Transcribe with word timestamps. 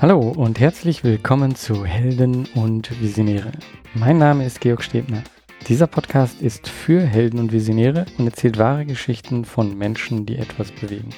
Hallo 0.00 0.28
und 0.28 0.60
herzlich 0.60 1.02
willkommen 1.02 1.56
zu 1.56 1.84
Helden 1.84 2.46
und 2.54 3.00
Visionäre. 3.00 3.50
Mein 3.94 4.16
Name 4.18 4.46
ist 4.46 4.60
Georg 4.60 4.84
Stebner. 4.84 5.24
Dieser 5.66 5.88
Podcast 5.88 6.40
ist 6.40 6.68
für 6.68 7.00
Helden 7.00 7.40
und 7.40 7.50
Visionäre 7.50 8.06
und 8.16 8.26
erzählt 8.26 8.58
wahre 8.58 8.86
Geschichten 8.86 9.44
von 9.44 9.76
Menschen, 9.76 10.24
die 10.24 10.36
etwas 10.36 10.70
bewegen. 10.70 11.10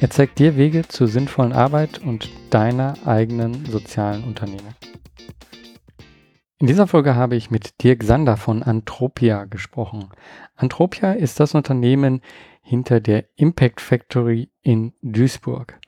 Er 0.00 0.08
zeigt 0.08 0.38
dir 0.38 0.56
Wege 0.56 0.86
zur 0.86 1.08
sinnvollen 1.08 1.52
Arbeit 1.52 1.98
und 1.98 2.30
deiner 2.50 2.94
eigenen 3.04 3.66
sozialen 3.66 4.22
Unternehmung. 4.22 4.76
In 6.60 6.68
dieser 6.68 6.86
Folge 6.86 7.16
habe 7.16 7.34
ich 7.34 7.50
mit 7.50 7.82
Dirk 7.82 8.04
Sander 8.04 8.36
von 8.36 8.62
Antropia 8.62 9.46
gesprochen. 9.46 10.10
Antropia 10.54 11.12
ist 11.12 11.40
das 11.40 11.56
Unternehmen 11.56 12.20
hinter 12.62 13.00
der 13.00 13.24
Impact 13.34 13.80
Factory 13.80 14.48
in 14.62 14.92
Duisburg. 15.02 15.80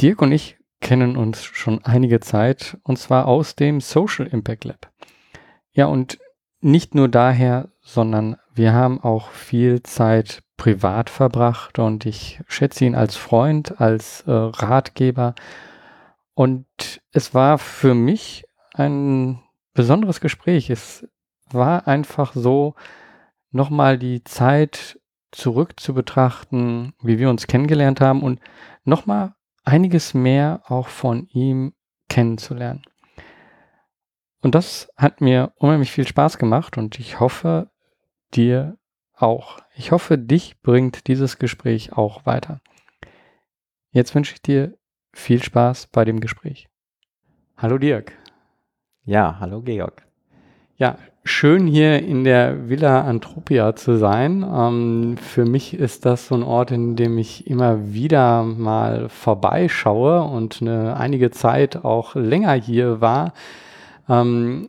Dirk 0.00 0.22
und 0.22 0.32
ich 0.32 0.56
kennen 0.82 1.16
uns 1.16 1.42
schon 1.42 1.82
einige 1.84 2.20
Zeit 2.20 2.76
und 2.82 2.98
zwar 2.98 3.26
aus 3.26 3.56
dem 3.56 3.80
Social 3.80 4.26
Impact 4.26 4.64
Lab. 4.64 4.90
Ja, 5.72 5.86
und 5.86 6.18
nicht 6.60 6.94
nur 6.94 7.08
daher, 7.08 7.70
sondern 7.80 8.36
wir 8.54 8.74
haben 8.74 9.00
auch 9.00 9.30
viel 9.30 9.82
Zeit 9.82 10.42
privat 10.58 11.08
verbracht 11.08 11.78
und 11.78 12.04
ich 12.04 12.40
schätze 12.46 12.84
ihn 12.84 12.94
als 12.94 13.16
Freund, 13.16 13.80
als 13.80 14.20
äh, 14.26 14.30
Ratgeber. 14.30 15.34
Und 16.34 16.66
es 17.12 17.34
war 17.34 17.58
für 17.58 17.94
mich 17.94 18.44
ein 18.74 19.40
besonderes 19.74 20.20
Gespräch. 20.20 20.70
Es 20.70 21.08
war 21.50 21.88
einfach 21.88 22.34
so, 22.34 22.74
nochmal 23.50 23.98
die 23.98 24.24
Zeit 24.24 24.98
zurück 25.30 25.80
zu 25.80 25.94
betrachten, 25.94 26.92
wie 27.02 27.18
wir 27.18 27.30
uns 27.30 27.46
kennengelernt 27.46 28.00
haben 28.00 28.22
und 28.22 28.40
nochmal 28.84 29.34
einiges 29.64 30.14
mehr 30.14 30.62
auch 30.66 30.88
von 30.88 31.26
ihm 31.28 31.74
kennenzulernen. 32.08 32.82
Und 34.40 34.54
das 34.54 34.88
hat 34.96 35.20
mir 35.20 35.52
unheimlich 35.56 35.92
viel 35.92 36.06
Spaß 36.06 36.38
gemacht 36.38 36.76
und 36.76 36.98
ich 36.98 37.20
hoffe, 37.20 37.70
dir 38.34 38.76
auch. 39.14 39.58
Ich 39.74 39.92
hoffe, 39.92 40.18
dich 40.18 40.60
bringt 40.62 41.06
dieses 41.06 41.38
Gespräch 41.38 41.92
auch 41.92 42.26
weiter. 42.26 42.60
Jetzt 43.90 44.14
wünsche 44.14 44.34
ich 44.34 44.42
dir 44.42 44.76
viel 45.12 45.42
Spaß 45.42 45.88
bei 45.88 46.04
dem 46.04 46.20
Gespräch. 46.20 46.68
Hallo 47.56 47.78
Dirk. 47.78 48.12
Ja, 49.04 49.38
hallo 49.38 49.62
Georg. 49.62 50.06
Ja, 50.76 50.98
schön 51.24 51.66
hier 51.66 52.02
in 52.02 52.24
der 52.24 52.68
Villa 52.68 53.02
Antropia 53.02 53.76
zu 53.76 53.96
sein. 53.96 54.42
Ähm, 54.42 55.16
für 55.18 55.44
mich 55.44 55.74
ist 55.74 56.04
das 56.04 56.26
so 56.28 56.34
ein 56.34 56.42
Ort, 56.42 56.70
in 56.70 56.96
dem 56.96 57.18
ich 57.18 57.46
immer 57.46 57.92
wieder 57.92 58.42
mal 58.42 59.08
vorbeischaue 59.08 60.22
und 60.22 60.60
eine 60.60 60.96
einige 60.96 61.30
Zeit 61.30 61.84
auch 61.84 62.14
länger 62.14 62.54
hier 62.54 63.00
war. 63.00 63.32
Ähm, 64.08 64.68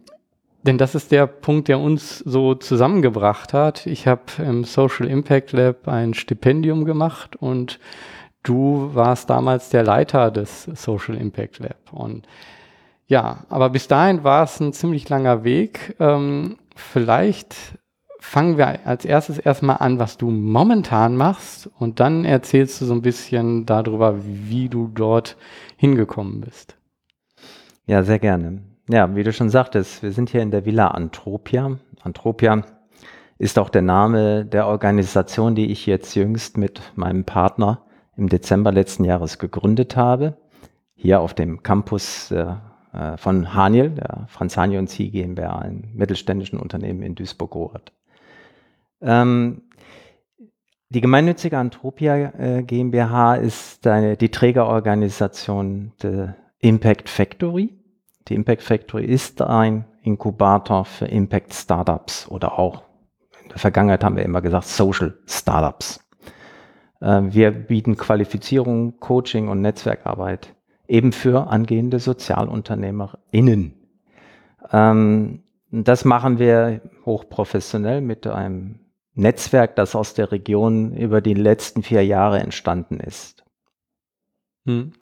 denn 0.63 0.77
das 0.77 0.95
ist 0.95 1.11
der 1.11 1.27
Punkt, 1.27 1.67
der 1.67 1.79
uns 1.79 2.19
so 2.19 2.55
zusammengebracht 2.55 3.53
hat. 3.53 3.85
Ich 3.85 4.07
habe 4.07 4.21
im 4.37 4.63
Social 4.63 5.07
Impact 5.07 5.51
Lab 5.51 5.87
ein 5.87 6.13
Stipendium 6.13 6.85
gemacht 6.85 7.35
und 7.35 7.79
du 8.43 8.91
warst 8.93 9.29
damals 9.29 9.69
der 9.69 9.83
Leiter 9.83 10.31
des 10.31 10.63
Social 10.63 11.15
Impact 11.15 11.59
Lab. 11.59 11.91
Und 11.91 12.27
ja, 13.13 13.45
aber 13.49 13.69
bis 13.69 13.87
dahin 13.87 14.23
war 14.23 14.43
es 14.43 14.59
ein 14.59 14.73
ziemlich 14.73 15.07
langer 15.07 15.43
Weg. 15.43 15.95
Ähm, 15.99 16.57
vielleicht 16.75 17.77
fangen 18.19 18.57
wir 18.57 18.87
als 18.87 19.05
erstes 19.05 19.37
erstmal 19.37 19.77
an, 19.81 19.99
was 19.99 20.17
du 20.17 20.31
momentan 20.31 21.15
machst 21.15 21.69
und 21.77 21.99
dann 21.99 22.25
erzählst 22.25 22.81
du 22.81 22.85
so 22.85 22.93
ein 22.95 23.03
bisschen 23.03 23.67
darüber, 23.67 24.15
wie 24.25 24.67
du 24.67 24.87
dort 24.87 25.37
hingekommen 25.77 26.41
bist. 26.41 26.75
Ja, 27.85 28.01
sehr 28.01 28.17
gerne. 28.17 28.63
Ja, 28.89 29.15
wie 29.15 29.23
du 29.23 29.31
schon 29.31 29.51
sagtest, 29.51 30.01
wir 30.01 30.11
sind 30.11 30.31
hier 30.31 30.41
in 30.41 30.49
der 30.49 30.65
Villa 30.65 30.87
Antropia. 30.87 31.77
Antropia 32.01 32.63
ist 33.37 33.59
auch 33.59 33.69
der 33.69 33.83
Name 33.83 34.43
der 34.43 34.65
Organisation, 34.65 35.53
die 35.53 35.71
ich 35.71 35.85
jetzt 35.85 36.15
jüngst 36.15 36.57
mit 36.57 36.81
meinem 36.95 37.25
Partner 37.25 37.85
im 38.17 38.27
Dezember 38.27 38.71
letzten 38.71 39.03
Jahres 39.03 39.37
gegründet 39.37 39.95
habe. 39.95 40.35
Hier 40.95 41.21
auf 41.21 41.35
dem 41.35 41.61
Campus 41.61 42.29
der 42.29 42.72
äh, 42.93 43.17
von 43.17 43.53
Haniel, 43.53 43.89
der 43.89 44.25
Franz 44.27 44.55
Haniel 44.57 44.79
und 44.79 44.89
Sie 44.89 45.09
GmbH, 45.09 45.59
einem 45.59 45.83
mittelständischen 45.93 46.59
Unternehmen 46.59 47.01
in 47.01 47.15
Duisburg-Rohrert. 47.15 47.91
Ähm, 49.01 49.63
die 50.89 51.01
gemeinnützige 51.01 51.57
Antropia 51.57 52.15
äh, 52.37 52.63
GmbH 52.63 53.35
ist 53.35 53.87
eine, 53.87 54.15
die 54.15 54.29
Trägerorganisation 54.29 55.91
der 56.01 56.35
Impact 56.59 57.09
Factory. 57.09 57.73
Die 58.27 58.35
Impact 58.35 58.61
Factory 58.61 59.05
ist 59.05 59.41
ein 59.41 59.85
Inkubator 60.03 60.85
für 60.85 61.05
Impact 61.05 61.53
Startups 61.53 62.27
oder 62.29 62.59
auch 62.59 62.83
in 63.41 63.49
der 63.49 63.57
Vergangenheit 63.57 64.03
haben 64.03 64.15
wir 64.15 64.23
immer 64.23 64.41
gesagt 64.41 64.67
Social 64.67 65.17
Startups. 65.25 65.99
Äh, 67.01 67.21
wir 67.23 67.51
bieten 67.51 67.97
Qualifizierung, 67.97 68.99
Coaching 68.99 69.47
und 69.49 69.61
Netzwerkarbeit 69.61 70.53
eben 70.93 71.11
für 71.11 71.47
angehende 71.47 71.97
SozialunternehmerInnen. 71.97 73.73
Ähm, 74.71 75.43
das 75.71 76.05
machen 76.05 76.37
wir 76.37 76.81
hochprofessionell 77.03 78.01
mit 78.01 78.27
einem 78.27 78.79
Netzwerk, 79.15 79.75
das 79.75 79.95
aus 79.95 80.13
der 80.13 80.31
Region 80.31 80.95
über 80.95 81.19
die 81.19 81.33
letzten 81.33 81.81
vier 81.81 82.05
Jahre 82.05 82.39
entstanden 82.39 82.99
ist. 82.99 83.43
Hm. 84.65 84.93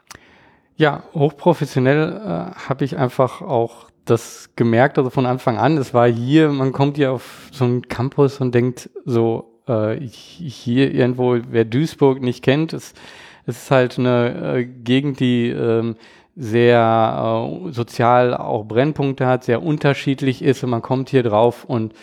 Ja, 0.77 1.03
hochprofessionell 1.13 2.13
äh, 2.13 2.55
habe 2.69 2.85
ich 2.85 2.97
einfach 2.97 3.41
auch 3.41 3.89
das 4.05 4.51
gemerkt, 4.55 4.97
also 4.97 5.09
von 5.09 5.25
Anfang 5.25 5.57
an. 5.57 5.77
Es 5.77 5.93
war 5.93 6.07
hier, 6.07 6.49
man 6.49 6.71
kommt 6.71 6.95
hier 6.95 7.11
auf 7.11 7.49
so 7.51 7.65
einen 7.65 7.81
Campus 7.89 8.39
und 8.39 8.55
denkt 8.55 8.89
so, 9.03 9.61
äh, 9.67 9.99
hier 9.99 10.93
irgendwo, 10.93 11.37
wer 11.49 11.65
Duisburg 11.65 12.21
nicht 12.21 12.43
kennt, 12.43 12.71
ist 12.71 12.97
es 13.45 13.63
ist 13.63 13.71
halt 13.71 13.99
eine 13.99 14.57
äh, 14.57 14.65
Gegend, 14.65 15.19
die 15.19 15.49
ähm, 15.49 15.95
sehr 16.35 17.59
äh, 17.67 17.71
sozial 17.71 18.35
auch 18.35 18.65
Brennpunkte 18.65 19.27
hat, 19.27 19.43
sehr 19.43 19.61
unterschiedlich 19.61 20.41
ist 20.41 20.63
und 20.63 20.69
man 20.69 20.81
kommt 20.81 21.09
hier 21.09 21.23
drauf 21.23 21.65
und 21.65 21.93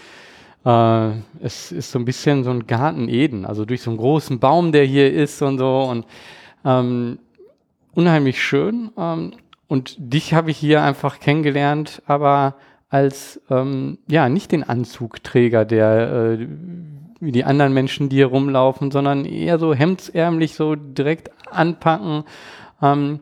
äh, 0.64 1.10
es 1.40 1.72
ist 1.72 1.90
so 1.90 1.98
ein 1.98 2.04
bisschen 2.04 2.44
so 2.44 2.50
ein 2.50 2.66
Garten 2.66 3.08
Eden, 3.08 3.44
also 3.46 3.64
durch 3.64 3.82
so 3.82 3.90
einen 3.90 3.98
großen 3.98 4.38
Baum, 4.38 4.72
der 4.72 4.84
hier 4.84 5.12
ist 5.12 5.40
und 5.42 5.58
so 5.58 5.82
und 5.82 6.04
ähm, 6.64 7.18
unheimlich 7.94 8.42
schön. 8.42 8.90
Ähm, 8.96 9.32
und 9.66 9.96
dich 9.98 10.34
habe 10.34 10.50
ich 10.50 10.56
hier 10.56 10.82
einfach 10.82 11.20
kennengelernt, 11.20 12.02
aber 12.06 12.54
als 12.88 13.40
ähm, 13.50 13.98
ja 14.08 14.28
nicht 14.28 14.52
den 14.52 14.64
Anzugträger, 14.64 15.64
der 15.64 16.38
äh, 16.40 16.48
wie 17.20 17.32
die 17.32 17.44
anderen 17.44 17.74
Menschen, 17.74 18.08
die 18.08 18.16
hier 18.16 18.26
rumlaufen, 18.26 18.90
sondern 18.90 19.24
eher 19.24 19.58
so 19.58 19.74
hemdsärmlich 19.74 20.54
so 20.54 20.74
direkt 20.76 21.30
anpacken. 21.50 22.24
Ähm, 22.80 23.20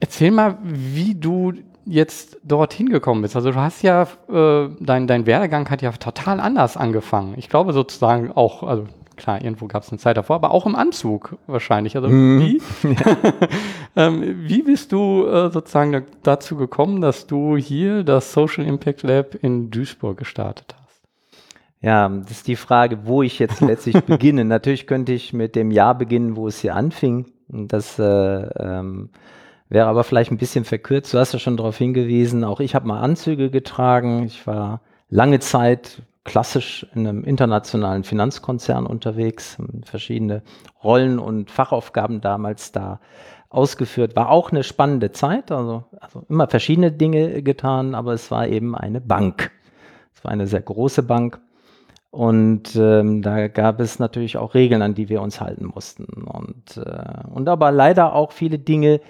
erzähl 0.00 0.30
mal, 0.30 0.58
wie 0.62 1.14
du 1.14 1.52
jetzt 1.84 2.38
dorthin 2.42 2.88
gekommen 2.88 3.22
bist. 3.22 3.36
Also 3.36 3.52
du 3.52 3.56
hast 3.56 3.82
ja, 3.82 4.08
äh, 4.28 4.68
dein, 4.80 5.06
dein 5.06 5.24
Werdegang 5.26 5.70
hat 5.70 5.82
ja 5.82 5.92
total 5.92 6.40
anders 6.40 6.76
angefangen. 6.76 7.34
Ich 7.36 7.48
glaube 7.48 7.72
sozusagen 7.72 8.32
auch, 8.32 8.64
also 8.64 8.86
klar, 9.16 9.42
irgendwo 9.42 9.66
gab 9.66 9.82
es 9.82 9.90
eine 9.90 9.98
Zeit 9.98 10.16
davor, 10.16 10.36
aber 10.36 10.50
auch 10.50 10.66
im 10.66 10.76
Anzug 10.76 11.36
wahrscheinlich. 11.46 11.96
Also 11.96 12.08
mm. 12.08 12.40
wie, 12.40 12.62
ähm, 13.96 14.48
wie 14.48 14.62
bist 14.62 14.92
du 14.92 15.26
äh, 15.26 15.50
sozusagen 15.50 16.04
dazu 16.22 16.56
gekommen, 16.56 17.00
dass 17.00 17.26
du 17.26 17.56
hier 17.56 18.04
das 18.04 18.32
Social 18.32 18.64
Impact 18.64 19.02
Lab 19.02 19.34
in 19.34 19.70
Duisburg 19.70 20.18
gestartet 20.18 20.74
hast? 20.80 20.86
Ja, 21.80 22.08
das 22.08 22.30
ist 22.30 22.48
die 22.48 22.56
Frage, 22.56 23.06
wo 23.06 23.22
ich 23.22 23.38
jetzt 23.38 23.60
letztlich 23.60 24.00
beginne. 24.06 24.44
Natürlich 24.44 24.86
könnte 24.86 25.12
ich 25.12 25.32
mit 25.32 25.56
dem 25.56 25.70
Jahr 25.70 25.96
beginnen, 25.96 26.36
wo 26.36 26.48
es 26.48 26.60
hier 26.60 26.74
anfing. 26.74 27.26
Das 27.48 27.98
äh, 27.98 28.02
ähm, 28.02 29.10
wäre 29.68 29.86
aber 29.86 30.04
vielleicht 30.04 30.30
ein 30.30 30.38
bisschen 30.38 30.64
verkürzt. 30.64 31.14
Du 31.14 31.18
hast 31.18 31.32
ja 31.32 31.38
schon 31.38 31.56
darauf 31.56 31.76
hingewiesen, 31.76 32.44
auch 32.44 32.60
ich 32.60 32.74
habe 32.74 32.88
mal 32.88 33.00
Anzüge 33.00 33.50
getragen. 33.50 34.24
Ich 34.24 34.46
war 34.46 34.80
lange 35.10 35.38
Zeit 35.40 36.02
klassisch 36.26 36.86
in 36.94 37.06
einem 37.06 37.24
internationalen 37.24 38.04
Finanzkonzern 38.04 38.84
unterwegs, 38.84 39.56
verschiedene 39.84 40.42
Rollen 40.84 41.18
und 41.18 41.50
Fachaufgaben 41.50 42.20
damals 42.20 42.72
da 42.72 43.00
ausgeführt. 43.48 44.16
War 44.16 44.30
auch 44.30 44.50
eine 44.50 44.64
spannende 44.64 45.12
Zeit, 45.12 45.50
also, 45.50 45.84
also 46.00 46.24
immer 46.28 46.48
verschiedene 46.48 46.92
Dinge 46.92 47.42
getan, 47.42 47.94
aber 47.94 48.12
es 48.12 48.30
war 48.30 48.46
eben 48.48 48.74
eine 48.74 49.00
Bank. 49.00 49.52
Es 50.14 50.24
war 50.24 50.32
eine 50.32 50.46
sehr 50.46 50.60
große 50.60 51.02
Bank 51.02 51.40
und 52.10 52.74
ähm, 52.76 53.20
da 53.20 53.48
gab 53.48 53.78
es 53.78 53.98
natürlich 53.98 54.38
auch 54.38 54.54
Regeln, 54.54 54.80
an 54.80 54.94
die 54.94 55.08
wir 55.10 55.20
uns 55.20 55.40
halten 55.40 55.66
mussten. 55.66 56.24
Und, 56.24 56.78
äh, 56.78 57.28
und 57.30 57.48
aber 57.48 57.70
leider 57.70 58.14
auch 58.14 58.32
viele 58.32 58.58
Dinge, 58.58 59.00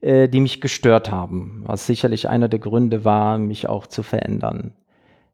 äh, 0.00 0.28
die 0.28 0.40
mich 0.40 0.62
gestört 0.62 1.10
haben, 1.10 1.62
was 1.66 1.86
sicherlich 1.86 2.28
einer 2.28 2.48
der 2.48 2.60
Gründe 2.60 3.04
war, 3.04 3.36
mich 3.38 3.68
auch 3.68 3.86
zu 3.86 4.02
verändern. 4.02 4.72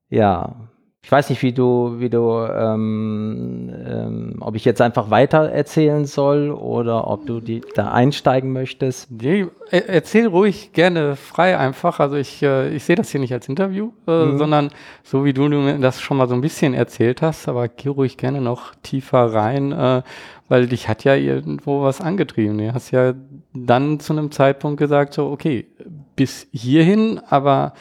Ja, 0.09 0.70
ich 1.03 1.11
weiß 1.11 1.31
nicht, 1.31 1.43
wie 1.43 1.53
du, 1.53 1.95
wie 1.99 2.11
du, 2.11 2.47
ähm, 2.47 3.73
ähm, 3.87 4.37
ob 4.41 4.55
ich 4.55 4.67
jetzt 4.67 4.83
einfach 4.83 5.11
weiter 5.11 5.51
erzählen 5.51 6.05
soll 6.05 6.51
oder 6.51 7.09
ob 7.09 7.25
du 7.25 7.41
die, 7.41 7.63
da 7.75 7.91
einsteigen 7.91 8.53
möchtest. 8.53 9.11
Nee, 9.11 9.47
erzähl 9.71 10.27
ruhig 10.27 10.73
gerne 10.75 11.17
frei 11.17 11.57
einfach. 11.57 12.01
Also 12.01 12.17
ich, 12.17 12.43
äh, 12.43 12.69
ich 12.75 12.85
sehe 12.85 12.97
das 12.97 13.11
hier 13.11 13.21
nicht 13.21 13.33
als 13.33 13.49
Interview, 13.49 13.93
äh, 14.07 14.27
mhm. 14.27 14.39
sondern 14.39 14.71
so 15.03 15.25
wie 15.25 15.33
du 15.33 15.49
das 15.79 16.03
schon 16.03 16.19
mal 16.19 16.29
so 16.29 16.35
ein 16.35 16.43
bisschen 16.43 16.75
erzählt 16.75 17.23
hast, 17.23 17.49
aber 17.49 17.69
geh 17.69 17.89
ruhig 17.89 18.19
gerne 18.19 18.43
noch 18.43 18.75
tiefer 18.83 19.33
rein, 19.33 19.73
äh, 19.73 20.03
weil 20.49 20.67
dich 20.67 20.87
hat 20.87 21.05
ja 21.05 21.15
irgendwo 21.15 21.83
was 21.83 22.03
angetrieben. 22.03 22.59
Du 22.59 22.75
hast 22.75 22.91
ja 22.91 23.15
dann 23.55 24.01
zu 24.01 24.13
einem 24.13 24.31
Zeitpunkt 24.31 24.79
gesagt, 24.79 25.15
so, 25.15 25.31
okay, 25.31 25.67
bis 26.15 26.47
hierhin, 26.53 27.23
aber 27.31 27.73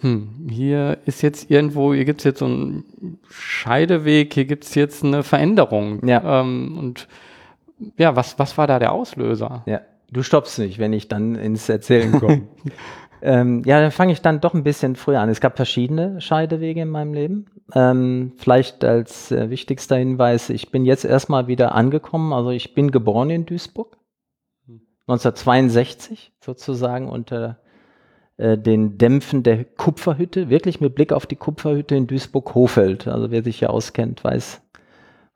hm, 0.00 0.48
hier 0.50 0.98
ist 1.04 1.22
jetzt 1.22 1.50
irgendwo, 1.50 1.92
hier 1.92 2.04
gibt 2.04 2.20
es 2.20 2.24
jetzt 2.24 2.38
so 2.38 2.46
einen 2.46 3.18
Scheideweg, 3.28 4.32
hier 4.32 4.46
gibt 4.46 4.64
es 4.64 4.74
jetzt 4.74 5.04
eine 5.04 5.22
Veränderung. 5.22 6.06
Ja. 6.06 6.40
Ähm, 6.40 6.78
und 6.78 7.08
ja, 7.98 8.16
was, 8.16 8.38
was 8.38 8.56
war 8.56 8.66
da 8.66 8.78
der 8.78 8.92
Auslöser? 8.92 9.62
Ja, 9.66 9.82
du 10.10 10.22
stoppst 10.22 10.58
nicht, 10.58 10.78
wenn 10.78 10.92
ich 10.92 11.08
dann 11.08 11.34
ins 11.34 11.68
Erzählen 11.68 12.12
komme. 12.12 12.42
ähm, 13.22 13.62
ja, 13.64 13.80
dann 13.80 13.90
fange 13.90 14.12
ich 14.12 14.22
dann 14.22 14.40
doch 14.40 14.54
ein 14.54 14.64
bisschen 14.64 14.96
früher 14.96 15.20
an. 15.20 15.28
Es 15.28 15.40
gab 15.40 15.56
verschiedene 15.56 16.20
Scheidewege 16.20 16.80
in 16.80 16.88
meinem 16.88 17.12
Leben. 17.12 17.46
Ähm, 17.74 18.32
vielleicht 18.38 18.84
als 18.84 19.30
äh, 19.30 19.50
wichtigster 19.50 19.96
Hinweis, 19.96 20.48
ich 20.48 20.70
bin 20.70 20.86
jetzt 20.86 21.04
erstmal 21.04 21.46
wieder 21.46 21.74
angekommen. 21.74 22.32
Also 22.32 22.50
ich 22.50 22.74
bin 22.74 22.90
geboren 22.90 23.30
in 23.30 23.44
Duisburg. 23.44 23.98
1962 25.08 26.26
hm. 26.26 26.32
sozusagen 26.40 27.08
unter 27.08 27.58
äh, 28.40 28.56
den 28.56 28.96
Dämpfen 28.96 29.42
der 29.42 29.64
Kupferhütte, 29.64 30.48
wirklich 30.48 30.80
mit 30.80 30.94
Blick 30.94 31.12
auf 31.12 31.26
die 31.26 31.36
Kupferhütte 31.36 31.94
in 31.94 32.06
Duisburg-Hofeld. 32.06 33.06
Also 33.06 33.30
wer 33.30 33.42
sich 33.42 33.58
hier 33.58 33.70
auskennt, 33.70 34.24
weiß, 34.24 34.62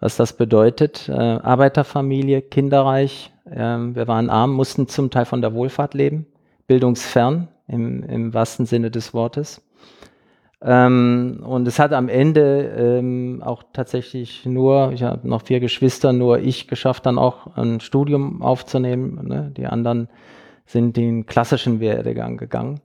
was 0.01 0.17
das 0.17 0.33
bedeutet. 0.33 1.09
Äh, 1.09 1.13
Arbeiterfamilie, 1.13 2.41
kinderreich, 2.41 3.33
äh, 3.45 3.59
wir 3.59 4.09
waren 4.09 4.31
arm, 4.31 4.53
mussten 4.55 4.89
zum 4.89 5.11
Teil 5.11 5.27
von 5.27 5.43
der 5.43 5.53
Wohlfahrt 5.53 5.93
leben, 5.93 6.27
bildungsfern 6.67 7.49
im, 7.69 8.03
im 8.05 8.33
wahrsten 8.33 8.65
Sinne 8.65 8.91
des 8.91 9.13
Wortes. 9.13 9.63
Ähm, 10.63 11.43
und 11.45 11.69
es 11.69 11.79
hat 11.79 11.93
am 11.93 12.09
Ende 12.09 12.75
ähm, 12.79 13.43
auch 13.45 13.65
tatsächlich 13.75 14.47
nur, 14.47 14.93
ich 14.95 15.03
habe 15.03 15.29
noch 15.29 15.43
vier 15.43 15.61
Geschwister, 15.61 16.15
nur 16.15 16.39
ich 16.39 16.69
geschafft, 16.69 17.05
dann 17.05 17.19
auch 17.19 17.55
ein 17.59 17.81
Studium 17.81 18.41
aufzunehmen. 18.41 19.29
Ne? 19.29 19.53
Die 19.55 19.67
anderen 19.67 20.09
sind 20.65 20.97
den 20.97 21.27
klassischen 21.27 21.81
Werdegang 21.81 22.39
gegangen. 22.39 22.81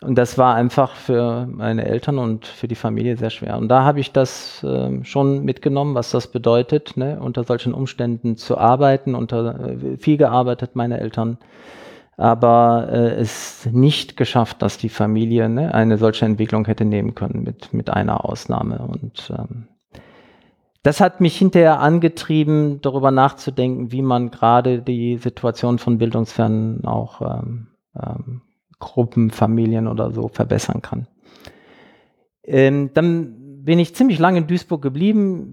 Und 0.00 0.16
das 0.16 0.38
war 0.38 0.54
einfach 0.54 0.94
für 0.94 1.46
meine 1.50 1.84
Eltern 1.84 2.18
und 2.18 2.46
für 2.46 2.68
die 2.68 2.76
Familie 2.76 3.16
sehr 3.16 3.30
schwer. 3.30 3.58
Und 3.58 3.68
da 3.68 3.82
habe 3.82 3.98
ich 3.98 4.12
das 4.12 4.62
äh, 4.62 5.04
schon 5.04 5.44
mitgenommen, 5.44 5.96
was 5.96 6.12
das 6.12 6.28
bedeutet, 6.28 6.96
ne, 6.96 7.18
unter 7.20 7.42
solchen 7.42 7.74
Umständen 7.74 8.36
zu 8.36 8.58
arbeiten, 8.58 9.16
unter 9.16 9.58
äh, 9.58 9.96
viel 9.96 10.16
gearbeitet, 10.16 10.76
meine 10.76 11.00
Eltern, 11.00 11.38
aber 12.16 12.88
äh, 12.92 13.20
es 13.20 13.68
nicht 13.72 14.16
geschafft, 14.16 14.62
dass 14.62 14.78
die 14.78 14.88
Familie 14.88 15.48
ne, 15.48 15.74
eine 15.74 15.98
solche 15.98 16.26
Entwicklung 16.26 16.64
hätte 16.66 16.84
nehmen 16.84 17.16
können, 17.16 17.42
mit, 17.42 17.74
mit 17.74 17.90
einer 17.90 18.24
Ausnahme. 18.24 18.78
Und 18.78 19.32
ähm, 19.36 19.66
das 20.84 21.00
hat 21.00 21.20
mich 21.20 21.36
hinterher 21.36 21.80
angetrieben, 21.80 22.80
darüber 22.82 23.10
nachzudenken, 23.10 23.90
wie 23.90 24.02
man 24.02 24.30
gerade 24.30 24.80
die 24.80 25.16
Situation 25.16 25.78
von 25.78 25.98
Bildungsfernen 25.98 26.84
auch 26.84 27.20
ähm, 27.20 27.66
ähm, 28.00 28.42
Gruppen, 28.78 29.30
Familien 29.30 29.88
oder 29.88 30.10
so 30.10 30.28
verbessern 30.28 30.82
kann. 30.82 31.06
Ähm, 32.44 32.90
dann 32.94 33.64
bin 33.68 33.78
ich 33.78 33.94
ziemlich 33.94 34.18
lange 34.18 34.38
in 34.38 34.46
Duisburg 34.46 34.80
geblieben. 34.80 35.52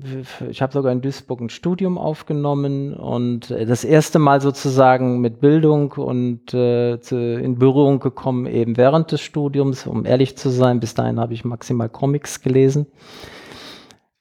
Ich 0.50 0.62
habe 0.62 0.72
sogar 0.72 0.94
in 0.94 1.02
Duisburg 1.02 1.42
ein 1.42 1.50
Studium 1.50 1.98
aufgenommen 1.98 2.94
und 2.94 3.52
das 3.52 3.84
erste 3.84 4.20
Mal 4.20 4.40
sozusagen 4.40 5.20
mit 5.20 5.42
Bildung 5.42 5.92
und 5.92 6.54
äh, 6.54 7.02
zu, 7.02 7.18
in 7.18 7.60
Berührung 7.60 8.00
gekommen 8.00 8.46
eben 8.46 8.78
während 8.78 9.12
des 9.12 9.20
Studiums, 9.20 9.86
um 9.86 10.06
ehrlich 10.06 10.38
zu 10.38 10.50
sein. 10.50 10.80
Bis 10.80 10.94
dahin 10.94 11.20
habe 11.20 11.34
ich 11.34 11.44
maximal 11.44 11.90
Comics 11.90 12.40
gelesen 12.40 12.88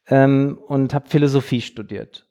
ähm, 0.08 0.58
und 0.66 0.92
habe 0.92 1.08
Philosophie 1.08 1.60
studiert. 1.60 2.26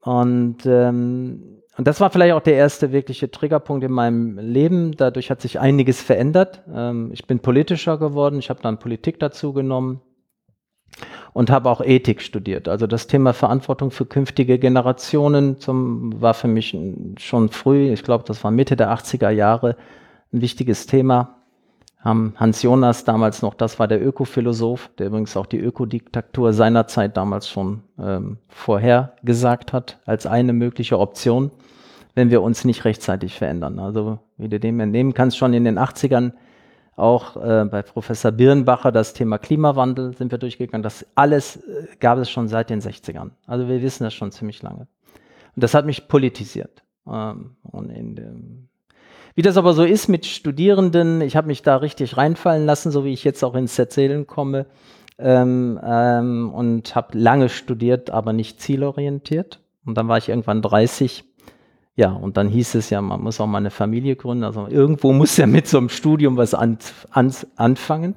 Und 0.00 0.66
ähm, 0.66 1.57
und 1.78 1.86
das 1.86 2.00
war 2.00 2.10
vielleicht 2.10 2.34
auch 2.34 2.42
der 2.42 2.54
erste 2.54 2.90
wirkliche 2.90 3.30
Triggerpunkt 3.30 3.84
in 3.84 3.92
meinem 3.92 4.36
Leben. 4.36 4.96
Dadurch 4.96 5.30
hat 5.30 5.40
sich 5.40 5.60
einiges 5.60 6.02
verändert. 6.02 6.60
Ähm, 6.74 7.10
ich 7.12 7.24
bin 7.24 7.38
politischer 7.38 7.98
geworden, 7.98 8.40
ich 8.40 8.50
habe 8.50 8.60
dann 8.60 8.80
Politik 8.80 9.20
dazu 9.20 9.52
genommen 9.52 10.00
und 11.34 11.50
habe 11.50 11.70
auch 11.70 11.80
Ethik 11.80 12.20
studiert. 12.20 12.66
Also 12.66 12.88
das 12.88 13.06
Thema 13.06 13.32
Verantwortung 13.32 13.92
für 13.92 14.06
künftige 14.06 14.58
Generationen 14.58 15.60
zum, 15.60 16.20
war 16.20 16.34
für 16.34 16.48
mich 16.48 16.76
schon 17.18 17.48
früh, 17.50 17.92
ich 17.92 18.02
glaube, 18.02 18.24
das 18.26 18.42
war 18.42 18.50
Mitte 18.50 18.74
der 18.74 18.92
80er 18.92 19.30
Jahre, 19.30 19.76
ein 20.32 20.40
wichtiges 20.40 20.86
Thema. 20.86 21.36
Hans 22.02 22.62
Jonas 22.62 23.04
damals 23.04 23.42
noch, 23.42 23.54
das 23.54 23.78
war 23.78 23.86
der 23.86 24.04
Ökophilosoph, 24.04 24.90
der 24.98 25.08
übrigens 25.08 25.36
auch 25.36 25.46
die 25.46 25.58
Ökodiktatur 25.58 26.52
seinerzeit 26.52 27.16
damals 27.16 27.48
schon 27.48 27.82
ähm, 28.00 28.38
vorhergesagt 28.48 29.72
hat 29.72 29.98
als 30.06 30.26
eine 30.26 30.52
mögliche 30.52 30.98
Option 30.98 31.50
wenn 32.18 32.32
wir 32.32 32.42
uns 32.42 32.64
nicht 32.64 32.84
rechtzeitig 32.84 33.38
verändern. 33.38 33.78
Also 33.78 34.18
wie 34.38 34.48
du 34.48 34.58
dem 34.58 34.80
entnehmen 34.80 35.14
kannst, 35.14 35.38
schon 35.38 35.54
in 35.54 35.62
den 35.62 35.78
80ern 35.78 36.32
auch 36.96 37.36
äh, 37.36 37.64
bei 37.64 37.82
Professor 37.82 38.32
Birnbacher 38.32 38.90
das 38.90 39.12
Thema 39.12 39.38
Klimawandel 39.38 40.16
sind 40.16 40.32
wir 40.32 40.38
durchgegangen. 40.38 40.82
Das 40.82 41.06
alles 41.14 41.58
äh, 41.58 41.86
gab 42.00 42.18
es 42.18 42.28
schon 42.28 42.48
seit 42.48 42.70
den 42.70 42.80
60ern. 42.80 43.30
Also 43.46 43.68
wir 43.68 43.82
wissen 43.82 44.02
das 44.02 44.14
schon 44.14 44.32
ziemlich 44.32 44.60
lange. 44.62 44.88
Und 45.54 45.62
das 45.62 45.74
hat 45.74 45.86
mich 45.86 46.08
politisiert. 46.08 46.82
Ähm, 47.06 47.54
und 47.62 47.88
dem, 47.88 48.68
wie 49.36 49.42
das 49.42 49.56
aber 49.56 49.72
so 49.72 49.84
ist 49.84 50.08
mit 50.08 50.26
Studierenden, 50.26 51.20
ich 51.20 51.36
habe 51.36 51.46
mich 51.46 51.62
da 51.62 51.76
richtig 51.76 52.16
reinfallen 52.16 52.66
lassen, 52.66 52.90
so 52.90 53.04
wie 53.04 53.12
ich 53.12 53.22
jetzt 53.22 53.44
auch 53.44 53.54
ins 53.54 53.78
Erzählen 53.78 54.26
komme. 54.26 54.66
Ähm, 55.20 55.78
ähm, 55.84 56.52
und 56.52 56.96
habe 56.96 57.16
lange 57.16 57.48
studiert, 57.48 58.10
aber 58.10 58.32
nicht 58.32 58.60
zielorientiert. 58.60 59.60
Und 59.86 59.94
dann 59.94 60.08
war 60.08 60.18
ich 60.18 60.28
irgendwann 60.28 60.62
30 60.62 61.27
ja, 61.98 62.12
und 62.12 62.36
dann 62.36 62.46
hieß 62.46 62.76
es 62.76 62.90
ja, 62.90 63.02
man 63.02 63.20
muss 63.20 63.40
auch 63.40 63.48
mal 63.48 63.58
eine 63.58 63.72
Familie 63.72 64.14
gründen. 64.14 64.44
Also 64.44 64.68
irgendwo 64.68 65.12
muss 65.12 65.36
ja 65.36 65.48
mit 65.48 65.66
so 65.66 65.78
einem 65.78 65.88
Studium 65.88 66.36
was 66.36 66.54
an, 66.54 66.78
an, 67.10 67.34
anfangen. 67.56 68.14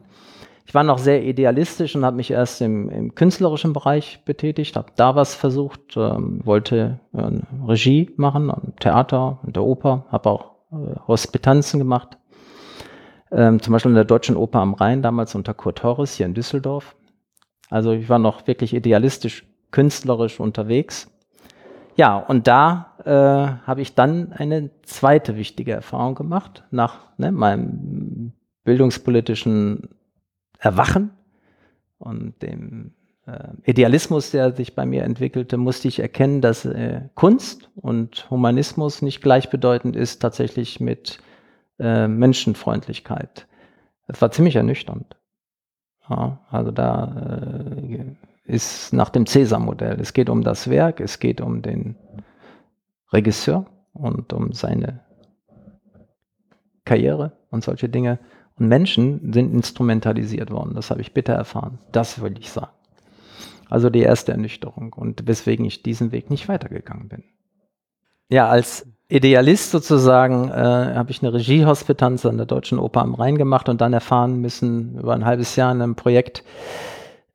Ich 0.68 0.75
war 0.75 0.83
noch 0.83 1.00
sehr 1.00 1.24
idealistisch 1.24 1.95
und 1.95 2.06
habe 2.06 2.18
mich 2.18 2.30
erst 2.30 2.62
im, 2.62 2.89
im, 2.89 3.15
künstlerischen 3.15 3.74
Bereich 3.74 4.22
betätigt, 4.24 4.75
habe 4.75 4.91
da 4.98 5.15
was 5.15 5.34
versucht, 5.34 5.98
ähm, 5.98 6.41
wollte 6.44 7.00
äh, 7.13 7.32
Regie 7.67 8.12
machen, 8.17 8.53
Theater, 8.79 9.39
in 9.48 9.53
der 9.53 9.63
Oper, 9.63 10.05
habe 10.12 10.29
auch 10.29 10.51
äh, 10.72 11.00
Hospitanzen 11.08 11.79
gemacht. 11.79 12.20
Ähm, 13.32 13.63
zum 13.63 13.72
Beispiel 13.72 13.89
in 13.89 13.96
der 13.96 14.05
Deutschen 14.05 14.38
Oper 14.38 14.60
am 14.60 14.75
Rhein, 14.75 15.01
damals 15.01 15.34
unter 15.34 15.55
Kurt 15.55 15.82
Horres 15.82 16.13
hier 16.13 16.27
in 16.27 16.36
Düsseldorf. 16.36 16.96
Also 17.72 17.94
ich 17.94 18.10
war 18.10 18.20
noch 18.20 18.46
wirklich 18.46 18.75
idealistisch, 18.75 19.44
künstlerisch 19.72 20.39
unterwegs. 20.39 21.11
Ja, 21.95 22.17
und 22.17 22.48
da 22.48 22.93
äh, 23.05 23.65
habe 23.67 23.81
ich 23.81 23.95
dann 23.95 24.31
eine 24.33 24.69
zweite 24.83 25.36
wichtige 25.36 25.74
Erfahrung 25.74 26.15
gemacht, 26.15 26.63
nach 26.71 27.00
ne, 27.17 27.31
meinem 27.31 28.33
bildungspolitischen 28.63 29.89
Erwachen 30.57 31.12
und 31.98 32.41
dem 32.41 32.93
äh, 33.25 33.50
Idealismus, 33.69 34.31
der 34.31 34.53
sich 34.53 34.75
bei 34.75 34.86
mir 34.86 35.03
entwickelte, 35.03 35.57
musste 35.57 35.88
ich 35.88 36.00
erkennen, 36.00 36.41
dass 36.41 36.65
äh, 36.65 37.01
Kunst 37.15 37.69
und 37.75 38.29
Humanismus 38.29 39.01
nicht 39.01 39.21
gleichbedeutend 39.21 39.95
ist 39.95 40.21
tatsächlich 40.21 40.79
mit 40.79 41.19
äh, 41.79 42.07
Menschenfreundlichkeit. 42.07 43.48
Das 44.07 44.21
war 44.21 44.31
ziemlich 44.31 44.55
ernüchternd. 44.55 45.15
Ja, 46.10 46.39
also 46.50 46.71
da 46.71 47.60
äh, 47.95 48.15
ist 48.43 48.93
nach 48.93 49.10
dem 49.10 49.25
Cäsar-Modell. 49.25 50.00
Es 50.00 50.13
geht 50.13 50.29
um 50.29 50.43
das 50.43 50.69
Werk, 50.69 51.00
es 51.00 51.19
geht 51.19 51.41
um 51.41 51.62
den 51.62 51.95
Regisseur 53.12 53.65
und 53.93 54.33
um 54.33 54.53
seine 54.53 55.01
Karriere 56.86 57.33
und 57.50 57.63
solche 57.63 57.89
Dinge. 57.89 58.19
Und 58.57 58.67
Menschen 58.67 59.33
sind 59.33 59.53
instrumentalisiert 59.53 60.51
worden. 60.51 60.75
Das 60.75 60.91
habe 60.91 61.01
ich 61.01 61.13
bitter 61.13 61.33
erfahren. 61.33 61.79
Das 61.91 62.21
will 62.21 62.38
ich 62.38 62.50
sagen. 62.50 62.71
Also 63.69 63.89
die 63.89 64.01
erste 64.01 64.33
Ernüchterung 64.33 64.93
und 64.93 65.27
weswegen 65.27 65.65
ich 65.65 65.81
diesen 65.81 66.12
Weg 66.12 66.29
nicht 66.29 66.50
weitergegangen 66.50 67.07
bin. 67.07 67.24
Ja, 68.29 68.50
als 68.50 68.86
Idealist 69.07 69.71
sozusagen 69.71 70.50
äh, 70.50 70.53
habe 70.53 71.12
ich 71.12 71.21
eine 71.21 71.33
Regiehospitanz 71.33 72.25
an 72.25 72.38
der 72.38 72.45
Deutschen 72.45 72.79
Oper 72.79 73.01
am 73.01 73.13
Rhein 73.13 73.38
gemacht 73.38 73.67
und 73.67 73.81
dann 73.81 73.93
erfahren 73.93 74.39
müssen 74.39 74.98
über 74.98 75.13
ein 75.13 75.25
halbes 75.25 75.55
Jahr 75.55 75.71
in 75.71 75.81
einem 75.81 75.95
Projekt, 75.95 76.43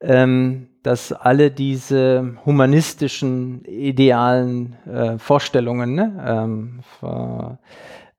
ähm, 0.00 0.68
dass 0.86 1.12
alle 1.12 1.50
diese 1.50 2.36
humanistischen, 2.46 3.64
idealen 3.64 4.76
äh, 4.86 5.18
Vorstellungen 5.18 5.96
ne, 5.96 6.24
ähm, 6.24 6.80
für, 7.00 7.58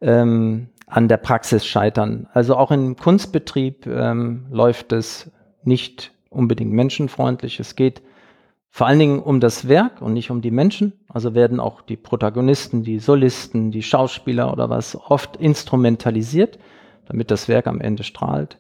ähm, 0.02 0.68
an 0.86 1.08
der 1.08 1.16
Praxis 1.16 1.66
scheitern. 1.66 2.28
Also 2.34 2.58
auch 2.58 2.72
im 2.72 2.98
Kunstbetrieb 2.98 3.88
ähm, 3.88 4.48
läuft 4.52 4.92
es 4.92 5.32
nicht 5.64 6.12
unbedingt 6.30 6.74
menschenfreundlich. 6.74 7.62
Es 7.62 7.78
geht 7.78 8.02
vor 8.70 8.88
allen 8.88 9.00
Dingen 9.00 9.20
um 9.20 9.40
das 9.40 9.70
Werk 9.70 10.02
und 10.02 10.12
nicht 10.12 10.30
um 10.30 10.42
die 10.42 10.52
Menschen. 10.52 10.92
Also 11.08 11.34
werden 11.34 11.62
auch 11.62 11.82
die 11.82 11.96
Protagonisten, 11.96 12.84
die 12.84 13.00
Solisten, 13.00 13.72
die 13.72 13.82
Schauspieler 13.82 14.52
oder 14.52 14.70
was 14.70 14.98
oft 15.10 15.38
instrumentalisiert, 15.38 16.60
damit 17.06 17.32
das 17.32 17.48
Werk 17.48 17.66
am 17.66 17.80
Ende 17.80 18.04
strahlt 18.04 18.58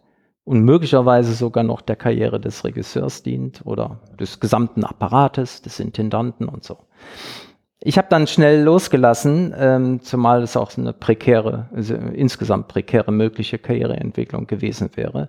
und 0.47 0.61
möglicherweise 0.63 1.33
sogar 1.33 1.65
noch 1.65 1.81
der 1.81 1.97
Karriere 1.97 2.39
des 2.39 2.63
Regisseurs 2.63 3.21
dient 3.21 3.63
oder 3.65 3.99
des 4.17 4.39
gesamten 4.39 4.85
Apparates, 4.85 5.61
des 5.61 5.81
Intendanten 5.81 6.47
und 6.47 6.63
so. 6.63 6.77
Ich 7.81 7.97
habe 7.97 8.07
dann 8.09 8.27
schnell 8.27 8.63
losgelassen, 8.63 9.53
ähm, 9.57 10.01
zumal 10.01 10.41
es 10.41 10.55
auch 10.55 10.77
eine 10.77 10.93
prekäre, 10.93 11.67
also 11.75 11.95
insgesamt 11.95 12.69
prekäre 12.69 13.11
mögliche 13.11 13.57
Karriereentwicklung 13.57 14.47
gewesen 14.47 14.89
wäre. 14.95 15.27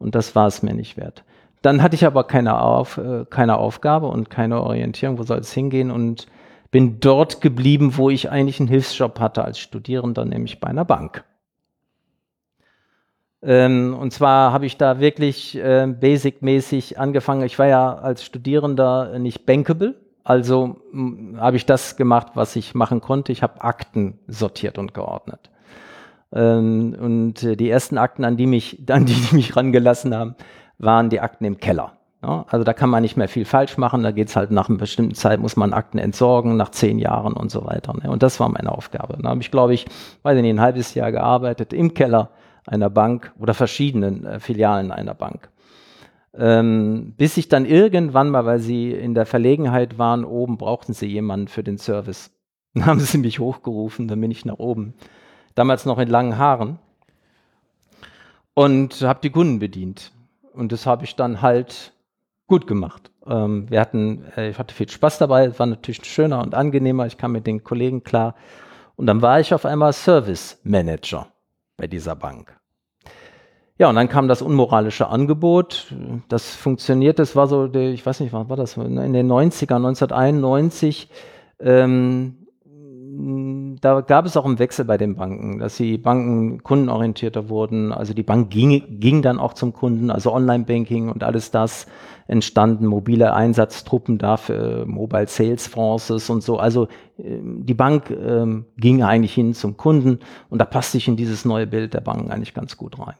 Und 0.00 0.16
das 0.16 0.34
war 0.34 0.48
es 0.48 0.64
mir 0.64 0.74
nicht 0.74 0.96
wert. 0.96 1.22
Dann 1.62 1.80
hatte 1.80 1.94
ich 1.94 2.04
aber 2.04 2.24
keine, 2.24 2.60
Auf, 2.60 2.98
äh, 2.98 3.24
keine 3.30 3.58
Aufgabe 3.58 4.08
und 4.08 4.30
keine 4.30 4.60
Orientierung, 4.60 5.16
wo 5.16 5.22
soll 5.22 5.38
es 5.38 5.52
hingehen 5.52 5.92
und 5.92 6.26
bin 6.72 6.98
dort 6.98 7.40
geblieben, 7.40 7.96
wo 7.96 8.10
ich 8.10 8.32
eigentlich 8.32 8.58
einen 8.58 8.68
Hilfsjob 8.68 9.20
hatte 9.20 9.44
als 9.44 9.60
Studierender, 9.60 10.24
nämlich 10.24 10.58
bei 10.58 10.66
einer 10.66 10.84
Bank. 10.84 11.22
Ähm, 13.42 13.96
und 13.98 14.12
zwar 14.12 14.52
habe 14.52 14.66
ich 14.66 14.76
da 14.76 15.00
wirklich 15.00 15.56
äh, 15.56 15.86
basic-mäßig 15.86 16.98
angefangen. 16.98 17.42
Ich 17.42 17.58
war 17.58 17.66
ja 17.66 17.94
als 17.94 18.24
Studierender 18.24 19.18
nicht 19.18 19.46
bankable, 19.46 19.94
also 20.24 20.80
habe 21.36 21.56
ich 21.56 21.66
das 21.66 21.96
gemacht, 21.96 22.32
was 22.34 22.56
ich 22.56 22.74
machen 22.74 23.00
konnte. 23.00 23.30
Ich 23.30 23.42
habe 23.44 23.62
Akten 23.62 24.18
sortiert 24.26 24.78
und 24.78 24.92
geordnet. 24.92 25.50
Ähm, 26.32 26.96
und 26.98 27.42
äh, 27.44 27.56
die 27.56 27.70
ersten 27.70 27.96
Akten, 27.96 28.24
an 28.24 28.36
die, 28.36 28.46
mich, 28.46 28.82
an 28.90 29.06
die, 29.06 29.14
die 29.14 29.36
mich 29.36 29.54
rangelassen 29.54 30.14
haben, 30.14 30.34
waren 30.78 31.10
die 31.10 31.20
Akten 31.20 31.44
im 31.44 31.58
Keller. 31.58 31.92
Ja, 32.22 32.44
also 32.48 32.64
da 32.64 32.72
kann 32.72 32.90
man 32.90 33.02
nicht 33.02 33.16
mehr 33.16 33.28
viel 33.28 33.44
falsch 33.44 33.78
machen. 33.78 34.02
Da 34.02 34.10
geht 34.10 34.28
es 34.28 34.36
halt 34.36 34.50
nach 34.50 34.68
einer 34.68 34.78
bestimmten 34.78 35.14
Zeit, 35.14 35.38
muss 35.38 35.56
man 35.56 35.72
Akten 35.72 35.98
entsorgen, 35.98 36.56
nach 36.56 36.70
zehn 36.70 36.98
Jahren 36.98 37.34
und 37.34 37.50
so 37.50 37.64
weiter. 37.64 37.94
Ne? 37.94 38.10
Und 38.10 38.22
das 38.22 38.40
war 38.40 38.48
meine 38.48 38.72
Aufgabe. 38.72 39.18
Da 39.22 39.28
habe 39.28 39.40
ich, 39.40 39.50
glaube 39.50 39.74
ich, 39.74 39.86
weiß 40.22 40.40
nicht, 40.40 40.50
ein 40.50 40.60
halbes 40.60 40.94
Jahr 40.94 41.12
gearbeitet 41.12 41.72
im 41.72 41.94
Keller 41.94 42.30
einer 42.66 42.90
Bank 42.90 43.32
oder 43.38 43.54
verschiedenen 43.54 44.26
äh, 44.26 44.40
Filialen 44.40 44.90
einer 44.90 45.14
Bank. 45.14 45.48
Ähm, 46.34 47.14
bis 47.16 47.36
ich 47.36 47.48
dann 47.48 47.64
irgendwann 47.64 48.28
mal, 48.28 48.44
weil 48.44 48.58
sie 48.58 48.92
in 48.92 49.14
der 49.14 49.24
Verlegenheit 49.24 49.98
waren, 49.98 50.24
oben 50.24 50.58
brauchten 50.58 50.92
sie 50.92 51.06
jemanden 51.06 51.48
für 51.48 51.62
den 51.62 51.78
Service. 51.78 52.30
Dann 52.74 52.84
haben 52.84 53.00
sie 53.00 53.16
mich 53.16 53.38
hochgerufen, 53.38 54.06
dann 54.06 54.20
bin 54.20 54.30
ich 54.30 54.44
nach 54.44 54.58
oben. 54.58 54.92
Damals 55.54 55.86
noch 55.86 55.98
in 55.98 56.08
langen 56.08 56.36
Haaren. 56.36 56.78
Und 58.52 59.00
habe 59.00 59.20
die 59.22 59.30
Kunden 59.30 59.60
bedient. 59.60 60.12
Und 60.52 60.72
das 60.72 60.84
habe 60.84 61.04
ich 61.04 61.16
dann 61.16 61.40
halt 61.40 61.94
gut 62.46 62.66
gemacht. 62.66 63.10
Ähm, 63.26 63.70
wir 63.70 63.80
hatten, 63.80 64.24
äh, 64.36 64.50
ich 64.50 64.58
hatte 64.58 64.74
viel 64.74 64.90
Spaß 64.90 65.16
dabei, 65.16 65.46
es 65.46 65.58
war 65.58 65.64
natürlich 65.66 66.04
schöner 66.04 66.42
und 66.42 66.54
angenehmer, 66.54 67.06
ich 67.06 67.16
kam 67.16 67.32
mit 67.32 67.46
den 67.46 67.64
Kollegen 67.64 68.04
klar. 68.04 68.34
Und 68.96 69.06
dann 69.06 69.22
war 69.22 69.40
ich 69.40 69.54
auf 69.54 69.64
einmal 69.64 69.94
Service 69.94 70.60
Manager 70.62 71.28
bei 71.76 71.86
dieser 71.86 72.16
Bank. 72.16 72.56
Ja, 73.78 73.90
und 73.90 73.96
dann 73.96 74.08
kam 74.08 74.26
das 74.26 74.40
unmoralische 74.40 75.08
Angebot. 75.08 75.94
Das 76.28 76.54
funktioniert, 76.54 77.18
das 77.18 77.36
war 77.36 77.46
so, 77.46 77.66
ich 77.74 78.06
weiß 78.06 78.20
nicht, 78.20 78.32
was 78.32 78.48
war 78.48 78.56
das, 78.56 78.76
in 78.78 79.12
den 79.12 79.30
90er, 79.30 79.76
1991. 79.76 81.10
Ähm, 81.60 82.46
da 83.80 84.00
gab 84.00 84.26
es 84.26 84.36
auch 84.36 84.44
einen 84.44 84.58
Wechsel 84.58 84.84
bei 84.84 84.96
den 84.96 85.16
Banken, 85.16 85.58
dass 85.58 85.76
die 85.76 85.98
Banken 85.98 86.62
kundenorientierter 86.62 87.48
wurden. 87.48 87.92
Also 87.92 88.14
die 88.14 88.22
Bank 88.22 88.50
ging, 88.50 89.00
ging 89.00 89.22
dann 89.22 89.38
auch 89.38 89.54
zum 89.54 89.72
Kunden, 89.72 90.10
also 90.10 90.32
Online-Banking 90.32 91.08
und 91.08 91.22
alles 91.24 91.50
das 91.50 91.86
entstanden, 92.28 92.86
mobile 92.86 93.34
Einsatztruppen 93.34 94.18
dafür, 94.18 94.84
Mobile 94.86 95.28
Sales 95.28 95.66
Forces 95.66 96.28
und 96.30 96.42
so. 96.42 96.58
Also 96.58 96.88
ähm, 97.18 97.64
die 97.64 97.74
Bank 97.74 98.10
ähm, 98.10 98.66
ging 98.76 99.02
eigentlich 99.02 99.34
hin 99.34 99.54
zum 99.54 99.76
Kunden 99.76 100.20
und 100.50 100.60
da 100.60 100.64
passte 100.64 100.92
sich 100.92 101.08
in 101.08 101.16
dieses 101.16 101.44
neue 101.44 101.66
Bild 101.66 101.94
der 101.94 102.00
Banken 102.00 102.30
eigentlich 102.30 102.54
ganz 102.54 102.76
gut 102.76 102.98
rein. 102.98 103.14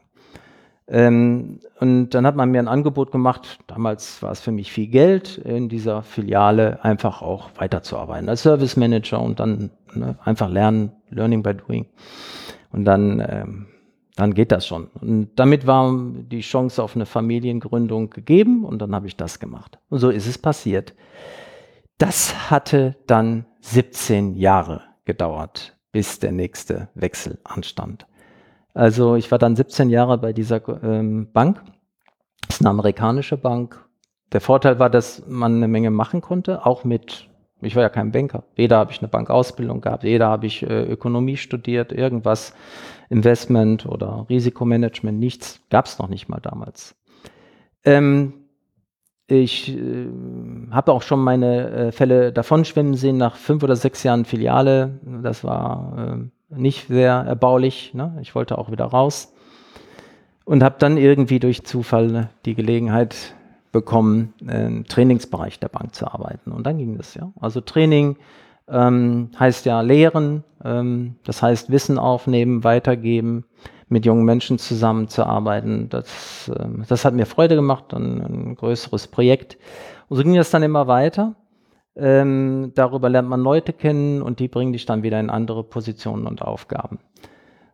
Ähm, 0.89 1.59
und 1.79 2.11
dann 2.11 2.25
hat 2.25 2.35
man 2.35 2.49
mir 2.49 2.59
ein 2.59 2.67
Angebot 2.67 3.11
gemacht, 3.11 3.59
damals 3.67 4.21
war 4.23 4.31
es 4.31 4.39
für 4.39 4.51
mich 4.51 4.71
viel 4.71 4.87
Geld, 4.87 5.37
in 5.37 5.67
dieser 5.67 6.01
Filiale 6.01 6.83
einfach 6.83 7.21
auch 7.21 7.49
weiterzuarbeiten 7.57 8.29
als 8.29 8.43
Service 8.43 8.77
Manager 8.77 9.21
und 9.21 9.39
dann 9.39 9.71
ne, 9.93 10.17
einfach 10.23 10.49
lernen, 10.49 10.93
Learning 11.09 11.43
by 11.43 11.53
Doing. 11.55 11.87
Und 12.71 12.85
dann, 12.85 13.19
ähm, 13.19 13.67
dann 14.15 14.33
geht 14.33 14.51
das 14.51 14.65
schon. 14.65 14.87
Und 15.01 15.31
damit 15.35 15.67
war 15.67 15.93
die 15.93 16.41
Chance 16.41 16.81
auf 16.81 16.95
eine 16.95 17.05
Familiengründung 17.05 18.09
gegeben 18.09 18.63
und 18.63 18.81
dann 18.81 18.95
habe 18.95 19.07
ich 19.07 19.17
das 19.17 19.39
gemacht. 19.39 19.79
Und 19.89 19.99
so 19.99 20.09
ist 20.09 20.27
es 20.27 20.37
passiert. 20.37 20.93
Das 21.97 22.49
hatte 22.49 22.95
dann 23.07 23.45
17 23.61 24.35
Jahre 24.35 24.83
gedauert, 25.03 25.75
bis 25.91 26.19
der 26.19 26.31
nächste 26.31 26.89
Wechsel 26.93 27.39
anstand. 27.43 28.05
Also 28.77 29.15
ich 29.15 29.31
war 29.31 29.39
dann 29.39 29.55
17 29.55 29.89
Jahre 29.89 30.19
bei 30.19 30.33
dieser 30.33 30.61
ähm, 30.83 31.31
Bank. 31.33 31.63
Das 32.47 32.57
ist 32.57 32.61
eine 32.61 32.69
amerikanische 32.69 33.35
Bank. 33.35 33.83
Der 34.33 34.39
Vorteil 34.39 34.77
war, 34.77 34.91
dass 34.91 35.23
man 35.27 35.55
eine 35.55 35.67
Menge 35.67 35.89
machen 35.89 36.21
konnte, 36.21 36.63
auch 36.63 36.83
mit, 36.83 37.27
ich 37.61 37.75
war 37.75 37.81
ja 37.81 37.89
kein 37.89 38.11
Banker. 38.11 38.43
Weder 38.55 38.77
habe 38.77 38.91
ich 38.91 38.99
eine 38.99 39.07
Bankausbildung 39.07 39.81
gehabt, 39.81 40.03
weder 40.03 40.27
habe 40.27 40.45
ich 40.45 40.61
äh, 40.61 40.83
Ökonomie 40.83 41.37
studiert, 41.37 41.91
irgendwas, 41.91 42.53
Investment 43.09 43.87
oder 43.87 44.27
Risikomanagement, 44.29 45.17
nichts. 45.17 45.59
Gab 45.71 45.85
es 45.85 45.97
noch 45.97 46.07
nicht 46.07 46.29
mal 46.29 46.39
damals. 46.39 46.95
Ähm, 47.83 48.33
ich 49.25 49.75
äh, 49.75 50.07
habe 50.69 50.93
auch 50.93 51.01
schon 51.01 51.21
meine 51.21 51.69
äh, 51.71 51.91
Fälle 51.91 52.31
davonschwimmen 52.31 52.93
sehen 52.93 53.17
nach 53.17 53.37
fünf 53.37 53.63
oder 53.63 53.75
sechs 53.75 54.03
Jahren 54.03 54.25
Filiale. 54.25 54.99
Das 55.23 55.43
war 55.43 56.19
äh, 56.19 56.36
nicht 56.49 56.87
sehr 56.87 57.13
erbaulich. 57.13 57.93
Ne? 57.93 58.17
Ich 58.21 58.35
wollte 58.35 58.57
auch 58.57 58.71
wieder 58.71 58.85
raus 58.85 59.33
und 60.45 60.63
habe 60.63 60.75
dann 60.79 60.97
irgendwie 60.97 61.39
durch 61.39 61.65
Zufall 61.65 62.29
die 62.45 62.55
Gelegenheit 62.55 63.35
bekommen, 63.71 64.33
im 64.39 64.85
Trainingsbereich 64.85 65.59
der 65.59 65.69
Bank 65.69 65.93
zu 65.93 66.07
arbeiten. 66.07 66.51
Und 66.51 66.65
dann 66.65 66.77
ging 66.77 66.97
das 66.97 67.13
ja. 67.15 67.31
Also 67.39 67.61
Training 67.61 68.15
ähm, 68.69 69.29
heißt 69.37 69.65
ja 69.65 69.81
Lehren, 69.81 70.43
ähm, 70.63 71.15
das 71.23 71.41
heißt 71.41 71.69
Wissen 71.69 71.99
aufnehmen, 71.99 72.63
weitergeben, 72.63 73.45
mit 73.89 74.05
jungen 74.05 74.25
Menschen 74.25 74.57
zusammenzuarbeiten. 74.57 75.89
Das, 75.89 76.51
ähm, 76.57 76.83
das 76.87 77.05
hat 77.05 77.13
mir 77.13 77.25
Freude 77.25 77.55
gemacht, 77.55 77.85
dann 77.89 78.21
ein 78.21 78.55
größeres 78.55 79.07
Projekt. 79.07 79.57
Und 80.09 80.17
so 80.17 80.23
ging 80.23 80.35
das 80.35 80.49
dann 80.49 80.63
immer 80.63 80.87
weiter. 80.87 81.35
Ähm, 81.97 82.71
darüber 82.75 83.09
lernt 83.09 83.27
man 83.27 83.41
Leute 83.41 83.73
kennen 83.73 84.21
und 84.21 84.39
die 84.39 84.47
bringen 84.47 84.73
dich 84.73 84.85
dann 84.85 85.03
wieder 85.03 85.19
in 85.19 85.29
andere 85.29 85.63
Positionen 85.63 86.27
und 86.27 86.41
Aufgaben. 86.41 86.99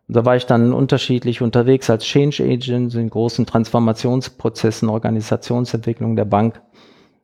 Und 0.08 0.16
da 0.16 0.24
war 0.24 0.36
ich 0.36 0.46
dann 0.46 0.72
unterschiedlich 0.72 1.42
unterwegs 1.42 1.90
als 1.90 2.04
Change 2.04 2.42
Agent 2.42 2.94
in 2.94 3.10
großen 3.10 3.46
Transformationsprozessen, 3.46 4.88
Organisationsentwicklung 4.88 6.16
der 6.16 6.24
Bank. 6.24 6.60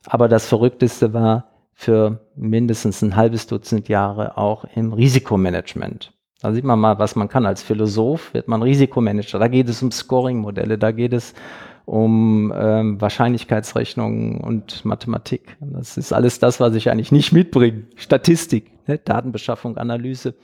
Aber 0.07 0.29
das 0.29 0.47
Verrückteste 0.47 1.13
war 1.13 1.47
für 1.73 2.21
mindestens 2.37 3.01
ein 3.03 3.17
halbes 3.17 3.47
Dutzend 3.47 3.89
Jahre 3.89 4.37
auch 4.37 4.65
im 4.75 4.93
Risikomanagement. 4.93 6.13
Da 6.43 6.53
sieht 6.53 6.65
man 6.65 6.79
mal, 6.79 6.99
was 6.99 7.17
man 7.17 7.29
kann. 7.29 7.45
Als 7.45 7.63
Philosoph 7.63 8.33
wird 8.33 8.49
man 8.49 8.63
Risikomanager. 8.63 9.39
Da 9.39 9.49
geht 9.49 9.69
es 9.69 9.83
um 9.83 9.91
Scoring-Modelle, 9.91 10.79
da 10.79 10.91
geht 10.91 11.13
es 11.13 11.35
um 11.85 12.53
ähm, 12.55 13.01
Wahrscheinlichkeitsrechnungen 13.01 14.41
und 14.41 14.85
Mathematik. 14.85 15.57
Das 15.61 15.97
ist 15.97 16.13
alles 16.13 16.39
das, 16.39 16.61
was 16.61 16.75
ich 16.75 16.91
eigentlich 16.91 17.13
nicht 17.13 17.33
mitbringe. 17.33 17.85
Statistik, 17.97 18.71
ne? 18.87 18.99
Datenbeschaffung, 18.99 19.77
Analyse 19.77 20.35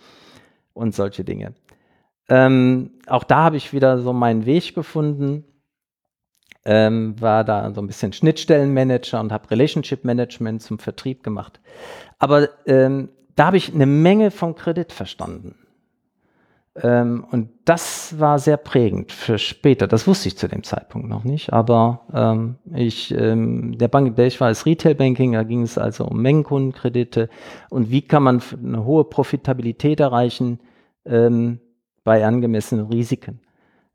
und 0.72 0.94
solche 0.94 1.24
Dinge. 1.24 1.54
Ähm, 2.28 2.90
auch 3.06 3.24
da 3.24 3.44
habe 3.44 3.56
ich 3.56 3.72
wieder 3.72 3.98
so 3.98 4.12
meinen 4.12 4.46
Weg 4.46 4.74
gefunden, 4.74 5.44
ähm, 6.64 7.20
war 7.20 7.44
da 7.44 7.72
so 7.72 7.80
ein 7.80 7.86
bisschen 7.86 8.12
Schnittstellenmanager 8.12 9.20
und 9.20 9.32
habe 9.32 9.50
Relationship 9.50 10.04
Management 10.04 10.62
zum 10.62 10.78
Vertrieb 10.80 11.22
gemacht. 11.22 11.60
Aber 12.18 12.48
ähm, 12.66 13.10
da 13.36 13.46
habe 13.46 13.56
ich 13.56 13.72
eine 13.72 13.86
Menge 13.86 14.30
von 14.32 14.56
Kredit 14.56 14.92
verstanden. 14.92 15.54
Ähm, 16.82 17.24
und 17.30 17.48
das 17.64 18.18
war 18.20 18.38
sehr 18.38 18.56
prägend 18.56 19.12
für 19.12 19.38
später. 19.38 19.86
Das 19.86 20.06
wusste 20.06 20.28
ich 20.28 20.36
zu 20.36 20.48
dem 20.48 20.62
Zeitpunkt 20.62 21.08
noch 21.08 21.24
nicht. 21.24 21.52
Aber 21.52 22.02
ähm, 22.12 22.56
ich, 22.74 23.12
ähm, 23.14 23.78
der 23.78 23.88
Bank, 23.88 24.16
der 24.16 24.26
ich 24.26 24.40
war, 24.40 24.50
ist 24.50 24.66
Retail 24.66 24.94
Banking. 24.94 25.32
Da 25.32 25.42
ging 25.42 25.62
es 25.62 25.78
also 25.78 26.04
um 26.04 26.20
Mengenkundenkredite. 26.20 27.28
Und 27.70 27.90
wie 27.90 28.02
kann 28.02 28.22
man 28.22 28.42
eine 28.62 28.84
hohe 28.84 29.04
Profitabilität 29.04 30.00
erreichen 30.00 30.60
ähm, 31.06 31.60
bei 32.04 32.24
angemessenen 32.24 32.86
Risiken, 32.86 33.40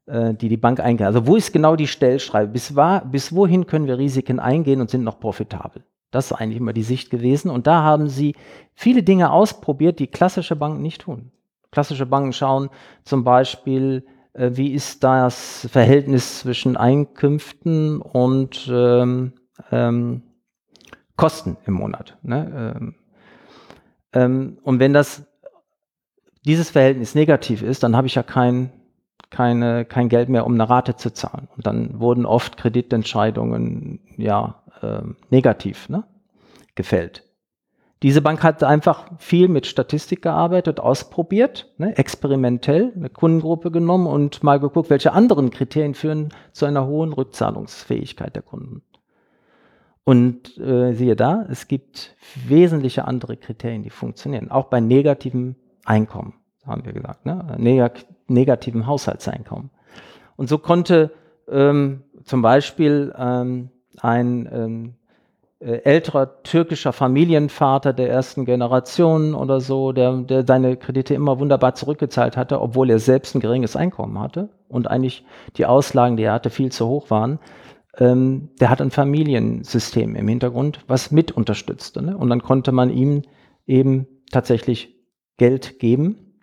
äh, 0.06 0.34
die 0.34 0.50
die 0.50 0.58
Bank 0.58 0.80
eingeht. 0.80 1.08
Also 1.08 1.28
wo 1.28 1.36
ist 1.36 1.54
genau 1.54 1.76
die 1.76 1.88
Stellschreibe? 1.88 2.52
Bis, 2.52 2.76
war, 2.76 3.06
bis 3.06 3.34
wohin 3.34 3.68
können 3.68 3.88
wir 3.88 3.98
Risiken 3.98 4.40
eingehen 4.40 4.82
und 4.82 4.90
sind 4.90 5.04
noch 5.04 5.20
profitabel? 5.20 5.84
Das 6.12 6.26
ist 6.26 6.34
eigentlich 6.34 6.58
immer 6.58 6.74
die 6.74 6.84
Sicht 6.84 7.10
gewesen. 7.10 7.50
Und 7.50 7.68
da 7.68 7.84
haben 7.84 8.10
sie 8.10 8.36
viele 8.74 9.02
Dinge 9.02 9.32
ausprobiert, 9.32 10.00
die 10.00 10.08
klassische 10.08 10.58
Banken 10.58 10.82
nicht 10.82 11.02
tun. 11.02 11.32
Klassische 11.72 12.06
Banken 12.06 12.34
schauen 12.34 12.70
zum 13.04 13.24
Beispiel, 13.24 14.06
äh, 14.34 14.52
wie 14.54 14.74
ist 14.74 15.04
das 15.04 15.68
Verhältnis 15.72 16.40
zwischen 16.40 16.78
Einkünften 16.78 18.02
und 18.02 18.70
ähm, 18.72 19.34
ähm, 19.72 20.24
Kosten 21.16 21.58
im 21.66 21.76
Monat. 21.76 22.18
Ne? 22.24 22.74
Ähm, 22.76 22.96
ähm, 24.14 24.58
und 24.64 24.80
wenn 24.80 24.94
das 24.94 25.28
dieses 26.46 26.70
Verhältnis 26.72 27.16
negativ 27.16 27.62
ist, 27.62 27.84
dann 27.84 27.96
habe 27.96 28.08
ich 28.08 28.16
ja 28.16 28.24
kein, 28.24 28.72
keine, 29.30 29.86
kein 29.86 30.10
Geld 30.10 30.30
mehr, 30.30 30.46
um 30.46 30.54
eine 30.54 30.70
Rate 30.70 30.96
zu 30.96 31.14
zahlen. 31.14 31.48
Und 31.56 31.68
dann 31.68 32.00
wurden 32.00 32.26
oft 32.26 32.58
Kreditentscheidungen 32.58 34.00
ja 34.18 34.64
äh, 34.82 35.02
negativ 35.30 35.90
ne, 35.90 36.04
gefällt. 36.76 37.31
Diese 38.04 38.22
Bank 38.22 38.44
hat 38.44 38.64
einfach 38.64 39.06
viel 39.20 39.48
mit 39.48 39.68
Statistik 39.68 40.24
gearbeitet, 40.24 40.80
ausprobiert, 40.80 41.72
ne, 41.78 41.96
experimentell 41.98 42.92
eine 42.96 43.10
Kundengruppe 43.10 43.70
genommen 43.70 44.08
und 44.08 44.44
mal 44.44 44.60
geguckt, 44.60 44.90
welche 44.90 45.14
anderen 45.14 45.52
Kriterien 45.52 45.94
führen 45.94 46.30
zu 46.52 46.66
einer 46.66 46.88
hohen 46.88 47.14
Rückzahlungsfähigkeit 47.14 48.36
der 48.36 48.42
Kunden. 48.42 48.82
Und 50.04 50.58
äh, 50.58 50.94
siehe 50.94 51.16
da, 51.16 51.46
es 51.50 51.68
gibt 51.68 52.16
wesentliche 52.48 53.06
andere 53.06 53.38
Kriterien, 53.38 53.84
die 53.84 53.92
funktionieren, 53.92 54.50
auch 54.50 54.66
bei 54.66 54.80
negativem 54.80 55.56
Einkommen, 55.86 56.34
haben 56.66 56.86
wir 56.86 56.94
gesagt, 56.94 57.26
ne? 57.26 57.56
Neg 57.58 58.06
negativen 58.28 58.88
Haushaltseinkommen. 58.88 59.70
Und 60.38 60.48
so 60.48 60.58
konnte 60.58 61.12
ähm, 61.50 62.04
zum 62.24 62.42
Beispiel 62.42 63.14
ähm, 63.18 63.70
ein 64.00 64.50
ähm, 64.52 64.94
äh, 64.96 65.01
älterer 65.62 66.42
türkischer 66.44 66.92
Familienvater 66.92 67.94
der 67.94 68.10
ersten 68.10 68.46
Generation 68.46 69.36
oder 69.36 69.62
so, 69.62 69.92
der, 69.92 70.14
der 70.18 70.46
seine 70.46 70.76
Kredite 70.76 71.14
immer 71.14 71.40
wunderbar 71.40 71.76
zurückgezahlt 71.76 72.36
hatte, 72.36 72.60
obwohl 72.62 72.90
er 72.90 73.00
selbst 73.00 73.36
ein 73.36 73.42
geringes 73.42 73.76
Einkommen 73.76 74.20
hatte 74.20 74.50
und 74.70 74.90
eigentlich 74.90 75.24
die 75.58 75.68
Auslagen, 75.68 76.18
die 76.18 76.24
er 76.24 76.34
hatte, 76.34 76.50
viel 76.50 76.72
zu 76.72 76.88
hoch 76.88 77.12
waren. 77.12 77.40
Ähm, 77.98 78.50
der 78.60 78.70
hat 78.70 78.82
ein 78.82 78.90
Familiensystem 78.90 80.16
im 80.16 80.28
Hintergrund, 80.28 80.80
was 80.88 81.12
mit 81.12 81.32
unterstützte. 81.32 82.02
Ne? 82.02 82.18
Und 82.18 82.30
dann 82.30 82.42
konnte 82.42 82.72
man 82.72 82.90
ihm 82.90 83.22
eben 83.68 84.08
tatsächlich 84.32 84.96
Geld 85.38 85.78
geben. 85.78 86.38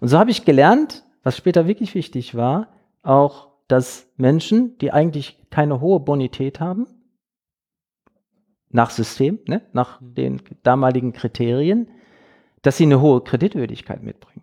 Und 0.00 0.08
so 0.08 0.18
habe 0.18 0.30
ich 0.30 0.44
gelernt, 0.44 1.04
was 1.22 1.36
später 1.36 1.68
wirklich 1.68 1.94
wichtig 1.94 2.34
war, 2.34 2.68
auch, 3.02 3.48
dass 3.68 4.10
Menschen, 4.16 4.76
die 4.78 4.92
eigentlich 4.92 5.38
keine 5.50 5.80
hohe 5.80 6.00
Bonität 6.00 6.58
haben, 6.60 6.86
nach 8.74 8.90
System, 8.90 9.38
ne, 9.46 9.62
nach 9.72 10.00
mhm. 10.00 10.14
den 10.14 10.42
damaligen 10.64 11.12
Kriterien, 11.12 11.88
dass 12.62 12.76
sie 12.76 12.84
eine 12.84 13.00
hohe 13.00 13.22
Kreditwürdigkeit 13.22 14.02
mitbringen. 14.02 14.42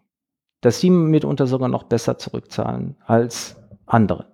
Dass 0.61 0.79
sie 0.79 0.89
mitunter 0.89 1.47
sogar 1.47 1.67
noch 1.67 1.83
besser 1.83 2.17
zurückzahlen 2.17 2.95
als 3.05 3.57
andere. 3.85 4.27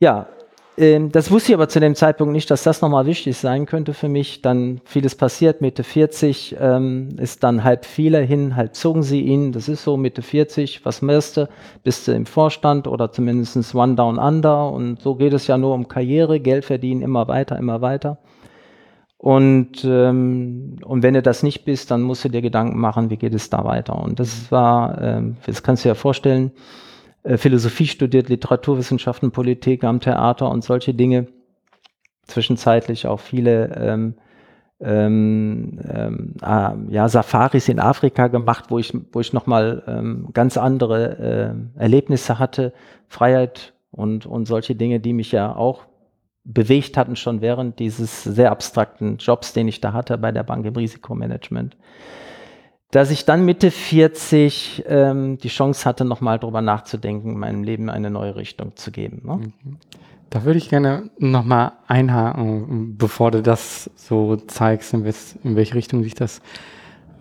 Ja, 0.00 0.28
ähm, 0.80 1.12
das 1.12 1.30
wusste 1.30 1.52
ich 1.52 1.54
aber 1.54 1.68
zu 1.68 1.78
dem 1.78 1.94
Zeitpunkt 1.94 2.32
nicht, 2.32 2.50
dass 2.50 2.62
das 2.62 2.80
nochmal 2.80 3.06
wichtig 3.06 3.36
sein 3.36 3.66
könnte 3.66 3.92
für 3.92 4.08
mich. 4.08 4.42
Dann 4.42 4.80
vieles 4.84 5.14
passiert, 5.14 5.60
Mitte 5.60 5.84
40 5.84 6.56
ähm, 6.58 7.10
ist 7.18 7.44
dann 7.44 7.62
halb 7.62 7.84
viele 7.84 8.20
hin, 8.20 8.56
halb 8.56 8.74
zogen 8.74 9.02
sie 9.02 9.20
ihn. 9.20 9.52
Das 9.52 9.68
ist 9.68 9.84
so, 9.84 9.96
Mitte 9.96 10.22
40, 10.22 10.84
was 10.84 11.02
machst 11.02 11.36
du? 11.36 11.48
Bist 11.84 12.08
du 12.08 12.12
im 12.12 12.26
Vorstand 12.26 12.88
oder 12.88 13.12
zumindest 13.12 13.74
One 13.74 13.94
Down 13.94 14.18
Under 14.18 14.72
und 14.72 15.00
so 15.00 15.14
geht 15.14 15.34
es 15.34 15.46
ja 15.46 15.58
nur 15.58 15.74
um 15.74 15.86
Karriere, 15.86 16.40
Geld 16.40 16.64
verdienen, 16.64 17.02
immer 17.02 17.28
weiter, 17.28 17.58
immer 17.58 17.82
weiter. 17.82 18.18
Und, 19.18 19.84
ähm, 19.84 20.76
und 20.82 21.02
wenn 21.02 21.12
du 21.12 21.20
das 21.20 21.42
nicht 21.42 21.66
bist, 21.66 21.90
dann 21.90 22.00
musst 22.00 22.24
du 22.24 22.30
dir 22.30 22.40
Gedanken 22.40 22.80
machen, 22.80 23.10
wie 23.10 23.18
geht 23.18 23.34
es 23.34 23.50
da 23.50 23.64
weiter. 23.64 24.02
Und 24.02 24.18
das 24.18 24.50
war, 24.50 24.98
ähm, 25.02 25.36
das 25.44 25.62
kannst 25.62 25.84
du 25.84 25.88
dir 25.88 25.90
ja 25.90 25.94
vorstellen, 25.94 26.52
äh, 27.22 27.36
Philosophie 27.36 27.86
studiert, 27.86 28.28
Literaturwissenschaften, 28.28 29.30
Politik 29.30 29.84
am 29.84 30.00
Theater 30.00 30.50
und 30.50 30.64
solche 30.64 30.94
Dinge. 30.94 31.26
Zwischenzeitlich 32.24 33.06
auch 33.06 33.20
viele 33.20 33.74
ähm, 33.76 34.14
ähm, 34.80 35.78
ähm, 35.88 36.34
ah, 36.40 36.74
ja, 36.88 37.08
Safaris 37.08 37.68
in 37.68 37.80
Afrika 37.80 38.28
gemacht, 38.28 38.66
wo 38.68 38.78
ich, 38.78 38.96
wo 39.12 39.20
ich 39.20 39.32
nochmal 39.32 39.82
ähm, 39.86 40.28
ganz 40.32 40.56
andere 40.56 41.54
äh, 41.76 41.80
Erlebnisse 41.80 42.38
hatte, 42.38 42.72
Freiheit 43.08 43.74
und, 43.90 44.24
und 44.24 44.46
solche 44.46 44.74
Dinge, 44.74 45.00
die 45.00 45.12
mich 45.12 45.32
ja 45.32 45.54
auch 45.54 45.84
bewegt 46.44 46.96
hatten 46.96 47.16
schon 47.16 47.42
während 47.42 47.78
dieses 47.78 48.24
sehr 48.24 48.50
abstrakten 48.50 49.18
Jobs, 49.18 49.52
den 49.52 49.68
ich 49.68 49.80
da 49.80 49.92
hatte 49.92 50.16
bei 50.16 50.32
der 50.32 50.42
Bank 50.42 50.64
im 50.64 50.74
Risikomanagement 50.74 51.76
dass 52.90 53.10
ich 53.10 53.24
dann 53.24 53.44
Mitte 53.44 53.70
40 53.70 54.84
ähm, 54.88 55.38
die 55.38 55.48
Chance 55.48 55.84
hatte, 55.84 56.04
nochmal 56.04 56.38
drüber 56.38 56.60
nachzudenken, 56.60 57.38
meinem 57.38 57.62
Leben 57.62 57.88
eine 57.88 58.10
neue 58.10 58.36
Richtung 58.36 58.76
zu 58.76 58.90
geben. 58.90 59.22
Ne? 59.24 59.36
Mhm. 59.36 59.76
Da 60.30 60.44
würde 60.44 60.58
ich 60.58 60.68
gerne 60.68 61.10
nochmal 61.18 61.72
einhaken, 61.88 62.96
bevor 62.96 63.32
du 63.32 63.42
das 63.42 63.90
so 63.96 64.36
zeigst, 64.36 64.94
in, 64.94 65.04
in 65.04 65.56
welche 65.56 65.74
Richtung 65.74 66.04
sich 66.04 66.14
das 66.14 66.40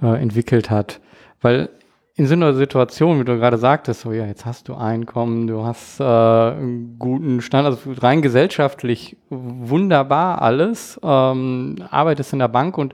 äh, 0.01 0.21
entwickelt 0.21 0.69
hat. 0.69 0.99
Weil 1.41 1.69
in 2.15 2.27
so 2.27 2.33
einer 2.33 2.53
Situation, 2.53 3.19
wie 3.19 3.23
du 3.23 3.37
gerade 3.37 3.57
sagtest, 3.57 4.01
so 4.01 4.11
ja, 4.11 4.25
jetzt 4.25 4.45
hast 4.45 4.67
du 4.67 4.75
Einkommen, 4.75 5.47
du 5.47 5.63
hast 5.63 5.99
äh, 5.99 6.03
einen 6.03 6.97
guten 6.99 7.41
Stand, 7.41 7.65
also 7.65 7.79
rein 7.97 8.21
gesellschaftlich 8.21 9.17
wunderbar 9.29 10.41
alles, 10.41 10.99
ähm, 11.01 11.77
arbeitest 11.89 12.33
in 12.33 12.39
der 12.39 12.49
Bank 12.49 12.77
und 12.77 12.93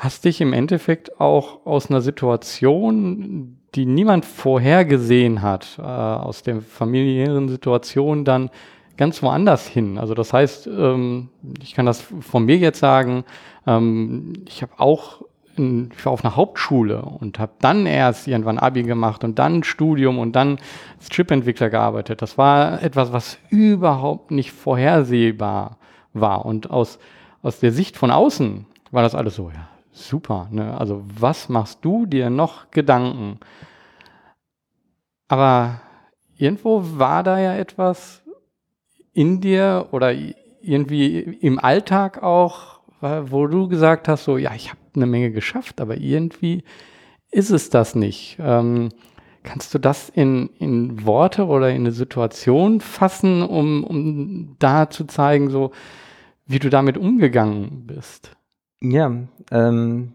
hast 0.00 0.24
dich 0.24 0.40
im 0.40 0.54
Endeffekt 0.54 1.20
auch 1.20 1.66
aus 1.66 1.90
einer 1.90 2.00
Situation, 2.00 3.58
die 3.74 3.84
niemand 3.84 4.24
vorhergesehen 4.24 5.42
hat, 5.42 5.78
äh, 5.78 5.82
aus 5.82 6.42
der 6.42 6.62
familiären 6.62 7.50
Situation 7.50 8.24
dann 8.24 8.50
ganz 8.96 9.22
woanders 9.22 9.66
hin. 9.66 9.98
Also 9.98 10.14
das 10.14 10.32
heißt, 10.32 10.66
ähm, 10.68 11.28
ich 11.62 11.74
kann 11.74 11.84
das 11.84 12.00
von 12.20 12.46
mir 12.46 12.56
jetzt 12.56 12.80
sagen, 12.80 13.24
ähm, 13.66 14.32
ich 14.48 14.62
habe 14.62 14.72
auch 14.78 15.22
in, 15.56 15.90
ich 15.94 16.04
war 16.06 16.12
auf 16.12 16.24
einer 16.24 16.34
Hauptschule 16.34 17.02
und 17.02 17.38
habe 17.38 17.52
dann 17.60 17.84
erst 17.84 18.26
irgendwann 18.26 18.58
Abi 18.58 18.84
gemacht 18.84 19.22
und 19.22 19.38
dann 19.38 19.64
Studium 19.64 20.18
und 20.18 20.32
dann 20.34 20.58
als 20.98 21.10
Chipentwickler 21.10 21.68
gearbeitet. 21.68 22.22
Das 22.22 22.38
war 22.38 22.82
etwas, 22.82 23.12
was 23.12 23.38
überhaupt 23.50 24.30
nicht 24.30 24.52
vorhersehbar 24.52 25.76
war. 26.14 26.46
Und 26.46 26.70
aus, 26.70 26.98
aus 27.42 27.60
der 27.60 27.72
Sicht 27.72 27.98
von 27.98 28.10
außen 28.10 28.64
war 28.92 29.02
das 29.02 29.14
alles 29.14 29.36
so, 29.36 29.50
ja, 29.50 29.68
super. 29.92 30.48
Ne? 30.50 30.78
Also 30.78 31.04
was 31.18 31.48
machst 31.48 31.84
du 31.84 32.06
dir 32.06 32.30
noch 32.30 32.70
Gedanken? 32.70 33.38
Aber 35.28 35.80
irgendwo 36.36 36.82
war 36.98 37.22
da 37.22 37.38
ja 37.38 37.54
etwas 37.54 38.22
in 39.12 39.40
dir 39.40 39.88
oder 39.92 40.12
irgendwie 40.62 41.18
im 41.18 41.58
Alltag 41.58 42.22
auch, 42.22 42.80
wo 43.00 43.46
du 43.46 43.68
gesagt 43.68 44.08
hast, 44.08 44.24
so, 44.24 44.36
ja, 44.36 44.54
ich 44.54 44.70
habe 44.70 44.80
eine 44.94 45.06
Menge 45.06 45.30
geschafft, 45.30 45.80
aber 45.80 45.96
irgendwie 45.96 46.64
ist 47.30 47.50
es 47.50 47.70
das 47.70 47.94
nicht. 47.94 48.38
Ähm, 48.40 48.90
kannst 49.42 49.72
du 49.72 49.78
das 49.78 50.08
in, 50.08 50.50
in 50.58 51.06
Worte 51.06 51.46
oder 51.46 51.70
in 51.70 51.82
eine 51.82 51.92
Situation 51.92 52.80
fassen, 52.80 53.42
um, 53.42 53.84
um 53.84 54.56
da 54.58 54.90
zu 54.90 55.04
zeigen, 55.04 55.50
so, 55.50 55.70
wie 56.46 56.58
du 56.58 56.68
damit 56.68 56.98
umgegangen 56.98 57.86
bist? 57.86 58.36
Ja, 58.82 59.12
ähm, 59.50 60.14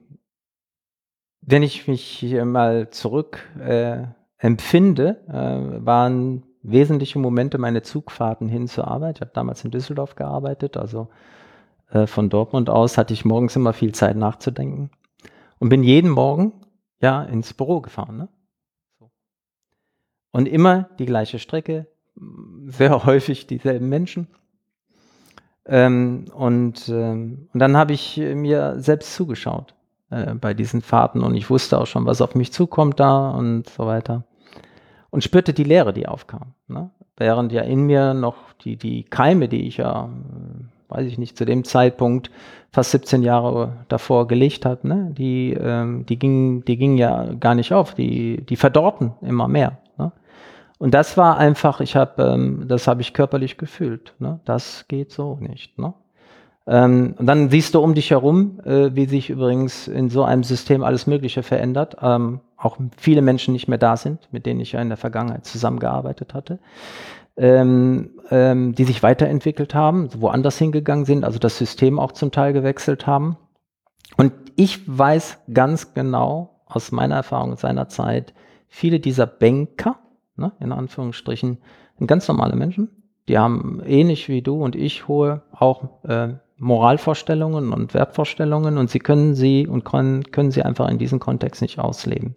wenn 1.41 1.63
ich 1.63 1.88
mich 1.88 2.23
mal 2.43 2.89
zurück 2.89 3.39
äh, 3.60 4.08
empfinde, 4.38 5.23
äh, 5.28 5.86
waren 5.86 6.43
wesentliche 6.63 7.19
Momente 7.19 7.60
meine 7.60 7.84
Zugfahrten 7.84 8.49
hin 8.49 8.67
zur 8.67 8.88
Arbeit. 8.88 9.17
Ich 9.17 9.21
habe 9.21 9.32
damals 9.34 9.63
in 9.63 9.71
Düsseldorf 9.71 10.15
gearbeitet, 10.15 10.78
also 10.78 11.10
äh, 11.91 12.08
von 12.08 12.30
Dortmund 12.30 12.69
aus 12.69 12.97
hatte 12.97 13.13
ich 13.13 13.23
morgens 13.23 13.56
immer 13.56 13.73
viel 13.73 13.93
Zeit 13.93 14.17
nachzudenken 14.17 14.89
und 15.60 15.69
bin 15.69 15.84
jeden 15.84 16.10
Morgen 16.10 16.54
ja 16.99 17.23
ins 17.23 17.54
Büro 17.54 17.82
gefahren. 17.82 18.17
Ne? 18.17 18.30
Und 20.32 20.47
immer 20.47 20.89
die 20.97 21.06
gleiche 21.06 21.38
Strecke, 21.38 21.88
sehr 22.65 23.06
häufig 23.06 23.45
dieselben 23.45 23.89
Menschen. 23.89 24.28
Ähm, 25.67 26.25
und, 26.34 26.89
ähm, 26.89 27.47
und 27.54 27.60
dann 27.60 27.75
habe 27.75 27.93
ich 27.93 28.17
mir 28.17 28.75
selbst 28.78 29.15
zugeschaut 29.15 29.73
äh, 30.12 30.36
bei 30.36 30.54
diesen 30.54 30.82
Fahrten 30.82 31.21
und 31.21 31.36
ich 31.36 31.49
wusste 31.49 31.80
auch 31.80 31.88
schon, 31.88 32.06
was 32.06 32.21
auf 32.21 32.36
mich 32.36 32.54
zukommt 32.54 32.99
da 32.99 33.32
und 33.32 33.69
so 33.69 33.86
weiter. 33.86 34.23
Und 35.10 35.23
spürte 35.23 35.54
die 35.54 35.63
Leere, 35.63 35.93
die 35.93 36.08
aufkam. 36.08 36.54
Ne? 36.67 36.89
Während 37.17 37.51
ja 37.51 37.62
in 37.62 37.84
mir 37.84 38.13
noch 38.13 38.36
die, 38.63 38.75
die 38.75 39.04
Keime, 39.04 39.47
die 39.47 39.67
ich 39.67 39.78
ja, 39.78 40.06
äh, 40.06 40.93
weiß 40.93 41.08
ich 41.08 41.17
nicht, 41.17 41.38
zu 41.38 41.45
dem 41.45 41.63
Zeitpunkt 41.63 42.30
fast 42.71 42.91
17 42.91 43.23
Jahre 43.23 43.86
davor 43.88 44.28
gelegt 44.28 44.65
hat, 44.65 44.84
ne? 44.84 45.12
die, 45.17 45.54
ähm, 45.54 46.06
die 46.06 46.19
gingen 46.19 46.63
die 46.65 46.78
ging 46.78 46.97
ja 46.97 47.34
gar 47.39 47.56
nicht 47.56 47.73
auf, 47.73 47.95
die, 47.95 48.45
die 48.45 48.58
verdorrten 48.58 49.13
immer 49.21 49.47
mehr. 49.47 49.80
Und 50.77 50.93
das 50.93 51.17
war 51.17 51.38
einfach, 51.38 51.79
ich 51.79 51.95
habe, 51.95 52.21
ähm, 52.23 52.65
das 52.67 52.88
habe 52.88 53.01
ich 53.01 53.13
körperlich 53.13 53.57
gefühlt. 53.57 54.13
Ne? 54.19 54.39
Das 54.45 54.88
geht 54.88 55.11
so 55.11 55.38
nicht. 55.39 55.77
Ne? 55.77 55.93
Ähm, 56.67 57.15
und 57.17 57.25
dann 57.27 57.49
siehst 57.49 57.75
du 57.75 57.79
um 57.79 57.93
dich 57.93 58.11
herum, 58.11 58.59
äh, 58.65 58.95
wie 58.95 59.05
sich 59.05 59.29
übrigens 59.29 59.88
in 59.88 60.09
so 60.09 60.23
einem 60.23 60.43
System 60.43 60.83
alles 60.83 61.07
Mögliche 61.07 61.43
verändert. 61.43 61.97
Ähm, 62.01 62.41
auch 62.57 62.77
viele 62.97 63.21
Menschen 63.21 63.53
nicht 63.53 63.67
mehr 63.67 63.77
da 63.77 63.95
sind, 63.97 64.27
mit 64.31 64.45
denen 64.45 64.59
ich 64.59 64.71
ja 64.71 64.81
in 64.81 64.89
der 64.89 64.97
Vergangenheit 64.97 65.45
zusammengearbeitet 65.45 66.33
hatte, 66.33 66.59
ähm, 67.38 68.11
ähm, 68.31 68.73
die 68.73 68.85
sich 68.85 69.03
weiterentwickelt 69.03 69.75
haben, 69.75 70.09
woanders 70.17 70.57
hingegangen 70.57 71.05
sind, 71.05 71.23
also 71.23 71.38
das 71.38 71.57
System 71.57 71.99
auch 71.99 72.11
zum 72.11 72.31
Teil 72.31 72.53
gewechselt 72.53 73.05
haben. 73.05 73.38
Und 74.17 74.33
ich 74.55 74.81
weiß 74.85 75.39
ganz 75.53 75.93
genau 75.93 76.61
aus 76.65 76.91
meiner 76.91 77.15
Erfahrung 77.15 77.57
seiner 77.57 77.89
Zeit, 77.89 78.33
viele 78.67 78.99
dieser 78.99 79.27
Banker, 79.27 79.99
ne, 80.36 80.52
in 80.60 80.71
Anführungsstrichen, 80.71 81.58
sind 81.98 82.08
ganz 82.08 82.28
normale 82.28 82.56
Menschen. 82.56 82.89
Die 83.28 83.38
haben 83.38 83.82
ähnlich 83.86 84.30
wie 84.30 84.41
du 84.41 84.63
und 84.63 84.76
ich 84.76 85.08
hohe 85.08 85.41
auch 85.52 86.04
äh, 86.04 86.36
Moralvorstellungen 86.58 87.74
und 87.74 87.93
Wertvorstellungen 87.93 88.78
und 88.78 88.89
sie 88.89 89.00
können 89.00 89.36
sie 89.36 89.67
und 89.67 89.84
können, 89.84 90.24
können 90.32 90.52
sie 90.52 90.63
einfach 90.63 90.89
in 90.89 90.98
diesem 90.98 91.19
Kontext 91.19 91.62
nicht 91.62 91.80
ausleben. 91.80 92.36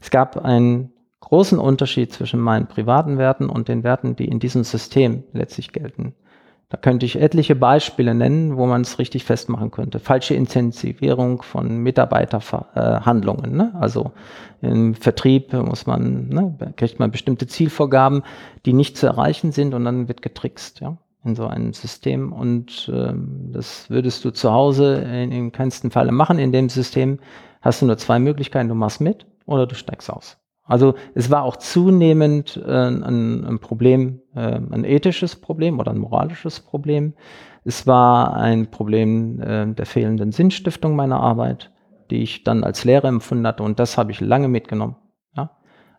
Es 0.00 0.10
gab 0.10 0.44
einen 0.44 0.92
großen 1.20 1.58
Unterschied 1.58 2.12
zwischen 2.12 2.40
meinen 2.40 2.66
privaten 2.66 3.18
Werten 3.18 3.48
und 3.48 3.68
den 3.68 3.84
Werten, 3.84 4.16
die 4.16 4.26
in 4.26 4.38
diesem 4.38 4.64
System 4.64 5.24
letztlich 5.32 5.72
gelten. 5.72 6.14
Da 6.68 6.76
könnte 6.76 7.06
ich 7.06 7.20
etliche 7.20 7.54
Beispiele 7.54 8.12
nennen, 8.12 8.56
wo 8.56 8.66
man 8.66 8.80
es 8.80 8.98
richtig 8.98 9.24
festmachen 9.24 9.70
könnte. 9.70 10.00
Falsche 10.00 10.34
Intensivierung 10.34 11.42
von 11.42 11.78
Mitarbeiterhandlungen. 11.78 13.56
Ne? 13.56 13.72
Also 13.78 14.10
im 14.62 14.96
Vertrieb 14.96 15.52
muss 15.52 15.86
man, 15.86 16.28
ne, 16.28 16.72
kriegt 16.76 16.98
man 16.98 17.12
bestimmte 17.12 17.46
Zielvorgaben, 17.46 18.24
die 18.64 18.72
nicht 18.72 18.96
zu 18.96 19.06
erreichen 19.06 19.52
sind 19.52 19.74
und 19.74 19.84
dann 19.84 20.08
wird 20.08 20.22
getrickst, 20.22 20.80
ja, 20.80 20.98
in 21.24 21.36
so 21.36 21.46
einem 21.46 21.72
System. 21.72 22.32
Und 22.32 22.90
ähm, 22.92 23.50
das 23.52 23.88
würdest 23.88 24.24
du 24.24 24.32
zu 24.32 24.50
Hause 24.50 24.96
in, 24.96 25.30
in 25.30 25.52
keinsten 25.52 25.92
Falle 25.92 26.10
machen. 26.10 26.40
In 26.40 26.50
dem 26.50 26.68
System 26.68 27.20
hast 27.60 27.80
du 27.80 27.86
nur 27.86 27.98
zwei 27.98 28.18
Möglichkeiten. 28.18 28.68
Du 28.68 28.74
machst 28.74 29.00
mit 29.00 29.24
oder 29.44 29.68
du 29.68 29.76
steigst 29.76 30.10
aus. 30.10 30.36
Also 30.66 30.94
es 31.14 31.30
war 31.30 31.44
auch 31.44 31.56
zunehmend 31.56 32.60
äh, 32.66 32.70
ein, 32.70 33.44
ein, 33.44 33.58
Problem, 33.60 34.20
äh, 34.34 34.58
ein 34.58 34.84
ethisches 34.84 35.36
Problem 35.36 35.78
oder 35.78 35.92
ein 35.92 35.98
moralisches 35.98 36.60
Problem. 36.60 37.14
Es 37.64 37.86
war 37.86 38.34
ein 38.34 38.70
Problem 38.70 39.40
äh, 39.40 39.66
der 39.72 39.86
fehlenden 39.86 40.32
Sinnstiftung 40.32 40.96
meiner 40.96 41.20
Arbeit, 41.20 41.70
die 42.10 42.22
ich 42.22 42.42
dann 42.42 42.64
als 42.64 42.84
Lehre 42.84 43.06
empfunden 43.06 43.46
hatte 43.46 43.62
und 43.62 43.78
das 43.78 43.96
habe 43.96 44.10
ich 44.10 44.20
lange 44.20 44.48
mitgenommen. 44.48 44.96
Ja? 45.36 45.50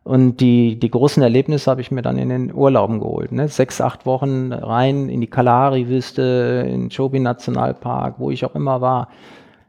Und 0.03 0.41
die, 0.41 0.77
die 0.77 0.91
großen 0.91 1.23
Erlebnisse 1.23 1.71
habe 1.71 1.79
ich 1.79 1.91
mir 1.91 2.01
dann 2.01 2.17
in 2.17 2.27
den 2.27 2.53
Urlauben 2.53 2.99
geholt. 2.99 3.31
Ne? 3.31 3.47
Sechs, 3.47 3.79
acht 3.79 4.05
Wochen 4.05 4.51
rein 4.51 5.07
in 5.07 5.21
die 5.21 5.27
Kalahari-Wüste, 5.27 6.67
in 6.69 6.89
Chobe 6.89 7.21
Nationalpark, 7.21 8.19
wo 8.19 8.31
ich 8.31 8.43
auch 8.43 8.55
immer 8.55 8.81
war, 8.81 9.07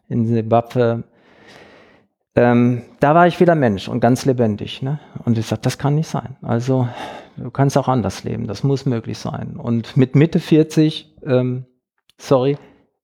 in 0.08 0.26
Zimbabwe 0.26 1.04
ähm, 2.38 2.83
da 3.01 3.16
war 3.16 3.27
ich 3.27 3.40
wieder 3.40 3.57
Mensch 3.57 3.88
und 3.88 3.98
ganz 3.98 4.24
lebendig. 4.24 4.81
Ne? 4.81 5.01
Und 5.24 5.37
ich 5.38 5.46
sagte, 5.46 5.64
das 5.64 5.77
kann 5.77 5.96
nicht 5.96 6.07
sein. 6.07 6.37
Also 6.40 6.88
du 7.37 7.51
kannst 7.51 7.77
auch 7.77 7.88
anders 7.88 8.22
leben, 8.22 8.46
das 8.46 8.62
muss 8.62 8.87
möglich 8.87 9.18
sein. 9.18 9.57
Und 9.57 9.96
mit 9.96 10.14
Mitte 10.14 10.38
40, 10.38 11.16
ähm, 11.27 11.66
sorry, 12.16 12.57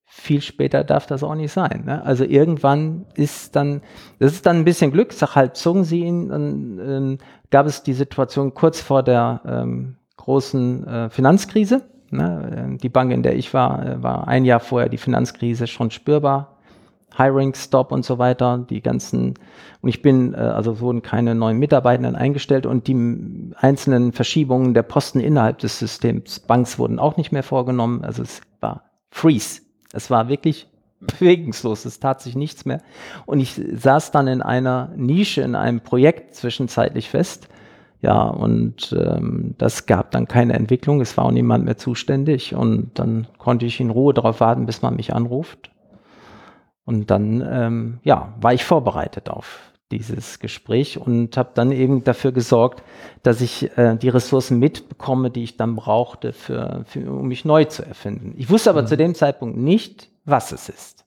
viel 0.04 0.40
später 0.40 0.84
darf 0.84 1.06
das 1.06 1.24
auch 1.24 1.34
nicht 1.34 1.50
sein. 1.50 1.82
Ne? 1.86 2.04
Also 2.04 2.24
irgendwann 2.24 3.06
ist 3.16 3.56
dann, 3.56 3.82
das 4.20 4.34
ist 4.34 4.46
dann 4.46 4.58
ein 4.58 4.64
bisschen 4.64 4.92
Glück, 4.92 5.12
sag 5.12 5.34
halt, 5.34 5.56
zogen 5.56 5.82
sie 5.82 6.04
ihn, 6.04 6.28
dann 6.28 6.78
ähm, 6.78 7.18
gab 7.50 7.66
es 7.66 7.82
die 7.82 7.92
Situation 7.92 8.54
kurz 8.54 8.80
vor 8.80 9.02
der 9.02 9.40
ähm, 9.44 9.96
großen 10.16 10.86
äh, 10.86 11.10
Finanzkrise. 11.10 11.82
Ne? 12.10 12.52
Ähm, 12.56 12.78
die 12.78 12.88
Bank, 12.88 13.10
in 13.10 13.24
der 13.24 13.34
ich 13.34 13.52
war, 13.52 13.84
äh, 13.84 14.00
war 14.00 14.28
ein 14.28 14.44
Jahr 14.44 14.60
vorher 14.60 14.88
die 14.88 14.98
Finanzkrise 14.98 15.66
schon 15.66 15.90
spürbar 15.90 16.53
Hiring 17.16 17.54
Stop 17.54 17.92
und 17.92 18.04
so 18.04 18.18
weiter, 18.18 18.64
die 18.68 18.80
ganzen, 18.80 19.34
und 19.80 19.88
ich 19.88 20.02
bin, 20.02 20.34
äh, 20.34 20.38
also 20.38 20.80
wurden 20.80 21.02
keine 21.02 21.34
neuen 21.34 21.58
Mitarbeitenden 21.58 22.16
eingestellt 22.16 22.66
und 22.66 22.86
die 22.88 23.52
einzelnen 23.56 24.12
Verschiebungen 24.12 24.74
der 24.74 24.82
Posten 24.82 25.20
innerhalb 25.20 25.58
des 25.58 25.78
Systems 25.78 26.40
Banks 26.40 26.78
wurden 26.78 26.98
auch 26.98 27.16
nicht 27.16 27.32
mehr 27.32 27.42
vorgenommen. 27.42 28.04
Also 28.04 28.22
es 28.22 28.40
war 28.60 28.84
Freeze. 29.10 29.62
Es 29.92 30.10
war 30.10 30.28
wirklich 30.28 30.68
bewegungslos, 31.00 31.84
es 31.84 32.00
tat 32.00 32.20
sich 32.20 32.34
nichts 32.34 32.64
mehr. 32.64 32.80
Und 33.26 33.40
ich 33.40 33.60
saß 33.72 34.10
dann 34.10 34.26
in 34.26 34.42
einer 34.42 34.90
Nische, 34.96 35.42
in 35.42 35.54
einem 35.54 35.80
Projekt 35.80 36.34
zwischenzeitlich 36.34 37.10
fest. 37.10 37.48
Ja, 38.00 38.24
und 38.24 38.94
ähm, 38.98 39.54
das 39.56 39.86
gab 39.86 40.10
dann 40.10 40.28
keine 40.28 40.52
Entwicklung, 40.52 41.00
es 41.00 41.16
war 41.16 41.24
auch 41.24 41.30
niemand 41.30 41.64
mehr 41.64 41.78
zuständig 41.78 42.54
und 42.54 42.90
dann 42.98 43.26
konnte 43.38 43.64
ich 43.64 43.80
in 43.80 43.88
Ruhe 43.88 44.12
darauf 44.12 44.40
warten, 44.40 44.66
bis 44.66 44.82
man 44.82 44.96
mich 44.96 45.14
anruft. 45.14 45.70
Und 46.84 47.10
dann, 47.10 47.46
ähm, 47.50 48.00
ja, 48.04 48.34
war 48.40 48.52
ich 48.52 48.64
vorbereitet 48.64 49.30
auf 49.30 49.72
dieses 49.90 50.38
Gespräch 50.38 50.98
und 50.98 51.36
habe 51.36 51.50
dann 51.54 51.70
eben 51.70 52.04
dafür 52.04 52.32
gesorgt, 52.32 52.82
dass 53.22 53.40
ich 53.40 53.76
äh, 53.78 53.96
die 53.96 54.08
Ressourcen 54.08 54.58
mitbekomme, 54.58 55.30
die 55.30 55.44
ich 55.44 55.56
dann 55.56 55.76
brauchte, 55.76 56.32
für, 56.32 56.84
für, 56.86 57.10
um 57.10 57.28
mich 57.28 57.44
neu 57.44 57.64
zu 57.64 57.86
erfinden. 57.86 58.34
Ich 58.36 58.50
wusste 58.50 58.70
aber 58.70 58.82
mhm. 58.82 58.86
zu 58.86 58.96
dem 58.96 59.14
Zeitpunkt 59.14 59.56
nicht, 59.56 60.10
was 60.24 60.52
es 60.52 60.68
ist. 60.68 61.04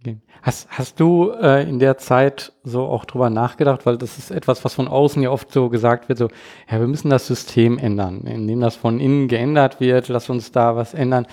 Okay. 0.00 0.18
Hast, 0.42 0.68
hast 0.70 1.00
du 1.00 1.32
äh, 1.32 1.68
in 1.68 1.80
der 1.80 1.98
Zeit 1.98 2.52
so 2.62 2.82
auch 2.82 3.04
drüber 3.04 3.30
nachgedacht, 3.30 3.84
weil 3.84 3.98
das 3.98 4.16
ist 4.16 4.30
etwas, 4.30 4.64
was 4.64 4.74
von 4.74 4.86
außen 4.86 5.20
ja 5.22 5.30
oft 5.30 5.52
so 5.52 5.68
gesagt 5.68 6.08
wird, 6.08 6.18
so, 6.18 6.28
ja, 6.70 6.78
wir 6.78 6.86
müssen 6.86 7.10
das 7.10 7.26
System 7.26 7.78
ändern, 7.78 8.20
indem 8.20 8.60
das 8.60 8.76
von 8.76 9.00
innen 9.00 9.26
geändert 9.26 9.80
wird, 9.80 10.08
lass 10.08 10.30
uns 10.30 10.52
da 10.52 10.76
was 10.76 10.94
ändern. 10.94 11.26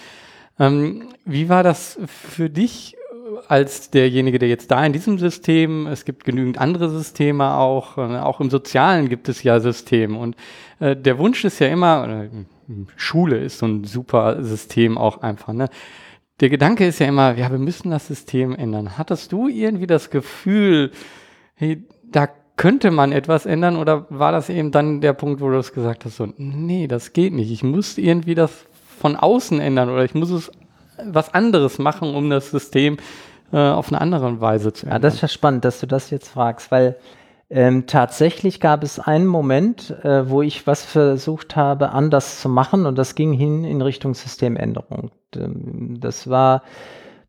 Ähm, 0.57 1.09
wie 1.25 1.47
war 1.47 1.61
das 1.61 1.99
für 2.07 2.49
dich 2.49 2.97
als 3.47 3.89
derjenige, 3.91 4.39
der 4.39 4.49
jetzt 4.49 4.71
da 4.71 4.85
in 4.85 4.93
diesem 4.93 5.17
System, 5.17 5.87
es 5.87 6.05
gibt 6.05 6.23
genügend 6.23 6.57
andere 6.57 6.89
Systeme 6.89 7.55
auch, 7.55 7.97
äh, 7.97 8.17
auch 8.19 8.39
im 8.39 8.49
Sozialen 8.49 9.09
gibt 9.09 9.29
es 9.29 9.43
ja 9.43 9.59
Systeme 9.59 10.17
und 10.17 10.35
äh, 10.79 10.95
der 10.95 11.17
Wunsch 11.17 11.43
ist 11.45 11.59
ja 11.59 11.67
immer, 11.67 12.07
äh, 12.07 12.29
Schule 12.95 13.37
ist 13.37 13.59
so 13.59 13.67
ein 13.67 13.83
super 13.83 14.43
System 14.43 14.97
auch 14.97 15.21
einfach, 15.21 15.53
ne? 15.53 15.69
Der 16.41 16.49
Gedanke 16.49 16.85
ist 16.85 16.99
ja 16.99 17.07
immer, 17.07 17.37
ja, 17.37 17.49
wir 17.49 17.59
müssen 17.59 17.91
das 17.91 18.07
System 18.07 18.53
ändern. 18.53 18.97
Hattest 18.97 19.31
du 19.31 19.47
irgendwie 19.47 19.87
das 19.87 20.09
Gefühl, 20.09 20.91
hey, 21.53 21.85
da 22.03 22.27
könnte 22.57 22.91
man 22.91 23.13
etwas 23.13 23.45
ändern 23.45 23.77
oder 23.77 24.05
war 24.09 24.33
das 24.33 24.49
eben 24.49 24.71
dann 24.71 24.99
der 24.99 25.13
Punkt, 25.13 25.39
wo 25.39 25.49
du 25.49 25.57
es 25.57 25.71
gesagt 25.71 26.03
hast, 26.03 26.17
so, 26.17 26.27
nee, 26.37 26.87
das 26.87 27.13
geht 27.13 27.33
nicht. 27.33 27.51
Ich 27.51 27.63
muss 27.63 27.97
irgendwie 27.97 28.35
das 28.35 28.65
von 28.99 29.15
außen 29.15 29.61
ändern 29.61 29.89
oder 29.89 30.03
ich 30.03 30.13
muss 30.13 30.29
es 30.29 30.51
was 31.03 31.33
anderes 31.33 31.79
machen, 31.79 32.15
um 32.15 32.29
das 32.29 32.51
System 32.51 32.97
äh, 33.51 33.57
auf 33.57 33.89
eine 33.89 34.01
andere 34.01 34.41
Weise 34.41 34.73
zu 34.73 34.85
ändern. 34.85 34.97
Ja, 34.97 34.99
das 34.99 35.15
ist 35.15 35.21
ja 35.21 35.27
spannend, 35.27 35.65
dass 35.65 35.79
du 35.79 35.87
das 35.87 36.09
jetzt 36.09 36.29
fragst, 36.29 36.71
weil 36.71 36.97
ähm, 37.49 37.85
tatsächlich 37.85 38.59
gab 38.59 38.83
es 38.83 38.99
einen 38.99 39.27
Moment, 39.27 39.91
äh, 40.03 40.29
wo 40.29 40.41
ich 40.41 40.65
was 40.65 40.83
versucht 40.83 41.55
habe, 41.55 41.91
anders 41.91 42.41
zu 42.41 42.49
machen 42.49 42.85
und 42.85 42.97
das 42.97 43.13
ging 43.13 43.33
hin 43.33 43.63
in 43.63 43.81
Richtung 43.81 44.15
Systemänderung. 44.15 45.11
Ähm, 45.35 45.99
das 45.99 46.27
war 46.29 46.63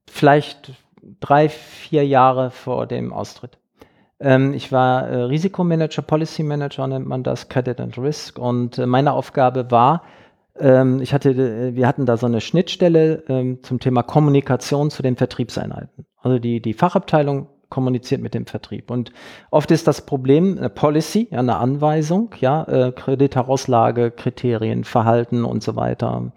vielleicht 0.08 0.72
drei, 1.20 1.48
vier 1.48 2.06
Jahre 2.06 2.50
vor 2.50 2.86
dem 2.86 3.12
Austritt. 3.12 3.58
Ähm, 4.18 4.54
ich 4.54 4.72
war 4.72 5.06
äh, 5.06 5.22
Risikomanager, 5.24 6.00
Policy 6.00 6.42
Manager 6.42 6.86
nennt 6.86 7.06
man 7.06 7.22
das, 7.22 7.48
Credit 7.48 7.78
and 7.80 7.98
Risk 7.98 8.38
und 8.38 8.78
äh, 8.78 8.86
meine 8.86 9.12
Aufgabe 9.12 9.70
war, 9.70 10.02
ähm, 10.60 11.00
ich 11.00 11.12
hatte, 11.12 11.30
äh, 11.30 11.74
wir 11.74 11.86
hatten 11.86 12.06
da 12.06 12.16
so 12.16 12.26
eine 12.26 12.40
Schnittstelle 12.40 13.24
ähm, 13.28 13.62
zum 13.62 13.80
Thema 13.80 14.02
Kommunikation 14.02 14.90
zu 14.90 15.02
den 15.02 15.16
Vertriebseinheiten. 15.16 16.06
Also 16.22 16.38
die, 16.38 16.60
die 16.60 16.74
Fachabteilung 16.74 17.48
kommuniziert 17.68 18.20
mit 18.20 18.34
dem 18.34 18.46
Vertrieb. 18.46 18.90
Und 18.90 19.12
oft 19.50 19.70
ist 19.70 19.86
das 19.86 20.06
Problem 20.06 20.56
eine 20.56 20.68
Policy, 20.68 21.28
ja, 21.30 21.40
eine 21.40 21.56
Anweisung, 21.56 22.30
ja, 22.40 22.64
äh, 22.64 22.92
Kreditrauslage, 22.92 24.10
Kriterien, 24.10 24.84
Verhalten 24.84 25.44
und 25.44 25.62
so 25.62 25.76
weiter. 25.76 26.32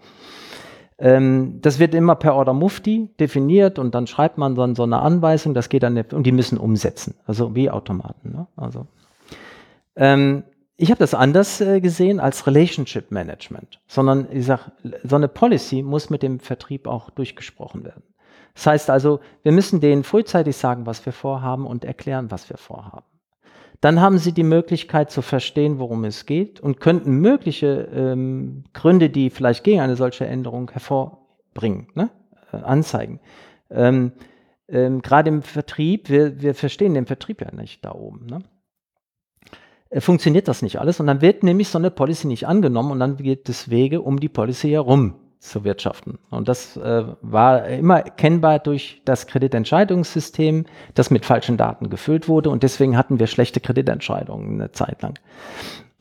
Ähm, 0.98 1.58
das 1.62 1.78
wird 1.78 1.94
immer 1.94 2.16
per 2.16 2.34
Order 2.34 2.52
Mufti 2.52 3.10
definiert 3.18 3.78
und 3.78 3.94
dann 3.94 4.06
schreibt 4.06 4.38
man 4.38 4.54
dann 4.54 4.74
so 4.74 4.82
eine 4.82 5.00
Anweisung, 5.00 5.54
das 5.54 5.68
geht 5.68 5.82
dann, 5.82 5.96
und 6.12 6.24
die 6.24 6.32
müssen 6.32 6.58
umsetzen, 6.58 7.14
also 7.26 7.54
wie 7.54 7.70
Automaten. 7.70 8.32
Ne? 8.32 8.46
Also, 8.56 8.86
ähm, 9.96 10.44
ich 10.80 10.90
habe 10.90 10.98
das 10.98 11.12
anders 11.12 11.60
äh, 11.60 11.80
gesehen 11.80 12.20
als 12.20 12.46
Relationship 12.46 13.10
Management, 13.10 13.80
sondern 13.86 14.28
ich 14.32 14.46
sage, 14.46 14.72
so 15.04 15.16
eine 15.16 15.28
Policy 15.28 15.82
muss 15.82 16.08
mit 16.08 16.22
dem 16.22 16.40
Vertrieb 16.40 16.86
auch 16.86 17.10
durchgesprochen 17.10 17.84
werden. 17.84 18.02
Das 18.54 18.66
heißt 18.66 18.90
also, 18.90 19.20
wir 19.42 19.52
müssen 19.52 19.80
denen 19.80 20.04
frühzeitig 20.04 20.56
sagen, 20.56 20.86
was 20.86 21.04
wir 21.04 21.12
vorhaben 21.12 21.66
und 21.66 21.84
erklären, 21.84 22.30
was 22.30 22.48
wir 22.48 22.56
vorhaben. 22.56 23.04
Dann 23.82 24.00
haben 24.00 24.18
sie 24.18 24.32
die 24.32 24.42
Möglichkeit 24.42 25.10
zu 25.10 25.20
verstehen, 25.20 25.78
worum 25.78 26.04
es 26.04 26.24
geht 26.24 26.60
und 26.60 26.80
könnten 26.80 27.12
mögliche 27.20 27.88
ähm, 27.94 28.64
Gründe, 28.72 29.10
die 29.10 29.28
vielleicht 29.28 29.64
gegen 29.64 29.80
eine 29.80 29.96
solche 29.96 30.26
Änderung 30.26 30.70
hervorbringen, 30.70 31.88
ne? 31.94 32.10
äh, 32.52 32.56
anzeigen. 32.56 33.20
Ähm, 33.70 34.12
ähm, 34.68 35.02
Gerade 35.02 35.28
im 35.28 35.42
Vertrieb, 35.42 36.08
wir, 36.08 36.40
wir 36.40 36.54
verstehen 36.54 36.94
den 36.94 37.06
Vertrieb 37.06 37.42
ja 37.42 37.54
nicht 37.54 37.84
da 37.84 37.92
oben. 37.92 38.26
Ne? 38.26 38.40
Äh, 39.90 40.00
funktioniert 40.00 40.48
das 40.48 40.62
nicht 40.62 40.80
alles. 40.80 41.00
Und 41.00 41.06
dann 41.06 41.20
wird 41.20 41.42
nämlich 41.42 41.68
so 41.68 41.78
eine 41.78 41.90
Policy 41.90 42.26
nicht 42.26 42.46
angenommen 42.46 42.92
und 42.92 43.00
dann 43.00 43.16
geht 43.16 43.48
es 43.48 43.70
Wege 43.70 44.00
um 44.00 44.18
die 44.18 44.28
Policy 44.28 44.70
herum. 44.70 45.14
zu 45.40 45.64
wirtschaften. 45.64 46.18
Und 46.28 46.48
das 46.48 46.76
äh, 46.76 47.04
war 47.22 47.66
immer 47.66 48.02
kennbar 48.02 48.58
durch 48.58 49.00
das 49.06 49.26
Kreditentscheidungssystem, 49.26 50.66
das 50.94 51.10
mit 51.10 51.24
falschen 51.24 51.56
Daten 51.56 51.88
gefüllt 51.88 52.28
wurde. 52.28 52.50
Und 52.50 52.62
deswegen 52.62 52.96
hatten 52.96 53.18
wir 53.18 53.26
schlechte 53.26 53.58
Kreditentscheidungen 53.58 54.60
eine 54.60 54.72
Zeit 54.72 55.00
lang. 55.00 55.18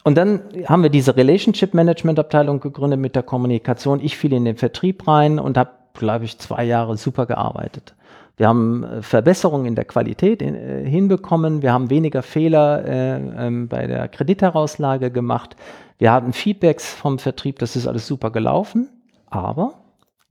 Und 0.03 0.17
dann 0.17 0.41
haben 0.65 0.83
wir 0.83 0.89
diese 0.89 1.15
Relationship 1.15 1.73
Management 1.73 2.19
Abteilung 2.19 2.59
gegründet 2.59 2.99
mit 2.99 3.15
der 3.15 3.23
Kommunikation. 3.23 4.01
Ich 4.01 4.17
fiel 4.17 4.33
in 4.33 4.43
den 4.43 4.57
Vertrieb 4.57 5.07
rein 5.07 5.39
und 5.39 5.57
habe, 5.57 5.71
glaube 5.93 6.25
ich, 6.25 6.37
zwei 6.37 6.65
Jahre 6.65 6.97
super 6.97 7.25
gearbeitet. 7.25 7.95
Wir 8.39 8.47
haben 8.47 8.85
äh, 8.85 9.01
Verbesserungen 9.01 9.65
in 9.65 9.75
der 9.75 9.83
Qualität 9.83 10.41
in, 10.41 10.55
äh, 10.55 10.89
hinbekommen. 10.89 11.61
Wir 11.61 11.73
haben 11.73 11.89
weniger 11.89 12.23
Fehler 12.23 12.85
äh, 12.85 13.47
ähm, 13.47 13.67
bei 13.67 13.85
der 13.85 14.07
Kreditrauslage 14.07 15.11
gemacht. 15.11 15.57
Wir 15.97 16.13
hatten 16.13 16.31
Feedbacks 16.31 16.89
vom 16.89 17.19
Vertrieb. 17.19 17.59
Das 17.59 17.75
ist 17.75 17.85
alles 17.85 18.07
super 18.07 18.31
gelaufen. 18.31 18.87
Aber 19.27 19.73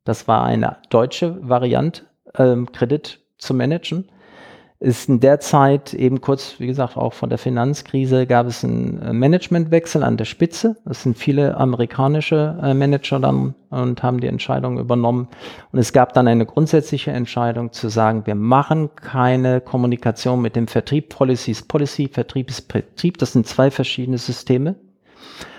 das 0.05 0.27
war 0.27 0.43
eine 0.43 0.79
deutsche 0.89 1.37
Variante, 1.47 2.05
ähm, 2.39 2.73
Kredit 2.73 3.21
zu 3.37 3.53
managen 3.53 4.09
ist 4.81 5.09
in 5.09 5.19
der 5.19 5.41
Zeit 5.41 5.93
eben 5.93 6.21
kurz, 6.21 6.61
wie 6.61 6.69
gesagt, 6.69 6.97
auch 6.97 7.13
von 7.13 7.31
der 7.31 7.39
Finanzkrise 7.39 8.27
gab 8.27 8.47
es 8.47 8.63
einen 8.63 9.03
äh, 9.03 9.13
Managementwechsel 9.13 10.05
an 10.05 10.17
der 10.17 10.25
Spitze. 10.25 10.77
Es 10.89 11.03
sind 11.03 11.19
viele 11.19 11.57
amerikanische 11.57 12.57
äh, 12.63 12.75
Manager 12.75 13.19
dann 13.19 13.57
und 13.71 14.05
haben 14.05 14.21
die 14.21 14.29
Entscheidung 14.29 14.79
übernommen. 14.79 15.29
Und 15.73 15.81
es 15.81 15.93
gab 15.93 16.13
dann 16.13 16.29
eine 16.29 16.47
grundsätzliche 16.47 17.11
Entscheidung 17.11 17.73
zu 17.73 17.89
sagen, 17.89 18.25
wir 18.27 18.37
machen 18.37 18.91
keine 18.95 19.61
Kommunikation 19.61 20.41
mit 20.41 20.55
dem 20.55 20.69
Vertrieb. 20.69 21.09
Policy 21.09 21.51
ist 21.51 21.67
Policy, 21.67 22.07
Vertrieb 22.07 22.49
ist 22.49 22.71
Vertrieb. 22.71 23.19
Das 23.19 23.33
sind 23.33 23.49
zwei 23.49 23.73
verschiedene 23.73 24.19
Systeme. 24.19 24.77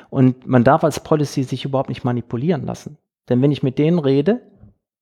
Und 0.09 0.47
man 0.47 0.63
darf 0.63 0.85
als 0.85 1.01
Policy 1.01 1.43
sich 1.43 1.65
überhaupt 1.65 1.89
nicht 1.89 2.05
manipulieren 2.05 2.65
lassen. 2.65 2.97
Denn 3.27 3.41
wenn 3.41 3.51
ich 3.51 3.63
mit 3.63 3.77
denen 3.79 3.99
rede, 3.99 4.41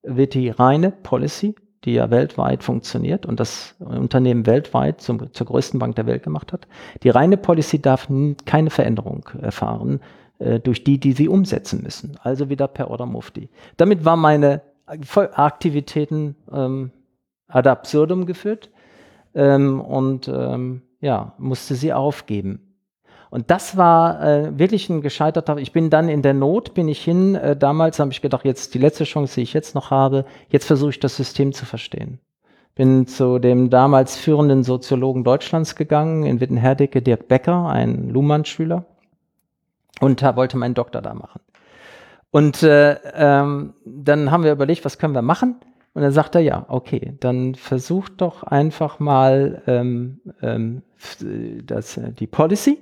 wird 0.02 0.34
die 0.34 0.50
reine 0.50 0.90
Policy 0.90 1.54
die 1.84 1.94
ja 1.94 2.10
weltweit 2.10 2.64
funktioniert 2.64 3.26
und 3.26 3.38
das 3.40 3.74
Unternehmen 3.78 4.46
weltweit 4.46 5.00
zum, 5.00 5.32
zur 5.32 5.46
größten 5.46 5.78
Bank 5.78 5.96
der 5.96 6.06
Welt 6.06 6.22
gemacht 6.22 6.52
hat. 6.52 6.66
Die 7.02 7.10
reine 7.10 7.36
Policy 7.36 7.80
darf 7.80 8.08
keine 8.44 8.70
Veränderung 8.70 9.28
erfahren 9.40 10.00
äh, 10.38 10.60
durch 10.60 10.84
die, 10.84 10.98
die 10.98 11.12
sie 11.12 11.28
umsetzen 11.28 11.82
müssen. 11.82 12.16
Also 12.22 12.48
wieder 12.48 12.68
per 12.68 12.90
Order 12.90 13.06
Mufti. 13.06 13.48
Damit 13.76 14.04
war 14.04 14.16
meine 14.16 14.62
Aktivitäten 14.86 16.36
ähm, 16.52 16.90
ad 17.46 17.68
absurdum 17.68 18.26
geführt 18.26 18.70
ähm, 19.34 19.80
und 19.80 20.28
ähm, 20.28 20.82
ja, 21.00 21.34
musste 21.38 21.74
sie 21.74 21.92
aufgeben. 21.92 22.67
Und 23.30 23.50
das 23.50 23.76
war 23.76 24.22
äh, 24.22 24.58
wirklich 24.58 24.88
ein 24.88 25.02
gescheiterter. 25.02 25.58
Ich 25.58 25.72
bin 25.72 25.90
dann 25.90 26.08
in 26.08 26.22
der 26.22 26.34
Not, 26.34 26.74
bin 26.74 26.88
ich 26.88 27.02
hin. 27.02 27.34
Äh, 27.34 27.56
damals 27.56 27.98
habe 27.98 28.10
ich 28.10 28.22
gedacht, 28.22 28.44
jetzt 28.44 28.74
die 28.74 28.78
letzte 28.78 29.04
Chance, 29.04 29.34
die 29.36 29.42
ich 29.42 29.52
jetzt 29.52 29.74
noch 29.74 29.90
habe. 29.90 30.24
Jetzt 30.48 30.66
versuche 30.66 30.90
ich 30.90 31.00
das 31.00 31.16
System 31.16 31.52
zu 31.52 31.66
verstehen. 31.66 32.20
Bin 32.74 33.06
zu 33.06 33.38
dem 33.38 33.70
damals 33.70 34.16
führenden 34.16 34.62
Soziologen 34.62 35.24
Deutschlands 35.24 35.74
gegangen, 35.74 36.24
in 36.24 36.40
Wittenherdecke, 36.40 37.02
Dirk 37.02 37.28
Becker, 37.28 37.68
ein 37.68 38.08
Luhmann-Schüler, 38.08 38.84
und 40.00 40.22
da 40.22 40.36
wollte 40.36 40.56
meinen 40.56 40.74
Doktor 40.74 41.02
da 41.02 41.14
machen. 41.14 41.40
Und 42.30 42.62
äh, 42.62 42.98
ähm, 43.14 43.74
dann 43.84 44.30
haben 44.30 44.44
wir 44.44 44.52
überlegt, 44.52 44.84
was 44.84 44.98
können 44.98 45.14
wir 45.14 45.22
machen? 45.22 45.56
Und 45.98 46.02
dann 46.02 46.12
sagt 46.12 46.36
er, 46.36 46.42
ja, 46.42 46.64
okay, 46.68 47.14
dann 47.18 47.56
versucht 47.56 48.20
doch 48.20 48.44
einfach 48.44 49.00
mal 49.00 49.64
ähm, 49.66 50.20
ähm, 50.42 50.82
das, 51.66 52.00
die 52.20 52.28
Policy, 52.28 52.78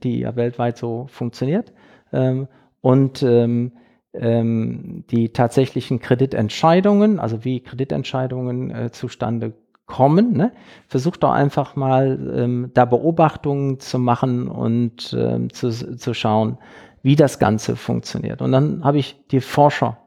die 0.00 0.20
ja 0.20 0.36
weltweit 0.36 0.78
so 0.78 1.08
funktioniert, 1.10 1.72
ähm, 2.12 2.46
und 2.80 3.24
ähm, 3.24 3.72
ähm, 4.12 5.02
die 5.10 5.30
tatsächlichen 5.30 5.98
Kreditentscheidungen, 5.98 7.18
also 7.18 7.44
wie 7.44 7.58
Kreditentscheidungen 7.58 8.70
äh, 8.70 8.92
zustande 8.92 9.52
kommen. 9.86 10.32
Ne? 10.34 10.52
Versucht 10.86 11.24
doch 11.24 11.32
einfach 11.32 11.74
mal 11.74 12.20
ähm, 12.36 12.70
da 12.72 12.84
Beobachtungen 12.84 13.80
zu 13.80 13.98
machen 13.98 14.46
und 14.46 15.12
ähm, 15.18 15.52
zu, 15.52 15.72
zu 15.72 16.14
schauen, 16.14 16.58
wie 17.02 17.16
das 17.16 17.40
Ganze 17.40 17.74
funktioniert. 17.74 18.42
Und 18.42 18.52
dann 18.52 18.84
habe 18.84 18.98
ich 18.98 19.18
die 19.32 19.40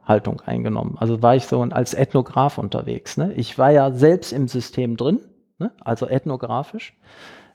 Forscherhaltung 0.04 0.42
eingenommen. 0.42 0.98
Also 1.00 1.22
war 1.22 1.36
ich 1.36 1.46
so 1.46 1.62
als 1.62 1.94
Ethnograph 1.94 2.58
unterwegs. 2.58 3.18
Ne? 3.18 3.34
Ich 3.34 3.58
war 3.58 3.72
ja 3.72 3.92
selbst 3.92 4.32
im 4.34 4.48
System 4.48 4.98
drin, 4.98 5.20
ne? 5.60 5.72
also 5.82 6.08
ethnografisch 6.08 6.96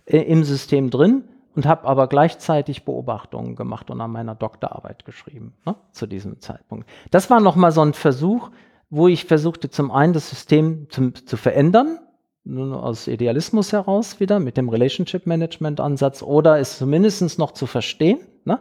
äh, 0.06 0.18
im 0.18 0.44
System 0.44 0.90
drin 0.90 1.24
und 1.54 1.66
habe 1.66 1.86
aber 1.86 2.06
gleichzeitig 2.06 2.84
Beobachtungen 2.84 3.56
gemacht 3.56 3.90
und 3.90 4.00
an 4.00 4.10
meiner 4.10 4.34
Doktorarbeit 4.34 5.04
geschrieben 5.04 5.54
ne? 5.66 5.76
zu 5.92 6.06
diesem 6.06 6.40
Zeitpunkt. 6.40 6.88
Das 7.10 7.30
war 7.30 7.40
nochmal 7.40 7.72
so 7.72 7.82
ein 7.82 7.94
Versuch, 7.94 8.50
wo 8.90 9.08
ich 9.08 9.26
versuchte 9.26 9.68
zum 9.68 9.90
einen 9.90 10.14
das 10.14 10.30
System 10.30 10.86
zum, 10.90 11.14
zu 11.14 11.36
verändern, 11.36 11.98
aus 12.46 13.08
Idealismus 13.08 13.74
heraus 13.74 14.20
wieder 14.20 14.40
mit 14.40 14.56
dem 14.56 14.70
Relationship 14.70 15.26
Management 15.26 15.80
Ansatz 15.80 16.22
oder 16.22 16.58
es 16.58 16.78
zumindest 16.78 17.38
noch 17.38 17.52
zu 17.52 17.66
verstehen. 17.66 18.20
Ne? 18.44 18.58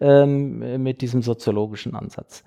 ähm, 0.00 0.82
mit 0.82 1.00
diesem 1.00 1.22
soziologischen 1.22 1.94
Ansatz. 1.94 2.44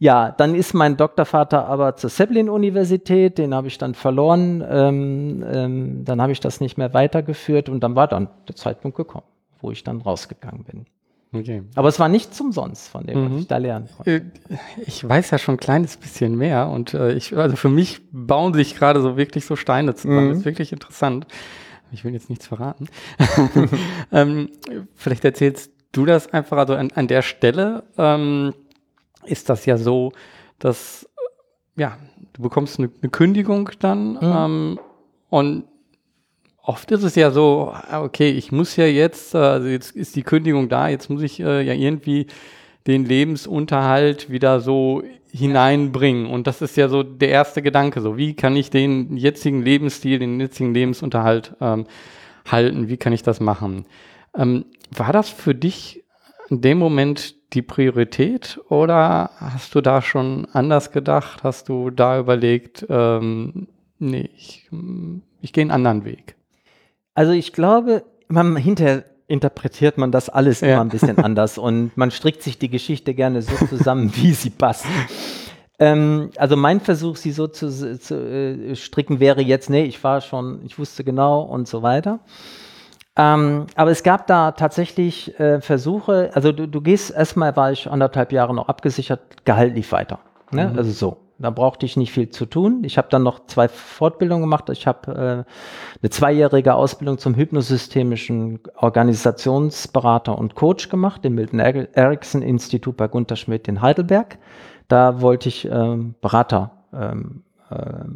Ja, 0.00 0.30
dann 0.32 0.54
ist 0.54 0.72
mein 0.72 0.96
Doktorvater 0.96 1.66
aber 1.66 1.94
zur 1.94 2.08
Zeppelin-Universität, 2.08 3.36
den 3.36 3.54
habe 3.54 3.68
ich 3.68 3.76
dann 3.76 3.94
verloren, 3.94 4.64
ähm, 4.66 5.44
ähm, 5.46 6.04
dann 6.06 6.22
habe 6.22 6.32
ich 6.32 6.40
das 6.40 6.58
nicht 6.58 6.78
mehr 6.78 6.94
weitergeführt 6.94 7.68
und 7.68 7.80
dann 7.80 7.94
war 7.94 8.08
dann 8.08 8.30
der 8.48 8.56
Zeitpunkt 8.56 8.96
gekommen, 8.96 9.26
wo 9.60 9.70
ich 9.70 9.84
dann 9.84 10.00
rausgegangen 10.00 10.64
bin. 10.64 10.86
Okay. 11.38 11.62
Aber 11.74 11.88
es 11.88 12.00
war 12.00 12.08
nichts 12.08 12.40
umsonst 12.40 12.88
von 12.88 13.06
dem, 13.06 13.24
mhm. 13.24 13.32
was 13.34 13.40
ich 13.42 13.48
da 13.48 13.58
lernen 13.58 13.88
konnte. 13.94 14.10
Äh, 14.10 14.22
ich 14.86 15.06
weiß 15.06 15.32
ja 15.32 15.38
schon 15.38 15.56
ein 15.56 15.60
kleines 15.60 15.98
bisschen 15.98 16.34
mehr 16.34 16.68
und 16.70 16.94
äh, 16.94 17.12
ich, 17.12 17.36
also 17.36 17.56
für 17.56 17.68
mich 17.68 18.00
bauen 18.10 18.54
sich 18.54 18.76
gerade 18.76 19.02
so 19.02 19.18
wirklich 19.18 19.44
so 19.44 19.54
Steine 19.54 19.94
zusammen. 19.94 20.24
Mhm. 20.24 20.28
Das 20.30 20.38
ist 20.38 20.44
wirklich 20.46 20.72
interessant. 20.72 21.26
Ich 21.92 22.04
will 22.04 22.14
jetzt 22.14 22.30
nichts 22.30 22.46
verraten. 22.46 22.88
ähm, 24.12 24.48
vielleicht 24.94 25.26
erzählst 25.26 25.72
du 25.92 26.06
das 26.06 26.32
einfach, 26.32 26.56
also 26.56 26.74
an, 26.74 26.90
an 26.94 27.06
der 27.06 27.20
Stelle 27.20 27.82
ähm, 27.98 28.54
ist 29.24 29.48
das 29.48 29.66
ja 29.66 29.76
so, 29.76 30.12
dass 30.58 31.08
ja, 31.76 31.96
du 32.32 32.42
bekommst 32.42 32.78
eine, 32.78 32.90
eine 33.00 33.10
Kündigung 33.10 33.70
dann 33.78 34.12
mhm. 34.12 34.18
ähm, 34.22 34.80
und 35.28 35.64
oft 36.62 36.90
ist 36.90 37.02
es 37.02 37.14
ja 37.14 37.30
so, 37.30 37.72
ah, 37.72 38.02
okay, 38.02 38.30
ich 38.30 38.52
muss 38.52 38.76
ja 38.76 38.86
jetzt, 38.86 39.34
also 39.34 39.66
jetzt 39.66 39.96
ist 39.96 40.16
die 40.16 40.22
Kündigung 40.22 40.68
da, 40.68 40.88
jetzt 40.88 41.10
muss 41.10 41.22
ich 41.22 41.40
äh, 41.40 41.62
ja 41.62 41.72
irgendwie 41.72 42.26
den 42.86 43.04
Lebensunterhalt 43.04 44.30
wieder 44.30 44.60
so 44.60 45.02
hineinbringen. 45.32 46.26
Und 46.26 46.46
das 46.46 46.62
ist 46.62 46.76
ja 46.76 46.88
so 46.88 47.02
der 47.02 47.28
erste 47.28 47.62
Gedanke, 47.62 48.00
so 48.00 48.16
wie 48.16 48.34
kann 48.34 48.56
ich 48.56 48.70
den 48.70 49.16
jetzigen 49.16 49.62
Lebensstil, 49.62 50.18
den 50.18 50.40
jetzigen 50.40 50.74
Lebensunterhalt 50.74 51.54
ähm, 51.60 51.86
halten, 52.46 52.88
wie 52.88 52.96
kann 52.96 53.12
ich 53.12 53.22
das 53.22 53.40
machen? 53.40 53.86
Ähm, 54.36 54.64
war 54.90 55.12
das 55.12 55.28
für 55.28 55.54
dich 55.54 56.04
in 56.48 56.60
dem 56.60 56.78
Moment 56.78 57.36
die 57.52 57.62
Priorität 57.62 58.60
oder 58.68 59.30
hast 59.36 59.74
du 59.74 59.80
da 59.80 60.02
schon 60.02 60.46
anders 60.52 60.92
gedacht? 60.92 61.42
Hast 61.42 61.68
du 61.68 61.90
da 61.90 62.18
überlegt, 62.18 62.86
ähm, 62.88 63.68
nee, 63.98 64.30
ich, 64.36 64.68
ich 65.40 65.52
gehe 65.52 65.62
einen 65.62 65.70
anderen 65.70 66.04
Weg? 66.04 66.36
Also 67.14 67.32
ich 67.32 67.52
glaube, 67.52 68.04
man 68.28 68.56
hinterher 68.56 69.04
interpretiert 69.26 69.96
man 69.96 70.10
das 70.10 70.28
alles 70.28 70.60
ja. 70.60 70.72
immer 70.72 70.80
ein 70.80 70.88
bisschen 70.88 71.18
anders 71.24 71.58
und 71.58 71.96
man 71.96 72.10
strickt 72.10 72.42
sich 72.42 72.58
die 72.58 72.70
Geschichte 72.70 73.14
gerne 73.14 73.42
so 73.42 73.66
zusammen, 73.66 74.12
wie 74.16 74.32
sie 74.32 74.50
passt. 74.50 74.86
Ähm, 75.78 76.30
also 76.36 76.56
mein 76.56 76.80
Versuch, 76.80 77.16
sie 77.16 77.32
so 77.32 77.46
zu, 77.46 77.98
zu 77.98 78.14
äh, 78.14 78.76
stricken, 78.76 79.20
wäre 79.20 79.40
jetzt, 79.40 79.70
nee, 79.70 79.84
ich 79.84 80.02
war 80.04 80.20
schon, 80.20 80.60
ich 80.64 80.78
wusste 80.78 81.04
genau 81.04 81.42
und 81.42 81.68
so 81.68 81.82
weiter. 81.82 82.20
Ähm, 83.16 83.66
aber 83.74 83.90
es 83.90 84.02
gab 84.02 84.26
da 84.26 84.52
tatsächlich 84.52 85.38
äh, 85.40 85.60
Versuche, 85.60 86.30
also 86.34 86.52
du, 86.52 86.66
du 86.66 86.80
gehst, 86.80 87.10
erstmal 87.10 87.56
war 87.56 87.72
ich 87.72 87.90
anderthalb 87.90 88.32
Jahre 88.32 88.54
noch 88.54 88.68
abgesichert, 88.68 89.44
Gehalt 89.44 89.74
lief 89.74 89.92
weiter. 89.92 90.20
Ne? 90.52 90.68
Mhm. 90.68 90.78
Also 90.78 90.90
so. 90.92 91.16
Da 91.40 91.48
brauchte 91.48 91.86
ich 91.86 91.96
nicht 91.96 92.12
viel 92.12 92.28
zu 92.28 92.44
tun. 92.44 92.82
Ich 92.84 92.98
habe 92.98 93.08
dann 93.10 93.22
noch 93.22 93.46
zwei 93.46 93.66
Fortbildungen 93.68 94.42
gemacht. 94.42 94.68
Ich 94.68 94.86
habe 94.86 95.10
äh, 95.10 96.02
eine 96.02 96.10
zweijährige 96.10 96.74
Ausbildung 96.74 97.16
zum 97.16 97.34
hypnosystemischen 97.34 98.60
Organisationsberater 98.76 100.36
und 100.36 100.54
Coach 100.54 100.90
gemacht 100.90 101.24
im 101.24 101.36
Milton 101.36 101.60
Erickson 101.60 102.42
Institut 102.42 102.98
bei 102.98 103.08
Gunter 103.08 103.36
Schmidt 103.36 103.68
in 103.68 103.80
Heidelberg. 103.80 104.36
Da 104.88 105.22
wollte 105.22 105.48
ich 105.48 105.64
ähm, 105.64 106.14
Berater 106.20 106.72
ähm, 106.92 107.42
äh, 107.42 107.49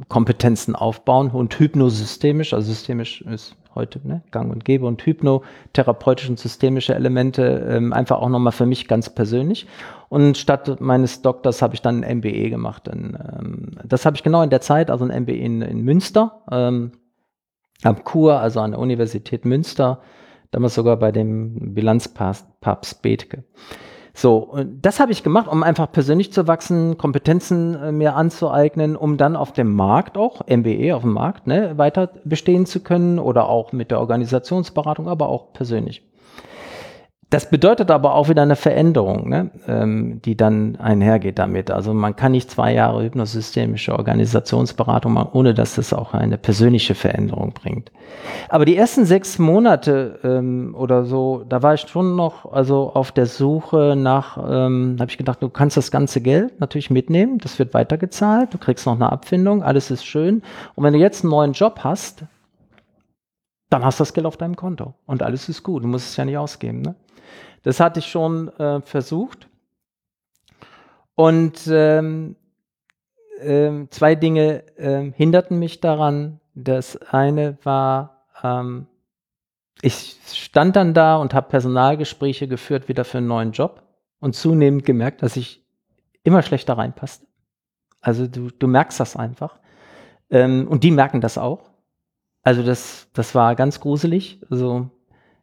Kompetenzen 0.09 0.75
aufbauen 0.75 1.31
und 1.31 1.59
hypnosystemisch, 1.59 2.53
also 2.53 2.67
systemisch 2.73 3.23
ist 3.23 3.57
heute 3.75 4.01
ne, 4.07 4.23
gang 4.31 4.51
und 4.53 4.65
gäbe 4.65 4.87
und 4.87 5.05
hypnotherapeutische 5.05 6.31
und 6.31 6.39
systemische 6.39 6.95
Elemente 6.95 7.67
ähm, 7.69 7.93
einfach 7.93 8.19
auch 8.19 8.29
nochmal 8.29 8.53
für 8.53 8.67
mich 8.67 8.89
ganz 8.89 9.11
persönlich. 9.11 9.67
Und 10.09 10.39
statt 10.39 10.81
meines 10.81 11.23
Doktors 11.23 11.63
habe 11.63 11.75
ich 11.75 11.83
dann 11.83 12.05
ein 12.05 12.19
MBE 12.19 12.51
gemacht. 12.51 12.89
Und, 12.89 13.15
ähm, 13.15 13.71
das 13.85 14.07
habe 14.07 14.17
ich 14.17 14.23
genau 14.23 14.43
in 14.43 14.51
der 14.51 14.61
Zeit, 14.61 14.91
also 14.91 15.05
ein 15.05 15.23
MBE 15.23 15.37
in, 15.37 15.63
in 15.63 15.83
Münster, 15.83 16.43
ähm, 16.51 16.93
am 17.83 18.05
Kur, 18.05 18.41
also 18.41 18.61
an 18.61 18.73
der 18.73 18.81
Universität 18.81 19.45
Münster, 19.45 20.01
damals 20.51 20.75
sogar 20.75 20.97
bei 20.97 21.11
dem 21.13 21.75
Bilanzpapst 21.75 23.03
Bethke. 23.03 23.45
So, 24.17 24.37
und 24.39 24.87
das 24.87 25.01
habe 25.01 25.11
ich 25.11 25.25
gemacht, 25.25 25.49
um 25.49 25.65
einfach 25.65 25.91
persönlich 25.91 26.33
zu 26.33 26.47
wachsen, 26.47 26.97
Kompetenzen 26.97 27.75
äh, 27.75 27.93
mir 27.93 28.15
anzueignen, 28.15 28.95
um 28.95 29.17
dann 29.17 29.35
auf 29.35 29.53
dem 29.53 29.75
Markt 29.75 30.17
auch, 30.17 30.47
MBE 30.47 30.95
auf 30.95 31.03
dem 31.03 31.13
Markt, 31.13 31.49
ne, 31.49 31.77
weiter 31.77 32.11
bestehen 32.25 32.65
zu 32.65 32.79
können 32.79 33.19
oder 33.19 33.49
auch 33.49 33.73
mit 33.73 33.91
der 33.91 33.99
Organisationsberatung, 33.99 35.09
aber 35.09 35.29
auch 35.29 35.53
persönlich. 35.53 36.05
Das 37.31 37.49
bedeutet 37.49 37.91
aber 37.91 38.15
auch 38.15 38.29
wieder 38.29 38.43
eine 38.43 38.57
Veränderung, 38.57 39.29
ne, 39.29 39.51
ähm, 39.67 40.21
die 40.25 40.37
dann 40.37 40.77
einhergeht 40.77 41.39
damit. 41.39 41.71
Also 41.71 41.95
man 41.95 42.17
kann 42.17 42.33
nicht 42.33 42.51
zwei 42.51 42.75
Jahre 42.75 43.03
hypnosystemische 43.03 43.97
Organisationsberatung 43.97 45.13
machen, 45.13 45.31
ohne 45.33 45.55
dass 45.55 45.77
das 45.77 45.93
auch 45.93 46.15
eine 46.15 46.39
persönliche 46.39 46.95
Veränderung 46.95 47.53
bringt. 47.53 47.91
Aber 48.49 48.65
die 48.65 48.77
ersten 48.77 49.05
sechs 49.05 49.39
Monate 49.39 50.21
ähm, 50.23 50.75
oder 50.79 51.05
so, 51.05 51.45
da 51.49 51.63
war 51.63 51.75
ich 51.75 51.83
schon 51.83 52.15
noch 52.17 52.53
also 52.53 52.93
auf 52.95 53.11
der 53.11 53.27
Suche 53.27 53.95
nach, 53.97 54.37
ähm, 54.39 54.97
habe 55.01 55.11
ich 55.11 55.19
gedacht, 55.19 55.43
du 55.43 55.49
kannst 55.49 55.77
das 55.77 55.91
ganze 55.91 56.21
Geld 56.21 56.61
natürlich 56.61 56.91
mitnehmen, 56.91 57.39
das 57.39 57.59
wird 57.59 57.75
weitergezahlt, 57.75 58.53
du 58.53 58.59
kriegst 58.59 58.87
noch 58.87 58.95
eine 58.95 59.11
Abfindung, 59.11 59.63
alles 59.63 59.91
ist 59.91 60.05
schön. 60.05 60.43
Und 60.75 60.85
wenn 60.85 60.93
du 60.93 60.99
jetzt 60.99 61.25
einen 61.25 61.31
neuen 61.31 61.53
Job 61.53 61.81
hast, 61.83 62.25
dann 63.71 63.85
hast 63.85 63.99
du 63.99 64.03
das 64.03 64.13
Geld 64.13 64.27
auf 64.27 64.37
deinem 64.37 64.57
Konto 64.57 64.95
und 65.07 65.23
alles 65.23 65.49
ist 65.49 65.63
gut. 65.63 65.83
Du 65.83 65.89
musst 65.89 66.11
es 66.11 66.17
ja 66.17 66.25
nicht 66.25 66.39
ausgeben. 66.39 66.83
Ne? 66.83 66.95
Das 67.65 67.81
hatte 67.81 67.99
ich 67.99 68.07
schon 68.07 68.49
äh, 68.59 68.81
versucht. 68.83 69.49
Und 71.17 71.67
ähm, 71.67 72.37
äh, 73.41 73.87
zwei 73.91 74.15
Dinge 74.15 74.65
äh, 74.77 75.11
hinderten 75.13 75.59
mich 75.59 75.81
daran. 75.81 76.41
Das 76.55 76.97
eine 76.97 77.59
war, 77.65 78.27
ähm, 78.43 78.87
ich 79.83 80.19
stand 80.27 80.77
dann 80.77 80.95
da 80.95 81.17
und 81.17 81.35
habe 81.35 81.49
Personalgespräche 81.49 82.47
geführt 82.47 82.89
wieder 82.89 83.05
für 83.05 83.19
einen 83.19 83.27
neuen 83.27 83.53
Job 83.53 83.83
und 84.21 84.37
zunehmend 84.37 84.85
gemerkt, 84.85 85.23
dass 85.23 85.37
ich 85.37 85.65
immer 86.23 86.43
schlechter 86.43 86.79
reinpasste. 86.79 87.27
Also 88.01 88.27
du, 88.27 88.51
du 88.51 88.67
merkst 88.67 89.01
das 89.01 89.17
einfach. 89.17 89.59
Ähm, 90.31 90.69
und 90.69 90.85
die 90.85 90.91
merken 90.91 91.21
das 91.21 91.39
auch. 91.39 91.71
Also 92.43 92.63
das, 92.63 93.09
das 93.15 93.35
war 93.35 93.55
ganz 93.55 93.81
gruselig. 93.81 94.41
Also 94.51 94.91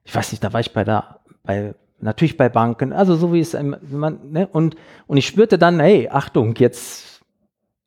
ich 0.03 0.13
weiß 0.15 0.31
nicht, 0.31 0.43
da 0.43 0.53
war 0.53 0.59
ich 0.59 0.71
bei 0.71 0.83
der, 0.83 1.19
bei 1.43 1.73
natürlich 2.01 2.37
bei 2.37 2.49
Banken, 2.49 2.93
also 2.93 3.15
so 3.15 3.33
wie 3.33 3.39
es 3.39 3.55
man, 3.89 4.19
ne? 4.31 4.47
und, 4.47 4.75
und 5.07 5.17
ich 5.17 5.27
spürte 5.27 5.57
dann, 5.57 5.79
hey, 5.79 6.09
Achtung, 6.09 6.55
jetzt, 6.57 7.21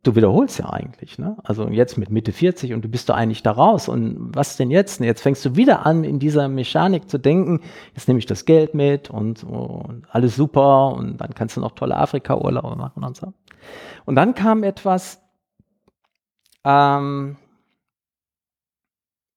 du 0.02 0.14
wiederholst 0.14 0.58
ja 0.58 0.70
eigentlich, 0.70 1.18
ne? 1.18 1.36
Also 1.42 1.68
jetzt 1.68 1.96
mit 1.98 2.10
Mitte 2.10 2.32
40 2.32 2.72
und 2.74 2.84
du 2.84 2.88
bist 2.88 3.08
da 3.08 3.14
eigentlich 3.14 3.42
da 3.42 3.52
raus 3.52 3.88
und 3.88 4.34
was 4.34 4.56
denn 4.56 4.70
jetzt? 4.70 5.00
Jetzt 5.00 5.22
fängst 5.22 5.44
du 5.44 5.56
wieder 5.56 5.86
an, 5.86 6.04
in 6.04 6.18
dieser 6.18 6.48
Mechanik 6.48 7.08
zu 7.08 7.18
denken, 7.18 7.60
jetzt 7.94 8.08
nehme 8.08 8.18
ich 8.18 8.26
das 8.26 8.44
Geld 8.44 8.74
mit 8.74 9.10
und, 9.10 9.44
und 9.44 10.04
alles 10.10 10.36
super 10.36 10.92
und 10.94 11.18
dann 11.18 11.34
kannst 11.34 11.56
du 11.56 11.60
noch 11.60 11.72
tolle 11.72 11.96
Afrika-Urlaube 11.96 12.76
machen 12.76 13.02
und 13.04 13.16
so. 13.16 13.32
Und 14.04 14.16
dann 14.16 14.34
kam 14.34 14.62
etwas, 14.62 15.22
ähm, 16.64 17.36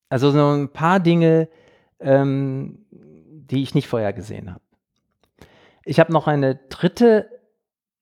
also 0.10 0.32
so 0.32 0.52
ein 0.52 0.70
paar 0.70 1.00
Dinge, 1.00 1.50
ähm, 2.00 2.86
die 2.92 3.64
ich 3.64 3.76
nicht 3.76 3.88
vorher 3.88 4.14
gesehen 4.14 4.52
habe. 4.54 4.62
Ich 5.88 6.02
habe 6.02 6.12
noch 6.12 6.28
eine 6.28 6.56
dritte, 6.68 7.30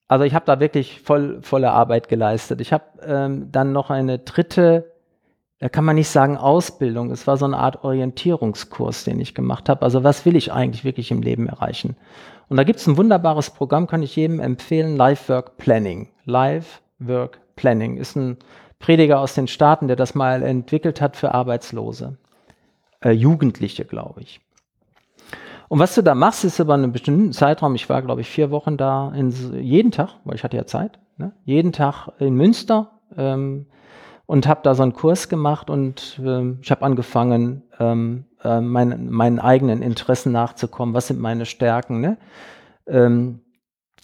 also 0.08 0.26
ich 0.26 0.34
habe 0.34 0.46
da 0.46 0.60
wirklich 0.60 1.02
voll, 1.02 1.42
volle 1.44 1.72
Arbeit 1.72 2.08
geleistet. 2.08 2.60
Ich 2.60 2.74
habe 2.74 2.84
ähm, 3.06 3.52
dann 3.52 3.74
noch 3.74 3.92
eine 3.92 4.18
dritte, 4.18 4.92
da 5.60 5.70
kann 5.70 5.86
man 5.86 5.96
nicht 5.96 6.10
sagen 6.10 6.36
Ausbildung, 6.36 7.12
es 7.12 7.28
war 7.28 7.38
so 7.38 7.46
eine 7.46 7.58
Art 7.58 7.84
Orientierungskurs, 7.84 9.04
den 9.04 9.20
ich 9.20 9.36
gemacht 9.36 9.70
habe. 9.70 9.84
Also 9.84 10.04
was 10.04 10.26
will 10.26 10.36
ich 10.36 10.52
eigentlich 10.52 10.84
wirklich 10.84 11.12
im 11.12 11.22
Leben 11.22 11.48
erreichen? 11.48 11.96
Und 12.50 12.58
da 12.58 12.64
gibt 12.64 12.80
es 12.80 12.88
ein 12.88 12.98
wunderbares 12.98 13.52
Programm, 13.52 13.86
kann 13.86 14.02
ich 14.02 14.16
jedem 14.16 14.40
empfehlen, 14.40 14.98
Life 14.98 15.32
Work 15.32 15.58
Planning. 15.58 16.10
Life 16.26 16.82
Work 16.98 17.40
Planning 17.56 17.98
ist 17.98 18.16
ein 18.16 18.38
Prediger 18.80 19.20
aus 19.20 19.36
den 19.36 19.48
Staaten, 19.48 19.88
der 19.88 19.96
das 19.96 20.16
mal 20.16 20.42
entwickelt 20.42 21.02
hat 21.02 21.16
für 21.16 21.34
Arbeitslose. 21.34 22.18
Äh, 23.02 23.12
Jugendliche, 23.12 23.86
glaube 23.86 24.22
ich. 24.22 24.42
Und 25.68 25.80
was 25.80 25.96
du 25.96 26.02
da 26.02 26.16
machst, 26.16 26.44
ist 26.44 26.60
über 26.60 26.74
einen 26.74 26.92
bestimmten 26.92 27.32
Zeitraum, 27.34 27.76
ich 27.76 27.90
war, 27.90 28.02
glaube 28.02 28.22
ich, 28.22 28.30
vier 28.30 28.52
Wochen 28.52 28.78
da, 28.78 29.12
in, 29.16 29.32
jeden 29.62 29.92
Tag, 29.92 30.10
weil 30.24 30.36
ich 30.36 30.44
hatte 30.44 30.58
ja 30.58 30.66
Zeit, 30.66 31.00
ne? 31.18 31.32
jeden 31.44 31.72
Tag 31.72 32.10
in 32.20 32.36
Münster 32.36 32.92
ähm, 33.18 33.66
und 34.26 34.48
habe 34.48 34.62
da 34.64 34.76
so 34.76 34.84
einen 34.84 34.94
Kurs 34.94 35.30
gemacht 35.30 35.70
und 35.70 36.20
ähm, 36.24 36.60
ich 36.62 36.72
habe 36.72 36.86
angefangen, 36.86 37.64
ähm, 37.80 38.26
äh, 38.44 38.62
mein, 38.62 39.10
meinen 39.10 39.40
eigenen 39.40 39.82
Interessen 39.82 40.32
nachzukommen. 40.32 40.94
Was 40.94 41.08
sind 41.08 41.20
meine 41.20 41.46
Stärken? 41.46 42.00
Ne? 42.00 42.18
Ähm, 42.88 43.42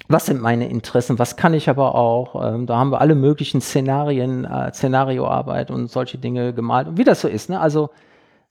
was 0.07 0.25
sind 0.25 0.41
meine 0.41 0.67
Interessen? 0.67 1.19
Was 1.19 1.37
kann 1.37 1.53
ich 1.53 1.69
aber 1.69 1.95
auch? 1.95 2.53
Ähm, 2.53 2.65
da 2.65 2.77
haben 2.77 2.91
wir 2.91 3.01
alle 3.01 3.15
möglichen 3.15 3.61
Szenarien, 3.61 4.45
äh, 4.45 4.73
Szenarioarbeit 4.73 5.69
und 5.69 5.89
solche 5.89 6.17
Dinge 6.17 6.53
gemalt. 6.53 6.87
Und 6.87 6.97
wie 6.97 7.03
das 7.03 7.21
so 7.21 7.27
ist. 7.27 7.49
Ne? 7.49 7.59
Also 7.59 7.91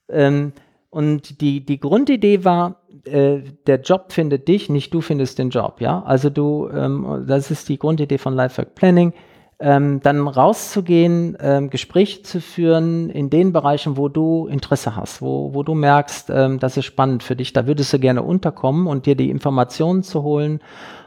ähm, 0.09 0.53
und 0.89 1.39
die, 1.39 1.65
die 1.65 1.79
Grundidee 1.79 2.43
war, 2.43 2.80
äh, 3.05 3.41
der 3.67 3.81
Job 3.81 4.11
findet 4.11 4.47
dich, 4.47 4.69
nicht 4.69 4.93
du 4.93 5.01
findest 5.01 5.39
den 5.39 5.49
Job, 5.49 5.81
ja. 5.81 6.03
Also 6.03 6.29
du, 6.29 6.69
ähm, 6.69 7.25
das 7.27 7.51
ist 7.51 7.69
die 7.69 7.79
Grundidee 7.79 8.17
von 8.17 8.33
Lifework 8.33 8.75
Planning, 8.75 9.13
ähm, 9.59 9.99
dann 10.01 10.27
rauszugehen, 10.27 11.37
ähm, 11.39 11.69
Gespräche 11.69 12.23
zu 12.23 12.41
führen 12.41 13.09
in 13.09 13.29
den 13.29 13.53
Bereichen, 13.53 13.95
wo 13.95 14.09
du 14.09 14.47
Interesse 14.47 14.95
hast, 14.95 15.21
wo, 15.21 15.53
wo 15.53 15.61
du 15.63 15.75
merkst, 15.75 16.29
ähm, 16.31 16.59
das 16.59 16.77
ist 16.77 16.85
spannend 16.85 17.21
für 17.21 17.35
dich, 17.35 17.53
da 17.53 17.67
würdest 17.67 17.93
du 17.93 17.99
gerne 17.99 18.23
unterkommen 18.23 18.87
und 18.87 19.05
dir 19.05 19.15
die 19.15 19.29
Informationen 19.29 20.01
zu 20.01 20.23
holen 20.23 20.61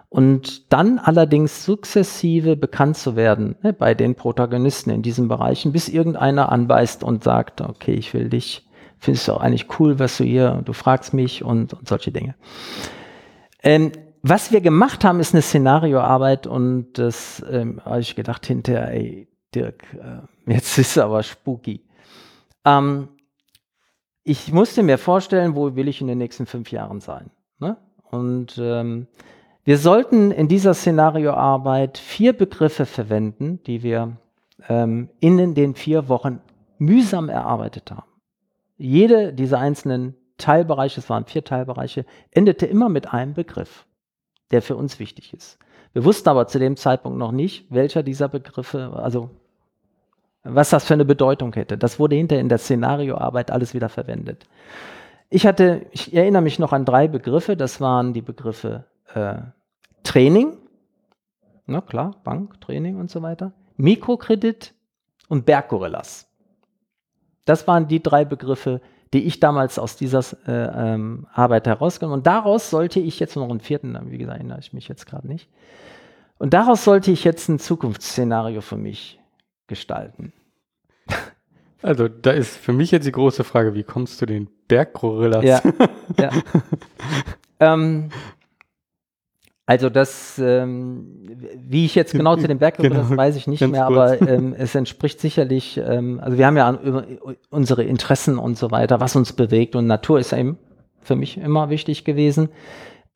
und 0.08 0.72
dann 0.72 1.00
allerdings 1.00 1.64
sukzessive 1.64 2.54
bekannt 2.54 2.96
zu 2.96 3.16
werden 3.16 3.56
ne, 3.62 3.72
bei 3.72 3.94
den 3.94 4.14
Protagonisten 4.14 4.90
in 4.90 5.02
diesen 5.02 5.26
Bereichen, 5.26 5.72
bis 5.72 5.88
irgendeiner 5.88 6.52
anbeißt 6.52 7.02
und 7.02 7.24
sagt, 7.24 7.60
okay, 7.60 7.94
ich 7.94 8.14
will 8.14 8.28
dich 8.28 8.64
findest 8.98 9.28
du 9.28 9.32
auch 9.32 9.40
eigentlich 9.40 9.66
cool, 9.78 9.98
was 9.98 10.16
du 10.16 10.24
hier, 10.24 10.62
du 10.64 10.72
fragst 10.72 11.14
mich 11.14 11.44
und, 11.44 11.74
und 11.74 11.88
solche 11.88 12.10
Dinge. 12.10 12.34
Ähm, 13.62 13.92
was 14.22 14.52
wir 14.52 14.60
gemacht 14.60 15.04
haben, 15.04 15.20
ist 15.20 15.34
eine 15.34 15.42
Szenarioarbeit 15.42 16.46
und 16.46 16.94
das 16.94 17.44
ähm, 17.50 17.80
habe 17.84 18.00
ich 18.00 18.16
gedacht 18.16 18.46
hinterher, 18.46 18.90
ey, 18.90 19.28
Dirk, 19.54 19.84
äh, 19.94 20.52
jetzt 20.52 20.78
ist 20.78 20.92
es 20.92 20.98
aber 20.98 21.22
spooky. 21.22 21.82
Ähm, 22.64 23.08
ich 24.22 24.52
musste 24.52 24.82
mir 24.82 24.96
vorstellen, 24.96 25.54
wo 25.54 25.76
will 25.76 25.88
ich 25.88 26.00
in 26.00 26.06
den 26.06 26.18
nächsten 26.18 26.46
fünf 26.46 26.72
Jahren 26.72 27.00
sein. 27.00 27.30
Ne? 27.58 27.76
Und 28.10 28.58
ähm, 28.58 29.06
wir 29.64 29.76
sollten 29.76 30.30
in 30.30 30.48
dieser 30.48 30.72
Szenarioarbeit 30.72 31.98
vier 31.98 32.32
Begriffe 32.32 32.86
verwenden, 32.86 33.62
die 33.66 33.82
wir 33.82 34.16
ähm, 34.68 35.10
in 35.20 35.54
den 35.54 35.74
vier 35.74 36.08
Wochen 36.08 36.40
mühsam 36.78 37.28
erarbeitet 37.28 37.90
haben 37.90 38.13
jede 38.76 39.32
dieser 39.32 39.58
einzelnen 39.58 40.14
Teilbereiche, 40.38 41.00
es 41.00 41.08
waren 41.08 41.24
vier 41.26 41.44
Teilbereiche, 41.44 42.04
endete 42.30 42.66
immer 42.66 42.88
mit 42.88 43.12
einem 43.12 43.34
Begriff, 43.34 43.86
der 44.50 44.62
für 44.62 44.76
uns 44.76 44.98
wichtig 44.98 45.32
ist. 45.32 45.58
Wir 45.92 46.04
wussten 46.04 46.28
aber 46.28 46.48
zu 46.48 46.58
dem 46.58 46.76
Zeitpunkt 46.76 47.18
noch 47.18 47.32
nicht, 47.32 47.66
welcher 47.70 48.02
dieser 48.02 48.28
Begriffe, 48.28 48.92
also 48.94 49.30
was 50.42 50.70
das 50.70 50.84
für 50.84 50.94
eine 50.94 51.04
Bedeutung 51.04 51.52
hätte. 51.54 51.78
Das 51.78 51.98
wurde 51.98 52.16
hinterher 52.16 52.42
in 52.42 52.48
der 52.48 52.58
Szenarioarbeit 52.58 53.50
alles 53.50 53.74
wieder 53.74 53.88
verwendet. 53.88 54.44
Ich 55.30 55.46
hatte, 55.46 55.86
ich 55.92 56.12
erinnere 56.14 56.42
mich 56.42 56.58
noch 56.58 56.72
an 56.72 56.84
drei 56.84 57.08
Begriffe, 57.08 57.56
das 57.56 57.80
waren 57.80 58.12
die 58.12 58.22
Begriffe 58.22 58.84
äh, 59.14 59.36
Training, 60.02 60.58
na 61.66 61.80
klar, 61.80 62.16
Bank, 62.24 62.60
Training 62.60 62.96
und 62.96 63.10
so 63.10 63.22
weiter, 63.22 63.52
Mikrokredit 63.76 64.74
und 65.28 65.46
Berggorillas. 65.46 66.28
Das 67.44 67.66
waren 67.66 67.88
die 67.88 68.02
drei 68.02 68.24
Begriffe, 68.24 68.80
die 69.12 69.24
ich 69.24 69.38
damals 69.38 69.78
aus 69.78 69.96
dieser 69.96 70.24
äh, 70.46 70.94
ähm, 70.94 71.26
Arbeit 71.32 71.66
herausgenommen 71.66 72.18
Und 72.18 72.26
daraus 72.26 72.70
sollte 72.70 73.00
ich 73.00 73.20
jetzt 73.20 73.36
noch 73.36 73.48
einen 73.48 73.60
vierten, 73.60 73.96
wie 74.10 74.18
gesagt, 74.18 74.38
erinnere 74.38 74.58
ich 74.58 74.72
mich 74.72 74.88
jetzt 74.88 75.06
gerade 75.06 75.28
nicht. 75.28 75.48
Und 76.38 76.52
daraus 76.52 76.84
sollte 76.84 77.12
ich 77.12 77.22
jetzt 77.22 77.48
ein 77.48 77.58
Zukunftsszenario 77.58 78.60
für 78.60 78.76
mich 78.76 79.20
gestalten. 79.66 80.32
Also 81.82 82.08
da 82.08 82.30
ist 82.30 82.56
für 82.56 82.72
mich 82.72 82.92
jetzt 82.92 83.06
die 83.06 83.12
große 83.12 83.44
Frage, 83.44 83.74
wie 83.74 83.82
kommst 83.82 84.22
du 84.22 84.24
den 84.24 84.48
Berggorillas? 84.68 85.44
Ja, 85.44 85.60
ja. 86.18 86.30
ähm, 87.60 88.08
also 89.66 89.88
das, 89.88 90.38
ähm, 90.38 91.06
wie 91.56 91.86
ich 91.86 91.94
jetzt 91.94 92.12
genau 92.12 92.36
zu 92.36 92.46
dem 92.46 92.58
Berg 92.58 92.76
komme, 92.76 92.90
genau, 92.90 93.00
das 93.02 93.16
weiß 93.16 93.36
ich 93.36 93.46
nicht 93.46 93.66
mehr, 93.66 93.86
kurz. 93.86 94.20
aber 94.20 94.28
ähm, 94.28 94.54
es 94.56 94.74
entspricht 94.74 95.20
sicherlich, 95.20 95.80
ähm, 95.82 96.20
also 96.22 96.36
wir 96.36 96.46
haben 96.46 96.56
ja 96.56 96.72
über 96.82 97.04
unsere 97.50 97.82
Interessen 97.84 98.38
und 98.38 98.58
so 98.58 98.70
weiter, 98.70 99.00
was 99.00 99.16
uns 99.16 99.32
bewegt 99.32 99.74
und 99.74 99.86
Natur 99.86 100.18
ist 100.18 100.32
ja 100.32 100.38
eben 100.38 100.58
für 101.00 101.16
mich 101.16 101.38
immer 101.38 101.70
wichtig 101.70 102.04
gewesen. 102.04 102.50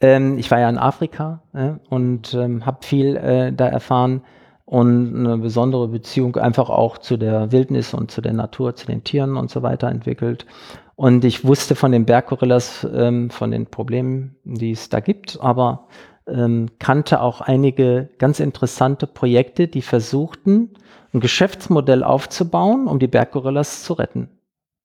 Ähm, 0.01 0.39
ich 0.39 0.51
war 0.51 0.61
ja 0.61 0.69
in 0.69 0.79
Afrika 0.79 1.43
äh, 1.53 1.73
und 1.91 2.33
ähm, 2.35 2.65
habe 2.65 2.79
viel 2.83 3.17
äh, 3.17 3.53
da 3.53 3.67
erfahren 3.67 4.23
und 4.65 5.17
eine 5.17 5.39
besondere 5.39 5.89
Beziehung 5.89 6.37
einfach 6.37 6.71
auch 6.71 6.99
zu 6.99 7.17
der 7.17 7.53
Wildnis 7.53 7.95
und 7.95 8.11
zu 8.11 8.21
der 8.21 8.35
Natur, 8.35 8.75
zu 8.75 8.87
den 8.87 9.03
Tieren 9.03 9.37
und 9.37 9.51
so 9.51 9.63
weiter 9.63 9.89
entwickelt. 9.89 10.47
Und 10.95 11.25
ich 11.25 11.45
wusste 11.45 11.75
von 11.75 11.93
den 11.93 12.05
Berggorillas, 12.05 12.87
ähm, 12.93 13.31
von 13.31 13.51
den 13.51 13.67
Problemen, 13.67 14.37
die 14.45 14.73
es 14.73 14.89
da 14.89 15.01
gibt, 15.01 15.39
aber 15.41 15.87
ähm, 16.29 16.71
kannte 16.79 17.21
auch 17.21 17.41
einige 17.41 18.11
ganz 18.19 18.41
interessante 18.41 19.07
Projekte, 19.07 19.69
die 19.69 19.83
versuchten, 19.83 20.71
ein 21.13 21.21
Geschäftsmodell 21.21 22.05
aufzubauen, 22.05 22.87
um 22.87 22.99
die 22.99 23.07
Berggorillas 23.07 23.83
zu 23.83 23.95
retten. 23.95 24.29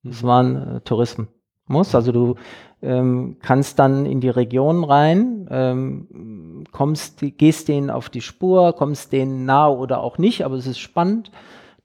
Das 0.04 0.24
mhm. 0.24 0.28
waren 0.28 0.56
äh, 0.56 0.82
Tourismus. 0.82 1.96
Also 1.96 2.12
du 2.12 2.36
ähm, 2.82 3.38
kannst 3.42 3.80
dann 3.80 4.06
in 4.06 4.20
die 4.20 4.30
Region 4.30 4.84
rein, 4.84 5.48
ähm, 5.50 6.66
kommst, 6.72 7.24
gehst 7.38 7.68
denen 7.68 7.90
auf 7.90 8.10
die 8.10 8.22
Spur, 8.22 8.74
kommst 8.74 9.14
denen 9.14 9.46
nahe 9.46 9.76
oder 9.76 10.02
auch 10.02 10.18
nicht, 10.18 10.46
aber 10.46 10.56
es 10.56 10.68
ist 10.68 10.80
spannend. 10.80 11.32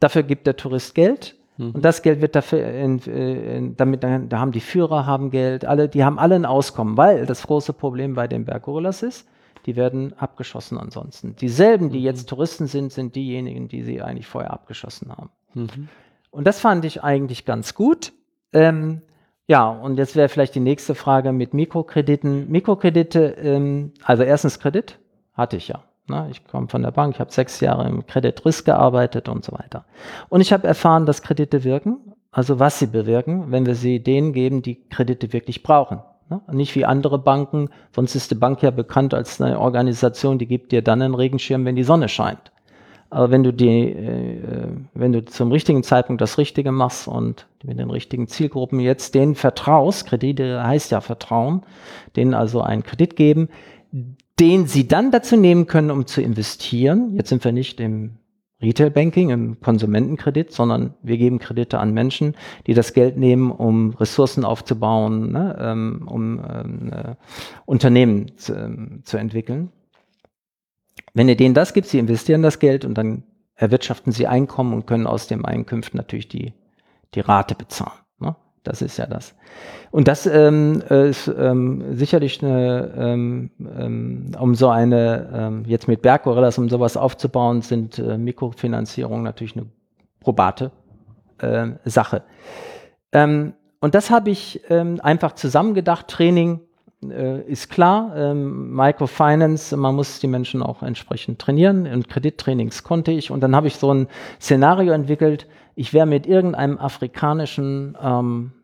Dafür 0.01 0.23
gibt 0.23 0.47
der 0.47 0.57
Tourist 0.57 0.95
Geld. 0.95 1.37
Mhm. 1.57 1.73
Und 1.73 1.85
das 1.85 2.03
Geld 2.03 2.21
wird 2.21 2.35
dafür, 2.35 2.67
in, 2.67 2.99
in, 2.99 3.77
damit, 3.77 4.03
da 4.03 4.39
haben 4.39 4.53
die 4.53 4.61
Führer 4.61 5.07
haben 5.07 5.31
Geld, 5.31 5.65
alle, 5.65 5.89
die 5.89 6.05
haben 6.05 6.19
alle 6.19 6.35
ein 6.35 6.47
Auskommen, 6.47 6.97
weil 6.97 7.27
das 7.27 7.47
große 7.47 7.73
Problem 7.73 8.15
bei 8.15 8.27
den 8.27 8.45
Berggorillas 8.45 9.03
ist, 9.03 9.29
die 9.69 9.77
werden 9.77 10.15
abgeschossen 10.15 10.79
ansonsten. 10.79 11.37
Dieselben, 11.37 11.91
die 11.91 11.99
mhm. 11.99 12.05
jetzt 12.07 12.27
Touristen 12.27 12.67
sind, 12.67 12.91
sind 12.91 13.15
diejenigen, 13.15 13.69
die 13.69 13.83
sie 13.83 14.01
eigentlich 14.01 14.27
vorher 14.27 14.51
abgeschossen 14.51 15.13
haben. 15.13 15.29
Mhm. 15.53 15.89
Und 16.31 16.47
das 16.47 16.59
fand 16.59 16.87
ich 16.87 17.05
eigentlich 17.05 17.45
ganz 17.45 17.75
gut. 17.75 18.15
Ähm, 18.55 19.03
ja, 19.47 19.69
und 19.69 19.99
jetzt 19.99 20.17
wäre 20.17 20.31
vielleicht 20.31 20.55
die 20.55 20.61
nächste 20.61 20.95
Frage 20.95 21.33
mit 21.33 21.53
Mikrokrediten. 21.53 22.51
Mikrokredite, 22.51 23.37
ähm, 23.43 23.93
also 24.05 24.23
erstens 24.23 24.59
Kredit, 24.59 24.99
hatte 25.35 25.59
ich 25.59 25.69
ja. 25.69 25.83
Ne? 26.09 26.29
Ich 26.31 26.47
komme 26.47 26.69
von 26.69 26.81
der 26.81 26.91
Bank, 26.91 27.17
ich 27.17 27.21
habe 27.21 27.31
sechs 27.31 27.61
Jahre 27.61 27.87
im 27.87 28.07
Credit 28.07 28.43
Risk 28.47 28.65
gearbeitet 28.65 29.29
und 29.29 29.45
so 29.45 29.53
weiter. 29.53 29.85
Und 30.31 30.41
ich 30.41 30.51
habe 30.51 30.67
erfahren, 30.67 31.05
dass 31.05 31.21
Kredite 31.21 31.63
wirken, 31.63 32.15
also 32.31 32.59
was 32.59 32.79
sie 32.79 32.87
bewirken, 32.87 33.53
wenn 33.53 33.67
wir 33.67 33.75
sie 33.75 34.03
denen 34.03 34.33
geben, 34.33 34.63
die 34.63 34.89
Kredite 34.89 35.35
wirklich 35.35 35.63
brauchen. 35.63 36.01
Ne? 36.31 36.41
Nicht 36.53 36.75
wie 36.77 36.85
andere 36.85 37.19
Banken, 37.19 37.71
sonst 37.95 38.15
ist 38.15 38.31
die 38.31 38.35
Bank 38.35 38.63
ja 38.63 38.71
bekannt 38.71 39.15
als 39.15 39.41
eine 39.41 39.59
Organisation, 39.59 40.39
die 40.39 40.47
gibt 40.47 40.73
dir 40.73 40.83
dann 40.83 41.03
einen 41.03 41.15
Regenschirm, 41.15 41.65
wenn 41.65 41.77
die 41.77 41.85
Sonne 41.85 42.09
scheint. 42.09 42.53
Aber 43.11 43.31
wenn 43.31 43.43
du 43.43 43.53
die, 43.53 43.89
äh, 43.89 44.69
wenn 44.93 45.13
du 45.13 45.25
zum 45.25 45.51
richtigen 45.51 45.83
Zeitpunkt 45.83 46.21
das 46.21 46.37
Richtige 46.37 46.73
machst 46.73 47.09
und 47.09 47.47
mit 47.65 47.79
den 47.79 47.91
richtigen 47.91 48.29
Zielgruppen 48.29 48.81
jetzt 48.81 49.15
denen 49.15 49.35
vertraust, 49.35 50.07
Kredite 50.07 50.63
heißt 50.63 50.91
ja 50.91 51.01
Vertrauen, 51.01 51.63
denen 52.17 52.35
also 52.35 52.61
einen 52.61 52.83
Kredit 52.83 53.17
geben, 53.17 53.49
den 54.39 54.67
sie 54.67 54.87
dann 54.87 55.11
dazu 55.11 55.37
nehmen 55.37 55.67
können, 55.67 55.91
um 55.91 56.07
zu 56.07 56.21
investieren. 56.21 57.15
Jetzt 57.17 57.31
sind 57.31 57.43
wir 57.45 57.53
nicht 57.53 57.81
im 57.81 58.19
Retail 58.61 58.91
Banking, 58.91 59.31
im 59.31 59.61
Konsumentenkredit, 59.61 60.53
sondern 60.53 60.95
wir 61.03 61.17
geben 61.17 61.39
Kredite 61.39 61.79
an 61.79 61.95
Menschen, 61.95 62.35
die 62.67 62.75
das 62.75 62.93
Geld 62.93 63.17
nehmen, 63.17 63.53
um 63.53 63.91
Ressourcen 63.91 64.45
aufzubauen, 64.45 65.31
ne, 65.31 65.57
ähm, 65.61 66.09
um 66.09 66.41
ähm, 66.41 66.93
äh, 66.93 67.15
Unternehmen 67.67 68.37
zu, 68.37 68.55
ähm, 68.55 69.03
zu 69.05 69.17
entwickeln. 69.17 69.71
Wenn 71.15 71.29
ihr 71.29 71.37
denen 71.37 71.55
das 71.55 71.73
gibt, 71.73 71.87
sie 71.87 71.99
investieren 71.99 72.43
das 72.43 72.59
Geld 72.59 72.85
und 72.85 72.95
dann 72.95 73.23
erwirtschaften 73.55 74.13
sie 74.13 74.27
Einkommen 74.27 74.73
und 74.73 74.87
können 74.87 75.07
aus 75.07 75.29
dem 75.29 75.45
Einkünften 75.45 75.97
natürlich 75.97 76.29
die, 76.29 76.53
die 77.15 77.21
Rate 77.21 77.55
bezahlen. 77.55 77.99
Das 78.69 78.83
ist 78.83 78.99
ja 78.99 79.07
das. 79.07 79.35
Und 79.91 80.09
das 80.09 80.27
ähm, 80.27 80.83
ist 80.91 81.27
ähm, 81.27 81.97
sicherlich 81.97 82.45
eine, 82.45 82.93
ähm, 82.99 83.51
ähm 83.61 84.33
um 84.39 84.55
so 84.55 84.69
eine, 84.69 85.31
ähm, 85.33 85.65
jetzt 85.67 85.89
mit 85.89 86.03
Berggorillas, 86.03 86.59
um 86.59 86.69
sowas 86.69 86.99
aufzubauen, 86.99 87.63
sind 87.63 87.99
äh, 87.99 88.19
Mikrofinanzierungen 88.19 89.23
natürlich 89.23 89.57
eine 89.57 89.65
probate 90.21 90.71
äh, 91.39 91.69
Sache. 91.87 92.25
Ähm, 93.13 93.55
und 93.81 93.95
das 93.95 94.11
habe 94.11 94.29
ich 94.31 94.61
einfach 94.71 95.37
zusammengedacht. 95.37 96.09
Training 96.09 96.59
ist 97.01 97.71
klar. 97.71 98.35
Microfinance, 98.35 99.77
man 99.77 99.95
muss 99.95 100.21
die 100.21 100.27
Menschen 100.27 100.63
auch 100.63 100.83
entsprechend 100.83 101.39
trainieren. 101.39 101.87
Und 101.87 102.09
Kredittrainings 102.09 102.83
konnte 102.83 103.13
ich. 103.13 103.31
Und 103.31 103.41
dann 103.41 103.55
habe 103.55 103.69
ich 103.69 103.77
so 103.77 103.93
ein 103.95 104.09
Szenario 104.41 104.93
entwickelt. 104.93 105.47
Ich 105.75 105.93
wäre 105.93 106.07
mit 106.07 106.27
irgendeinem 106.27 106.79
afrikanischen 106.79 107.97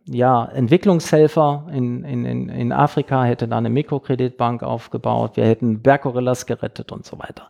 ja, 0.07 0.45
Entwicklungshelfer 0.45 1.67
in, 1.73 2.05
in, 2.05 2.49
in 2.49 2.73
Afrika, 2.73 3.25
hätte 3.25 3.49
da 3.49 3.57
eine 3.57 3.71
Mikrokreditbank 3.71 4.63
aufgebaut, 4.63 5.37
wir 5.37 5.47
hätten 5.47 5.81
Berggorillas 5.81 6.47
gerettet 6.47 6.93
und 6.93 7.07
so 7.07 7.19
weiter. 7.19 7.49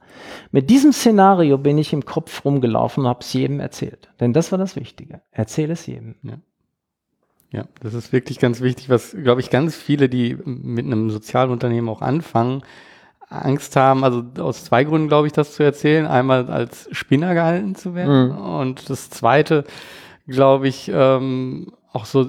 Mit 0.52 0.70
diesem 0.70 0.92
Szenario 0.92 1.58
bin 1.58 1.78
ich 1.78 1.92
im 1.92 2.04
Kopf 2.04 2.44
rumgelaufen 2.44 3.04
und 3.04 3.08
habe 3.08 3.20
es 3.20 3.32
jedem 3.32 3.58
erzählt. 3.58 4.08
Denn 4.20 4.32
das 4.32 4.52
war 4.52 4.58
das 4.58 4.76
Wichtige. 4.76 5.22
Erzähle 5.32 5.72
es 5.72 5.86
jedem. 5.86 6.14
Ja. 6.22 6.34
Ja, 7.54 7.66
das 7.80 7.94
ist 7.94 8.12
wirklich 8.12 8.40
ganz 8.40 8.60
wichtig, 8.62 8.88
was, 8.88 9.12
glaube 9.12 9.40
ich, 9.40 9.48
ganz 9.48 9.76
viele, 9.76 10.08
die 10.08 10.36
mit 10.44 10.86
einem 10.86 11.08
Sozialunternehmen 11.10 11.88
auch 11.88 12.02
anfangen, 12.02 12.62
Angst 13.28 13.76
haben, 13.76 14.02
also 14.02 14.24
aus 14.40 14.64
zwei 14.64 14.82
Gründen, 14.82 15.06
glaube 15.06 15.28
ich, 15.28 15.32
das 15.32 15.54
zu 15.54 15.62
erzählen. 15.62 16.06
Einmal 16.06 16.50
als 16.50 16.88
Spinner 16.90 17.32
gehalten 17.32 17.76
zu 17.76 17.94
werden 17.94 18.32
mhm. 18.32 18.38
und 18.38 18.90
das 18.90 19.08
zweite, 19.08 19.62
glaube 20.26 20.66
ich, 20.66 20.90
ähm, 20.92 21.72
auch 21.92 22.06
so 22.06 22.26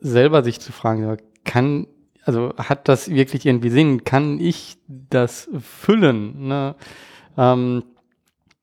selber 0.00 0.44
sich 0.44 0.60
zu 0.60 0.72
fragen, 0.72 1.16
kann, 1.44 1.86
also 2.24 2.52
hat 2.58 2.86
das 2.86 3.08
wirklich 3.08 3.46
irgendwie 3.46 3.70
Sinn? 3.70 4.04
Kann 4.04 4.38
ich 4.38 4.76
das 4.86 5.48
füllen? 5.58 6.48
Ne? 6.48 6.74
Ähm, 7.38 7.82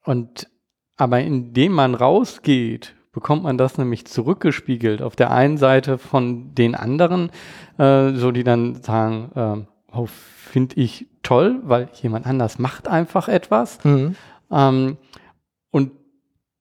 und 0.04 0.48
aber 0.96 1.22
indem 1.22 1.72
man 1.72 1.96
rausgeht, 1.96 2.94
bekommt 3.14 3.44
man 3.44 3.58
das 3.58 3.78
nämlich 3.78 4.06
zurückgespiegelt. 4.06 5.02
Auf 5.02 5.16
der 5.16 5.32
einen 5.32 5.58
Seite 5.58 5.98
von 5.98 6.54
den 6.56 6.76
anderen, 6.76 7.30
äh, 7.78 8.12
so 8.14 8.32
die 8.32 8.44
dann 8.44 8.82
sagen, 8.82 9.32
äh, 9.36 9.96
oh, 9.96 10.08
finde 10.08 10.76
ich 10.76 11.08
toll, 11.22 11.62
weil 11.64 11.90
jemand 11.94 12.26
anders 12.26 12.60
macht 12.60 12.88
einfach 12.88 13.30
etwas. 13.30 13.82
Mhm. 13.84 14.16
Ähm, 14.52 14.98
und 15.72 15.92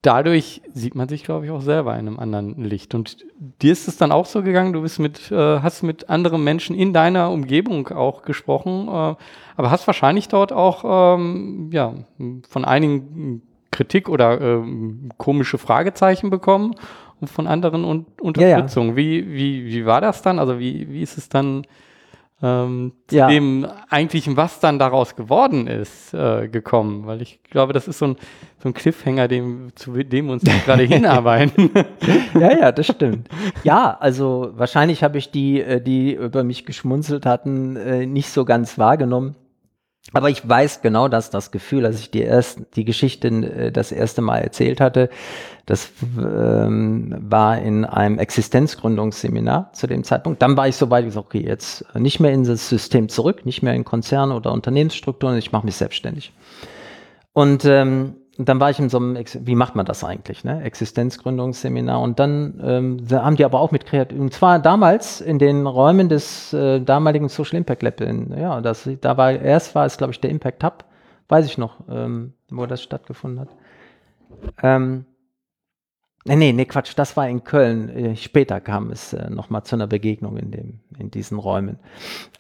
dadurch 0.03 0.61
sieht 0.75 0.95
man 0.95 1.09
sich, 1.09 1.25
glaube 1.25 1.47
ich, 1.47 1.51
auch 1.51 1.63
selber 1.63 1.95
in 1.95 2.07
einem 2.07 2.19
anderen 2.19 2.63
Licht. 2.63 2.95
Und 2.95 3.25
dir 3.63 3.73
ist 3.73 3.89
es 3.89 3.97
dann 3.97 4.13
auch 4.13 4.27
so 4.27 4.43
gegangen, 4.43 4.75
du 4.75 4.83
bist 4.83 4.99
mit, 4.99 5.31
äh, 5.33 5.61
hast 5.61 5.83
mit 5.83 6.11
anderen 6.11 6.45
Menschen 6.45 6.77
in 6.77 6.93
deiner 6.93 7.31
Umgebung 7.31 7.89
auch 7.89 8.23
gesprochen, 8.23 8.89
äh, 8.89 9.15
aber 9.57 9.71
hast 9.71 9.87
wahrscheinlich 9.87 10.29
dort 10.29 10.53
auch 10.53 11.17
ähm, 11.17 11.71
ja, 11.73 11.95
von 12.49 12.65
einigen 12.65 13.43
Kritik 13.73 14.09
oder 14.09 14.41
äh, 14.41 14.63
komische 15.17 15.59
Fragezeichen 15.59 16.31
bekommen 16.31 16.77
und 17.21 17.29
von 17.29 17.49
anderen 17.49 17.85
un 17.85 18.07
Unterstützung. 18.21 18.85
Ja, 18.85 18.91
ja. 18.91 18.97
Wie, 18.97 19.33
wie, 19.33 19.67
wie 19.67 19.87
war 19.87 20.01
das 20.01 20.23
dann? 20.23 20.39
Also 20.39 20.61
wie, 20.61 20.89
wie 20.89 21.03
ist 21.03 21.19
es 21.19 21.29
dann 21.29 21.67
ähm, 22.43 22.93
zu 23.07 23.17
ja. 23.17 23.29
dem 23.29 23.67
eigentlichen, 23.89 24.37
was 24.37 24.59
dann 24.59 24.79
daraus 24.79 25.15
geworden 25.15 25.69
ist, 25.69 26.13
äh, 26.13 26.49
gekommen. 26.49 27.07
Weil 27.07 27.23
ich 27.23 27.41
glaube, 27.45 27.73
das 27.73 27.87
ist 27.87 27.99
so 27.99 28.07
ein, 28.07 28.17
so 28.59 28.69
ein 28.69 28.75
Cliffhanger, 28.75 29.29
dem, 29.29 29.71
zu 29.77 29.93
dem 30.03 30.29
uns 30.29 30.43
gerade 30.43 30.83
hinarbeiten. 30.83 31.71
ja, 32.35 32.59
ja, 32.59 32.73
das 32.73 32.87
stimmt. 32.87 33.29
Ja, 33.63 33.97
also 33.99 34.51
wahrscheinlich 34.55 35.05
habe 35.05 35.19
ich 35.19 35.31
die, 35.31 35.61
äh, 35.61 35.81
die 35.81 36.15
über 36.15 36.43
mich 36.43 36.67
geschmunzelt 36.67 37.27
hatten, 37.27 37.77
äh, 37.77 38.07
nicht 38.07 38.29
so 38.31 38.45
ganz 38.45 38.77
wahrgenommen. 38.77 39.37
Aber 40.13 40.29
ich 40.29 40.47
weiß 40.47 40.83
genau, 40.83 41.09
dass 41.09 41.31
das 41.31 41.53
Gefühl, 41.53 41.87
als 41.87 42.01
ich 42.01 42.11
die, 42.11 42.23
erst, 42.23 42.61
die 42.75 42.85
Geschichte 42.85 43.29
äh, 43.29 43.71
das 43.71 43.93
erste 43.93 44.21
Mal 44.21 44.39
erzählt 44.39 44.81
hatte, 44.81 45.09
das 45.65 45.91
ähm, 46.19 47.17
war 47.21 47.59
in 47.59 47.85
einem 47.85 48.19
Existenzgründungsseminar 48.19 49.73
zu 49.73 49.87
dem 49.87 50.03
Zeitpunkt. 50.03 50.43
Dann 50.43 50.57
war 50.57 50.67
ich 50.67 50.77
so 50.77 50.91
weit, 50.91 51.05
ich 51.05 51.11
gesagt, 51.11 51.27
okay, 51.27 51.45
jetzt 51.47 51.85
nicht 51.95 52.19
mehr 52.19 52.33
in 52.33 52.45
das 52.45 52.69
System 52.69 53.09
zurück, 53.09 53.47
nicht 53.47 53.63
mehr 53.63 53.75
in 53.75 53.85
Konzerne 53.85 54.35
oder 54.35 54.53
Unternehmensstrukturen, 54.53 55.39
ich 55.39 55.53
mache 55.53 55.65
mich 55.65 55.77
selbstständig. 55.77 56.33
Und 57.33 57.65
ähm, 57.65 58.17
dann 58.49 58.61
war 58.61 58.71
ich 58.71 58.79
in 58.79 58.89
so 58.89 58.99
einem, 58.99 59.17
wie 59.17 59.55
macht 59.55 59.77
man 59.77 59.85
das 59.85 60.05
eigentlich, 60.05 60.45
ne? 60.45 60.63
Existenzgründungsseminar. 60.63 62.01
Und 62.01 62.19
dann 62.19 62.61
ähm, 62.63 63.07
haben 63.11 63.37
die 63.37 63.45
aber 63.45 63.61
auch 63.61 63.71
mit 63.71 63.87
Kreativ, 63.87 64.19
und 64.19 64.33
zwar 64.33 64.59
damals 64.59 65.21
in 65.21 65.39
den 65.39 65.67
Räumen 65.67 66.09
des 66.09 66.53
äh, 66.53 66.81
damaligen 66.81 67.29
Social 67.29 67.57
Impact 67.59 67.83
Lab. 67.83 68.01
In, 68.01 68.37
ja, 68.39 68.61
das, 68.61 68.89
da 69.01 69.17
war 69.17 69.33
erst 69.33 69.75
war 69.75 69.87
es, 69.87 69.99
glaube 69.99 70.13
ich, 70.13 70.21
der 70.21 70.31
Impact 70.31 70.65
Hub, 70.65 70.85
weiß 71.29 71.47
ich 71.47 71.59
noch, 71.59 71.77
ähm, 71.91 72.33
wo 72.51 72.67
das 72.67 72.83
stattgefunden 72.83 73.41
hat. 73.41 73.49
Ähm, 74.63 75.05
Nee, 76.25 76.37
nee, 76.37 76.53
nee, 76.53 76.67
Quatsch, 76.67 76.93
das 76.95 77.17
war 77.17 77.29
in 77.29 77.43
Köln. 77.43 77.89
Äh, 77.89 78.17
später 78.17 78.61
kam 78.61 78.91
es 78.93 79.13
äh, 79.13 79.29
nochmal 79.29 79.65
zu 79.65 79.75
einer 79.75 79.89
Begegnung 79.89 80.37
in, 80.37 80.53
dem, 80.53 80.81
in 80.97 81.11
diesen 81.11 81.37
Räumen. 81.37 81.81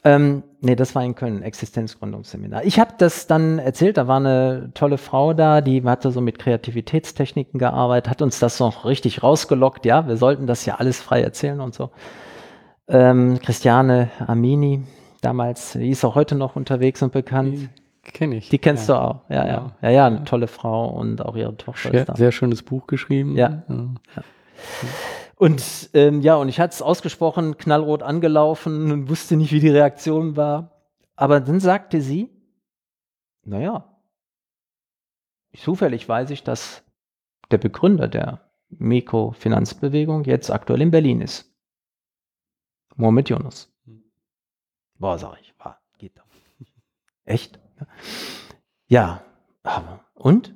Ähm, 0.05 0.45
nee, 0.61 0.76
das 0.76 0.95
war 0.95 1.05
in 1.05 1.16
Köln, 1.16 1.43
Existenzgründungsseminar. 1.43 2.64
Ich 2.64 2.78
habe 2.78 2.95
das 2.99 3.26
dann 3.26 3.59
erzählt, 3.59 3.97
da 3.97 4.07
war 4.07 4.18
eine 4.18 4.70
tolle 4.74 4.99
Frau 4.99 5.35
da, 5.35 5.61
die 5.61 5.83
hatte 5.83 6.12
so 6.12 6.20
mit 6.20 6.39
Kreativitätstechniken 6.39 7.59
gearbeitet, 7.59 8.09
hat 8.09 8.22
uns 8.22 8.39
das 8.39 8.61
noch 8.61 8.85
richtig 8.85 9.24
rausgelockt, 9.24 9.85
ja, 9.85 10.07
wir 10.07 10.16
sollten 10.16 10.47
das 10.47 10.64
ja 10.64 10.76
alles 10.76 11.01
frei 11.01 11.20
erzählen 11.20 11.61
und 11.61 11.74
so. 11.74 11.91
Ähm, 12.87 13.41
Christiane 13.41 14.11
Amini, 14.24 14.85
damals, 15.22 15.72
die 15.72 15.91
ist 15.91 16.05
auch 16.05 16.14
heute 16.14 16.37
noch 16.37 16.55
unterwegs 16.55 17.03
und 17.03 17.12
bekannt. 17.12 17.68
Kenne 18.03 18.36
ich. 18.36 18.48
Die 18.48 18.59
kennst 18.59 18.88
ja. 18.88 18.94
du 18.94 19.00
auch. 19.00 19.30
Ja, 19.30 19.46
ja, 19.46 19.72
ja. 19.80 19.90
Ja, 19.90 20.07
eine 20.07 20.24
tolle 20.24 20.48
Frau 20.48 20.88
und 20.88 21.24
auch 21.24 21.36
ihre 21.36 21.57
Tochter 21.57 21.90
sehr, 21.90 22.00
ist 22.00 22.09
da. 22.09 22.16
Sehr 22.16 22.32
schönes 22.32 22.62
Buch 22.62 22.86
geschrieben. 22.86 23.36
Ja. 23.36 23.62
ja. 23.68 24.22
Und 25.36 25.90
ähm, 25.94 26.20
ja, 26.20 26.36
und 26.36 26.48
ich 26.48 26.61
hatte 26.61 26.74
es 26.74 26.82
ausgesprochen, 26.82 27.59
knallrot 27.59 28.03
angelaufen 28.03 28.90
und 28.90 29.09
wusste 29.09 29.36
nicht, 29.36 29.53
wie 29.53 29.61
die 29.61 29.70
Reaktion 29.70 30.36
war. 30.36 30.82
Aber 31.14 31.40
dann 31.40 31.61
sagte 31.61 32.00
sie, 32.00 32.30
naja, 33.44 33.98
zufällig 35.57 36.09
weiß 36.09 36.30
ich, 36.30 36.42
dass 36.42 36.84
der 37.50 37.59
Begründer 37.59 38.09
der 38.09 38.50
Mikrofinanzbewegung 38.70 40.24
jetzt 40.24 40.50
aktuell 40.50 40.80
in 40.80 40.90
Berlin 40.90 41.20
ist. 41.20 41.53
Mohamed 42.96 43.28
Yunus. 43.28 43.72
Hm. 43.84 44.05
Boah, 44.98 45.18
sag 45.18 45.40
ich, 45.40 45.55
war, 45.59 45.80
geht 45.98 46.16
doch. 46.16 46.26
Echt? 47.24 47.61
Ja, 48.87 49.22
und? 50.14 50.55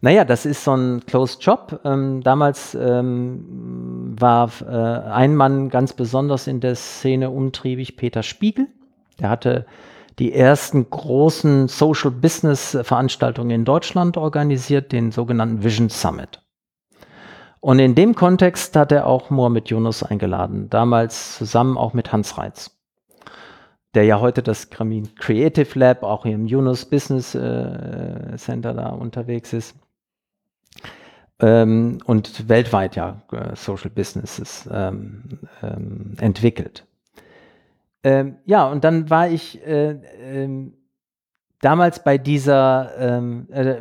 Naja, 0.00 0.24
das 0.24 0.46
ist 0.46 0.64
so 0.64 0.74
ein 0.74 1.06
Closed 1.06 1.44
Job. 1.44 1.80
Ähm, 1.84 2.22
damals 2.22 2.74
ähm, 2.74 4.16
war 4.18 4.50
äh, 4.60 5.10
ein 5.10 5.36
Mann 5.36 5.68
ganz 5.68 5.92
besonders 5.92 6.48
in 6.48 6.60
der 6.60 6.74
Szene 6.74 7.30
umtriebig, 7.30 7.96
Peter 7.96 8.24
Spiegel. 8.24 8.66
Der 9.20 9.30
hatte 9.30 9.64
die 10.18 10.32
ersten 10.32 10.90
großen 10.90 11.68
Social 11.68 12.10
Business 12.10 12.76
Veranstaltungen 12.82 13.50
in 13.50 13.64
Deutschland 13.64 14.16
organisiert, 14.16 14.90
den 14.90 15.12
sogenannten 15.12 15.62
Vision 15.62 15.88
Summit. 15.88 16.42
Und 17.60 17.78
in 17.78 17.94
dem 17.94 18.16
Kontext 18.16 18.74
hat 18.74 18.90
er 18.90 19.06
auch 19.06 19.30
Mohamed 19.30 19.70
Yunus 19.70 20.02
eingeladen, 20.02 20.68
damals 20.68 21.38
zusammen 21.38 21.78
auch 21.78 21.94
mit 21.94 22.12
Hans 22.12 22.36
Reitz 22.36 22.81
der 23.94 24.04
ja 24.04 24.20
heute 24.20 24.42
das 24.42 24.70
Creative 24.70 25.78
Lab 25.78 26.02
auch 26.02 26.24
im 26.24 26.46
Yunus 26.46 26.84
Business 26.84 27.34
äh, 27.34 28.36
Center 28.36 28.74
da 28.74 28.88
unterwegs 28.90 29.52
ist. 29.52 29.76
Ähm, 31.40 31.98
und 32.06 32.48
weltweit 32.48 32.96
ja 32.96 33.22
äh, 33.32 33.56
Social 33.56 33.90
Businesses 33.90 34.68
ähm, 34.72 35.40
ähm, 35.62 36.14
entwickelt. 36.20 36.86
Ähm, 38.04 38.36
ja, 38.46 38.68
und 38.68 38.84
dann 38.84 39.10
war 39.10 39.28
ich 39.28 39.64
äh, 39.66 39.98
ähm, 40.20 40.74
damals 41.60 42.02
bei 42.02 42.18
dieser, 42.18 42.92
ähm, 42.98 43.48
äh, 43.50 43.76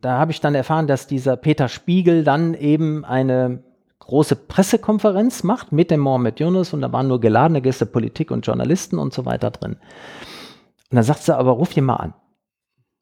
da 0.00 0.18
habe 0.18 0.32
ich 0.32 0.40
dann 0.40 0.54
erfahren, 0.54 0.86
dass 0.86 1.06
dieser 1.06 1.36
Peter 1.36 1.68
Spiegel 1.68 2.24
dann 2.24 2.54
eben 2.54 3.04
eine 3.04 3.62
große 4.06 4.36
Pressekonferenz 4.36 5.42
macht 5.42 5.72
mit 5.72 5.90
dem 5.90 6.00
Mohammed 6.00 6.40
Yunus 6.40 6.72
und 6.72 6.80
da 6.80 6.92
waren 6.92 7.08
nur 7.08 7.20
geladene 7.20 7.62
Gäste, 7.62 7.86
Politik 7.86 8.30
und 8.30 8.46
Journalisten 8.46 8.98
und 8.98 9.12
so 9.12 9.24
weiter 9.24 9.50
drin. 9.50 9.72
Und 10.90 10.96
dann 10.96 11.04
sagt 11.04 11.22
sie 11.22 11.36
aber, 11.36 11.52
ruf 11.52 11.76
ihn 11.76 11.84
mal 11.84 11.96
an 11.96 12.14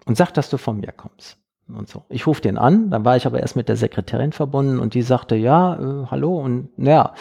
und 0.06 0.16
sag, 0.16 0.32
dass 0.32 0.50
du 0.50 0.56
von 0.56 0.80
mir 0.80 0.92
kommst. 0.92 1.38
Und 1.68 1.88
so. 1.88 2.04
Ich 2.08 2.26
rufe 2.26 2.42
den 2.42 2.58
an, 2.58 2.90
dann 2.90 3.04
war 3.04 3.16
ich 3.16 3.26
aber 3.26 3.40
erst 3.40 3.56
mit 3.56 3.68
der 3.68 3.76
Sekretärin 3.76 4.32
verbunden 4.32 4.78
und 4.78 4.94
die 4.94 5.02
sagte, 5.02 5.36
ja, 5.36 5.74
äh, 5.74 6.06
hallo 6.10 6.38
und 6.38 6.70
ja, 6.76 7.14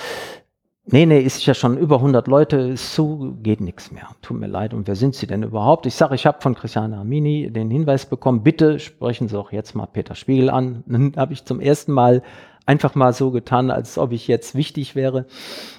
nee, 0.85 1.05
nee, 1.05 1.21
ist 1.21 1.45
ja 1.45 1.53
schon 1.53 1.77
über 1.77 1.97
100 1.97 2.27
Leute, 2.27 2.57
ist 2.57 2.93
zu, 2.93 3.37
geht 3.41 3.61
nichts 3.61 3.91
mehr. 3.91 4.09
Tut 4.21 4.39
mir 4.39 4.47
leid. 4.47 4.73
Und 4.73 4.87
wer 4.87 4.95
sind 4.95 5.15
Sie 5.15 5.27
denn 5.27 5.43
überhaupt? 5.43 5.85
Ich 5.85 5.95
sage, 5.95 6.15
ich 6.15 6.25
habe 6.25 6.41
von 6.41 6.55
Christiane 6.55 6.97
Armini 6.97 7.51
den 7.51 7.69
Hinweis 7.69 8.05
bekommen, 8.05 8.43
bitte 8.43 8.79
sprechen 8.79 9.27
Sie 9.27 9.37
auch 9.37 9.51
jetzt 9.51 9.75
mal 9.75 9.85
Peter 9.85 10.15
Spiegel 10.15 10.49
an. 10.49 10.83
Dann 10.85 11.13
habe 11.15 11.33
ich 11.33 11.45
zum 11.45 11.59
ersten 11.59 11.91
Mal 11.93 12.23
einfach 12.65 12.95
mal 12.95 13.13
so 13.13 13.31
getan, 13.31 13.71
als 13.71 13.97
ob 13.97 14.11
ich 14.11 14.27
jetzt 14.27 14.55
wichtig 14.55 14.95
wäre 14.95 15.25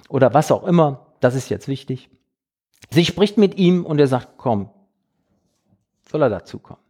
oder 0.08 0.34
was 0.34 0.50
auch 0.50 0.64
immer. 0.64 1.06
Das 1.20 1.34
ist 1.34 1.48
jetzt 1.48 1.68
wichtig. 1.68 2.10
Sie 2.90 3.04
spricht 3.04 3.38
mit 3.38 3.56
ihm 3.56 3.86
und 3.86 4.00
er 4.00 4.08
sagt, 4.08 4.30
komm, 4.36 4.70
soll 6.10 6.22
er 6.22 6.30
dazukommen. 6.30 6.82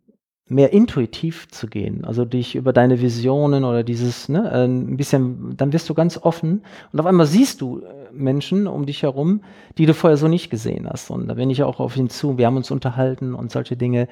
mehr 0.47 0.73
intuitiv 0.73 1.47
zu 1.49 1.67
gehen, 1.67 2.03
also 2.03 2.25
dich 2.25 2.55
über 2.55 2.73
deine 2.73 3.01
Visionen 3.01 3.63
oder 3.63 3.83
dieses, 3.83 4.29
ne, 4.29 4.51
äh, 4.51 4.65
ein 4.65 4.97
bisschen, 4.97 5.55
dann 5.55 5.71
wirst 5.71 5.89
du 5.89 5.93
ganz 5.93 6.17
offen 6.17 6.63
und 6.91 6.99
auf 6.99 7.05
einmal 7.05 7.25
siehst 7.25 7.61
du 7.61 7.79
äh, 7.79 8.11
Menschen 8.11 8.67
um 8.67 8.85
dich 8.85 9.03
herum, 9.03 9.41
die 9.77 9.85
du 9.85 9.93
vorher 9.93 10.17
so 10.17 10.27
nicht 10.27 10.49
gesehen 10.49 10.87
hast. 10.87 11.09
Und 11.09 11.27
da 11.27 11.35
bin 11.35 11.49
ich 11.49 11.63
auch 11.63 11.79
auf 11.79 11.95
ihn 11.95 12.09
zu, 12.09 12.37
wir 12.37 12.45
haben 12.45 12.57
uns 12.57 12.71
unterhalten 12.71 13.33
und 13.33 13.51
solche 13.51 13.77
Dinge, 13.77 14.07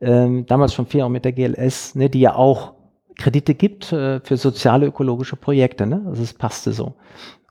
ähm, 0.00 0.46
damals 0.46 0.72
schon 0.72 0.86
vier 0.86 1.04
auch 1.04 1.10
mit 1.10 1.24
der 1.24 1.32
GLS, 1.32 1.94
ne, 1.94 2.08
die 2.08 2.20
ja 2.20 2.34
auch 2.36 2.74
Kredite 3.16 3.54
gibt 3.54 3.92
äh, 3.92 4.20
für 4.20 4.36
soziale 4.36 4.86
ökologische 4.86 5.36
Projekte, 5.36 5.86
ne? 5.86 6.02
Also 6.06 6.22
es 6.22 6.32
passte 6.32 6.72
so. 6.72 6.94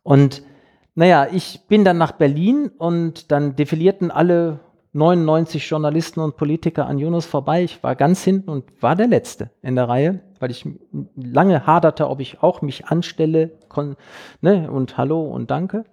Und 0.04 0.44
naja, 0.96 1.28
ich 1.32 1.68
bin 1.68 1.86
dann 1.86 1.98
nach 1.98 2.14
Berlin 2.14 2.70
und 2.78 3.32
dann 3.32 3.56
defilierten 3.56 4.12
alle 4.12 4.60
99 4.94 5.70
Journalisten 5.70 6.20
und 6.20 6.36
Politiker 6.36 6.86
an 6.86 6.98
Yunus 6.98 7.26
vorbei. 7.26 7.64
Ich 7.64 7.82
war 7.82 7.96
ganz 7.96 8.24
hinten 8.24 8.50
und 8.50 8.66
war 8.82 8.96
der 8.96 9.08
Letzte 9.08 9.52
in 9.62 9.76
der 9.76 9.88
Reihe, 9.88 10.20
weil 10.40 10.52
ich 10.52 10.68
lange 11.16 11.66
haderte, 11.66 12.10
ob 12.10 12.20
ich 12.20 12.44
auch 12.44 12.62
mich 12.62 12.88
anstelle 12.88 13.52
ne, 14.42 14.70
und 14.70 14.98
Hallo 14.98 15.22
und 15.22 15.50
Danke. 15.50 15.86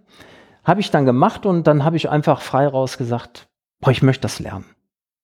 Habe 0.64 0.80
ich 0.80 0.90
dann 0.90 1.04
gemacht 1.04 1.46
und 1.46 1.66
dann 1.66 1.84
habe 1.84 1.96
ich 1.96 2.10
einfach 2.10 2.40
frei 2.40 2.66
raus 2.66 2.98
gesagt, 2.98 3.48
boah, 3.80 3.90
ich 3.90 4.02
möchte 4.02 4.22
das 4.22 4.40
lernen. 4.40 4.64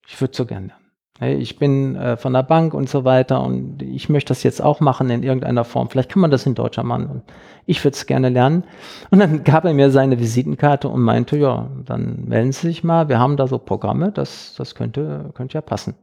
Ich 0.06 0.20
würde 0.20 0.36
so 0.36 0.46
gerne 0.46 0.68
lernen. 0.68 0.83
Hey, 1.20 1.36
ich 1.36 1.58
bin 1.60 1.94
äh, 1.94 2.16
von 2.16 2.32
der 2.32 2.42
Bank 2.42 2.74
und 2.74 2.88
so 2.88 3.04
weiter 3.04 3.40
und 3.40 3.80
ich 3.82 4.08
möchte 4.08 4.30
das 4.30 4.42
jetzt 4.42 4.60
auch 4.60 4.80
machen 4.80 5.10
in 5.10 5.22
irgendeiner 5.22 5.62
Form. 5.62 5.88
Vielleicht 5.88 6.10
kann 6.10 6.20
man 6.20 6.32
das 6.32 6.44
in 6.44 6.56
deutscher 6.56 6.82
und 6.82 7.22
ich 7.66 7.84
würde 7.84 7.94
es 7.94 8.06
gerne 8.06 8.30
lernen. 8.30 8.64
Und 9.12 9.20
dann 9.20 9.44
gab 9.44 9.64
er 9.64 9.74
mir 9.74 9.90
seine 9.90 10.18
Visitenkarte 10.18 10.88
und 10.88 11.02
meinte, 11.02 11.36
ja, 11.36 11.70
dann 11.84 12.24
melden 12.26 12.50
Sie 12.50 12.66
sich 12.66 12.82
mal, 12.82 13.08
wir 13.08 13.20
haben 13.20 13.36
da 13.36 13.46
so 13.46 13.58
Programme, 13.58 14.10
das, 14.10 14.56
das 14.58 14.74
könnte, 14.74 15.30
könnte 15.34 15.54
ja 15.54 15.60
passen. 15.60 15.94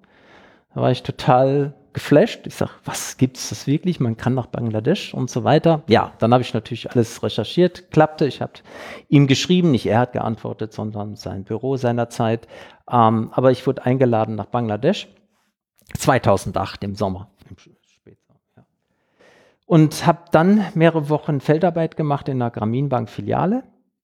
Da 0.73 0.81
war 0.81 0.91
ich 0.91 1.03
total 1.03 1.73
geflasht. 1.93 2.47
Ich 2.47 2.55
sage, 2.55 2.71
was 2.85 3.17
gibt's 3.17 3.49
das 3.49 3.67
wirklich? 3.67 3.99
Man 3.99 4.17
kann 4.17 4.33
nach 4.33 4.47
Bangladesch 4.47 5.13
und 5.13 5.29
so 5.29 5.43
weiter. 5.43 5.83
Ja, 5.87 6.13
dann 6.19 6.33
habe 6.33 6.41
ich 6.41 6.53
natürlich 6.53 6.91
alles 6.91 7.21
recherchiert, 7.23 7.91
klappte. 7.91 8.25
Ich 8.25 8.41
habe 8.41 8.53
ihm 9.09 9.27
geschrieben, 9.27 9.71
nicht 9.71 9.85
er 9.85 9.99
hat 9.99 10.13
geantwortet, 10.13 10.73
sondern 10.73 11.15
sein 11.15 11.43
Büro 11.43 11.77
seinerzeit. 11.77 12.47
Ähm, 12.89 13.31
aber 13.33 13.51
ich 13.51 13.65
wurde 13.67 13.85
eingeladen 13.85 14.35
nach 14.35 14.45
Bangladesch 14.45 15.07
2008 15.97 16.83
im 16.83 16.95
Sommer. 16.95 17.29
Und 19.65 20.05
habe 20.05 20.25
dann 20.31 20.65
mehrere 20.73 21.09
Wochen 21.09 21.39
Feldarbeit 21.39 21.95
gemacht 21.95 22.27
in 22.27 22.39
der 22.39 22.49
Grameenbank-Filiale. 22.49 23.63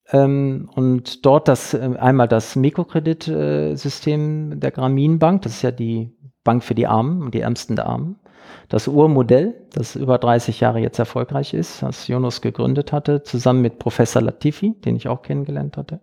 Ähm, 0.10 0.70
und 0.74 1.26
dort 1.26 1.50
das 1.50 1.74
äh, 1.74 1.96
einmal 2.00 2.30
das 2.30 2.56
Mikrokreditsystem 2.56 4.60
der 4.60 4.72
Grameenbank, 4.72 5.42
das 5.42 5.56
ist 5.56 5.62
ja 5.64 5.72
die 5.72 6.17
Bank 6.48 6.64
für 6.64 6.76
die 6.76 6.88
Armen 6.88 7.22
und 7.22 7.34
die 7.34 7.42
Ärmsten 7.42 7.76
der 7.76 7.88
Armen. 7.88 8.16
Das 8.70 8.88
Urmodell, 8.88 9.54
das 9.74 9.98
über 9.98 10.18
30 10.18 10.62
Jahre 10.62 10.80
jetzt 10.80 10.98
erfolgreich 10.98 11.54
ist, 11.54 11.84
das 11.84 12.08
Jonas 12.08 12.40
gegründet 12.40 12.94
hatte, 12.94 13.22
zusammen 13.22 13.62
mit 13.62 13.80
Professor 13.80 14.22
Latifi, 14.22 14.74
den 14.86 14.96
ich 14.96 15.10
auch 15.10 15.24
kennengelernt 15.24 15.76
hatte. 15.76 16.00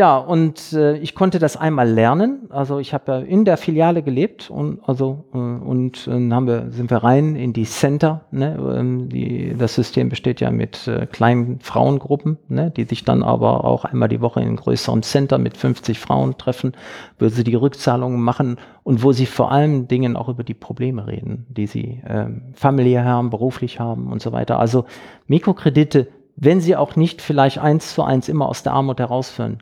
Ja, 0.00 0.16
und 0.16 0.72
äh, 0.72 0.96
ich 0.96 1.14
konnte 1.14 1.38
das 1.38 1.58
einmal 1.58 1.86
lernen. 1.86 2.48
Also 2.48 2.78
ich 2.78 2.94
habe 2.94 3.12
ja 3.12 3.18
in 3.18 3.44
der 3.44 3.58
Filiale 3.58 4.02
gelebt 4.02 4.48
und 4.48 4.80
also 4.88 5.26
äh, 5.34 5.36
und 5.36 6.08
äh, 6.08 6.30
haben 6.30 6.46
wir 6.46 6.70
sind 6.70 6.90
wir 6.90 7.04
rein 7.04 7.36
in 7.36 7.52
die 7.52 7.66
Center. 7.66 8.22
Ne? 8.30 8.58
Ähm, 8.78 9.10
die, 9.10 9.54
das 9.58 9.74
System 9.74 10.08
besteht 10.08 10.40
ja 10.40 10.50
mit 10.50 10.88
äh, 10.88 11.04
kleinen 11.04 11.60
Frauengruppen, 11.60 12.38
ne? 12.48 12.70
die 12.70 12.84
sich 12.84 13.04
dann 13.04 13.22
aber 13.22 13.64
auch 13.64 13.84
einmal 13.84 14.08
die 14.08 14.22
Woche 14.22 14.40
in 14.40 14.46
einem 14.46 14.56
größeren 14.56 15.02
Center 15.02 15.36
mit 15.36 15.58
50 15.58 15.98
Frauen 15.98 16.38
treffen, 16.38 16.72
wo 17.18 17.28
sie 17.28 17.44
die 17.44 17.54
Rückzahlungen 17.54 18.22
machen 18.22 18.56
und 18.84 19.02
wo 19.02 19.12
sie 19.12 19.26
vor 19.26 19.52
allen 19.52 19.86
Dingen 19.86 20.16
auch 20.16 20.30
über 20.30 20.44
die 20.44 20.54
Probleme 20.54 21.08
reden, 21.08 21.44
die 21.50 21.66
sie 21.66 22.00
äh, 22.06 22.24
familiär 22.54 23.04
haben, 23.04 23.28
beruflich 23.28 23.80
haben 23.80 24.10
und 24.10 24.22
so 24.22 24.32
weiter. 24.32 24.58
Also 24.60 24.86
Mikrokredite, 25.26 26.08
wenn 26.36 26.62
sie 26.62 26.74
auch 26.74 26.96
nicht 26.96 27.20
vielleicht 27.20 27.58
eins 27.58 27.94
zu 27.94 28.02
eins 28.02 28.30
immer 28.30 28.48
aus 28.48 28.62
der 28.62 28.72
Armut 28.72 28.98
herausführen 28.98 29.58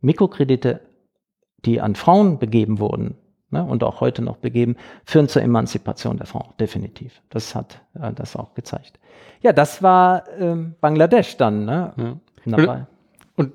Mikrokredite, 0.00 0.80
die 1.64 1.80
an 1.80 1.94
Frauen 1.94 2.38
begeben 2.38 2.78
wurden 2.78 3.16
ne, 3.50 3.64
und 3.64 3.82
auch 3.82 4.00
heute 4.00 4.22
noch 4.22 4.36
begeben, 4.36 4.76
führen 5.04 5.28
zur 5.28 5.42
Emanzipation 5.42 6.16
der 6.16 6.26
Frau, 6.26 6.54
definitiv. 6.60 7.20
Das 7.30 7.54
hat 7.54 7.80
äh, 7.94 8.12
das 8.12 8.36
auch 8.36 8.54
gezeigt. 8.54 8.98
Ja, 9.40 9.52
das 9.52 9.82
war 9.82 10.24
ähm, 10.38 10.74
Bangladesch 10.80 11.36
dann. 11.36 11.64
Ne, 11.64 12.20
ja. 12.44 12.56
und, 12.56 12.86
und 13.36 13.52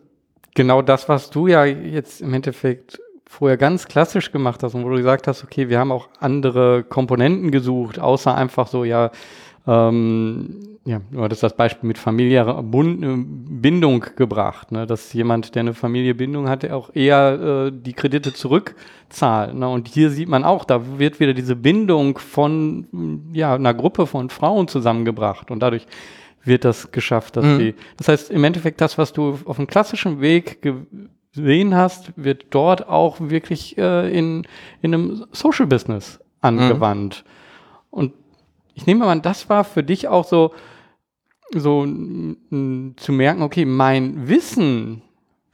genau 0.56 0.82
das, 0.82 1.10
was 1.10 1.30
du 1.30 1.48
ja 1.48 1.66
jetzt 1.66 2.22
im 2.22 2.34
Endeffekt 2.34 3.00
vorher 3.26 3.58
ganz 3.58 3.88
klassisch 3.88 4.32
gemacht 4.32 4.62
hast 4.64 4.76
und 4.76 4.86
wo 4.86 4.90
du 4.90 4.98
gesagt 4.98 5.28
hast, 5.28 5.44
okay, 5.44 5.68
wir 5.70 5.80
haben 5.80 5.92
auch 5.92 6.08
andere 6.20 6.84
Komponenten 6.84 7.52
gesucht, 7.52 8.00
außer 8.00 8.36
einfach 8.36 8.68
so, 8.68 8.84
ja, 8.84 9.10
ähm, 9.66 10.74
ja, 10.86 11.00
du 11.12 11.22
hattest 11.22 11.44
das 11.44 11.56
Beispiel 11.56 11.88
mit 11.88 11.98
familiärer 11.98 12.62
Bindung 12.62 14.06
gebracht, 14.18 14.74
ne? 14.74 14.86
dass 14.86 15.14
jemand, 15.14 15.56
der 15.56 15.62
eine 15.62 15.74
Familie 15.74 16.14
Bindung 16.14 16.50
hat, 16.50 16.70
auch 16.70 16.94
eher 16.94 17.70
äh, 17.70 17.72
die 17.72 17.94
Kredite 17.94 18.34
zurückzahlt. 18.34 19.56
Ne? 19.56 19.70
Und 19.70 19.88
hier 19.88 20.10
sieht 20.10 20.28
man 20.28 20.44
auch, 20.44 20.66
da 20.66 21.00
wird 21.00 21.22
wieder 21.22 21.34
diese 21.34 21.56
Bindung 21.56 22.18
von 22.18 23.22
ja, 23.32 23.56
einer 23.56 23.74
Gruppe 23.74 24.08
von 24.08 24.30
Frauen 24.30 24.68
zusammengebracht 24.68 25.52
und 25.52 25.62
dadurch 25.62 25.88
wird 26.44 26.66
das 26.66 26.92
geschafft, 26.92 27.38
dass 27.38 27.46
mhm. 27.46 27.60
die. 27.60 27.76
Das 27.96 28.10
heißt, 28.10 28.32
im 28.32 28.44
Endeffekt 28.44 28.82
das, 28.82 28.98
was 28.98 29.14
du 29.14 29.40
auf 29.46 29.56
dem 29.56 29.68
klassischen 29.68 30.20
Weg 30.20 30.62
gesehen 30.62 31.76
hast, 31.76 32.12
wird 32.18 32.48
dort 32.50 32.90
auch 32.90 33.22
wirklich 33.22 33.78
äh, 33.78 34.12
in, 34.12 34.46
in 34.82 34.94
einem 34.94 35.26
Social 35.32 35.68
Business 35.68 36.20
angewandt. 36.42 37.24
Mhm. 37.26 37.30
Und 37.90 38.14
ich 38.74 38.86
nehme 38.86 39.06
mal, 39.06 39.20
das 39.20 39.50
war 39.50 39.64
für 39.64 39.84
dich 39.84 40.08
auch 40.08 40.26
so, 40.26 40.54
so 41.52 41.86
zu 41.86 43.12
merken, 43.12 43.42
okay, 43.42 43.66
mein 43.66 44.28
Wissen, 44.28 45.02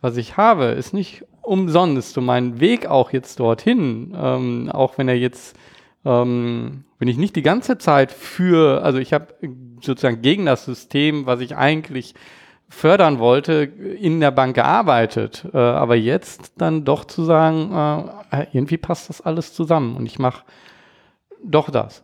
was 0.01 0.17
ich 0.17 0.38
habe, 0.38 0.65
ist 0.65 0.93
nicht 0.93 1.26
umsonst. 1.41 2.17
Und 2.17 2.26
mein 2.26 2.59
Weg 2.59 2.88
auch 2.88 3.11
jetzt 3.11 3.39
dorthin, 3.39 4.15
ähm, 4.15 4.70
auch 4.72 4.97
wenn 4.97 5.07
er 5.07 5.17
jetzt, 5.17 5.57
ähm, 6.05 6.86
wenn 6.99 7.07
ich 7.07 7.17
nicht 7.17 7.36
die 7.36 7.41
ganze 7.41 7.78
Zeit 7.78 8.11
für, 8.11 8.84
also 8.84 8.99
ich 8.99 9.13
habe 9.13 9.28
sozusagen 9.82 10.22
gegen 10.22 10.45
das 10.45 10.65
System, 10.65 11.26
was 11.26 11.41
ich 11.41 11.57
eigentlich 11.57 12.13
fördern 12.70 13.17
wollte, 13.17 13.63
in 13.99 14.20
der 14.20 14.32
Bank 14.32 14.55
gearbeitet. 14.55 15.45
Äh, 15.53 15.57
aber 15.57 15.95
jetzt 15.95 16.53
dann 16.57 16.86
doch 16.86 17.03
zu 17.05 17.24
sagen, 17.24 17.74
äh, 18.32 18.45
irgendwie 18.53 18.78
passt 18.78 19.09
das 19.09 19.22
alles 19.22 19.53
zusammen 19.53 19.97
und 19.97 20.05
ich 20.05 20.20
mache 20.20 20.43
doch 21.43 21.70
das. 21.72 22.03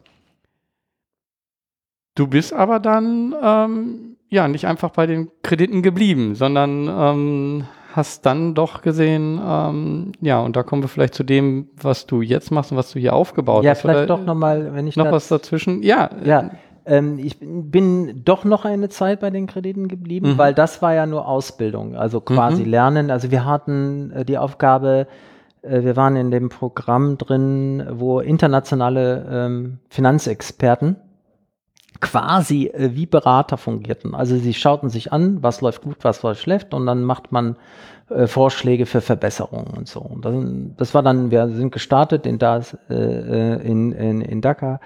Du 2.16 2.28
bist 2.28 2.54
aber 2.54 2.80
dann 2.80 3.36
ähm, 3.42 4.16
ja 4.30 4.48
nicht 4.48 4.66
einfach 4.66 4.92
bei 4.92 5.06
den 5.06 5.30
Krediten 5.44 5.82
geblieben, 5.82 6.36
sondern 6.36 6.88
ähm, 6.88 7.64
hast 7.92 8.26
dann 8.26 8.54
doch 8.54 8.82
gesehen, 8.82 9.40
ähm, 9.46 10.12
ja, 10.22 10.40
und 10.42 10.56
da 10.56 10.64
kommen 10.64 10.82
wir 10.82 10.90
vielleicht 10.90 11.14
zu 11.14 11.24
dem, 11.24 11.70
was 11.82 12.06
du 12.06 12.22
jetzt 12.22 12.52
machst 12.52 12.72
und 12.72 12.78
was 12.78 12.92
du 12.92 13.00
hier 13.00 13.14
aufgebaut 13.14 13.64
ja, 13.64 13.72
hast. 13.72 13.84
Ja, 13.84 13.92
vielleicht 13.92 14.10
doch 14.10 14.24
nochmal, 14.24 14.74
wenn 14.74 14.88
ich 14.88 14.98
noch 14.98 15.12
was 15.12 15.28
dazwischen. 15.28 15.84
Ja, 15.84 16.10
ja. 16.24 16.52
Ähm, 16.86 17.18
ich 17.20 17.38
bin 17.40 18.24
doch 18.24 18.44
noch 18.44 18.64
eine 18.64 18.90
Zeit 18.90 19.20
bei 19.20 19.30
den 19.30 19.48
Krediten 19.48 19.88
geblieben, 19.88 20.34
mhm. 20.34 20.38
weil 20.38 20.54
das 20.54 20.82
war 20.82 20.94
ja 20.94 21.06
nur 21.06 21.28
Ausbildung, 21.28 21.96
also 21.96 22.22
quasi 22.22 22.64
mhm. 22.64 22.70
Lernen. 22.70 23.12
Also 23.12 23.32
wir 23.32 23.44
hatten 23.44 24.12
äh, 24.12 24.26
die 24.26 24.38
Aufgabe, 24.38 25.08
äh, 25.64 25.84
wir 25.84 25.96
waren 25.96 26.16
in 26.16 26.30
dem 26.30 26.50
Programm 26.50 27.18
drin, 27.18 27.86
wo 27.92 28.20
internationale 28.20 29.26
ähm, 29.32 29.80
Finanzexperten 29.90 30.98
quasi 32.02 32.68
äh, 32.68 32.92
wie 32.94 33.06
Berater 33.06 33.58
fungierten. 33.58 34.16
Also 34.16 34.38
sie 34.38 34.54
schauten 34.54 34.90
sich 34.90 35.12
an, 35.12 35.42
was 35.42 35.62
läuft 35.62 35.82
gut, 35.82 35.98
was 36.02 36.24
läuft 36.24 36.42
schlecht 36.42 36.74
und 36.74 36.86
dann 36.86 37.04
macht 37.04 37.32
man 37.32 37.56
äh, 38.10 38.28
Vorschläge 38.28 38.86
für 38.86 39.02
Verbesserungen 39.02 39.74
und 39.76 39.88
so. 39.88 40.00
Und 40.00 40.26
dann, 40.26 40.76
das 40.78 40.94
war 40.94 41.02
dann, 41.02 41.32
wir 41.32 41.48
sind 41.50 41.72
gestartet 41.72 42.26
in, 42.26 42.38
das, 42.38 42.78
äh, 42.90 42.94
äh 42.94 43.62
in, 43.64 43.92
in, 43.94 44.22
in 44.22 44.42
Dhaka, 44.42 44.80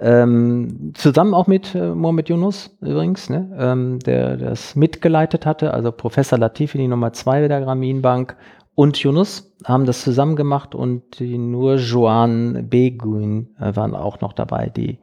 ähm, 0.00 0.92
zusammen 0.94 1.32
auch 1.32 1.46
mit 1.46 1.74
äh, 1.74 1.94
Mohamed 1.94 2.28
Yunus 2.28 2.76
übrigens, 2.80 3.30
ne, 3.30 3.56
ähm, 3.58 3.98
der 4.00 4.36
das 4.36 4.74
mitgeleitet 4.74 5.46
hatte, 5.46 5.72
also 5.72 5.92
Professor 5.92 6.38
Latifi, 6.38 6.78
die 6.78 6.88
Nummer 6.88 7.12
zwei 7.12 7.46
der 7.46 7.60
Grameenbank 7.60 8.36
und 8.74 8.98
Yunus 8.98 9.54
haben 9.64 9.86
das 9.86 10.02
zusammen 10.02 10.36
gemacht 10.36 10.74
und 10.74 11.20
die 11.20 11.38
Nur 11.38 11.76
Joan 11.76 12.68
Beguin 12.68 13.54
waren 13.58 13.94
auch 13.94 14.20
noch 14.20 14.32
dabei, 14.34 14.68
die 14.68 14.98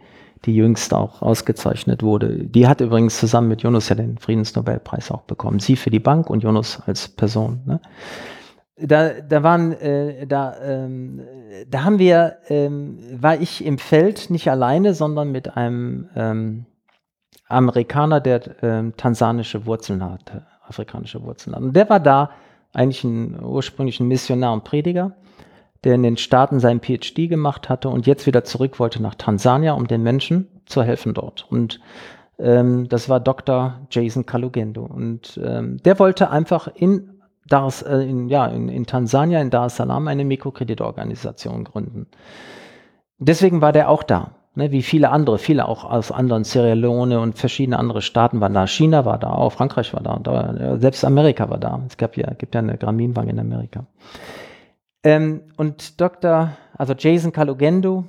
die 0.45 0.55
jüngst 0.55 0.93
auch 0.93 1.21
ausgezeichnet 1.21 2.03
wurde. 2.03 2.45
Die 2.45 2.67
hat 2.67 2.81
übrigens 2.81 3.19
zusammen 3.19 3.47
mit 3.47 3.61
Yunus 3.61 3.89
ja 3.89 3.95
den 3.95 4.17
Friedensnobelpreis 4.17 5.11
auch 5.11 5.21
bekommen. 5.21 5.59
Sie 5.59 5.75
für 5.75 5.89
die 5.89 5.99
Bank 5.99 6.29
und 6.29 6.43
Yunus 6.43 6.81
als 6.85 7.07
Person. 7.07 7.61
Ne? 7.65 7.79
Da, 8.75 9.21
da 9.21 9.43
waren, 9.43 9.71
äh, 9.73 10.27
da, 10.27 10.55
ähm, 10.61 11.21
da 11.69 11.83
haben 11.83 11.99
wir, 11.99 12.37
ähm, 12.49 12.97
war 13.13 13.39
ich 13.39 13.63
im 13.63 13.77
Feld 13.77 14.29
nicht 14.29 14.49
alleine, 14.49 14.93
sondern 14.93 15.31
mit 15.31 15.55
einem 15.55 16.09
ähm, 16.15 16.65
Amerikaner, 17.47 18.19
der 18.19 18.63
ähm, 18.63 18.93
tansanische 18.97 19.65
Wurzeln 19.65 20.03
hatte, 20.03 20.45
afrikanische 20.67 21.23
Wurzeln 21.23 21.55
hat. 21.55 21.61
Und 21.61 21.75
der 21.75 21.89
war 21.89 21.99
da 21.99 22.31
eigentlich 22.73 23.03
ein 23.03 23.41
ursprünglich 23.43 23.99
ein 23.99 24.07
Missionar 24.07 24.53
und 24.53 24.63
Prediger 24.63 25.13
der 25.83 25.95
in 25.95 26.03
den 26.03 26.17
Staaten 26.17 26.59
seinen 26.59 26.81
PhD 26.81 27.29
gemacht 27.29 27.69
hatte 27.69 27.89
und 27.89 28.07
jetzt 28.07 28.25
wieder 28.25 28.43
zurück 28.43 28.79
wollte 28.79 29.01
nach 29.01 29.15
Tansania, 29.15 29.73
um 29.73 29.87
den 29.87 30.03
Menschen 30.03 30.47
zu 30.65 30.83
helfen 30.83 31.13
dort. 31.13 31.45
Und 31.49 31.79
ähm, 32.39 32.87
das 32.89 33.09
war 33.09 33.19
Dr. 33.19 33.81
Jason 33.89 34.25
Kalugendo. 34.25 34.83
Und 34.83 35.39
ähm, 35.43 35.77
der 35.83 35.99
wollte 35.99 36.29
einfach 36.29 36.67
in, 36.67 37.09
Dar 37.47 37.71
äh, 37.85 38.09
in, 38.09 38.29
ja, 38.29 38.45
in, 38.47 38.69
in 38.69 38.85
Tansania, 38.85 39.41
in 39.41 39.49
Dar 39.49 39.67
es 39.67 39.75
Salaam, 39.75 40.07
eine 40.07 40.25
Mikrokreditorganisation 40.25 41.63
gründen. 41.65 42.07
Deswegen 43.19 43.61
war 43.61 43.71
der 43.71 43.89
auch 43.89 44.03
da. 44.03 44.31
Ne, 44.55 44.71
wie 44.71 44.83
viele 44.83 45.09
andere, 45.09 45.39
viele 45.39 45.67
auch 45.67 45.83
aus 45.83 46.11
anderen 46.11 46.43
Sierra 46.43 46.73
Leone 46.73 47.19
und 47.19 47.39
verschiedene 47.39 47.79
andere 47.79 48.03
Staaten 48.03 48.39
waren 48.39 48.53
da. 48.53 48.67
China 48.67 49.03
war 49.03 49.17
da, 49.17 49.31
auch 49.31 49.53
Frankreich 49.53 49.93
war 49.95 50.01
da, 50.03 50.19
da 50.21 50.77
selbst 50.77 51.03
Amerika 51.03 51.49
war 51.49 51.57
da. 51.57 51.81
Es 51.87 51.97
gab 51.97 52.15
ja, 52.17 52.31
gibt 52.37 52.53
ja 52.53 52.59
eine 52.59 52.77
Grameenbank 52.77 53.29
in 53.29 53.39
Amerika. 53.39 53.87
Ähm, 55.03 55.41
und 55.57 55.99
Dr., 55.99 56.55
also 56.77 56.93
Jason 56.97 57.31
Kalugendo, 57.31 58.05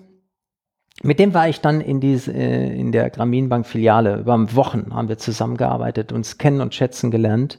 mit 1.03 1.19
dem 1.19 1.35
war 1.35 1.49
ich 1.49 1.61
dann 1.61 1.81
in, 1.81 2.01
diese, 2.01 2.33
äh, 2.33 2.79
in 2.79 2.93
der 2.93 3.11
Grameenbank-Filiale. 3.11 4.21
Über 4.21 4.55
Wochen 4.55 4.95
haben 4.95 5.09
wir 5.09 5.19
zusammengearbeitet, 5.19 6.13
uns 6.13 6.39
kennen 6.39 6.61
und 6.61 6.75
schätzen 6.75 7.11
gelernt. 7.11 7.59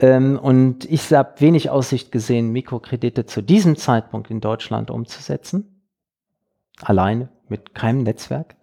Ähm, 0.00 0.38
und 0.38 0.84
ich 0.84 1.12
habe 1.12 1.40
wenig 1.40 1.70
Aussicht 1.70 2.10
gesehen, 2.10 2.50
Mikrokredite 2.50 3.26
zu 3.26 3.42
diesem 3.42 3.76
Zeitpunkt 3.76 4.30
in 4.30 4.40
Deutschland 4.40 4.90
umzusetzen. 4.90 5.84
Alleine, 6.80 7.28
mit 7.48 7.74
keinem 7.74 8.02
Netzwerk. 8.02 8.56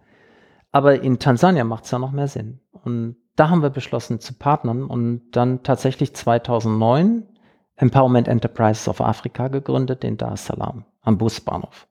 Aber 0.71 1.01
in 1.01 1.19
Tansania 1.19 1.63
macht 1.63 1.85
es 1.85 1.91
ja 1.91 1.99
noch 1.99 2.11
mehr 2.11 2.27
Sinn. 2.27 2.59
Und 2.71 3.15
da 3.35 3.49
haben 3.49 3.61
wir 3.61 3.69
beschlossen 3.69 4.19
zu 4.19 4.33
partnern 4.33 4.83
und 4.83 5.31
dann 5.31 5.63
tatsächlich 5.63 6.13
2009 6.13 7.23
Empowerment 7.77 8.27
Enterprises 8.27 8.87
of 8.87 9.01
Africa 9.01 9.47
gegründet 9.47 10.03
in 10.03 10.17
Dar 10.17 10.33
es 10.33 10.45
Salaam 10.45 10.85
am 11.01 11.17
Busbahnhof 11.17 11.87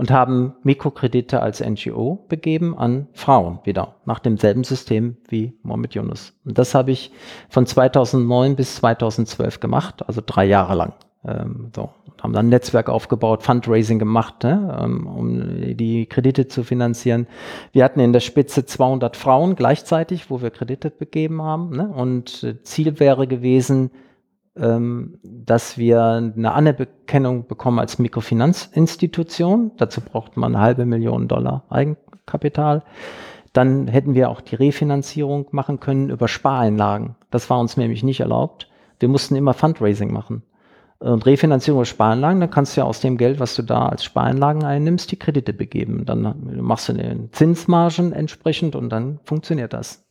und 0.00 0.10
haben 0.10 0.54
Mikrokredite 0.62 1.42
als 1.42 1.60
NGO 1.60 2.24
begeben 2.28 2.74
an 2.78 3.08
Frauen 3.12 3.58
wieder 3.64 3.96
nach 4.06 4.18
demselben 4.18 4.64
System 4.64 5.18
wie 5.28 5.52
Mohammed 5.62 5.94
Yunus. 5.94 6.32
Und 6.44 6.56
das 6.56 6.74
habe 6.74 6.90
ich 6.90 7.12
von 7.50 7.66
2009 7.66 8.56
bis 8.56 8.76
2012 8.76 9.60
gemacht, 9.60 10.02
also 10.06 10.22
drei 10.24 10.46
Jahre 10.46 10.74
lang. 10.74 10.94
Ähm, 11.24 11.70
so 11.76 11.90
haben 12.22 12.32
dann 12.32 12.46
ein 12.46 12.50
Netzwerk 12.50 12.88
aufgebaut, 12.88 13.42
Fundraising 13.42 13.98
gemacht, 13.98 14.42
ne, 14.42 14.78
ähm, 14.82 15.06
um 15.06 15.76
die 15.76 16.06
Kredite 16.06 16.48
zu 16.48 16.64
finanzieren. 16.64 17.26
Wir 17.72 17.84
hatten 17.84 18.00
in 18.00 18.12
der 18.12 18.20
Spitze 18.20 18.64
200 18.64 19.16
Frauen 19.16 19.54
gleichzeitig, 19.54 20.30
wo 20.30 20.40
wir 20.40 20.50
Kredite 20.50 20.90
begeben 20.90 21.42
haben. 21.42 21.76
Ne, 21.76 21.88
und 21.88 22.42
äh, 22.42 22.62
Ziel 22.62 23.00
wäre 23.00 23.26
gewesen, 23.26 23.90
dass 24.54 25.78
wir 25.78 26.02
eine 26.02 26.52
Anerkennung 26.52 27.46
bekommen 27.46 27.78
als 27.78 27.98
Mikrofinanzinstitution. 27.98 29.72
Dazu 29.76 30.00
braucht 30.00 30.36
man 30.36 30.54
eine 30.54 30.64
halbe 30.64 30.86
Million 30.86 31.28
Dollar 31.28 31.64
Eigenkapital. 31.70 32.82
Dann 33.52 33.88
hätten 33.88 34.14
wir 34.14 34.28
auch 34.30 34.40
die 34.40 34.56
Refinanzierung 34.56 35.46
machen 35.50 35.80
können 35.80 36.10
über 36.10 36.28
Spareinlagen. 36.28 37.16
Das 37.30 37.50
war 37.50 37.58
uns 37.58 37.76
nämlich 37.76 38.02
nicht 38.02 38.20
erlaubt. 38.20 38.68
Wir 38.98 39.08
mussten 39.08 39.34
immer 39.34 39.54
Fundraising 39.54 40.12
machen. 40.12 40.42
Und 40.98 41.24
Refinanzierung 41.24 41.78
über 41.80 41.86
Spareinlagen, 41.86 42.40
dann 42.40 42.50
kannst 42.50 42.76
du 42.76 42.82
ja 42.82 42.86
aus 42.86 43.00
dem 43.00 43.16
Geld, 43.16 43.40
was 43.40 43.54
du 43.54 43.62
da 43.62 43.88
als 43.88 44.04
Spareinlagen 44.04 44.64
einnimmst, 44.64 45.10
die 45.10 45.18
Kredite 45.18 45.52
begeben. 45.52 46.04
Dann 46.04 46.60
machst 46.60 46.88
du 46.88 46.92
den 46.92 47.32
Zinsmargen 47.32 48.12
entsprechend 48.12 48.76
und 48.76 48.90
dann 48.90 49.18
funktioniert 49.24 49.72
das. 49.72 50.04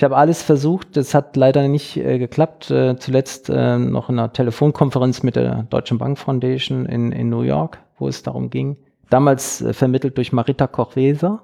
Ich 0.00 0.04
habe 0.04 0.16
alles 0.16 0.42
versucht, 0.42 0.96
es 0.96 1.12
hat 1.12 1.36
leider 1.36 1.68
nicht 1.68 1.98
äh, 1.98 2.18
geklappt. 2.18 2.70
Äh, 2.70 2.96
zuletzt 2.96 3.50
äh, 3.50 3.76
noch 3.76 4.08
in 4.08 4.18
einer 4.18 4.32
Telefonkonferenz 4.32 5.22
mit 5.22 5.36
der 5.36 5.64
Deutschen 5.64 5.98
Bank 5.98 6.16
Foundation 6.16 6.86
in, 6.86 7.12
in 7.12 7.28
New 7.28 7.42
York, 7.42 7.80
wo 7.98 8.08
es 8.08 8.22
darum 8.22 8.48
ging. 8.48 8.78
Damals 9.10 9.60
äh, 9.60 9.74
vermittelt 9.74 10.16
durch 10.16 10.32
Marita 10.32 10.66
Kochweser, 10.68 11.42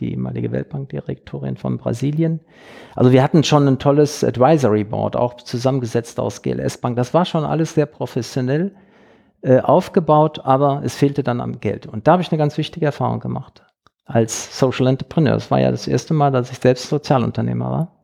die 0.00 0.10
ehemalige 0.10 0.50
Weltbankdirektorin 0.50 1.56
von 1.56 1.78
Brasilien. 1.78 2.40
Also 2.96 3.12
wir 3.12 3.22
hatten 3.22 3.44
schon 3.44 3.68
ein 3.68 3.78
tolles 3.78 4.24
Advisory 4.24 4.82
Board, 4.82 5.14
auch 5.14 5.36
zusammengesetzt 5.36 6.18
aus 6.18 6.42
GLS 6.42 6.78
Bank. 6.78 6.96
Das 6.96 7.14
war 7.14 7.26
schon 7.26 7.44
alles 7.44 7.74
sehr 7.74 7.86
professionell 7.86 8.74
äh, 9.42 9.60
aufgebaut, 9.60 10.40
aber 10.42 10.82
es 10.84 10.96
fehlte 10.96 11.22
dann 11.22 11.40
am 11.40 11.60
Geld. 11.60 11.86
Und 11.86 12.08
da 12.08 12.14
habe 12.14 12.22
ich 12.22 12.32
eine 12.32 12.38
ganz 12.38 12.58
wichtige 12.58 12.86
Erfahrung 12.86 13.20
gemacht 13.20 13.62
als 14.08 14.58
Social 14.58 14.86
Entrepreneur. 14.88 15.34
Das 15.34 15.50
war 15.50 15.60
ja 15.60 15.70
das 15.70 15.86
erste 15.86 16.14
Mal, 16.14 16.32
dass 16.32 16.50
ich 16.50 16.58
selbst 16.58 16.88
Sozialunternehmer 16.88 17.70
war. 17.70 17.98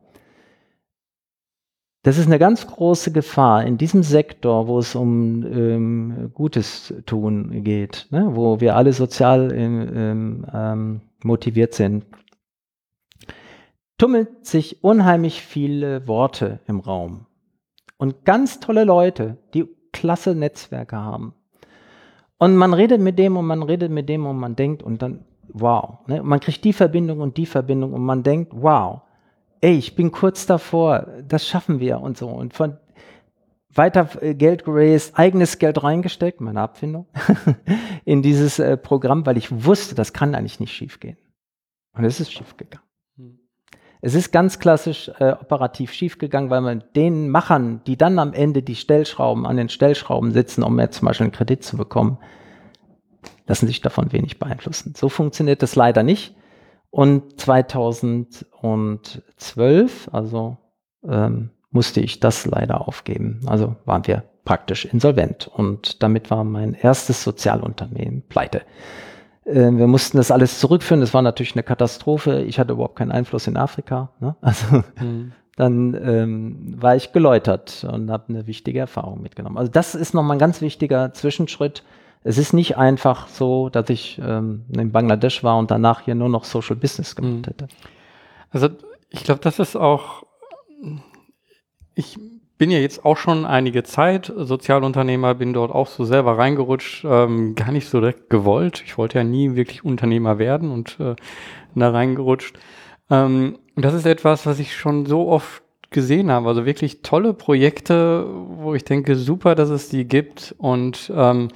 Das 2.03 2.19
ist 2.19 2.27
eine 2.27 2.37
ganz 2.37 2.67
große 2.67 3.11
Gefahr 3.11 3.65
in 3.65 3.79
diesem 3.79 4.03
Sektor, 4.03 4.67
wo 4.67 4.77
es 4.77 4.93
um 4.93 5.43
ähm, 5.43 6.29
Gutes 6.35 6.93
tun 7.07 7.63
geht, 7.63 8.05
ne? 8.11 8.29
wo 8.35 8.61
wir 8.61 8.75
alle 8.75 8.93
sozial 8.93 9.51
ähm, 9.51 10.45
ähm, 10.53 11.01
motiviert 11.23 11.73
sind. 11.73 12.05
tummelt 13.97 14.45
sich 14.45 14.83
unheimlich 14.83 15.41
viele 15.41 16.07
Worte 16.07 16.59
im 16.67 16.79
Raum. 16.79 17.25
Und 17.97 18.23
ganz 18.23 18.59
tolle 18.59 18.83
Leute, 18.83 19.37
die 19.55 19.65
klasse 19.91 20.35
Netzwerke 20.35 20.97
haben. 20.97 21.33
Und 22.37 22.55
man 22.55 22.75
redet 22.75 23.01
mit 23.01 23.17
dem 23.17 23.35
und 23.35 23.45
man 23.47 23.63
redet 23.63 23.91
mit 23.91 24.09
dem 24.09 24.27
und 24.27 24.37
man 24.37 24.55
denkt 24.55 24.83
und 24.83 25.01
dann, 25.01 25.25
wow. 25.49 25.99
Ne? 26.07 26.21
Man 26.23 26.39
kriegt 26.39 26.63
die 26.63 26.73
Verbindung 26.73 27.19
und 27.19 27.37
die 27.37 27.45
Verbindung 27.45 27.93
und 27.93 28.03
man 28.03 28.23
denkt, 28.23 28.53
wow, 28.55 29.01
ey, 29.61 29.73
ich 29.75 29.95
bin 29.95 30.11
kurz 30.11 30.45
davor, 30.45 31.07
das 31.27 31.47
schaffen 31.47 31.79
wir 31.79 31.99
und 32.01 32.17
so. 32.17 32.27
Und 32.27 32.53
von 32.53 32.77
weiter 33.73 34.09
äh, 34.21 34.33
Geld 34.33 34.65
geraced, 34.65 35.17
eigenes 35.17 35.59
Geld 35.59 35.83
reingesteckt, 35.83 36.41
meine 36.41 36.61
Abfindung, 36.61 37.07
in 38.05 38.21
dieses 38.21 38.59
äh, 38.59 38.77
Programm, 38.77 39.25
weil 39.25 39.37
ich 39.37 39.65
wusste, 39.65 39.95
das 39.95 40.13
kann 40.13 40.35
eigentlich 40.35 40.59
nicht 40.59 40.73
schiefgehen. 40.73 41.17
Und 41.93 42.05
es 42.05 42.19
ist 42.19 42.31
schiefgegangen. 42.31 42.85
Es 44.01 44.13
ist 44.13 44.31
ganz 44.31 44.59
klassisch 44.59 45.09
äh, 45.19 45.31
operativ 45.31 45.91
schiefgegangen, 45.91 46.51
weil 46.51 46.61
man 46.61 46.83
den 46.95 47.29
Machern, 47.29 47.81
die 47.87 47.97
dann 47.97 48.19
am 48.19 48.33
Ende 48.33 48.61
die 48.61 48.75
Stellschrauben 48.75 49.47
an 49.47 49.57
den 49.57 49.69
Stellschrauben 49.69 50.31
sitzen, 50.31 50.61
um 50.61 50.79
jetzt 50.79 50.97
zum 50.97 51.07
Beispiel 51.07 51.25
einen 51.25 51.31
Kredit 51.31 51.63
zu 51.63 51.75
bekommen, 51.75 52.19
lassen 53.47 53.67
sich 53.67 53.81
davon 53.81 54.11
wenig 54.11 54.39
beeinflussen. 54.39 54.95
So 54.95 55.09
funktioniert 55.09 55.61
das 55.61 55.75
leider 55.75 56.01
nicht. 56.03 56.35
Und 56.89 57.39
2012, 57.41 60.09
also 60.11 60.57
ähm, 61.07 61.51
musste 61.71 61.99
ich 61.99 62.19
das 62.21 62.45
leider 62.45 62.87
aufgeben. 62.87 63.41
Also 63.45 63.75
waren 63.85 64.07
wir 64.07 64.23
praktisch 64.45 64.85
insolvent 64.85 65.47
und 65.47 66.01
damit 66.03 66.31
war 66.31 66.43
mein 66.43 66.73
erstes 66.73 67.23
Sozialunternehmen 67.23 68.23
pleite. 68.29 68.61
Äh, 69.43 69.71
wir 69.71 69.87
mussten 69.87 70.17
das 70.17 70.31
alles 70.31 70.59
zurückführen. 70.59 71.01
Das 71.01 71.13
war 71.13 71.21
natürlich 71.21 71.55
eine 71.55 71.63
Katastrophe. 71.63 72.43
Ich 72.43 72.59
hatte 72.59 72.73
überhaupt 72.73 72.95
keinen 72.95 73.11
Einfluss 73.11 73.47
in 73.47 73.57
Afrika. 73.57 74.11
Ne? 74.19 74.35
Also 74.41 74.83
mhm. 75.01 75.33
dann 75.57 75.93
ähm, 75.93 76.81
war 76.81 76.95
ich 76.95 77.11
geläutert 77.11 77.85
und 77.89 78.11
habe 78.11 78.25
eine 78.29 78.47
wichtige 78.47 78.79
Erfahrung 78.79 79.21
mitgenommen. 79.21 79.57
Also 79.57 79.71
das 79.71 79.95
ist 79.95 80.13
nochmal 80.13 80.37
ein 80.37 80.39
ganz 80.39 80.61
wichtiger 80.61 81.11
Zwischenschritt. 81.13 81.83
Es 82.27 82.39
ist 82.39 82.53
nicht 82.53 82.75
einfach 82.75 83.27
so, 83.27 83.69
dass 83.69 83.87
ich 83.91 84.19
ähm, 84.19 84.65
in 84.75 84.91
Bangladesch 84.91 85.43
war 85.43 85.59
und 85.59 85.69
danach 85.69 86.01
hier 86.01 86.15
nur 86.15 86.27
noch 86.27 86.43
Social 86.43 86.75
Business 86.75 87.15
gemacht 87.15 87.35
mhm. 87.35 87.43
hätte. 87.43 87.67
Also 88.49 88.69
ich 89.11 89.23
glaube, 89.23 89.41
das 89.41 89.59
ist 89.59 89.75
auch, 89.75 90.23
ich 91.93 92.17
bin 92.57 92.71
ja 92.71 92.79
jetzt 92.79 93.05
auch 93.05 93.17
schon 93.17 93.45
einige 93.45 93.83
Zeit 93.83 94.33
Sozialunternehmer, 94.35 95.35
bin 95.35 95.53
dort 95.53 95.71
auch 95.71 95.85
so 95.85 96.03
selber 96.03 96.39
reingerutscht, 96.39 97.05
ähm, 97.05 97.53
gar 97.53 97.71
nicht 97.71 97.87
so 97.87 97.99
direkt 97.99 98.31
gewollt. 98.31 98.81
Ich 98.83 98.97
wollte 98.97 99.19
ja 99.19 99.23
nie 99.23 99.55
wirklich 99.55 99.85
Unternehmer 99.85 100.39
werden 100.39 100.71
und 100.71 100.99
äh, 100.99 101.15
da 101.75 101.91
reingerutscht. 101.91 102.57
Ähm, 103.11 103.59
das 103.75 103.93
ist 103.93 104.07
etwas, 104.07 104.47
was 104.47 104.57
ich 104.57 104.75
schon 104.75 105.05
so 105.05 105.27
oft 105.27 105.61
gesehen 105.91 106.31
habe. 106.31 106.47
Also 106.47 106.65
wirklich 106.65 107.03
tolle 107.03 107.35
Projekte, 107.35 108.25
wo 108.57 108.73
ich 108.73 108.83
denke, 108.83 109.15
super, 109.15 109.53
dass 109.53 109.69
es 109.69 109.89
die 109.89 110.05
gibt 110.05 110.55
und 110.57 111.11
ähm, 111.15 111.49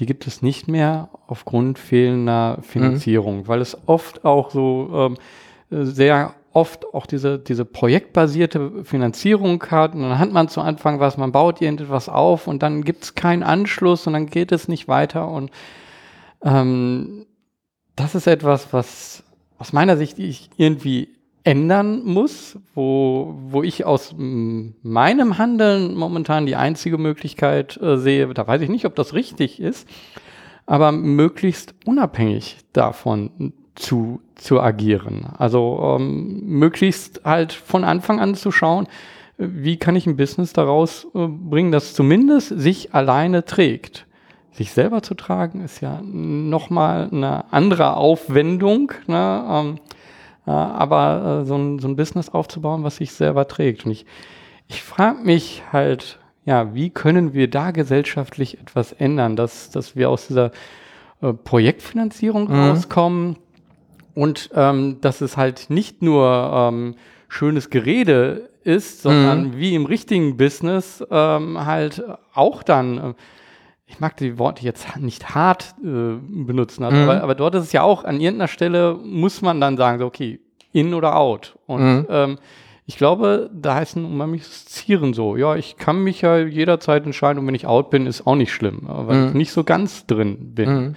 die 0.00 0.06
gibt 0.06 0.26
es 0.26 0.40
nicht 0.40 0.66
mehr 0.66 1.10
aufgrund 1.26 1.78
fehlender 1.78 2.58
Finanzierung, 2.62 3.40
mhm. 3.40 3.48
weil 3.48 3.60
es 3.60 3.76
oft 3.86 4.24
auch 4.24 4.50
so 4.50 4.90
ähm, 4.92 5.16
sehr 5.70 6.34
oft 6.52 6.94
auch 6.94 7.06
diese, 7.06 7.38
diese 7.38 7.64
projektbasierte 7.64 8.84
Finanzierung 8.84 9.62
hat 9.70 9.94
und 9.94 10.00
dann 10.00 10.18
hat 10.18 10.32
man 10.32 10.48
zu 10.48 10.62
Anfang 10.62 10.98
was, 10.98 11.16
man 11.16 11.32
baut 11.32 11.60
irgendetwas 11.60 12.08
auf 12.08 12.48
und 12.48 12.62
dann 12.62 12.82
gibt 12.82 13.04
es 13.04 13.14
keinen 13.14 13.42
Anschluss 13.42 14.06
und 14.06 14.14
dann 14.14 14.26
geht 14.26 14.50
es 14.50 14.66
nicht 14.66 14.88
weiter 14.88 15.28
und 15.28 15.50
ähm, 16.42 17.26
das 17.94 18.14
ist 18.14 18.26
etwas, 18.26 18.72
was 18.72 19.22
aus 19.58 19.72
meiner 19.72 19.96
Sicht 19.96 20.18
ich 20.18 20.50
irgendwie 20.56 21.19
ändern 21.44 22.04
muss, 22.04 22.58
wo, 22.74 23.34
wo 23.48 23.62
ich 23.62 23.84
aus 23.84 24.14
meinem 24.16 25.38
Handeln 25.38 25.94
momentan 25.94 26.46
die 26.46 26.56
einzige 26.56 26.98
Möglichkeit 26.98 27.80
äh, 27.80 27.96
sehe, 27.96 28.32
da 28.34 28.46
weiß 28.46 28.60
ich 28.62 28.68
nicht, 28.68 28.84
ob 28.84 28.94
das 28.94 29.14
richtig 29.14 29.60
ist, 29.60 29.88
aber 30.66 30.92
möglichst 30.92 31.74
unabhängig 31.86 32.58
davon 32.72 33.52
zu, 33.74 34.20
zu 34.34 34.60
agieren. 34.60 35.26
Also 35.38 35.96
ähm, 35.98 36.42
möglichst 36.46 37.22
halt 37.24 37.52
von 37.52 37.84
Anfang 37.84 38.20
an 38.20 38.34
zu 38.34 38.52
schauen, 38.52 38.86
wie 39.38 39.78
kann 39.78 39.96
ich 39.96 40.06
ein 40.06 40.16
Business 40.16 40.52
daraus 40.52 41.06
äh, 41.14 41.26
bringen, 41.26 41.72
das 41.72 41.94
zumindest 41.94 42.48
sich 42.60 42.94
alleine 42.94 43.44
trägt. 43.44 44.06
Sich 44.52 44.72
selber 44.72 45.02
zu 45.02 45.14
tragen 45.14 45.62
ist 45.64 45.80
ja 45.80 46.02
nochmal 46.02 47.08
eine 47.10 47.50
andere 47.52 47.96
Aufwendung, 47.96 48.92
ne? 49.06 49.44
ähm, 49.48 49.76
äh, 49.76 49.89
aber 50.50 51.42
äh, 51.42 51.46
so, 51.46 51.56
ein, 51.56 51.78
so 51.78 51.88
ein 51.88 51.96
Business 51.96 52.28
aufzubauen, 52.28 52.84
was 52.84 52.96
sich 52.96 53.12
selber 53.12 53.48
trägt. 53.48 53.86
Und 53.86 53.92
ich, 53.92 54.06
ich 54.68 54.82
frage 54.82 55.22
mich 55.22 55.62
halt, 55.72 56.18
ja, 56.44 56.74
wie 56.74 56.90
können 56.90 57.32
wir 57.34 57.48
da 57.48 57.70
gesellschaftlich 57.70 58.58
etwas 58.58 58.92
ändern, 58.92 59.36
dass, 59.36 59.70
dass 59.70 59.96
wir 59.96 60.10
aus 60.10 60.26
dieser 60.26 60.52
äh, 61.20 61.32
Projektfinanzierung 61.32 62.48
mhm. 62.48 62.54
rauskommen, 62.54 63.36
und 64.14 64.50
ähm, 64.54 65.00
dass 65.00 65.20
es 65.20 65.36
halt 65.36 65.70
nicht 65.70 66.02
nur 66.02 66.50
ähm, 66.52 66.94
schönes 67.28 67.70
Gerede 67.70 68.50
ist, 68.64 69.02
sondern 69.02 69.48
mhm. 69.48 69.56
wie 69.56 69.74
im 69.74 69.86
richtigen 69.86 70.36
Business 70.36 71.02
ähm, 71.10 71.64
halt 71.64 72.02
auch 72.34 72.62
dann, 72.62 72.98
äh, 72.98 73.14
ich 73.90 73.98
mag 73.98 74.16
die 74.16 74.38
Worte 74.38 74.64
jetzt 74.64 74.96
nicht 74.98 75.34
hart 75.34 75.74
äh, 75.82 76.14
benutzen, 76.20 76.84
also, 76.84 76.96
mhm. 76.96 77.08
aber, 77.08 77.22
aber, 77.22 77.34
dort 77.34 77.56
ist 77.56 77.64
es 77.64 77.72
ja 77.72 77.82
auch, 77.82 78.04
an 78.04 78.20
irgendeiner 78.20 78.48
Stelle 78.48 78.94
muss 78.94 79.42
man 79.42 79.60
dann 79.60 79.76
sagen, 79.76 79.98
so, 79.98 80.06
okay, 80.06 80.40
in 80.72 80.94
oder 80.94 81.16
out. 81.16 81.58
Und 81.66 81.82
mhm. 81.82 82.06
ähm, 82.08 82.38
ich 82.86 82.96
glaube, 82.96 83.50
da 83.52 83.74
heißt 83.74 83.96
ein 83.96 84.04
unheimliches 84.04 84.66
Zieren 84.66 85.12
so. 85.12 85.36
Ja, 85.36 85.56
ich 85.56 85.76
kann 85.76 86.02
mich 86.02 86.20
ja 86.20 86.38
jederzeit 86.38 87.04
entscheiden 87.04 87.40
und 87.40 87.46
wenn 87.48 87.54
ich 87.54 87.66
out 87.66 87.90
bin, 87.90 88.06
ist 88.06 88.26
auch 88.26 88.36
nicht 88.36 88.52
schlimm, 88.52 88.82
weil 88.86 89.16
mhm. 89.16 89.28
ich 89.28 89.34
nicht 89.34 89.52
so 89.52 89.64
ganz 89.64 90.06
drin 90.06 90.54
bin. 90.54 90.70
Mhm. 90.70 90.96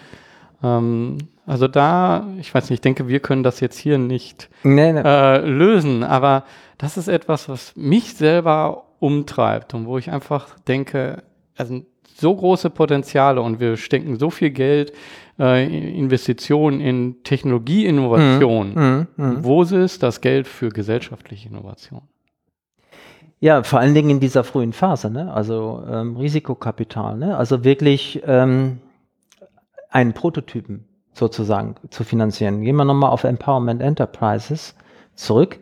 Ähm, 0.63 1.17
also 1.47 1.67
da, 1.67 2.27
ich 2.39 2.53
weiß 2.53 2.69
nicht, 2.69 2.77
ich 2.77 2.81
denke, 2.81 3.07
wir 3.07 3.19
können 3.19 3.43
das 3.43 3.59
jetzt 3.59 3.77
hier 3.77 3.97
nicht 3.97 4.49
nee, 4.63 4.93
nee. 4.93 5.01
Äh, 5.03 5.39
lösen, 5.39 6.03
aber 6.03 6.45
das 6.77 6.97
ist 6.97 7.07
etwas, 7.07 7.49
was 7.49 7.75
mich 7.75 8.13
selber 8.13 8.85
umtreibt 8.99 9.73
und 9.73 9.87
wo 9.87 9.97
ich 9.97 10.11
einfach 10.11 10.59
denke, 10.59 11.23
also 11.57 11.81
so 12.15 12.35
große 12.35 12.69
Potenziale 12.69 13.41
und 13.41 13.59
wir 13.59 13.77
stecken 13.77 14.17
so 14.17 14.29
viel 14.29 14.51
Geld, 14.51 14.93
äh, 15.39 15.97
Investitionen 15.97 16.79
in 16.79 17.23
Technologieinnovation. 17.23 18.69
Mhm, 18.69 19.07
mh, 19.15 19.27
mh. 19.27 19.43
Wo 19.43 19.63
ist 19.63 20.03
das 20.03 20.21
Geld 20.21 20.47
für 20.47 20.69
gesellschaftliche 20.69 21.49
Innovation? 21.49 22.01
Ja, 23.39 23.63
vor 23.63 23.79
allen 23.79 23.93
Dingen 23.93 24.09
in 24.09 24.19
dieser 24.21 24.45
frühen 24.45 24.71
Phase, 24.71 25.09
ne? 25.09 25.33
also 25.33 25.83
ähm, 25.89 26.15
Risikokapital, 26.15 27.17
ne? 27.17 27.35
also 27.35 27.65
wirklich 27.65 28.21
ähm, 28.25 28.79
einen 29.89 30.13
Prototypen 30.13 30.85
sozusagen 31.11 31.75
zu 31.89 32.05
finanzieren. 32.05 32.61
Gehen 32.61 32.77
wir 32.77 32.85
nochmal 32.85 33.09
auf 33.09 33.25
Empowerment 33.25 33.81
Enterprises 33.81 34.75
zurück. 35.15 35.59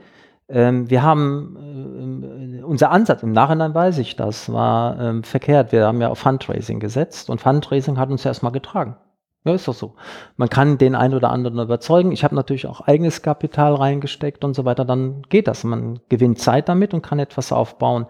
Ähm, 0.51 0.89
wir 0.89 1.03
haben 1.03 2.59
äh, 2.59 2.63
unser 2.63 2.91
Ansatz, 2.91 3.23
im 3.23 3.31
Nachhinein 3.31 3.73
weiß 3.73 3.97
ich 3.99 4.15
das, 4.15 4.51
war 4.51 4.99
ähm, 4.99 5.23
verkehrt. 5.23 5.71
Wir 5.71 5.87
haben 5.87 6.01
ja 6.01 6.09
auf 6.09 6.19
Fundraising 6.19 6.79
gesetzt 6.79 7.29
und 7.29 7.41
Fundraising 7.41 7.97
hat 7.97 8.09
uns 8.09 8.25
erstmal 8.25 8.51
getragen. 8.51 8.97
Ja, 9.43 9.53
ist 9.53 9.67
doch 9.67 9.73
so. 9.73 9.95
Man 10.37 10.49
kann 10.49 10.77
den 10.77 10.93
einen 10.93 11.15
oder 11.15 11.31
anderen 11.31 11.59
überzeugen. 11.59 12.11
Ich 12.11 12.23
habe 12.23 12.35
natürlich 12.35 12.67
auch 12.67 12.81
eigenes 12.81 13.23
Kapital 13.23 13.73
reingesteckt 13.73 14.43
und 14.43 14.53
so 14.53 14.65
weiter. 14.65 14.85
Dann 14.85 15.23
geht 15.29 15.47
das. 15.47 15.63
Man 15.63 15.99
gewinnt 16.09 16.37
Zeit 16.37 16.69
damit 16.69 16.93
und 16.93 17.01
kann 17.01 17.17
etwas 17.17 17.51
aufbauen. 17.51 18.05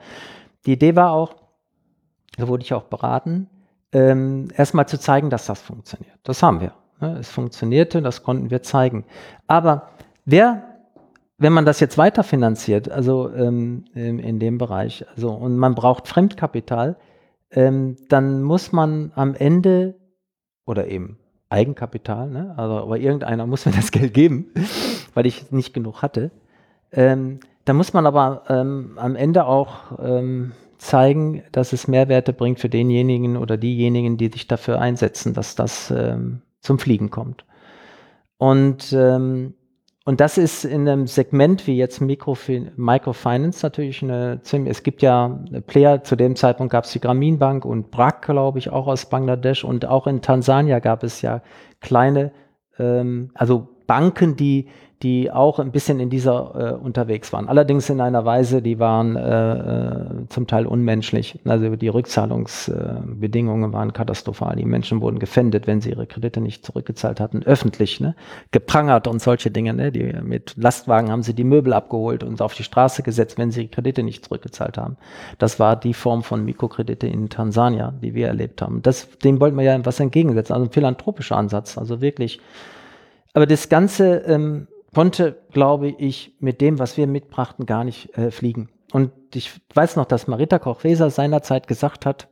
Die 0.66 0.74
Idee 0.74 0.96
war 0.98 1.12
auch, 1.12 1.36
da 2.38 2.48
wurde 2.50 2.64
ich 2.64 2.74
auch 2.74 2.84
beraten, 2.84 3.50
ähm, 3.94 4.50
erstmal 4.56 4.88
zu 4.88 5.00
zeigen, 5.00 5.30
dass 5.30 5.46
das 5.46 5.62
funktioniert. 5.62 6.18
Das 6.24 6.44
haben 6.44 6.60
wir. 6.60 6.74
Es 7.20 7.32
funktionierte, 7.32 8.02
das 8.02 8.24
konnten 8.24 8.52
wir 8.52 8.62
zeigen. 8.62 9.06
Aber 9.48 9.90
wer, 10.26 10.71
wenn 11.42 11.54
man 11.54 11.66
das 11.66 11.80
jetzt 11.80 11.98
weiterfinanziert, 11.98 12.92
also 12.92 13.34
ähm, 13.34 13.86
in 13.96 14.38
dem 14.38 14.60
Bereich, 14.60 15.06
also 15.16 15.32
und 15.32 15.58
man 15.58 15.74
braucht 15.74 16.08
Fremdkapital, 16.08 16.98
ähm, 17.50 17.96
dann 18.10 18.44
muss 18.44 18.72
man 18.72 19.12
am 19.16 19.34
Ende 19.34 19.96
oder 20.68 20.88
eben 20.88 21.18
Eigenkapital, 21.50 22.30
ne? 22.30 22.54
also, 22.58 22.76
aber 22.76 23.00
irgendeiner 23.00 23.48
muss 23.48 23.66
mir 23.66 23.72
das 23.72 23.92
Geld 23.92 24.14
geben, 24.14 24.52
weil 25.16 25.26
ich 25.26 25.52
nicht 25.52 25.74
genug 25.74 26.04
hatte. 26.04 26.30
Ähm, 26.92 27.40
da 27.66 27.74
muss 27.74 27.92
man 27.94 28.06
aber 28.06 28.44
ähm, 28.48 28.94
am 28.98 29.16
Ende 29.16 29.46
auch 29.46 29.98
ähm, 30.00 30.52
zeigen, 30.78 31.42
dass 31.52 31.74
es 31.74 31.88
Mehrwerte 31.88 32.34
bringt 32.34 32.60
für 32.60 32.70
denjenigen 32.70 33.36
oder 33.36 33.58
diejenigen, 33.58 34.18
die 34.18 34.30
sich 34.30 34.48
dafür 34.48 34.80
einsetzen, 34.80 35.34
dass 35.34 35.56
das 35.56 35.90
ähm, 35.90 36.44
zum 36.60 36.78
Fliegen 36.78 37.10
kommt. 37.10 37.46
Und, 38.38 38.94
ähm, 38.94 39.56
und 40.04 40.20
das 40.20 40.40
ist 40.40 40.66
in 40.66 40.90
einem 40.90 41.06
Segment 41.06 41.68
wie 41.68 41.78
jetzt 41.78 42.02
Microfi 42.02 42.72
Microfinance 42.76 43.64
natürlich 43.64 44.02
eine 44.02 44.42
ziemlich, 44.42 44.72
es 44.72 44.84
gibt 44.84 45.04
ja 45.04 45.40
Player, 45.68 46.04
zu 46.04 46.16
dem 46.16 46.36
Zeitpunkt 46.36 46.72
gab 46.72 46.86
es 46.86 46.92
die 46.92 47.00
Grameen 47.00 47.38
Bank 47.38 47.66
und 47.66 47.92
BRAC, 47.92 48.24
glaube 48.24 48.58
ich, 48.58 48.72
auch 48.72 48.88
aus 48.88 49.08
Bangladesch. 49.08 49.64
Und 49.64 49.86
auch 49.86 50.08
in 50.08 50.24
Tansania 50.24 50.80
gab 50.80 51.04
es 51.04 51.22
ja 51.22 51.44
kleine, 51.82 52.32
ähm, 52.80 53.30
also 53.36 53.68
Banken, 53.86 54.36
die 54.36 54.70
die 55.04 55.32
auch 55.32 55.58
ein 55.58 55.72
bisschen 55.72 56.00
in 56.00 56.10
dieser 56.10 56.54
äh, 56.56 56.74
unterwegs 56.74 57.34
waren. 57.34 57.48
Allerdings 57.50 57.90
in 57.90 58.02
einer 58.02 58.24
Weise, 58.24 58.62
die 58.62 58.80
waren 58.80 59.16
äh, 59.16 59.54
äh 59.54 60.28
zum 60.30 60.46
Teil 60.48 60.68
unmenschlich. 60.68 61.40
Also 61.46 61.76
die 61.76 61.88
Rückzahlungsbedingungen 61.88 63.72
äh, 63.72 63.74
waren 63.74 63.94
katastrophal. 63.94 64.56
Die 64.56 64.66
Menschen 64.66 65.02
wurden 65.02 65.20
gefändet, 65.20 65.66
wenn 65.66 65.82
sie 65.82 65.90
ihre 65.90 66.06
Kredite 66.06 66.40
nicht 66.40 66.66
zurückgezahlt 66.66 67.20
hatten, 67.20 67.44
öffentlich, 67.44 68.00
ne? 68.00 68.16
geprangert 68.52 69.08
und 69.08 69.22
solche 69.22 69.50
Dinge. 69.50 69.74
Ne? 69.74 69.92
Die, 69.92 70.14
mit 70.22 70.54
Lastwagen 70.58 71.10
haben 71.10 71.24
sie 71.24 71.34
die 71.34 71.44
Möbel 71.44 71.74
abgeholt 71.74 72.24
und 72.24 72.42
auf 72.42 72.54
die 72.54 72.64
Straße 72.64 73.02
gesetzt, 73.02 73.38
wenn 73.40 73.52
sie 73.52 73.68
Kredite 73.68 74.04
nicht 74.04 74.26
zurückgezahlt 74.26 74.78
haben. 74.78 74.98
Das 75.40 75.60
war 75.60 75.76
die 75.76 75.94
Form 75.94 76.22
von 76.22 76.46
Mikrokredite 76.46 77.08
in 77.08 77.30
Tansania, 77.30 77.94
die 78.02 78.14
wir 78.14 78.28
erlebt 78.28 78.62
haben. 78.62 78.82
Das, 78.84 79.10
dem 79.20 79.40
wollten 79.40 79.58
wir 79.58 79.64
ja 79.64 79.86
was 79.86 80.00
entgegensetzen, 80.00 80.54
also 80.54 80.66
ein 80.66 80.72
philanthropischer 80.72 81.38
Ansatz, 81.38 81.78
also 81.78 82.02
wirklich. 82.02 82.40
Aber 83.34 83.46
das 83.46 83.70
Ganze 83.70 84.18
ähm, 84.28 84.68
konnte, 84.94 85.42
glaube 85.52 85.90
ich, 85.90 86.36
mit 86.40 86.62
dem, 86.62 86.80
was 86.80 86.98
wir 86.98 87.08
mitbrachten, 87.08 87.66
gar 87.66 87.84
nicht 87.84 88.18
äh, 88.18 88.32
fliegen. 88.32 88.70
Und 88.92 89.12
ich 89.34 89.62
weiß 89.74 89.96
noch, 89.96 90.06
dass 90.06 90.28
Marita 90.28 90.60
Koch-Weser 90.60 91.10
seinerzeit 91.10 91.68
gesagt 91.68 92.06
hat, 92.06 92.28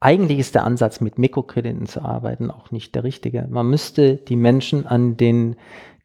eigentlich 0.00 0.38
ist 0.38 0.54
der 0.54 0.64
Ansatz, 0.64 1.00
mit 1.00 1.18
Mikrokrediten 1.18 1.86
zu 1.86 2.02
arbeiten, 2.02 2.50
auch 2.50 2.70
nicht 2.70 2.94
der 2.94 3.04
richtige. 3.04 3.46
Man 3.48 3.70
müsste 3.70 4.16
die 4.16 4.36
Menschen 4.36 4.86
an 4.86 5.16
den 5.16 5.56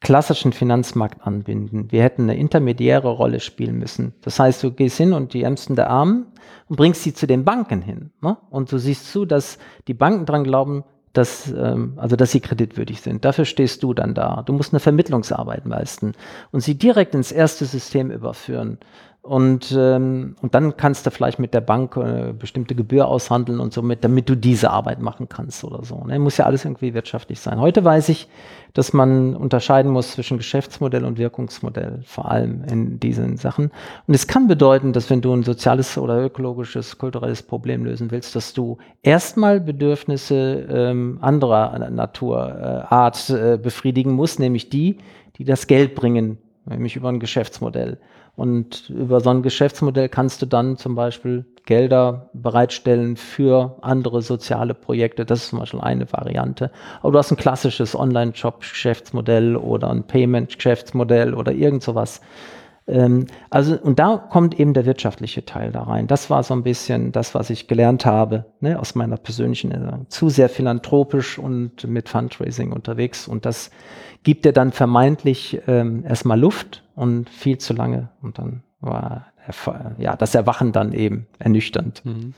klassischen 0.01 0.53
Finanzmarkt 0.53 1.27
anbinden. 1.27 1.91
Wir 1.91 2.03
hätten 2.03 2.23
eine 2.23 2.37
intermediäre 2.37 3.09
Rolle 3.09 3.41
spielen 3.41 3.77
müssen. 3.77 4.13
Das 4.21 4.39
heißt, 4.39 4.63
du 4.63 4.71
gehst 4.71 4.97
hin 4.97 5.11
und 5.13 5.33
die 5.33 5.43
Ärmsten 5.43 5.75
der 5.75 5.89
Armen 5.89 6.27
und 6.67 6.77
bringst 6.77 7.03
sie 7.03 7.13
zu 7.13 7.27
den 7.27 7.43
Banken 7.43 7.81
hin. 7.81 8.11
Ne? 8.21 8.37
Und 8.49 8.71
du 8.71 8.77
siehst 8.77 9.11
zu, 9.11 9.25
dass 9.25 9.57
die 9.87 9.93
Banken 9.93 10.25
dran 10.25 10.45
glauben, 10.45 10.85
dass, 11.13 11.51
ähm, 11.51 11.93
also 11.97 12.15
dass 12.15 12.31
sie 12.31 12.39
kreditwürdig 12.39 13.01
sind. 13.01 13.25
Dafür 13.25 13.45
stehst 13.45 13.83
du 13.83 13.93
dann 13.93 14.13
da. 14.13 14.43
Du 14.45 14.53
musst 14.53 14.73
eine 14.73 14.79
Vermittlungsarbeit 14.79 15.65
leisten 15.65 16.13
und 16.51 16.61
sie 16.61 16.75
direkt 16.75 17.15
ins 17.15 17.31
erste 17.31 17.65
System 17.65 18.11
überführen. 18.11 18.77
Und, 19.29 19.77
ähm, 19.77 20.35
und 20.41 20.55
dann 20.55 20.75
kannst 20.75 21.05
du 21.05 21.11
vielleicht 21.11 21.37
mit 21.37 21.53
der 21.53 21.61
Bank 21.61 21.95
äh, 21.97 22.33
bestimmte 22.33 22.73
Gebühr 22.73 23.07
aushandeln 23.07 23.59
und 23.59 23.71
somit, 23.71 24.03
damit 24.03 24.27
du 24.27 24.33
diese 24.33 24.71
Arbeit 24.71 25.01
machen 25.01 25.29
kannst 25.29 25.63
oder 25.63 25.83
so. 25.83 26.03
Ne? 26.03 26.17
Muss 26.17 26.37
ja 26.37 26.45
alles 26.45 26.65
irgendwie 26.65 26.95
wirtschaftlich 26.95 27.39
sein. 27.39 27.59
Heute 27.59 27.83
weiß 27.83 28.09
ich, 28.09 28.27
dass 28.73 28.91
man 28.91 29.35
unterscheiden 29.35 29.91
muss 29.91 30.13
zwischen 30.13 30.37
Geschäftsmodell 30.37 31.05
und 31.05 31.19
Wirkungsmodell, 31.19 31.99
vor 32.05 32.31
allem 32.31 32.63
in 32.63 32.99
diesen 32.99 33.37
Sachen. 33.37 33.69
Und 34.07 34.15
es 34.15 34.25
kann 34.25 34.47
bedeuten, 34.47 34.93
dass 34.93 35.11
wenn 35.11 35.21
du 35.21 35.31
ein 35.31 35.43
soziales 35.43 35.95
oder 35.99 36.19
ökologisches, 36.25 36.97
kulturelles 36.97 37.43
Problem 37.43 37.85
lösen 37.85 38.09
willst, 38.09 38.35
dass 38.35 38.53
du 38.53 38.79
erstmal 39.03 39.59
Bedürfnisse 39.59 40.65
ähm, 40.71 41.19
anderer 41.21 41.77
Natur, 41.91 42.87
äh, 42.89 43.53
äh, 43.53 43.57
befriedigen 43.59 44.13
musst, 44.13 44.39
nämlich 44.39 44.71
die, 44.71 44.97
die 45.37 45.43
das 45.43 45.67
Geld 45.67 45.93
bringen, 45.93 46.39
nämlich 46.65 46.95
über 46.95 47.09
ein 47.09 47.19
Geschäftsmodell. 47.19 47.99
Und 48.39 48.89
über 48.89 49.19
so 49.19 49.31
ein 49.31 49.43
Geschäftsmodell 49.43 50.07
kannst 50.07 50.41
du 50.41 50.45
dann 50.45 50.77
zum 50.77 50.95
Beispiel 50.95 51.43
Gelder 51.65 52.29
bereitstellen 52.31 53.17
für 53.17 53.75
andere 53.81 54.21
soziale 54.21 54.73
Projekte. 54.73 55.25
Das 55.25 55.43
ist 55.43 55.49
zum 55.49 55.59
Beispiel 55.59 55.81
eine 55.81 56.09
Variante. 56.13 56.71
Aber 57.01 57.11
du 57.11 57.17
hast 57.17 57.31
ein 57.31 57.37
klassisches 57.37 57.99
Online-Shop-Geschäftsmodell 57.99 59.57
oder 59.57 59.89
ein 59.89 60.03
Payment-Geschäftsmodell 60.03 61.33
oder 61.33 61.51
irgend 61.51 61.83
sowas. 61.83 62.21
Ähm, 62.89 63.27
also, 63.49 63.77
und 63.77 63.99
da 63.99 64.17
kommt 64.17 64.59
eben 64.59 64.73
der 64.73 64.85
wirtschaftliche 64.85 65.45
Teil 65.45 65.71
da 65.71 65.83
rein. 65.83 66.07
Das 66.07 66.29
war 66.29 66.43
so 66.43 66.53
ein 66.53 66.63
bisschen 66.63 67.11
das, 67.11 67.35
was 67.35 67.49
ich 67.49 67.67
gelernt 67.67 68.05
habe, 68.05 68.45
ne, 68.59 68.79
aus 68.79 68.95
meiner 68.95 69.17
persönlichen 69.17 69.71
Erinnerung. 69.71 70.07
Zu 70.09 70.29
sehr 70.29 70.49
philanthropisch 70.49 71.37
und 71.37 71.87
mit 71.87 72.09
Fundraising 72.09 72.71
unterwegs. 72.71 73.27
Und 73.27 73.45
das 73.45 73.69
gibt 74.23 74.45
dir 74.45 74.53
dann 74.53 74.71
vermeintlich 74.71 75.61
ähm, 75.67 76.03
erstmal 76.05 76.39
Luft 76.39 76.83
und 76.95 77.29
viel 77.29 77.59
zu 77.59 77.73
lange. 77.73 78.09
Und 78.21 78.39
dann 78.39 78.63
war 78.81 79.27
ja, 79.97 80.15
das 80.15 80.35
Erwachen 80.35 80.71
dann 80.71 80.93
eben 80.93 81.27
ernüchternd. 81.39 82.05
Mhm. 82.05 82.33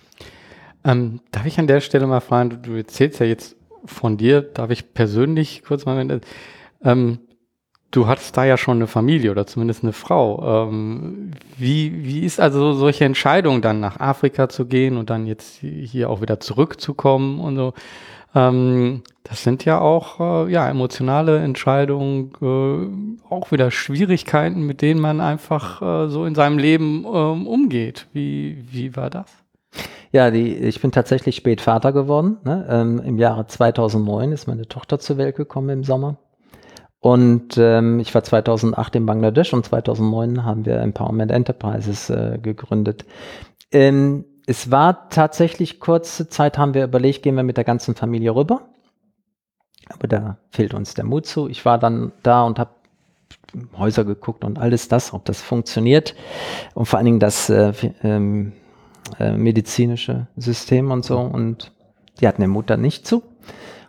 Ähm, 0.83 1.19
darf 1.31 1.45
ich 1.45 1.59
an 1.59 1.67
der 1.67 1.81
Stelle 1.81 2.07
mal 2.07 2.21
fragen, 2.21 2.49
du, 2.49 2.57
du, 2.57 2.73
erzählst 2.73 3.19
ja 3.19 3.25
jetzt 3.25 3.55
von 3.85 4.17
dir, 4.17 4.41
darf 4.41 4.69
ich 4.71 4.93
persönlich 4.93 5.63
kurz 5.63 5.85
mal, 5.85 6.21
ähm, 6.83 7.19
du 7.91 8.07
hattest 8.07 8.35
da 8.35 8.45
ja 8.45 8.57
schon 8.57 8.77
eine 8.77 8.87
Familie 8.87 9.31
oder 9.31 9.45
zumindest 9.45 9.83
eine 9.83 9.93
Frau. 9.93 10.67
Ähm, 10.69 11.31
wie, 11.57 12.03
wie 12.03 12.21
ist 12.21 12.39
also 12.39 12.73
solche 12.73 13.05
Entscheidung 13.05 13.61
dann 13.61 13.79
nach 13.79 13.99
Afrika 13.99 14.49
zu 14.49 14.65
gehen 14.65 14.97
und 14.97 15.09
dann 15.09 15.27
jetzt 15.27 15.59
hier 15.59 16.09
auch 16.09 16.21
wieder 16.21 16.39
zurückzukommen 16.39 17.39
und 17.39 17.55
so? 17.57 17.73
Ähm, 18.33 19.03
das 19.23 19.43
sind 19.43 19.65
ja 19.65 19.79
auch 19.79 20.47
äh, 20.47 20.51
ja, 20.51 20.69
emotionale 20.69 21.39
Entscheidungen, 21.39 22.31
äh, 22.41 23.29
auch 23.29 23.51
wieder 23.51 23.71
Schwierigkeiten, 23.71 24.65
mit 24.65 24.81
denen 24.81 25.01
man 25.01 25.19
einfach 25.19 25.81
äh, 25.81 26.09
so 26.09 26.25
in 26.25 26.35
seinem 26.35 26.57
Leben 26.57 27.05
ähm, 27.05 27.45
umgeht. 27.45 28.07
Wie, 28.13 28.63
wie 28.71 28.95
war 28.95 29.09
das? 29.09 29.25
Ja, 30.13 30.31
die, 30.31 30.55
ich 30.55 30.81
bin 30.81 30.91
tatsächlich 30.91 31.37
spät 31.37 31.61
Vater 31.61 31.93
geworden. 31.93 32.37
Ne? 32.43 32.65
Ähm, 32.69 33.01
Im 33.05 33.17
Jahre 33.17 33.47
2009 33.47 34.31
ist 34.31 34.47
meine 34.47 34.67
Tochter 34.67 34.99
zur 34.99 35.17
Welt 35.17 35.35
gekommen 35.35 35.69
im 35.69 35.83
Sommer. 35.83 36.17
Und 37.01 37.57
ähm, 37.57 37.99
ich 37.99 38.13
war 38.13 38.23
2008 38.23 38.95
in 38.95 39.07
Bangladesch 39.07 39.53
und 39.53 39.65
2009 39.65 40.45
haben 40.45 40.65
wir 40.67 40.77
Empowerment 40.77 41.31
Enterprises 41.31 42.11
äh, 42.11 42.37
gegründet. 42.39 43.05
Ähm, 43.71 44.23
es 44.45 44.69
war 44.69 45.09
tatsächlich 45.09 45.79
kurze 45.79 46.29
Zeit, 46.29 46.59
haben 46.59 46.75
wir 46.75 46.83
überlegt, 46.83 47.23
gehen 47.23 47.35
wir 47.35 47.43
mit 47.43 47.57
der 47.57 47.63
ganzen 47.63 47.95
Familie 47.95 48.35
rüber. 48.35 48.69
Aber 49.89 50.07
da 50.07 50.37
fehlt 50.51 50.75
uns 50.75 50.93
der 50.93 51.05
Mut 51.05 51.25
zu. 51.25 51.49
Ich 51.49 51.65
war 51.65 51.79
dann 51.79 52.11
da 52.21 52.43
und 52.43 52.59
habe 52.59 52.69
Häuser 53.77 54.05
geguckt 54.05 54.43
und 54.43 54.59
alles 54.59 54.87
das, 54.87 55.11
ob 55.11 55.25
das 55.25 55.41
funktioniert. 55.41 56.15
Und 56.75 56.85
vor 56.85 56.97
allen 56.97 57.05
Dingen 57.05 57.19
das 57.19 57.49
äh, 57.49 57.73
ähm, 58.03 58.53
äh, 59.19 59.31
medizinische 59.31 60.27
System 60.37 60.91
und 60.91 61.03
so. 61.03 61.19
Und 61.19 61.71
die 62.19 62.27
hatten 62.27 62.41
den 62.41 62.51
Mut 62.51 62.69
dann 62.69 62.81
nicht 62.81 63.07
zu. 63.07 63.23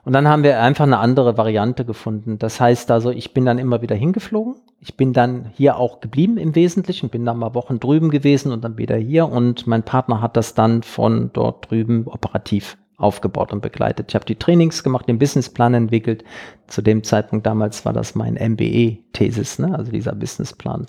Und 0.04 0.12
dann 0.14 0.26
haben 0.26 0.42
wir 0.42 0.60
einfach 0.60 0.84
eine 0.84 0.98
andere 0.98 1.36
Variante 1.36 1.84
gefunden. 1.84 2.38
Das 2.38 2.60
heißt 2.60 2.90
also, 2.90 3.10
ich 3.10 3.34
bin 3.34 3.44
dann 3.44 3.58
immer 3.58 3.82
wieder 3.82 3.94
hingeflogen. 3.94 4.56
Ich 4.80 4.96
bin 4.96 5.12
dann 5.12 5.50
hier 5.54 5.76
auch 5.76 6.00
geblieben 6.00 6.38
im 6.38 6.56
Wesentlichen, 6.56 7.08
bin 7.08 7.24
dann 7.24 7.38
mal 7.38 7.54
Wochen 7.54 7.78
drüben 7.78 8.10
gewesen 8.10 8.50
und 8.50 8.64
dann 8.64 8.78
wieder 8.78 8.96
hier. 8.96 9.28
Und 9.28 9.68
mein 9.68 9.84
Partner 9.84 10.20
hat 10.20 10.36
das 10.36 10.54
dann 10.54 10.82
von 10.82 11.30
dort 11.32 11.70
drüben 11.70 12.08
operativ 12.08 12.76
aufgebaut 12.96 13.52
und 13.52 13.62
begleitet. 13.62 14.06
Ich 14.10 14.14
habe 14.14 14.24
die 14.24 14.36
Trainings 14.36 14.82
gemacht, 14.82 15.08
den 15.08 15.18
Businessplan 15.18 15.74
entwickelt. 15.74 16.24
Zu 16.66 16.82
dem 16.82 17.04
Zeitpunkt 17.04 17.46
damals 17.46 17.84
war 17.84 17.92
das 17.92 18.14
mein 18.14 18.34
MBE-Thesis, 18.34 19.58
ne? 19.58 19.76
also 19.76 19.92
dieser 19.92 20.14
Businessplan. 20.14 20.86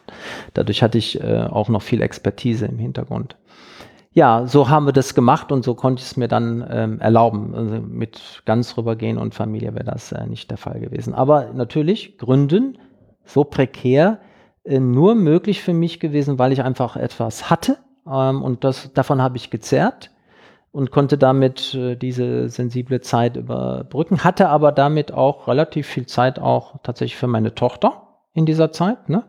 Dadurch 0.54 0.82
hatte 0.82 0.98
ich 0.98 1.22
äh, 1.22 1.44
auch 1.44 1.70
noch 1.70 1.82
viel 1.82 2.02
Expertise 2.02 2.66
im 2.66 2.78
Hintergrund 2.78 3.36
ja, 4.14 4.46
so 4.46 4.70
haben 4.70 4.86
wir 4.86 4.94
das 4.94 5.16
gemacht 5.16 5.52
und 5.52 5.64
so 5.64 5.74
konnte 5.74 6.02
ich 6.02 6.06
es 6.06 6.18
mir 6.18 6.28
dann 6.28 6.66
ähm, 6.70 7.00
erlauben. 7.00 7.56
Also 7.56 7.82
mit 7.82 8.44
ganz 8.46 8.78
rübergehen 8.78 9.18
und 9.18 9.34
Familie 9.34 9.74
wäre 9.74 9.86
das 9.86 10.12
äh, 10.12 10.26
nicht 10.28 10.52
der 10.52 10.58
Fall 10.58 10.80
gewesen. 10.80 11.14
Aber 11.16 11.52
natürlich, 11.54 12.18
Gründen, 12.20 12.78
so 13.26 13.44
prekär, 13.44 14.20
äh, 14.64 14.80
nur 14.80 15.16
möglich 15.16 15.62
für 15.64 15.74
mich 15.74 16.00
gewesen, 16.00 16.38
weil 16.38 16.52
ich 16.52 16.64
einfach 16.64 16.96
etwas 16.96 17.50
hatte 17.50 17.78
ähm, 18.08 18.44
und 18.44 18.64
das, 18.64 18.94
davon 18.94 19.22
habe 19.22 19.38
ich 19.38 19.50
gezerrt 19.50 20.12
und 20.72 20.92
konnte 20.92 21.18
damit 21.18 21.74
äh, 21.74 21.96
diese 21.96 22.50
sensible 22.50 23.02
Zeit 23.02 23.36
überbrücken, 23.36 24.24
hatte 24.24 24.50
aber 24.50 24.72
damit 24.72 25.12
auch 25.12 25.48
relativ 25.48 25.88
viel 25.88 26.06
Zeit 26.06 26.40
auch 26.40 26.76
tatsächlich 26.84 27.18
für 27.18 27.28
meine 27.28 27.56
Tochter 27.56 28.20
in 28.34 28.46
dieser 28.46 28.72
Zeit. 28.72 29.10
Ne? 29.10 29.24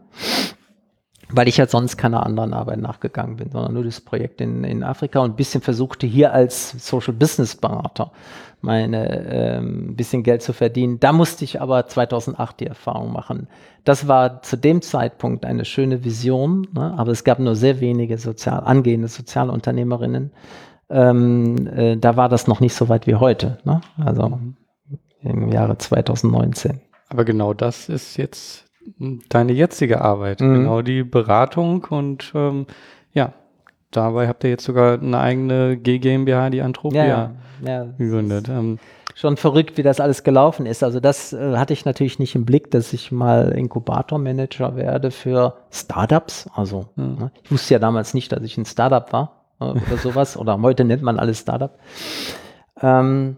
Weil 1.35 1.49
ich 1.49 1.57
ja 1.57 1.66
sonst 1.66 1.97
keiner 1.97 2.24
anderen 2.24 2.55
Arbeit 2.55 2.78
nachgegangen 2.78 3.37
bin, 3.37 3.51
sondern 3.51 3.74
nur 3.74 3.85
das 3.85 4.01
Projekt 4.01 4.41
in, 4.41 4.64
in 4.64 4.82
Afrika 4.82 5.20
und 5.20 5.32
ein 5.32 5.37
bisschen 5.37 5.61
versuchte 5.61 6.07
hier 6.07 6.32
als 6.32 6.70
Social 6.87 7.14
Business 7.14 7.57
Berater 7.57 8.12
meine 8.64 9.26
ähm, 9.30 9.95
bisschen 9.95 10.22
Geld 10.22 10.43
zu 10.43 10.53
verdienen. 10.53 10.99
Da 10.99 11.12
musste 11.12 11.45
ich 11.45 11.61
aber 11.61 11.87
2008 11.87 12.61
die 12.61 12.66
Erfahrung 12.66 13.12
machen. 13.12 13.49
Das 13.85 14.09
war 14.09 14.43
zu 14.43 14.57
dem 14.57 14.82
Zeitpunkt 14.82 15.45
eine 15.45 15.64
schöne 15.64 16.03
Vision, 16.03 16.66
ne? 16.72 16.95
aber 16.97 17.12
es 17.12 17.22
gab 17.22 17.39
nur 17.39 17.55
sehr 17.55 17.80
wenige 17.80 18.18
sozial 18.18 18.61
angehende 18.61 19.09
Sozialunternehmerinnen. 19.09 20.32
Ähm, 20.89 21.66
äh, 21.66 21.97
da 21.97 22.16
war 22.16 22.28
das 22.28 22.47
noch 22.47 22.61
nicht 22.61 22.74
so 22.74 22.89
weit 22.89 23.07
wie 23.07 23.16
heute, 23.16 23.59
ne? 23.64 23.82
also 24.03 24.41
im 25.20 25.53
Jahre 25.53 25.78
2019. 25.78 26.80
Aber 27.11 27.24
genau 27.24 27.55
das 27.55 27.89
ist 27.89 28.16
jetzt 28.16 28.64
deine 29.28 29.53
jetzige 29.53 30.01
Arbeit, 30.01 30.41
mhm. 30.41 30.55
genau 30.55 30.82
die 30.82 31.03
Beratung 31.03 31.85
und 31.85 32.32
ähm, 32.35 32.66
ja, 33.12 33.32
dabei 33.91 34.28
habt 34.28 34.45
ihr 34.45 34.51
jetzt 34.51 34.64
sogar 34.64 35.01
eine 35.01 35.18
eigene 35.18 35.76
G 35.76 35.99
GmbH, 35.99 36.51
die 36.51 36.62
Antropia, 36.62 37.07
ja, 37.07 37.30
ja, 37.64 37.85
gegründet. 37.99 38.49
Ähm, 38.49 38.78
schon 39.14 39.37
verrückt, 39.37 39.78
wie 39.78 39.82
das 39.82 40.01
alles 40.01 40.24
gelaufen 40.24 40.66
ist. 40.66 40.82
Also 40.82 41.01
das 41.01 41.32
äh, 41.32 41.57
hatte 41.57 41.72
ich 41.72 41.85
natürlich 41.85 42.18
nicht 42.18 42.35
im 42.35 42.45
Blick, 42.45 42.70
dass 42.70 42.93
ich 42.93 43.12
mal 43.12 43.53
Inkubatormanager 43.53 44.76
werde 44.76 45.11
für 45.11 45.57
Startups. 45.70 46.49
Also 46.55 46.87
mhm. 46.97 47.16
ne? 47.18 47.30
ich 47.43 47.53
wusste 47.53 47.74
ja 47.74 47.78
damals 47.78 48.12
nicht, 48.12 48.32
dass 48.32 48.43
ich 48.43 48.59
ein 48.59 48.64
Startup 48.64 49.12
war 49.12 49.45
äh, 49.61 49.64
oder 49.64 49.97
sowas. 50.03 50.37
oder 50.37 50.61
heute 50.61 50.85
nennt 50.85 51.03
man 51.03 51.18
alles 51.18 51.41
Startup. 51.41 51.78
Ähm, 52.82 53.37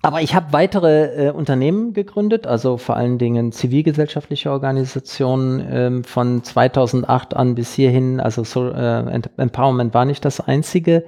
aber 0.00 0.22
ich 0.22 0.34
habe 0.34 0.52
weitere 0.52 1.28
äh, 1.28 1.30
Unternehmen 1.30 1.92
gegründet, 1.92 2.46
also 2.46 2.76
vor 2.76 2.96
allen 2.96 3.18
Dingen 3.18 3.50
zivilgesellschaftliche 3.50 4.50
Organisationen 4.50 5.66
ähm, 5.70 6.04
von 6.04 6.44
2008 6.44 7.34
an 7.34 7.56
bis 7.56 7.74
hierhin. 7.74 8.20
Also 8.20 8.44
so, 8.44 8.70
äh, 8.70 9.20
Empowerment 9.36 9.94
war 9.94 10.04
nicht 10.04 10.24
das 10.24 10.40
einzige. 10.40 11.04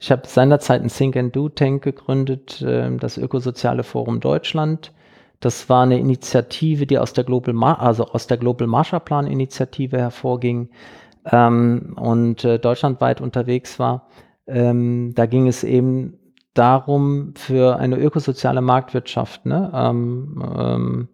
Ich 0.00 0.10
habe 0.10 0.26
seinerzeit 0.26 0.82
ein 0.82 0.88
Think 0.88 1.16
and 1.16 1.36
Do 1.36 1.48
Tank 1.48 1.84
gegründet, 1.84 2.60
äh, 2.62 2.90
das 2.96 3.16
Ökosoziale 3.16 3.84
Forum 3.84 4.18
Deutschland. 4.18 4.92
Das 5.38 5.68
war 5.68 5.84
eine 5.84 5.98
Initiative, 5.98 6.86
die 6.86 6.98
aus 6.98 7.12
der 7.12 7.22
Global, 7.24 7.54
Mar 7.54 7.80
also 7.80 8.06
aus 8.06 8.26
der 8.26 8.38
Global 8.38 8.66
Marshallplan 8.66 9.28
Initiative 9.28 9.98
hervorging 9.98 10.70
ähm, 11.30 11.94
und 11.96 12.44
äh, 12.44 12.58
deutschlandweit 12.58 13.20
unterwegs 13.20 13.78
war. 13.78 14.08
Ähm, 14.48 15.12
da 15.14 15.26
ging 15.26 15.46
es 15.46 15.62
eben 15.62 16.18
darum, 16.54 17.34
für 17.36 17.76
eine 17.76 17.96
ökosoziale 17.96 18.60
Marktwirtschaft 18.60 19.46
ne, 19.46 19.70
ähm, 19.74 20.42
ähm, 20.56 21.08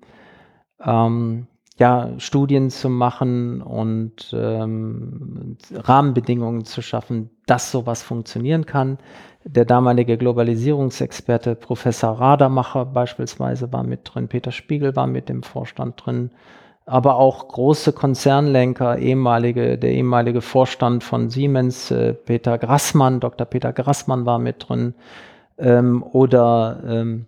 ähm, 0.84 1.46
ja, 1.78 2.10
Studien 2.18 2.70
zu 2.70 2.88
machen 2.90 3.62
und 3.62 4.34
ähm, 4.36 5.56
Rahmenbedingungen 5.72 6.64
zu 6.64 6.82
schaffen, 6.82 7.30
dass 7.46 7.70
sowas 7.70 8.02
funktionieren 8.02 8.66
kann. 8.66 8.98
Der 9.44 9.64
damalige 9.64 10.18
Globalisierungsexperte 10.18 11.54
Professor 11.54 12.20
Radermacher 12.20 12.84
beispielsweise 12.84 13.72
war 13.72 13.84
mit 13.84 14.00
drin, 14.04 14.28
Peter 14.28 14.50
Spiegel 14.50 14.96
war 14.96 15.06
mit 15.06 15.28
dem 15.28 15.44
Vorstand 15.44 16.04
drin, 16.04 16.30
aber 16.88 17.16
auch 17.16 17.48
große 17.48 17.92
Konzernlenker, 17.92 18.98
ehemalige, 18.98 19.78
der 19.78 19.92
ehemalige 19.92 20.40
Vorstand 20.40 21.04
von 21.04 21.28
Siemens, 21.30 21.90
äh, 21.90 22.14
Peter 22.14 22.58
Grassmann, 22.58 23.20
Dr. 23.20 23.46
Peter 23.46 23.72
Grassmann 23.72 24.26
war 24.26 24.38
mit 24.38 24.68
drin, 24.68 24.94
ähm, 25.58 26.02
oder 26.02 26.82
ähm, 26.86 27.26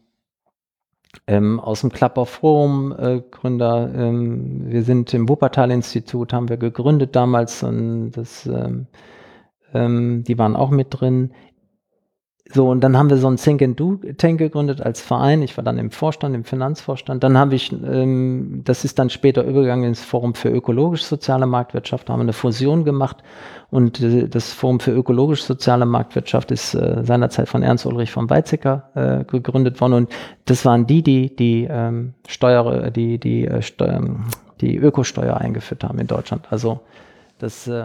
ähm, 1.27 1.61
aus 1.61 1.83
dem 1.83 1.91
Klapper 1.91 2.27
Forum 2.27 2.95
äh, 2.99 3.21
Gründer. 3.31 3.91
Ähm, 3.95 4.71
wir 4.71 4.83
sind 4.83 5.13
im 5.15 5.29
Wuppertal-Institut, 5.29 6.33
haben 6.33 6.49
wir 6.49 6.57
gegründet 6.57 7.15
damals 7.15 7.63
und 7.63 8.13
das, 8.13 8.47
ähm, 8.47 8.87
ähm, 9.75 10.25
die 10.25 10.39
waren 10.39 10.57
auch 10.57 10.71
mit 10.71 10.89
drin. 10.91 11.33
So, 12.53 12.68
und 12.68 12.80
dann 12.80 12.96
haben 12.96 13.11
wir 13.11 13.16
so 13.16 13.28
ein 13.28 13.36
Think 13.36 13.62
and 13.62 13.78
Do 13.78 14.01
Tank 14.18 14.38
gegründet 14.38 14.80
als 14.80 15.01
Verein. 15.01 15.40
Ich 15.42 15.57
war 15.57 15.62
dann 15.62 15.78
im 15.78 15.92
Vorstand, 15.92 16.34
im 16.34 16.42
Finanzvorstand. 16.42 17.22
Dann 17.22 17.38
habe 17.38 17.55
ich, 17.55 17.72
ähm, 17.72 18.62
das 18.64 18.84
ist 18.84 18.98
dann 18.98 19.09
später 19.09 19.44
übergegangen 19.44 19.84
ins 19.84 20.03
Forum 20.03 20.34
für 20.34 20.48
ökologisch-soziale 20.48 21.46
Marktwirtschaft, 21.46 22.09
da 22.09 22.12
haben 22.12 22.20
wir 22.20 22.24
eine 22.24 22.32
Fusion 22.32 22.84
gemacht. 22.84 23.18
Und 23.70 24.01
äh, 24.01 24.28
das 24.28 24.53
Forum 24.53 24.80
für 24.80 24.90
ökologisch-soziale 24.90 25.86
Marktwirtschaft 25.86 26.51
ist 26.51 26.74
äh, 26.74 27.05
seinerzeit 27.05 27.48
von 27.48 27.62
Ernst 27.62 27.86
Ulrich 27.86 28.11
von 28.11 28.28
Weizsäcker 28.28 28.90
äh, 28.94 29.24
gegründet 29.24 29.80
worden. 29.80 29.92
Und 29.92 30.12
das 30.46 30.64
waren 30.64 30.88
die, 30.88 31.03
die 31.03 31.36
die 31.36 31.68
ähm, 31.70 32.14
Steuer, 32.26 32.90
die, 32.90 33.18
die, 33.18 33.46
äh, 33.46 33.62
Steuer, 33.62 34.03
die 34.61 34.76
Ökosteuer 34.76 35.36
eingeführt 35.36 35.84
haben 35.84 36.01
in 36.01 36.09
Deutschland. 36.09 36.48
Also 36.51 36.80
das 37.38 37.68
äh, 37.68 37.84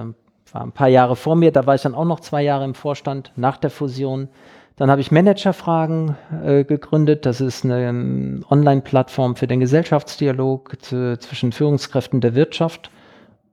war 0.52 0.62
ein 0.64 0.72
paar 0.72 0.88
Jahre 0.88 1.16
vor 1.16 1.36
mir, 1.36 1.52
da 1.52 1.68
war 1.68 1.76
ich 1.76 1.84
dann 1.84 1.94
auch 1.94 2.06
noch 2.06 2.20
zwei 2.20 2.42
Jahre 2.42 2.64
im 2.66 2.74
Vorstand 2.74 3.32
nach 3.36 3.58
der 3.58 3.70
Fusion. 3.70 4.30
Dann 4.78 4.92
habe 4.92 5.00
ich 5.00 5.12
Managerfragen 5.12 6.18
äh, 6.44 6.66
gegründet. 6.66 7.26
Das 7.26 7.40
ist 7.40 7.64
eine 7.64 7.90
um, 7.90 7.96
ähm, 7.96 8.46
Online-Plattform 8.50 9.36
für 9.36 9.48
den 9.48 9.62
Gesellschaftsdialog 9.62 10.82
zu, 10.82 11.18
zwischen 11.20 11.52
Führungskräften 11.52 12.20
der 12.20 12.36
Wirtschaft 12.36 12.92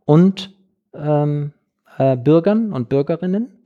und 0.05 0.53
ähm, 0.95 1.53
äh, 1.99 2.16
Bürgern 2.16 2.73
und 2.73 2.89
Bürgerinnen. 2.89 3.62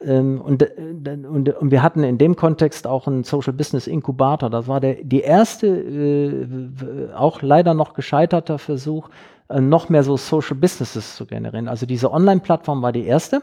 Ähm, 0.00 0.40
und, 0.40 0.62
äh, 0.62 1.18
und, 1.28 1.48
und, 1.48 1.70
wir 1.70 1.82
hatten 1.82 2.04
in 2.04 2.18
dem 2.18 2.36
Kontext 2.36 2.86
auch 2.86 3.08
einen 3.08 3.24
Social 3.24 3.52
Business 3.52 3.88
Inkubator. 3.88 4.50
Das 4.50 4.68
war 4.68 4.80
der, 4.80 4.96
die 5.02 5.20
erste, 5.20 5.66
äh, 5.66 7.12
auch 7.14 7.42
leider 7.42 7.74
noch 7.74 7.94
gescheiterter 7.94 8.58
Versuch, 8.58 9.08
äh, 9.48 9.60
noch 9.60 9.88
mehr 9.88 10.04
so 10.04 10.16
Social 10.16 10.56
Businesses 10.56 11.16
zu 11.16 11.26
generieren. 11.26 11.66
Also 11.66 11.86
diese 11.86 12.12
Online-Plattform 12.12 12.82
war 12.82 12.92
die 12.92 13.06
erste 13.06 13.42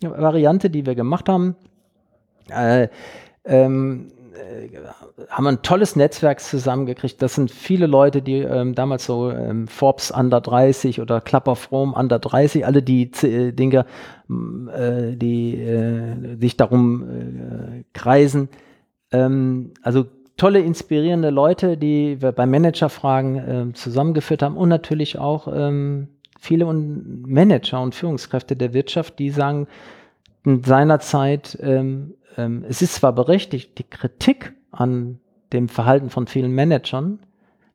Variante, 0.00 0.70
die 0.70 0.86
wir 0.86 0.94
gemacht 0.94 1.28
haben. 1.28 1.56
Äh, 2.50 2.88
ähm, 3.44 4.12
äh, 4.38 4.68
haben 5.30 5.46
ein 5.46 5.62
tolles 5.62 5.96
Netzwerk 5.96 6.40
zusammengekriegt. 6.40 7.20
Das 7.20 7.34
sind 7.34 7.50
viele 7.50 7.86
Leute, 7.86 8.22
die 8.22 8.38
ähm, 8.38 8.74
damals 8.74 9.04
so 9.06 9.30
ähm, 9.30 9.66
Forbes 9.68 10.10
Under 10.10 10.40
30 10.40 11.00
oder 11.00 11.20
Club 11.20 11.48
of 11.48 11.68
Under 11.70 12.18
30, 12.18 12.64
alle 12.64 12.82
die 12.82 13.10
äh, 13.22 13.52
Dinge, 13.52 13.84
äh, 14.28 15.16
die 15.16 15.56
äh, 15.56 16.36
sich 16.40 16.56
darum 16.56 17.02
äh, 17.02 17.84
kreisen. 17.92 18.48
Ähm, 19.12 19.72
also 19.82 20.06
tolle, 20.36 20.60
inspirierende 20.60 21.30
Leute, 21.30 21.76
die 21.76 22.22
wir 22.22 22.32
bei 22.32 22.46
Managerfragen 22.46 23.36
äh, 23.36 23.72
zusammengeführt 23.74 24.42
haben 24.42 24.56
und 24.56 24.68
natürlich 24.68 25.18
auch 25.18 25.48
ähm, 25.52 26.08
viele 26.38 26.66
und 26.66 27.26
Manager 27.26 27.82
und 27.82 27.94
Führungskräfte 27.94 28.56
der 28.56 28.72
Wirtschaft, 28.72 29.18
die 29.18 29.30
sagen, 29.30 29.66
in 30.44 30.62
seiner 30.62 31.00
Zeit, 31.00 31.58
ähm, 31.60 32.14
ähm, 32.38 32.64
es 32.66 32.80
ist 32.80 32.94
zwar 32.94 33.12
berechtigt, 33.12 33.78
die 33.78 33.84
Kritik 33.84 34.54
an 34.70 35.20
dem 35.52 35.68
Verhalten 35.68 36.08
von 36.08 36.26
vielen 36.26 36.52
Managern, 36.52 37.18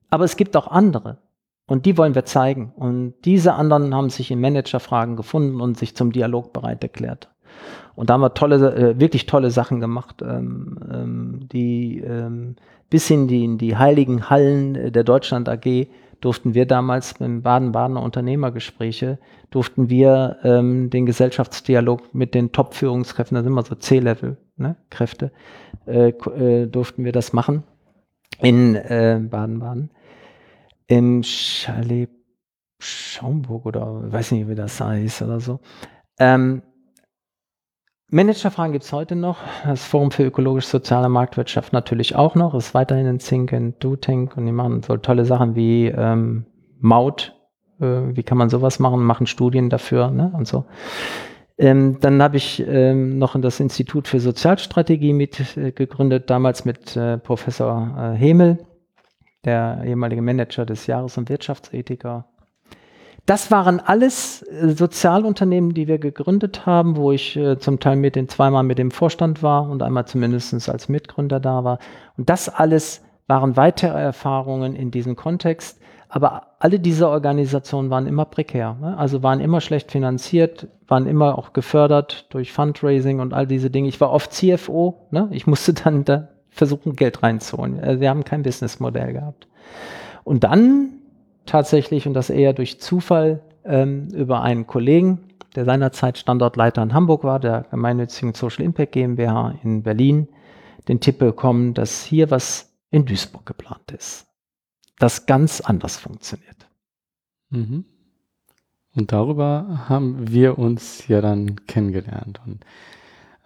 aber 0.09 0.24
es 0.24 0.38
gibt 0.38 0.57
auch 0.57 0.68
andere. 0.68 1.20
Und 1.66 1.86
die 1.86 1.97
wollen 1.97 2.16
wir 2.16 2.26
zeigen. 2.26 2.74
Und 2.76 3.14
diese 3.26 3.53
anderen 3.53 3.95
haben 3.95 4.09
sich 4.09 4.32
in 4.32 4.41
Managerfragen 4.41 5.16
gefunden 5.16 5.61
und 5.61 5.78
sich 5.78 5.95
zum 5.95 6.11
Dialog 6.11 6.53
bereit 6.53 6.84
erklärt. 6.84 7.30
Und 7.95 8.09
da 8.09 8.16
haben 8.16 8.22
wir 8.22 8.34
tolle, 8.34 8.76
äh, 8.76 8.99
wirklich 8.99 9.28
tolle 9.28 9.51
Sachen 9.51 9.80
gemacht, 9.80 10.22
ähm, 10.22 10.80
ähm, 10.91 11.39
die 11.51 11.99
ähm, 11.99 12.55
bis 12.89 13.09
in 13.09 13.28
die, 13.28 13.43
in 13.43 13.57
die 13.57 13.78
heiligen 13.78 14.30
Hallen 14.30 14.91
der 14.91 15.03
Deutschland 15.03 15.47
AG 15.47 15.88
durften 16.24 16.53
wir 16.53 16.65
damals 16.65 17.13
im 17.19 17.41
Baden-Badener 17.41 18.01
Unternehmergespräche, 18.01 19.19
durften 19.49 19.89
wir 19.89 20.38
ähm, 20.43 20.89
den 20.89 21.05
Gesellschaftsdialog 21.05 22.13
mit 22.15 22.34
den 22.34 22.51
Top-Führungskräften, 22.51 23.36
das 23.36 23.43
sind 23.43 23.51
immer 23.51 23.63
so 23.63 23.76
C-Level-Kräfte, 23.76 25.32
ne, 25.86 25.93
äh, 25.93 26.09
äh, 26.09 26.67
durften 26.67 27.03
wir 27.03 27.11
das 27.11 27.34
machen 27.34 27.63
in 28.39 28.76
äh, 28.76 29.19
Baden-Baden. 29.21 29.91
Im 30.88 31.24
Chalet 31.24 32.09
Schaumburg 32.80 33.65
oder 33.65 34.11
weiß 34.11 34.32
nicht, 34.32 34.47
wie 34.47 34.55
das 34.55 34.80
heißt 34.80 35.21
oder 35.24 35.39
so. 35.39 35.59
Ähm, 36.19 36.61
Managerfragen 38.14 38.74
gibt 38.74 38.86
es 38.86 38.93
heute 38.93 39.16
noch. 39.16 39.39
Das 39.66 39.84
Forum 39.86 40.11
für 40.11 40.24
ökologisch-soziale 40.24 41.09
Marktwirtschaft 41.09 41.74
natürlich 41.74 42.16
auch 42.16 42.36
noch. 42.36 42.53
Ist 42.53 42.76
weiterhin 42.76 43.18
Think 43.18 43.51
and 43.53 43.84
Do 43.84 43.95
Tank 43.95 44.38
und 44.38 44.45
die 44.45 44.51
machen 44.51 44.84
so 44.84 44.97
tolle 44.97 45.26
Sachen 45.26 45.55
wie 45.55 45.88
ähm, 45.88 46.45
Maut. 46.80 47.36
Äh, 47.82 47.86
wie 48.16 48.22
kann 48.22 48.38
man 48.38 48.49
sowas 48.49 48.78
machen? 48.78 49.03
Machen 49.03 49.26
Studien 49.26 49.72
dafür 49.72 50.11
ne? 50.11 50.32
und 50.38 50.47
so. 50.47 50.66
Ähm, 51.57 51.97
dann 52.01 52.22
habe 52.22 52.38
ich 52.38 52.64
ähm, 52.68 53.18
noch 53.18 53.39
das 53.41 53.59
Institut 53.59 54.07
für 54.07 54.20
Sozialstrategie 54.20 55.14
mit 55.14 55.57
äh, 55.57 56.20
damals 56.20 56.66
mit 56.66 56.95
äh, 56.95 57.18
Professor 57.18 58.14
äh, 58.14 58.16
Hemel, 58.16 58.59
der 59.43 59.82
ehemalige 59.86 60.22
Manager 60.22 60.68
des 60.68 60.86
Jahres 60.86 61.18
und 61.18 61.30
Wirtschaftsethiker 61.30 62.28
das 63.26 63.51
waren 63.51 63.80
alles 63.80 64.43
äh, 64.43 64.69
Sozialunternehmen, 64.69 65.74
die 65.74 65.88
wir 65.88 65.97
gegründet 65.97 66.65
haben, 66.65 66.97
wo 66.97 67.11
ich 67.11 67.38
äh, 67.38 67.57
zum 67.57 67.80
Teil 67.80 67.95
mit 67.95 68.15
den 68.15 68.28
zweimal 68.28 68.63
mit 68.63 68.78
dem 68.78 68.91
Vorstand 68.91 69.41
war 69.41 69.69
und 69.69 69.82
einmal 69.82 70.05
zumindest 70.05 70.69
als 70.69 70.89
Mitgründer 70.89 71.39
da 71.39 71.63
war. 71.63 71.80
Und 72.17 72.30
das 72.30 72.49
alles 72.49 73.01
waren 73.28 73.55
weitere 73.55 73.99
Erfahrungen 73.99 74.76
in 74.76 74.91
diesem 74.91 75.15
Kontext. 75.15 75.80
Aber 76.09 76.47
alle 76.59 76.80
diese 76.80 77.09
Organisationen 77.09 77.89
waren 77.89 78.05
immer 78.05 78.26
prekär, 78.26 78.78
ne? 78.80 78.95
also 78.99 79.24
waren 79.24 79.39
immer 79.39 79.61
schlecht 79.61 79.91
finanziert, 79.91 80.67
waren 80.88 81.07
immer 81.07 81.39
auch 81.39 81.53
gefördert 81.53 82.28
durch 82.30 82.51
Fundraising 82.51 83.19
und 83.19 83.34
all 83.34 83.47
diese 83.47 83.71
Dinge. 83.71 83.88
Ich 83.88 83.99
war 83.99 84.11
oft 84.11 84.32
CFO, 84.32 85.07
ne? 85.09 85.28
ich 85.32 85.47
musste 85.47 85.74
dann 85.84 86.05
da 86.05 86.28
versuchen, 86.49 86.95
Geld 86.95 87.24
reinzuholen. 87.24 87.80
Also 87.80 87.99
wir 87.99 88.09
haben 88.09 88.26
kein 88.26 88.43
Businessmodell 88.43 89.13
gehabt. 89.13 89.47
Und 90.24 90.43
dann 90.43 90.99
tatsächlich 91.45 92.07
und 92.07 92.13
das 92.13 92.29
eher 92.29 92.53
durch 92.53 92.79
Zufall 92.79 93.41
ähm, 93.65 94.09
über 94.09 94.41
einen 94.41 94.67
Kollegen, 94.67 95.19
der 95.55 95.65
seinerzeit 95.65 96.17
Standortleiter 96.17 96.81
in 96.81 96.93
Hamburg 96.93 97.23
war, 97.23 97.39
der 97.39 97.65
gemeinnützigen 97.69 98.33
Social 98.33 98.65
Impact 98.65 98.93
GmbH 98.93 99.55
in 99.63 99.83
Berlin, 99.83 100.27
den 100.87 100.99
Tipp 100.99 101.19
bekommen, 101.19 101.73
dass 101.73 102.03
hier 102.03 102.31
was 102.31 102.73
in 102.89 103.05
Duisburg 103.05 103.45
geplant 103.45 103.91
ist, 103.91 104.27
das 104.99 105.25
ganz 105.25 105.61
anders 105.61 105.97
funktioniert. 105.97 106.67
Mhm. 107.49 107.85
Und 108.95 109.11
darüber 109.11 109.85
haben 109.89 110.31
wir 110.31 110.59
uns 110.59 111.07
ja 111.07 111.21
dann 111.21 111.65
kennengelernt. 111.65 112.39
Und 112.45 112.65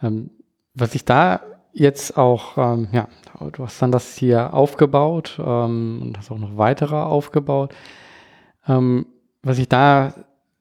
ähm, 0.01 0.31
was 0.73 0.93
ich 0.95 1.05
da 1.05 1.41
jetzt 1.77 2.17
auch, 2.17 2.57
ähm, 2.57 2.87
ja, 2.91 3.07
du 3.51 3.63
hast 3.63 3.81
dann 3.81 3.91
das 3.91 4.17
hier 4.17 4.53
aufgebaut 4.53 5.39
ähm, 5.39 5.99
und 6.01 6.17
hast 6.17 6.31
auch 6.31 6.39
noch 6.39 6.57
weitere 6.57 6.95
aufgebaut. 6.95 7.73
Ähm, 8.67 9.05
was 9.43 9.59
ich 9.59 9.69
da 9.69 10.13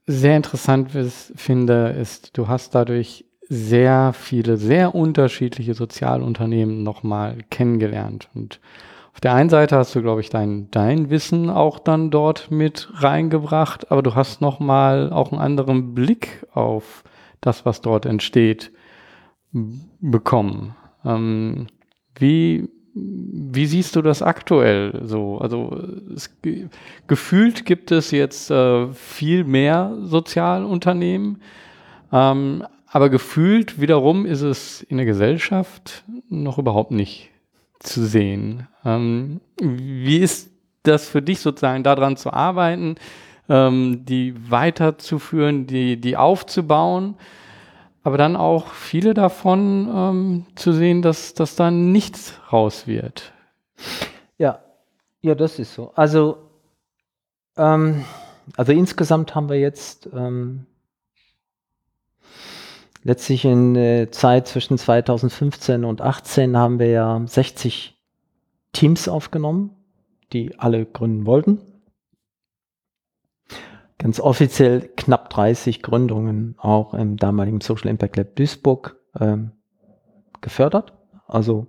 sehr 0.06 0.36
interessant 0.36 0.94
ist, 0.94 1.32
finde, 1.36 1.88
ist, 1.88 2.36
du 2.36 2.48
hast 2.48 2.74
dadurch 2.74 3.24
sehr 3.48 4.12
viele, 4.12 4.56
sehr 4.56 4.94
unterschiedliche 4.94 5.74
Sozialunternehmen 5.74 6.82
nochmal 6.82 7.38
kennengelernt. 7.50 8.28
Und 8.34 8.60
auf 9.14 9.20
der 9.20 9.34
einen 9.34 9.48
Seite 9.48 9.76
hast 9.76 9.94
du, 9.94 10.02
glaube 10.02 10.20
ich, 10.20 10.28
dein, 10.28 10.70
dein 10.70 11.10
Wissen 11.10 11.48
auch 11.48 11.78
dann 11.78 12.10
dort 12.10 12.50
mit 12.50 12.88
reingebracht, 12.94 13.90
aber 13.90 14.02
du 14.02 14.14
hast 14.14 14.40
nochmal 14.40 15.12
auch 15.12 15.32
einen 15.32 15.40
anderen 15.40 15.94
Blick 15.94 16.46
auf 16.52 17.04
das, 17.40 17.64
was 17.64 17.80
dort 17.80 18.04
entsteht, 18.04 18.72
bekommen. 19.52 20.74
Ähm, 21.04 21.66
wie, 22.18 22.68
wie 22.94 23.66
siehst 23.66 23.96
du 23.96 24.02
das 24.02 24.22
aktuell 24.22 25.00
so? 25.04 25.38
Also 25.38 25.78
es, 26.14 26.30
gefühlt 27.06 27.66
gibt 27.66 27.90
es 27.90 28.10
jetzt 28.10 28.50
äh, 28.50 28.88
viel 28.88 29.44
mehr 29.44 29.96
Sozialunternehmen, 30.02 31.42
ähm, 32.12 32.64
aber 32.86 33.10
gefühlt 33.10 33.80
wiederum 33.80 34.24
ist 34.24 34.40
es 34.40 34.82
in 34.82 34.96
der 34.96 35.06
Gesellschaft 35.06 36.04
noch 36.28 36.58
überhaupt 36.58 36.92
nicht 36.92 37.30
zu 37.80 38.04
sehen. 38.04 38.68
Ähm, 38.84 39.40
wie 39.60 40.18
ist 40.18 40.50
das 40.82 41.08
für 41.08 41.20
dich 41.20 41.40
sozusagen 41.40 41.82
daran 41.82 42.16
zu 42.16 42.32
arbeiten, 42.32 42.94
ähm, 43.48 44.04
die 44.06 44.34
weiterzuführen, 44.50 45.66
die, 45.66 46.00
die 46.00 46.16
aufzubauen? 46.16 47.16
Aber 48.06 48.18
dann 48.18 48.36
auch 48.36 48.68
viele 48.68 49.14
davon 49.14 49.90
ähm, 49.92 50.46
zu 50.54 50.70
sehen, 50.70 51.02
dass, 51.02 51.34
dass 51.34 51.56
da 51.56 51.72
nichts 51.72 52.34
raus 52.52 52.86
wird. 52.86 53.32
Ja, 54.38 54.60
ja, 55.22 55.34
das 55.34 55.58
ist 55.58 55.74
so. 55.74 55.90
Also, 55.96 56.38
ähm, 57.56 58.04
also 58.56 58.70
insgesamt 58.70 59.34
haben 59.34 59.48
wir 59.48 59.58
jetzt 59.58 60.08
ähm, 60.14 60.66
letztlich 63.02 63.44
in 63.44 63.74
der 63.74 64.12
Zeit 64.12 64.46
zwischen 64.46 64.78
2015 64.78 65.84
und 65.84 65.98
2018 65.98 66.56
haben 66.56 66.78
wir 66.78 66.90
ja 66.90 67.20
60 67.26 68.00
Teams 68.70 69.08
aufgenommen, 69.08 69.74
die 70.32 70.56
alle 70.60 70.86
gründen 70.86 71.26
wollten 71.26 71.75
ganz 73.98 74.20
offiziell 74.20 74.90
knapp 74.96 75.30
30 75.30 75.82
Gründungen 75.82 76.54
auch 76.58 76.94
im 76.94 77.16
damaligen 77.16 77.60
Social 77.60 77.90
Impact 77.90 78.16
Lab 78.16 78.36
Duisburg 78.36 78.96
ähm, 79.18 79.52
gefördert. 80.40 80.92
Also, 81.26 81.66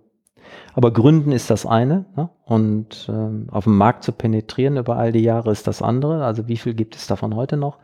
aber 0.73 0.91
Gründen 0.91 1.31
ist 1.31 1.49
das 1.49 1.65
eine 1.65 2.05
ne? 2.15 2.29
und 2.45 3.07
ähm, 3.09 3.47
auf 3.51 3.63
dem 3.63 3.77
Markt 3.77 4.03
zu 4.03 4.11
penetrieren 4.11 4.77
über 4.77 4.97
all 4.97 5.11
die 5.11 5.23
Jahre 5.23 5.51
ist 5.51 5.67
das 5.67 5.81
andere. 5.81 6.23
Also 6.25 6.47
wie 6.47 6.57
viel 6.57 6.73
gibt 6.73 6.95
es 6.95 7.07
davon 7.07 7.35
heute 7.35 7.57
noch? 7.57 7.79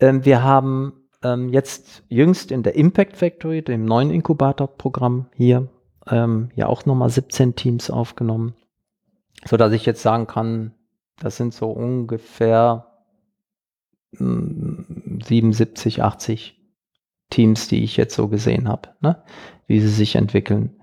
Ähm, 0.00 0.24
wir 0.24 0.42
haben 0.42 0.92
ähm, 1.22 1.48
jetzt 1.48 2.02
jüngst 2.08 2.50
in 2.50 2.62
der 2.62 2.76
Impact 2.76 3.16
Factory, 3.16 3.62
dem 3.62 3.84
neuen 3.84 4.10
Inkubatorprogramm 4.10 5.26
hier, 5.34 5.68
ähm, 6.08 6.50
ja 6.54 6.66
auch 6.66 6.86
nochmal 6.86 7.10
17 7.10 7.56
Teams 7.56 7.90
aufgenommen, 7.90 8.54
so 9.44 9.56
dass 9.56 9.72
ich 9.72 9.84
jetzt 9.86 10.02
sagen 10.02 10.26
kann, 10.26 10.72
das 11.18 11.36
sind 11.36 11.52
so 11.52 11.70
ungefähr 11.70 12.89
77, 14.12 16.02
80 16.02 16.56
Teams, 17.30 17.68
die 17.68 17.84
ich 17.84 17.96
jetzt 17.96 18.14
so 18.14 18.28
gesehen 18.28 18.68
habe, 18.68 18.90
ne? 19.00 19.22
wie 19.66 19.80
sie 19.80 19.88
sich 19.88 20.16
entwickeln. 20.16 20.80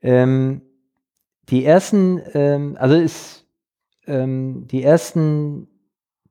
Ähm, 0.00 0.62
die 1.48 1.64
ersten, 1.64 2.20
ähm, 2.34 2.76
also 2.78 2.96
ist 2.96 3.46
ähm, 4.06 4.66
die 4.66 4.82
ersten 4.82 5.68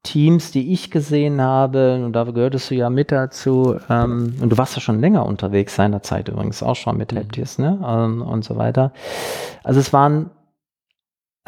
Teams, 0.03 0.51
die 0.51 0.73
ich 0.73 0.91
gesehen 0.91 1.41
habe, 1.41 2.03
und 2.03 2.13
da 2.13 2.25
gehörtest 2.25 2.69
du 2.69 2.75
ja 2.75 2.89
mit 2.89 3.11
dazu, 3.11 3.77
ähm, 3.89 4.35
und 4.41 4.49
du 4.49 4.57
warst 4.57 4.75
ja 4.75 4.81
schon 4.81 4.99
länger 4.99 5.25
unterwegs, 5.25 5.75
seinerzeit 5.75 6.27
übrigens 6.27 6.61
auch 6.61 6.75
schon 6.75 6.97
mit 6.97 7.13
Helptiers, 7.13 7.57
mhm. 7.57 7.65
ne? 7.65 7.79
Ähm, 7.87 8.21
und 8.21 8.43
so 8.43 8.57
weiter. 8.57 8.91
Also 9.63 9.79
es 9.79 9.93
waren 9.93 10.29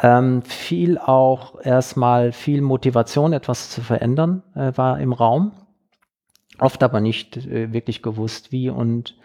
ähm, 0.02 0.42
viel 0.42 0.98
auch 0.98 1.60
erstmal 1.60 2.32
viel 2.32 2.60
Motivation, 2.60 3.32
etwas 3.32 3.70
zu 3.70 3.80
verändern, 3.80 4.42
äh, 4.54 4.72
war 4.76 5.00
im 5.00 5.12
Raum. 5.12 5.52
Oft 6.58 6.82
aber 6.82 7.00
nicht 7.00 7.36
äh, 7.36 7.72
wirklich 7.72 8.02
gewusst, 8.02 8.52
wie. 8.52 8.68
Und 8.68 9.16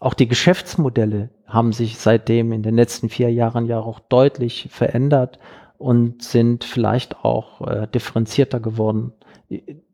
auch 0.00 0.14
die 0.14 0.28
Geschäftsmodelle 0.28 1.30
haben 1.46 1.72
sich 1.72 1.98
seitdem 1.98 2.52
in 2.52 2.62
den 2.62 2.74
letzten 2.74 3.08
vier 3.08 3.32
Jahren 3.32 3.66
ja 3.66 3.80
auch 3.80 4.00
deutlich 4.00 4.68
verändert 4.70 5.38
und 5.78 6.22
sind 6.22 6.64
vielleicht 6.64 7.24
auch 7.24 7.66
äh, 7.66 7.86
differenzierter 7.86 8.60
geworden. 8.60 9.12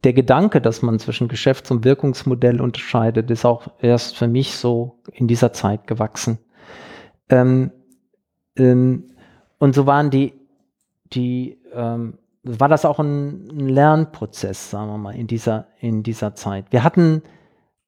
Der 0.04 0.12
Gedanke, 0.12 0.60
dass 0.60 0.80
man 0.80 1.00
zwischen 1.00 1.26
Geschäfts- 1.26 1.72
und 1.72 1.84
Wirkungsmodell 1.84 2.60
unterscheidet, 2.60 3.30
ist 3.30 3.44
auch 3.44 3.68
erst 3.80 4.16
für 4.16 4.28
mich 4.28 4.54
so 4.54 5.00
in 5.12 5.26
dieser 5.26 5.52
Zeit 5.52 5.88
gewachsen. 5.88 6.38
Ähm, 7.28 7.72
ähm, 8.56 9.10
und 9.60 9.74
so 9.74 9.86
waren 9.86 10.10
die, 10.10 10.32
die, 11.12 11.60
ähm, 11.72 12.18
war 12.42 12.68
das 12.68 12.86
auch 12.86 12.98
ein, 12.98 13.48
ein, 13.50 13.68
Lernprozess, 13.68 14.70
sagen 14.70 14.88
wir 14.88 14.98
mal, 14.98 15.14
in 15.14 15.26
dieser, 15.26 15.68
in 15.78 16.02
dieser 16.02 16.34
Zeit. 16.34 16.72
Wir 16.72 16.82
hatten 16.82 17.22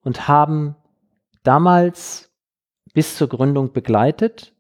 und 0.03 0.29
haben 0.29 0.77
damals 1.43 2.31
bis 2.93 3.17
zur 3.17 3.29
Gründung 3.29 3.73
begleitet. 3.73 4.53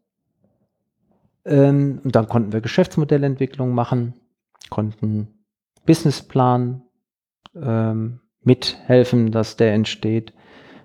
Ähm, 1.44 2.00
und 2.02 2.16
dann 2.16 2.28
konnten 2.28 2.52
wir 2.52 2.62
Geschäftsmodellentwicklung 2.62 3.74
machen, 3.74 4.14
konnten 4.70 5.28
Businessplan 5.84 6.82
ähm, 7.54 8.20
mithelfen, 8.42 9.32
dass 9.32 9.56
der 9.56 9.74
entsteht. 9.74 10.32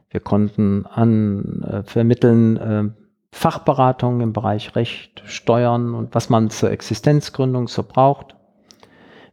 Wir 0.09 0.19
konnten 0.19 0.85
an 0.85 1.63
äh, 1.63 1.83
vermitteln, 1.83 2.57
äh, 2.57 3.06
Fachberatung 3.37 4.19
im 4.21 4.33
Bereich 4.33 4.75
Recht, 4.75 5.21
Steuern 5.27 5.93
und 5.93 6.15
was 6.15 6.29
man 6.29 6.49
zur 6.49 6.71
Existenzgründung 6.71 7.67
so 7.67 7.83
braucht. 7.83 8.35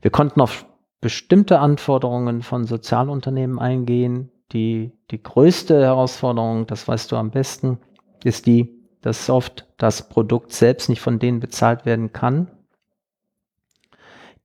Wir 0.03 0.11
konnten 0.11 0.43
auf 0.43 0.67
bestimmte 1.01 1.59
Anforderungen 1.59 2.43
von 2.43 2.67
Sozialunternehmen 2.67 3.59
eingehen. 3.59 4.31
Die, 4.53 4.93
die 5.11 5.23
größte 5.23 5.83
Herausforderung, 5.83 6.67
das 6.67 6.87
weißt 6.87 7.11
du 7.13 7.17
am 7.17 7.31
besten, 7.31 7.79
ist 8.23 8.45
die, 8.45 8.79
dass 9.01 9.31
oft 9.31 9.67
das 9.79 10.07
Produkt 10.07 10.53
selbst 10.53 10.91
nicht 10.91 11.01
von 11.01 11.19
denen 11.19 11.41
bezahlt 11.41 11.87
werden 11.87 12.13
kann, 12.13 12.51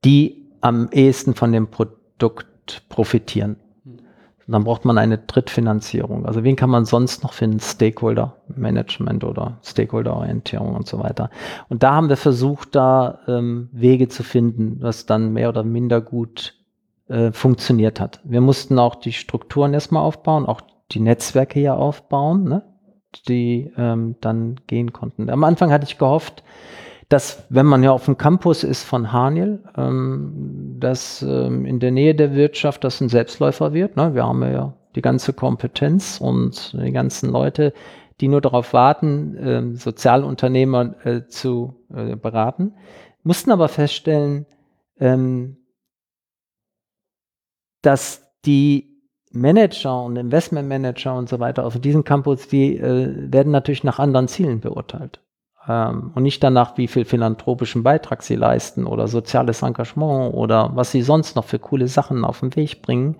die 0.05 0.47
am 0.61 0.87
ehesten 0.91 1.35
von 1.35 1.51
dem 1.51 1.69
Produkt 1.69 2.87
profitieren 2.87 3.57
dann 4.51 4.63
braucht 4.63 4.85
man 4.85 4.97
eine 4.97 5.17
Drittfinanzierung. 5.17 6.25
Also 6.25 6.43
wen 6.43 6.55
kann 6.55 6.69
man 6.69 6.85
sonst 6.85 7.23
noch 7.23 7.33
finden? 7.33 7.59
Stakeholder-Management 7.59 9.23
oder 9.23 9.57
Stakeholder-Orientierung 9.63 10.75
und 10.75 10.87
so 10.87 10.99
weiter. 10.99 11.29
Und 11.67 11.83
da 11.83 11.93
haben 11.93 12.09
wir 12.09 12.17
versucht, 12.17 12.75
da 12.75 13.19
ähm, 13.27 13.69
Wege 13.71 14.07
zu 14.07 14.23
finden, 14.23 14.77
was 14.81 15.05
dann 15.05 15.33
mehr 15.33 15.49
oder 15.49 15.63
minder 15.63 16.01
gut 16.01 16.55
äh, 17.07 17.31
funktioniert 17.31 17.99
hat. 17.99 18.19
Wir 18.23 18.41
mussten 18.41 18.79
auch 18.79 18.95
die 18.95 19.13
Strukturen 19.13 19.73
erstmal 19.73 20.03
aufbauen, 20.03 20.45
auch 20.45 20.61
die 20.91 20.99
Netzwerke 20.99 21.59
ja 21.59 21.75
aufbauen, 21.75 22.43
ne? 22.43 22.63
die 23.27 23.71
ähm, 23.77 24.15
dann 24.21 24.59
gehen 24.67 24.93
konnten. 24.93 25.29
Am 25.29 25.43
Anfang 25.43 25.71
hatte 25.71 25.85
ich 25.85 25.97
gehofft, 25.97 26.43
dass, 27.09 27.43
wenn 27.49 27.65
man 27.65 27.81
ja 27.81 27.91
auf 27.91 28.05
dem 28.05 28.17
Campus 28.17 28.63
ist 28.63 28.83
von 28.83 29.11
Haniel, 29.11 29.63
ähm, 29.75 30.75
dass 30.79 31.23
ähm, 31.23 31.65
in 31.65 31.79
der 31.79 31.91
Nähe 31.91 32.13
der 32.13 32.35
Wirtschaft 32.35 32.83
das 32.83 33.01
ein 33.01 33.09
Selbstläufer 33.09 33.73
wird. 33.73 33.97
Ne? 33.97 34.13
Wir 34.13 34.25
haben 34.25 34.43
ja 34.43 34.73
die 34.95 35.01
ganze 35.01 35.33
Kompetenz 35.33 36.21
und 36.21 36.73
die 36.73 36.91
ganzen 36.91 37.31
Leute, 37.31 37.73
die 38.21 38.27
nur 38.27 38.41
darauf 38.41 38.73
warten, 38.73 39.35
ähm, 39.39 39.75
Sozialunternehmer 39.75 41.05
äh, 41.05 41.25
zu 41.27 41.75
äh, 41.93 42.15
beraten, 42.15 42.75
mussten 43.23 43.51
aber 43.51 43.69
feststellen, 43.69 44.45
ähm, 44.99 45.57
dass 47.81 48.29
die 48.45 49.01
Manager 49.31 50.03
und 50.03 50.15
Investmentmanager 50.15 51.15
und 51.15 51.27
so 51.27 51.39
weiter 51.39 51.65
auf 51.65 51.79
diesem 51.79 52.03
Campus, 52.03 52.47
die 52.47 52.77
äh, 52.77 53.31
werden 53.31 53.51
natürlich 53.51 53.83
nach 53.83 53.97
anderen 53.97 54.27
Zielen 54.27 54.59
beurteilt 54.59 55.21
ähm, 55.69 56.11
und 56.15 56.23
nicht 56.23 56.43
danach, 56.43 56.77
wie 56.77 56.87
viel 56.87 57.05
philanthropischen 57.05 57.83
Beitrag 57.83 58.23
sie 58.23 58.35
leisten 58.35 58.87
oder 58.87 59.07
soziales 59.07 59.61
Engagement 59.61 60.33
oder 60.33 60.71
was 60.73 60.91
sie 60.91 61.03
sonst 61.03 61.35
noch 61.35 61.45
für 61.45 61.59
coole 61.59 61.87
Sachen 61.87 62.25
auf 62.25 62.39
den 62.39 62.55
Weg 62.55 62.81
bringen. 62.81 63.17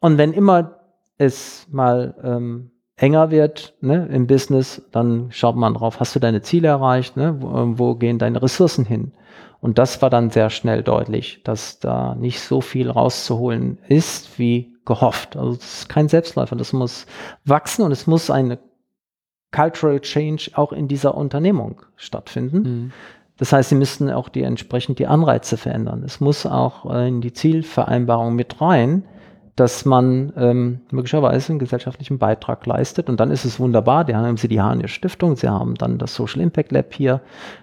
Und 0.00 0.16
wenn 0.16 0.32
immer 0.32 0.80
es 1.18 1.66
mal 1.70 2.14
ähm, 2.24 2.70
enger 2.96 3.30
wird 3.30 3.74
ne, 3.82 4.08
im 4.10 4.26
Business, 4.26 4.82
dann 4.90 5.28
schaut 5.30 5.56
man 5.56 5.74
drauf, 5.74 6.00
hast 6.00 6.16
du 6.16 6.18
deine 6.18 6.40
Ziele 6.40 6.68
erreicht, 6.68 7.16
ne, 7.16 7.36
wo, 7.38 7.78
wo 7.78 7.94
gehen 7.94 8.18
deine 8.18 8.42
Ressourcen 8.42 8.86
hin? 8.86 9.12
Und 9.60 9.76
das 9.76 10.00
war 10.00 10.08
dann 10.08 10.30
sehr 10.30 10.48
schnell 10.48 10.82
deutlich, 10.82 11.42
dass 11.44 11.78
da 11.78 12.14
nicht 12.14 12.40
so 12.40 12.62
viel 12.62 12.90
rauszuholen 12.90 13.78
ist, 13.88 14.38
wie 14.38 14.74
gehofft. 14.86 15.36
Also 15.36 15.56
das 15.56 15.80
ist 15.80 15.88
kein 15.90 16.08
Selbstläufer, 16.08 16.56
das 16.56 16.72
muss 16.72 17.04
wachsen 17.44 17.84
und 17.84 17.92
es 17.92 18.06
muss 18.06 18.30
eine 18.30 18.58
Cultural 19.52 20.00
Change 20.00 20.50
auch 20.54 20.72
in 20.72 20.88
dieser 20.88 21.14
Unternehmung 21.16 21.82
stattfinden. 21.96 22.62
Mhm. 22.62 22.92
Das 23.36 23.52
heißt, 23.52 23.70
sie 23.70 23.74
müssten 23.74 24.10
auch 24.10 24.28
die 24.28 24.42
entsprechend 24.42 24.98
die 24.98 25.06
Anreize 25.06 25.56
verändern. 25.56 26.02
Es 26.04 26.20
muss 26.20 26.44
auch 26.44 26.92
äh, 26.92 27.08
in 27.08 27.20
die 27.22 27.32
Zielvereinbarung 27.32 28.34
mit 28.34 28.60
rein, 28.60 29.04
dass 29.56 29.84
man 29.84 30.32
ähm, 30.36 30.80
möglicherweise 30.90 31.52
einen 31.52 31.58
gesellschaftlichen 31.58 32.18
Beitrag 32.18 32.64
leistet. 32.66 33.08
Und 33.08 33.18
dann 33.18 33.30
ist 33.30 33.44
es 33.44 33.58
wunderbar. 33.58 34.04
Da 34.04 34.16
haben 34.16 34.36
Sie 34.36 34.48
die 34.48 34.60
Hanier 34.60 34.88
Stiftung, 34.88 35.36
Sie 35.36 35.48
haben 35.48 35.74
dann 35.74 35.98
das 35.98 36.14
Social 36.14 36.40
Impact 36.40 36.70
Lab 36.70 36.92
hier. 36.92 37.20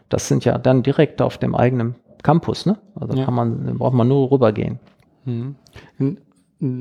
Das 0.09 0.27
sind 0.27 0.45
ja 0.45 0.57
dann 0.57 0.83
direkt 0.83 1.21
auf 1.21 1.37
dem 1.37 1.55
eigenen 1.55 1.95
Campus. 2.23 2.65
Ne? 2.65 2.77
Also 2.99 3.15
ja. 3.15 3.25
kann 3.25 3.33
man, 3.33 3.77
braucht 3.77 3.93
man 3.93 4.07
nur 4.07 4.31
rübergehen. 4.31 4.79
Mhm. 5.25 5.55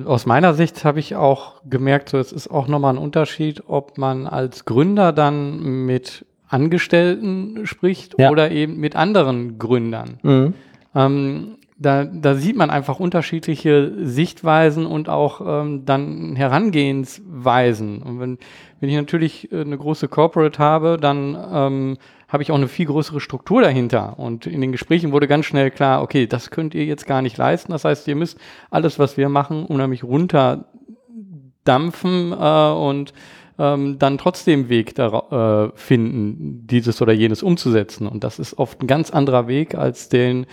Aus 0.07 0.25
meiner 0.25 0.55
Sicht 0.55 0.85
habe 0.85 1.01
ich 1.01 1.17
auch 1.17 1.61
gemerkt, 1.69 2.09
so 2.09 2.19
es 2.19 2.33
ist 2.33 2.49
auch 2.49 2.67
nochmal 2.67 2.95
ein 2.95 2.99
Unterschied, 2.99 3.65
ob 3.67 3.99
man 3.99 4.27
als 4.27 4.65
Gründer 4.65 5.13
dann 5.13 5.85
mit 5.85 6.25
Angestellten 6.49 7.67
spricht 7.67 8.15
ja. 8.19 8.31
oder 8.31 8.51
eben 8.51 8.79
mit 8.79 8.97
anderen 8.97 9.59
Gründern. 9.59 10.19
Mhm. 10.23 10.55
Ähm, 10.95 11.59
da, 11.79 12.05
da 12.05 12.35
sieht 12.35 12.57
man 12.57 12.71
einfach 12.71 13.01
unterschiedliche 13.01 13.93
Sichtweisen 14.03 14.87
und 14.87 15.11
auch 15.11 15.43
ähm, 15.45 15.85
dann 15.85 16.35
Herangehensweisen. 16.35 18.01
Und 18.03 18.19
wenn, 18.19 18.39
wenn 18.81 18.89
ich 18.89 18.97
natürlich 18.97 19.53
äh, 19.53 19.61
eine 19.61 19.77
große 19.77 20.09
Corporate 20.09 20.59
habe, 20.59 20.97
dann 20.99 21.37
ähm, 21.53 21.99
habe 22.29 22.43
ich 22.43 22.51
auch 22.51 22.57
eine 22.57 22.69
viel 22.69 22.87
größere 22.87 23.21
Struktur 23.21 23.61
dahinter. 23.61 24.19
Und 24.19 24.47
in 24.47 24.63
den 24.63 24.73
Gesprächen 24.73 25.13
wurde 25.13 25.29
ganz 25.29 25.45
schnell 25.45 25.71
klar, 25.71 26.01
okay, 26.03 26.27
das 26.27 26.51
könnt 26.51 26.75
ihr 26.75 26.87
jetzt 26.87 27.07
gar 27.07 27.21
nicht 27.21 27.37
leisten. 27.37 27.73
Das 27.73 27.85
heißt, 27.85 28.09
ihr 28.09 28.17
müsst 28.17 28.39
alles, 28.71 28.99
was 28.99 29.19
wir 29.19 29.29
machen, 29.29 29.67
unheimlich 29.67 30.03
runterdampfen 30.03 32.33
äh, 32.33 32.73
und 32.73 33.13
ähm, 33.59 33.99
dann 33.99 34.19
trotzdem 34.19 34.69
Weg 34.71 34.95
da, 34.95 35.67
äh, 35.67 35.73
finden, 35.77 36.67
dieses 36.67 37.03
oder 37.03 37.13
jenes 37.13 37.43
umzusetzen. 37.43 38.07
Und 38.07 38.25
das 38.25 38.39
ist 38.39 38.57
oft 38.59 38.81
ein 38.81 38.87
ganz 38.87 39.11
anderer 39.11 39.47
Weg 39.47 39.75
als 39.75 40.09
den, 40.09 40.47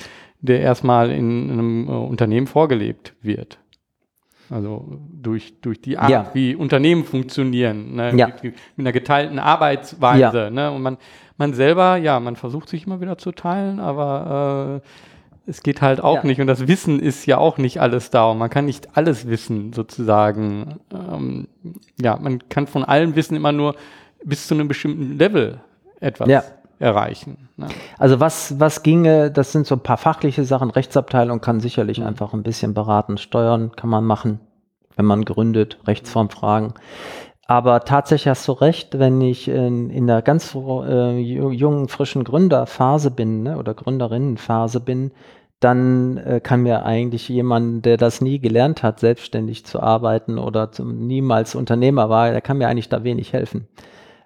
der 0.44 0.60
erstmal 0.60 1.10
in, 1.10 1.49
in 1.49 1.52
einem 1.52 1.88
äh, 1.88 1.91
Unternehmen 1.91 2.48
vorgelebt 2.48 3.15
wird. 3.22 3.60
Also 4.49 4.99
durch, 5.10 5.60
durch 5.61 5.82
die 5.82 5.98
Art, 5.98 6.10
ja. 6.10 6.30
wie 6.34 6.53
Unternehmen 6.53 7.06
funktionieren, 7.06 7.95
ne? 7.95 8.14
ja. 8.15 8.28
mit, 8.28 8.44
mit, 8.44 8.56
einer 8.78 8.91
geteilten 8.91 9.40
Arbeitsweise. 9.40 10.44
Ja. 10.44 10.49
Ne? 10.49 10.72
Und 10.72 10.82
man, 10.82 10.98
man 11.38 11.53
selber, 11.53 11.95
ja, 11.95 12.20
man 12.20 12.36
versucht 12.36 12.68
sich 12.68 12.86
immer 12.86 12.99
wieder 12.99 13.18
zu 13.18 13.32
teilen, 13.32 13.80
aber 13.80 14.82
äh, 14.84 15.49
es 15.49 15.64
geht 15.64 15.82
halt 15.82 16.02
auch 16.02 16.24
nicht. 16.24 16.41
Und 16.41 16.48
das 16.48 16.68
Wissen 16.68 16.99
ist 16.99 17.26
ja 17.26 17.38
auch 17.38 17.57
nicht 17.57 17.80
alles 17.80 18.10
da. 18.10 18.26
Und 18.32 18.38
man 18.38 18.49
kann 18.49 18.65
nicht 18.65 18.98
alles 18.98 19.28
wissen, 19.28 19.72
sozusagen. 19.72 20.80
Ähm, 20.94 21.48
ja, 21.99 22.18
man 22.18 22.48
kann 22.49 22.68
von 22.68 22.84
allem 22.84 23.15
Wissen 23.15 23.36
immer 23.36 23.53
nur 23.53 23.76
bis 24.24 24.48
zu 24.48 24.53
einem 24.53 24.68
bestimmten 24.68 25.18
Level 25.18 25.61
etwas 25.99 26.28
erreichen. 26.79 27.49
Ne? 27.57 27.67
Also 27.97 28.19
was, 28.19 28.59
was 28.59 28.83
ginge, 28.83 29.31
das 29.31 29.51
sind 29.51 29.67
so 29.67 29.75
ein 29.75 29.83
paar 29.83 29.97
fachliche 29.97 30.43
Sachen. 30.43 30.69
Rechtsabteilung 30.69 31.41
kann 31.41 31.59
sicherlich 31.59 31.99
mhm. 31.99 32.07
einfach 32.07 32.33
ein 32.33 32.43
bisschen 32.43 32.73
beraten, 32.73 33.17
steuern 33.17 33.71
kann 33.75 33.89
man 33.89 34.05
machen, 34.05 34.39
wenn 34.95 35.05
man 35.05 35.25
gründet, 35.25 35.79
Rechtsformfragen. 35.87 36.73
Aber 37.45 37.81
tatsächlich 37.81 38.29
hast 38.29 38.47
du 38.47 38.53
recht, 38.53 38.97
wenn 38.99 39.19
ich 39.19 39.47
in, 39.47 39.89
in 39.89 40.07
der 40.07 40.21
ganz 40.21 40.55
äh, 40.55 41.19
jungen, 41.19 41.89
frischen 41.89 42.23
Gründerphase 42.23 43.11
bin 43.11 43.43
ne, 43.43 43.57
oder 43.57 43.73
Gründerinnenphase 43.73 44.79
bin, 44.79 45.11
dann 45.59 46.17
äh, 46.17 46.39
kann 46.41 46.61
mir 46.61 46.85
eigentlich 46.85 47.29
jemand, 47.29 47.85
der 47.85 47.97
das 47.97 48.21
nie 48.21 48.39
gelernt 48.39 48.83
hat, 48.83 48.99
selbstständig 48.99 49.65
zu 49.65 49.81
arbeiten 49.81 50.37
oder 50.37 50.71
zum, 50.71 51.05
niemals 51.07 51.55
Unternehmer 51.55 52.09
war, 52.09 52.31
der 52.31 52.41
kann 52.41 52.57
mir 52.57 52.67
eigentlich 52.67 52.89
da 52.89 53.03
wenig 53.03 53.33
helfen. 53.33 53.67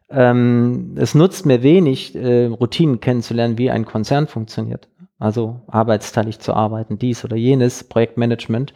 Ähm, 0.09 0.95
es 0.95 1.15
nutzt 1.15 1.45
mir 1.45 1.63
wenig, 1.63 2.15
äh, 2.15 2.45
Routinen 2.45 2.99
kennenzulernen, 2.99 3.57
wie 3.57 3.69
ein 3.69 3.85
Konzern 3.85 4.27
funktioniert. 4.27 4.88
Also 5.19 5.61
arbeitsteilig 5.67 6.39
zu 6.39 6.53
arbeiten, 6.53 6.97
dies 6.97 7.25
oder 7.25 7.35
jenes, 7.35 7.84
Projektmanagement. 7.84 8.73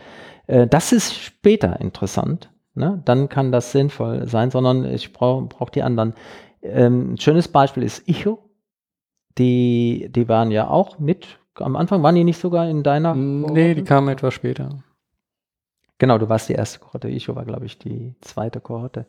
Äh, 0.48 0.68
das 0.68 0.91
ist 0.91 1.14
später 1.14 1.80
interessant. 1.80 2.52
Ne? 2.74 3.02
Dann 3.06 3.30
kann 3.30 3.52
das 3.52 3.72
sinnvoll 3.72 4.28
sein, 4.28 4.52
sondern 4.52 4.86
ich 4.86 5.14
brauche 5.14 5.45
brauch 5.45 5.70
die 5.70 5.84
anderen. 5.84 6.14
Ähm, 6.62 7.14
ein 7.14 7.18
schönes 7.18 7.48
Beispiel 7.48 7.84
ist 7.84 8.08
Icho. 8.08 8.40
Die, 9.38 10.10
die 10.12 10.28
waren 10.28 10.52
ja 10.52 10.70
auch 10.70 10.99
mit, 10.99 11.40
am 11.56 11.76
Anfang 11.76 12.03
waren 12.03 12.16
die 12.16 12.24
nicht 12.24 12.40
sogar 12.40 12.70
in 12.70 12.84
deiner? 12.84 13.16
Nee, 13.16 13.76
die 13.76 13.84
kamen 13.84 14.10
etwas 14.10 14.34
später. 14.34 14.84
Genau, 15.98 16.18
du 16.18 16.28
warst 16.28 16.49
die 16.49 16.53
erste 16.53 16.80
Kohorte. 16.80 17.10
Icho 17.10 17.36
war, 17.36 17.45
glaube 17.45 17.66
ich, 17.66 17.78
die 17.78 18.16
zweite 18.22 18.60
Kohorte. 18.60 19.06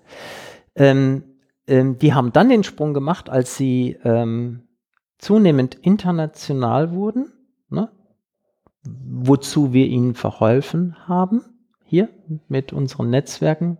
Ähm, 0.76 1.24
ähm, 1.66 1.98
die 1.98 2.14
haben 2.14 2.32
dann 2.32 2.48
den 2.48 2.64
Sprung 2.64 2.94
gemacht, 2.94 3.30
als 3.30 3.56
sie 3.56 3.96
ähm, 4.04 4.68
zunehmend 5.18 5.74
international 5.76 6.92
wurden, 6.92 7.32
ne? 7.68 7.90
wozu 8.84 9.72
wir 9.72 9.86
ihnen 9.86 10.14
verholfen 10.14 10.96
haben, 11.06 11.42
hier 11.84 12.08
mit 12.48 12.72
unseren 12.72 13.10
Netzwerken. 13.10 13.78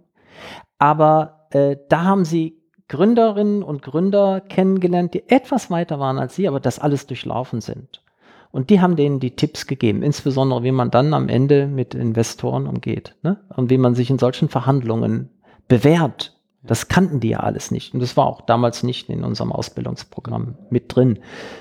Aber 0.78 1.46
äh, 1.50 1.76
da 1.88 2.04
haben 2.04 2.24
sie 2.24 2.62
Gründerinnen 2.88 3.62
und 3.62 3.82
Gründer 3.82 4.40
kennengelernt, 4.40 5.14
die 5.14 5.28
etwas 5.28 5.70
weiter 5.70 5.98
waren 5.98 6.18
als 6.18 6.36
sie, 6.36 6.46
aber 6.46 6.60
das 6.60 6.78
alles 6.78 7.06
durchlaufen 7.06 7.60
sind. 7.60 8.02
Und 8.50 8.68
die 8.68 8.80
haben 8.80 8.96
denen 8.96 9.18
die 9.18 9.34
Tipps 9.34 9.66
gegeben, 9.66 10.02
insbesondere 10.02 10.62
wie 10.62 10.72
man 10.72 10.90
dann 10.90 11.14
am 11.14 11.28
Ende 11.28 11.66
mit 11.66 11.94
Investoren 11.94 12.66
umgeht 12.66 13.16
ne? 13.22 13.40
und 13.56 13.70
wie 13.70 13.78
man 13.78 13.94
sich 13.94 14.10
in 14.10 14.18
solchen 14.18 14.50
Verhandlungen 14.50 15.30
bewährt 15.68 16.31
das 16.64 16.86
kannten 16.89 17.18
die 17.18 17.30
ja 17.30 17.40
alles 17.40 17.70
nicht. 17.70 17.93
Und 17.93 18.01
das 18.01 18.16
war 18.16 18.26
auch 18.26 18.40
damals 18.43 18.82
nicht 18.82 19.09
in 19.09 19.24
unserem 19.24 19.51
Ausbildungsprogramm 19.51 20.55
mit 20.70 20.94
drin. 20.94 21.18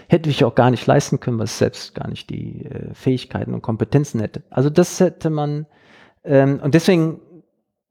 Hätte 0.07 0.29
ich 0.29 0.43
auch 0.43 0.53
gar 0.53 0.69
nicht 0.69 0.85
leisten 0.85 1.19
können, 1.19 1.39
weil 1.39 1.45
es 1.45 1.57
selbst 1.57 1.95
gar 1.95 2.07
nicht 2.07 2.29
die 2.29 2.65
äh, 2.65 2.93
Fähigkeiten 2.93 3.53
und 3.53 3.61
Kompetenzen 3.63 4.19
hätte. 4.19 4.43
Also 4.51 4.69
das 4.69 4.99
hätte 4.99 5.31
man, 5.31 5.65
ähm, 6.23 6.59
und 6.63 6.75
deswegen 6.75 7.19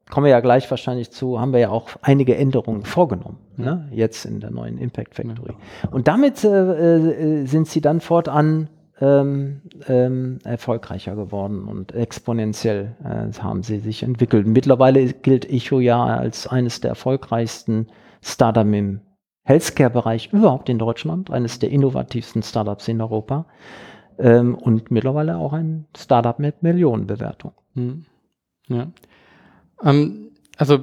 kommen 0.09 0.25
wir 0.25 0.31
ja 0.31 0.39
gleich 0.39 0.69
wahrscheinlich 0.69 1.11
zu, 1.11 1.39
haben 1.39 1.53
wir 1.53 1.59
ja 1.59 1.69
auch 1.69 1.89
einige 2.01 2.35
Änderungen 2.35 2.83
vorgenommen, 2.83 3.39
ne? 3.57 3.89
jetzt 3.91 4.25
in 4.25 4.39
der 4.39 4.51
neuen 4.51 4.77
Impact 4.77 5.15
Factory. 5.15 5.55
Und 5.89 6.07
damit 6.07 6.43
äh, 6.43 6.49
äh, 6.49 7.45
sind 7.45 7.67
sie 7.67 7.81
dann 7.81 8.01
fortan 8.01 8.69
ähm, 9.01 9.61
ähm, 9.87 10.39
erfolgreicher 10.43 11.15
geworden 11.15 11.67
und 11.67 11.93
exponentiell 11.93 12.95
äh, 13.03 13.33
haben 13.41 13.63
sie 13.63 13.79
sich 13.79 14.03
entwickelt. 14.03 14.47
Mittlerweile 14.47 15.11
gilt 15.13 15.49
Echo 15.49 15.79
ja 15.79 16.03
als 16.05 16.47
eines 16.47 16.81
der 16.81 16.91
erfolgreichsten 16.91 17.87
Startups 18.21 18.69
im 18.71 19.01
Healthcare-Bereich 19.43 20.31
überhaupt 20.31 20.69
in 20.69 20.77
Deutschland, 20.77 21.31
eines 21.31 21.57
der 21.57 21.71
innovativsten 21.71 22.43
Startups 22.43 22.87
in 22.87 23.01
Europa 23.01 23.47
ähm, 24.19 24.53
und 24.55 24.91
mittlerweile 24.91 25.37
auch 25.37 25.53
ein 25.53 25.87
Startup 25.97 26.37
mit 26.37 26.61
Millionenbewertung. 26.61 27.53
Hm. 27.73 28.05
Ja. 28.67 28.91
Ähm, 29.83 30.29
also 30.57 30.79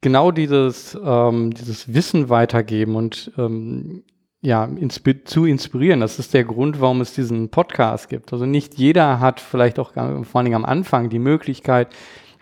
genau 0.00 0.30
dieses, 0.30 0.98
ähm, 1.04 1.52
dieses 1.52 1.92
Wissen 1.92 2.30
weitergeben 2.30 2.96
und 2.96 3.30
ähm, 3.36 4.04
ja, 4.40 4.64
insp 4.64 5.08
zu 5.24 5.44
inspirieren. 5.44 6.00
Das 6.00 6.18
ist 6.18 6.34
der 6.34 6.44
Grund, 6.44 6.80
warum 6.80 7.00
es 7.00 7.14
diesen 7.14 7.48
Podcast 7.48 8.08
gibt. 8.08 8.32
Also 8.32 8.46
nicht 8.46 8.74
jeder 8.78 9.20
hat 9.20 9.40
vielleicht 9.40 9.78
auch 9.78 9.92
vor 9.92 10.04
allen 10.04 10.44
Dingen 10.44 10.54
am 10.56 10.64
Anfang 10.64 11.08
die 11.08 11.18
Möglichkeit, 11.18 11.88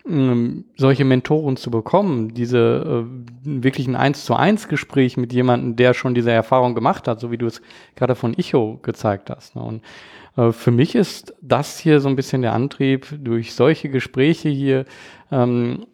ähm, 0.09 0.66
solche 0.77 1.05
Mentoren 1.05 1.56
zu 1.56 1.70
bekommen, 1.70 2.32
diese 2.35 3.05
äh, 3.05 3.51
wirklich 3.62 3.89
ein 3.89 3.97
eins 3.97 4.24
zu 4.24 4.35
eins 4.35 4.68
Gespräch 4.68 5.16
mit 5.16 5.32
jemandem, 5.32 5.74
der 5.77 5.94
schon 5.94 6.14
diese 6.14 6.31
Erfahrung 6.31 6.74
gemacht 6.74 7.09
hat, 7.09 7.18
so 7.18 7.31
wie 7.31 7.39
du 7.39 7.47
es 7.47 7.60
gerade 7.97 8.14
von 8.14 8.35
Icho 8.39 8.78
gezeigt 8.82 9.31
hast. 9.31 9.56
Ne? 9.56 9.62
Und 9.62 9.82
äh, 10.36 10.52
für 10.52 10.70
mich 10.70 10.94
ist 10.94 11.35
das 11.40 11.78
hier 11.78 12.01
so 12.01 12.09
ein 12.09 12.16
bisschen 12.16 12.43
der 12.43 12.52
Antrieb, 12.52 13.06
durch 13.20 13.55
solche 13.55 13.89
Gespräche 13.89 14.48
hier 14.48 14.85
ähm, 15.32 15.86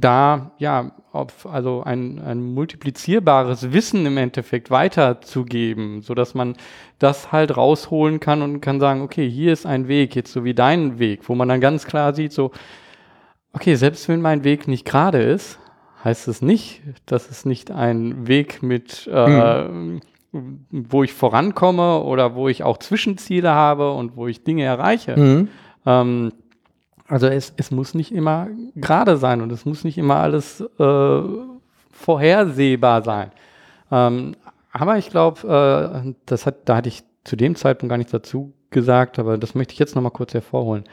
da 0.00 0.50
ja 0.58 0.90
auf, 1.12 1.46
also 1.46 1.82
ein, 1.84 2.18
ein 2.18 2.42
multiplizierbares 2.42 3.72
Wissen 3.72 4.04
im 4.06 4.16
Endeffekt 4.16 4.70
weiterzugeben, 4.70 6.02
so 6.02 6.14
dass 6.14 6.34
man 6.34 6.54
das 6.98 7.30
halt 7.30 7.56
rausholen 7.56 8.18
kann 8.18 8.42
und 8.42 8.60
kann 8.60 8.80
sagen, 8.80 9.02
okay, 9.02 9.28
hier 9.28 9.52
ist 9.52 9.66
ein 9.66 9.86
Weg, 9.86 10.16
jetzt 10.16 10.32
so 10.32 10.44
wie 10.44 10.54
dein 10.54 10.98
Weg, 10.98 11.28
wo 11.28 11.36
man 11.36 11.48
dann 11.48 11.60
ganz 11.60 11.86
klar 11.86 12.14
sieht, 12.14 12.32
so, 12.32 12.50
okay, 13.52 13.76
selbst 13.76 14.08
wenn 14.08 14.20
mein 14.20 14.42
Weg 14.42 14.66
nicht 14.66 14.84
gerade 14.84 15.22
ist, 15.22 15.60
heißt 16.02 16.26
es 16.26 16.42
nicht, 16.42 16.82
dass 17.06 17.30
es 17.30 17.44
nicht 17.44 17.70
ein 17.70 18.26
Weg 18.26 18.62
mit, 18.62 19.08
äh, 19.12 19.68
mhm. 19.68 20.00
wo 20.32 21.04
ich 21.04 21.12
vorankomme 21.12 22.00
oder 22.00 22.34
wo 22.34 22.48
ich 22.48 22.64
auch 22.64 22.78
Zwischenziele 22.78 23.50
habe 23.50 23.92
und 23.92 24.16
wo 24.16 24.26
ich 24.26 24.42
Dinge 24.42 24.64
erreiche. 24.64 25.16
Mhm. 25.16 25.48
Ähm, 25.86 26.32
also 27.06 27.26
es, 27.26 27.52
es 27.56 27.70
muss 27.70 27.94
nicht 27.94 28.12
immer 28.12 28.48
gerade 28.74 29.16
sein 29.16 29.42
und 29.42 29.52
es 29.52 29.64
muss 29.64 29.84
nicht 29.84 29.98
immer 29.98 30.16
alles 30.16 30.60
äh, 30.60 31.22
vorhersehbar 31.90 33.02
sein. 33.02 33.30
Ähm, 33.90 34.34
aber 34.72 34.98
ich 34.98 35.10
glaube, 35.10 36.02
äh, 36.04 36.14
das 36.26 36.46
hat, 36.46 36.68
da 36.68 36.76
hatte 36.76 36.88
ich 36.88 37.04
zu 37.24 37.36
dem 37.36 37.56
Zeitpunkt 37.56 37.90
gar 37.90 37.98
nichts 37.98 38.12
dazu 38.12 38.52
gesagt, 38.70 39.18
aber 39.18 39.38
das 39.38 39.54
möchte 39.54 39.72
ich 39.72 39.78
jetzt 39.78 39.94
nochmal 39.94 40.12
kurz 40.12 40.34
hervorholen. 40.34 40.84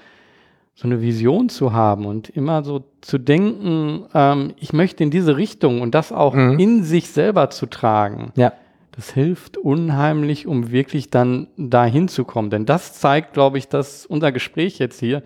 So 0.76 0.88
eine 0.88 1.02
Vision 1.02 1.50
zu 1.50 1.74
haben 1.74 2.06
und 2.06 2.30
immer 2.30 2.64
so 2.64 2.86
zu 3.02 3.18
denken, 3.18 4.06
ähm, 4.14 4.54
ich 4.58 4.72
möchte 4.72 5.04
in 5.04 5.12
diese 5.12 5.36
Richtung 5.36 5.82
und 5.82 5.94
das 5.94 6.12
auch 6.12 6.34
mhm. 6.34 6.60
in 6.60 6.84
sich 6.84 7.10
selber 7.10 7.50
zu 7.50 7.66
tragen. 7.66 8.32
Ja. 8.36 8.54
Das 8.94 9.12
hilft 9.12 9.58
unheimlich, 9.58 10.48
um 10.48 10.72
wirklich 10.72 11.10
dann 11.10 11.48
dahin 11.58 12.08
zu 12.08 12.26
kommen. 12.26 12.50
Denn 12.50 12.66
das 12.66 12.94
zeigt, 12.94 13.34
glaube 13.34 13.58
ich, 13.58 13.68
dass 13.68 14.06
unser 14.06 14.32
Gespräch 14.32 14.80
jetzt 14.80 15.00
hier, 15.00 15.24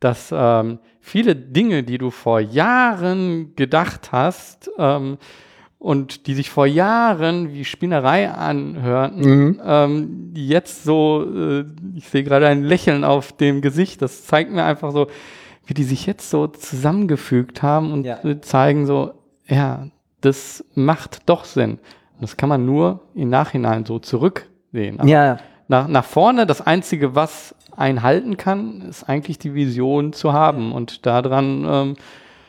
dass 0.00 0.32
ähm, 0.32 0.78
viele 1.00 1.34
Dinge, 1.34 1.82
die 1.82 1.98
du 1.98 2.10
vor 2.10 2.40
Jahren 2.40 3.54
gedacht 3.56 4.12
hast 4.12 4.70
ähm, 4.78 5.18
und 5.78 6.26
die 6.26 6.34
sich 6.34 6.50
vor 6.50 6.66
Jahren 6.66 7.52
wie 7.52 7.64
Spinnerei 7.64 8.30
anhörten, 8.30 9.20
mhm. 9.20 9.60
ähm, 9.64 10.32
jetzt 10.34 10.84
so, 10.84 11.24
äh, 11.24 11.64
ich 11.96 12.08
sehe 12.08 12.24
gerade 12.24 12.46
ein 12.46 12.62
Lächeln 12.62 13.04
auf 13.04 13.32
dem 13.32 13.60
Gesicht, 13.60 14.02
das 14.02 14.24
zeigt 14.26 14.52
mir 14.52 14.64
einfach 14.64 14.92
so, 14.92 15.08
wie 15.66 15.74
die 15.74 15.84
sich 15.84 16.06
jetzt 16.06 16.30
so 16.30 16.46
zusammengefügt 16.46 17.62
haben 17.62 17.92
und 17.92 18.04
ja. 18.04 18.18
zeigen 18.40 18.86
so, 18.86 19.12
ja, 19.46 19.88
das 20.20 20.64
macht 20.74 21.28
doch 21.28 21.44
Sinn. 21.44 21.78
das 22.20 22.36
kann 22.36 22.48
man 22.48 22.64
nur 22.64 23.00
im 23.14 23.28
Nachhinein 23.28 23.84
so 23.84 23.98
zurücksehen. 23.98 24.98
Aber 24.98 25.08
ja. 25.08 25.38
Nach, 25.68 25.86
nach 25.86 26.04
vorne, 26.04 26.46
das 26.46 26.62
Einzige, 26.66 27.14
was 27.14 27.54
einen 27.78 28.02
halten 28.02 28.36
kann, 28.36 28.82
ist 28.82 29.08
eigentlich 29.08 29.38
die 29.38 29.54
Vision 29.54 30.12
zu 30.12 30.32
haben 30.32 30.72
und 30.72 31.06
daran 31.06 31.64
ähm, 31.68 31.96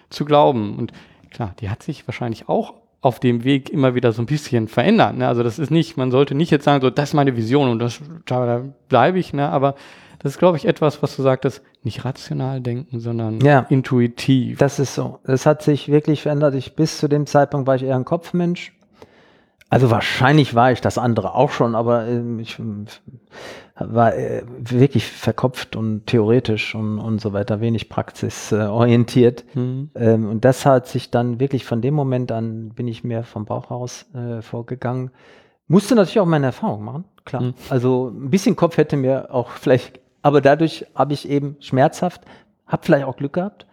zu 0.10 0.26
glauben. 0.26 0.78
Und 0.78 0.92
klar, 1.32 1.54
die 1.60 1.70
hat 1.70 1.84
sich 1.84 2.08
wahrscheinlich 2.08 2.50
auch 2.50 2.74
auf 3.02 3.20
dem 3.20 3.44
Weg 3.44 3.70
immer 3.70 3.96
wieder 3.96 4.12
so 4.12 4.22
ein 4.22 4.26
bisschen 4.26 4.68
verändert. 4.68 5.16
Ne? 5.16 5.28
Also 5.28 5.44
das 5.44 5.58
ist 5.58 5.72
nicht, 5.72 5.96
man 5.96 6.12
sollte 6.12 6.36
nicht 6.36 6.52
jetzt 6.52 6.66
sagen, 6.66 6.82
so, 6.82 6.90
das 6.90 7.10
ist 7.10 7.14
meine 7.14 7.38
Vision 7.38 7.70
und 7.70 7.80
das, 7.80 8.02
da 8.26 8.64
bleibe 8.90 9.20
ich, 9.20 9.34
ne? 9.34 9.50
aber 9.50 9.76
das 10.20 10.34
ist, 10.34 10.40
glaube 10.40 10.58
ich, 10.58 10.66
etwas, 10.66 11.02
was 11.02 11.16
du 11.16 11.22
sagtest, 11.22 11.64
nicht 11.82 12.04
rational 12.04 12.60
denken, 12.60 13.00
sondern 13.00 13.40
ja, 13.40 13.66
intuitiv. 13.70 14.58
Das 14.58 14.78
ist 14.80 14.94
so. 14.94 15.20
Das 15.24 15.46
hat 15.46 15.62
sich 15.62 15.88
wirklich 15.88 16.24
verändert. 16.24 16.56
Ich, 16.56 16.76
bis 16.76 16.98
zu 16.98 17.08
dem 17.08 17.26
Zeitpunkt 17.26 17.68
war 17.68 17.76
ich 17.76 17.84
eher 17.84 17.96
ein 17.96 18.04
Kopfmensch. 18.04 18.74
Also 19.70 19.92
wahrscheinlich 19.92 20.56
war 20.56 20.74
ich 20.74 20.82
das 20.82 20.98
andere 20.98 21.36
auch 21.36 21.52
schon, 21.52 21.76
aber 21.76 22.06
äh, 22.06 22.22
ich 22.40 22.60
war 23.80 24.16
äh, 24.16 24.44
wirklich 24.60 25.08
verkopft 25.08 25.76
und 25.76 26.06
theoretisch 26.06 26.76
und, 26.76 27.00
und 27.00 27.22
so 27.22 27.34
weiter, 27.34 27.62
wenig 27.62 27.90
praxisorientiert. 27.90 29.46
Mhm. 29.56 29.90
Ähm, 29.96 30.30
und 30.30 30.46
das 30.46 30.66
hat 30.66 30.88
sich 30.88 31.12
dann 31.12 31.40
wirklich 31.40 31.66
von 31.66 31.82
dem 31.82 31.94
Moment 31.94 32.32
an, 32.32 32.70
bin 32.70 32.88
ich 32.88 33.04
mehr 33.04 33.24
vom 33.24 33.46
Bauch 33.46 33.72
aus 33.72 34.06
äh, 34.14 34.42
vorgegangen. 34.42 35.12
Musste 35.68 35.96
natürlich 35.96 36.20
auch 36.20 36.26
meine 36.26 36.48
Erfahrung 36.48 36.84
machen, 36.84 37.06
klar. 37.26 37.42
Mhm. 37.44 37.54
Also 37.70 38.10
ein 38.10 38.30
bisschen 38.30 38.56
Kopf 38.56 38.78
hätte 38.78 38.98
mir 38.98 39.34
auch 39.34 39.52
vielleicht, 39.52 40.00
aber 40.22 40.42
dadurch 40.42 40.86
habe 40.96 41.14
ich 41.14 41.30
eben 41.30 41.56
schmerzhaft, 41.60 42.22
habe 42.68 42.84
vielleicht 42.84 43.06
auch 43.06 43.18
Glück 43.18 43.34
gehabt. 43.34 43.66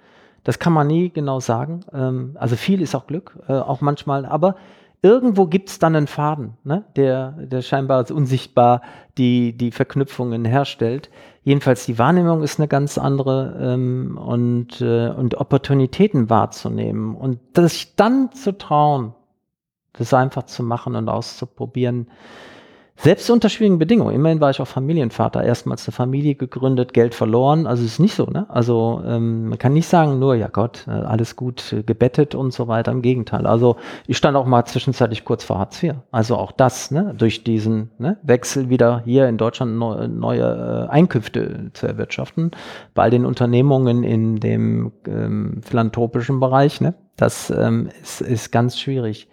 Das 0.45 0.61
kann 0.61 0.73
man 0.73 0.87
nie 0.87 1.11
genau 1.11 1.41
sagen. 1.41 1.81
Ähm, 1.93 2.37
also 2.39 2.55
viel 2.55 2.81
ist 2.81 2.95
auch 2.95 3.07
Glück, 3.07 3.37
äh, 3.49 3.55
auch 3.55 3.81
manchmal, 3.81 4.25
aber 4.25 4.57
irgendwo 5.03 5.47
gibt 5.47 5.69
es 5.69 5.79
dann 5.79 5.95
einen 5.95 6.07
Faden, 6.07 6.55
ne, 6.65 6.85
der, 6.97 7.33
der 7.33 7.63
scheinbar 7.63 8.11
unsichtbar 8.11 8.83
die, 9.19 9.57
die 9.57 9.71
Verknüpfungen 9.71 10.45
herstellt. 10.45 11.11
Jedenfalls 11.43 11.87
die 11.87 11.99
Wahrnehmung 11.99 12.43
ist 12.43 12.59
eine 12.59 12.69
ganz 12.69 12.99
andere 12.99 13.57
ähm, 13.61 14.19
und, 14.19 14.81
äh, 14.81 15.11
und 15.11 15.37
Opportunitäten 15.37 16.29
wahrzunehmen 16.29 17.15
und 17.15 17.39
sich 17.57 17.95
dann 17.95 18.33
zu 18.33 18.57
trauen, 18.59 19.15
das 19.93 20.13
einfach 20.13 20.45
zu 20.45 20.63
machen 20.63 20.97
und 20.97 21.09
auszuprobieren, 21.09 22.09
selbst 22.99 23.29
unter 23.31 23.51
schwierigen 23.51 23.79
Bedingungen. 23.79 24.15
Immerhin 24.15 24.41
war 24.41 24.51
ich 24.51 24.61
auch 24.61 24.67
Familienvater, 24.67 25.45
erstmals 25.45 25.87
eine 25.87 25.93
Familie 25.93 26.35
gegründet, 26.35 26.95
Geld 26.95 27.15
verloren. 27.15 27.67
Also 27.67 27.85
es 27.85 27.93
ist 27.93 27.99
nicht 27.99 28.15
so, 28.15 28.25
ne? 28.25 28.47
Also 28.49 29.03
ähm, 29.07 29.51
man 29.51 29.59
kann 29.59 29.75
nicht 29.75 29.87
sagen, 29.87 30.19
nur, 30.19 30.35
ja 30.35 30.49
Gott, 30.49 30.87
äh, 30.89 30.93
alles 30.93 31.37
gut 31.37 31.73
äh, 31.73 31.83
gebettet 31.83 32.35
und 32.35 32.53
so 32.53 32.69
weiter. 32.69 32.93
Im 32.93 33.03
Gegenteil. 33.03 33.47
Also 33.47 33.77
ich 34.07 34.17
stand 34.17 34.37
auch 34.37 34.47
mal 34.47 34.65
zwischenzeitlich 34.65 35.25
kurz 35.25 35.45
vor 35.45 35.59
Hartz 35.59 35.83
IV. 35.83 35.95
Also 36.11 36.37
auch 36.37 36.53
das, 36.53 36.91
ne? 36.91 37.15
Durch 37.17 37.45
diesen 37.45 37.91
ne? 37.99 38.17
Wechsel 38.23 38.71
wieder 38.71 39.03
hier 39.05 39.29
in 39.29 39.37
Deutschland 39.37 39.77
neu, 39.77 40.09
neue 40.09 40.87
äh, 40.89 40.91
Einkünfte 40.91 41.71
zu 41.75 41.87
erwirtschaften. 41.87 42.53
Bei 42.95 43.11
den 43.11 43.27
Unternehmungen 43.27 44.05
in 44.05 44.41
dem 44.41 44.93
ähm, 45.07 45.61
philanthropischen 45.63 46.41
Bereich, 46.41 46.81
ne? 46.81 46.95
Das 47.17 47.51
ähm, 47.51 47.89
ist, 48.03 48.21
ist 48.21 48.53
ganz 48.53 48.79
schwierig. 48.79 49.29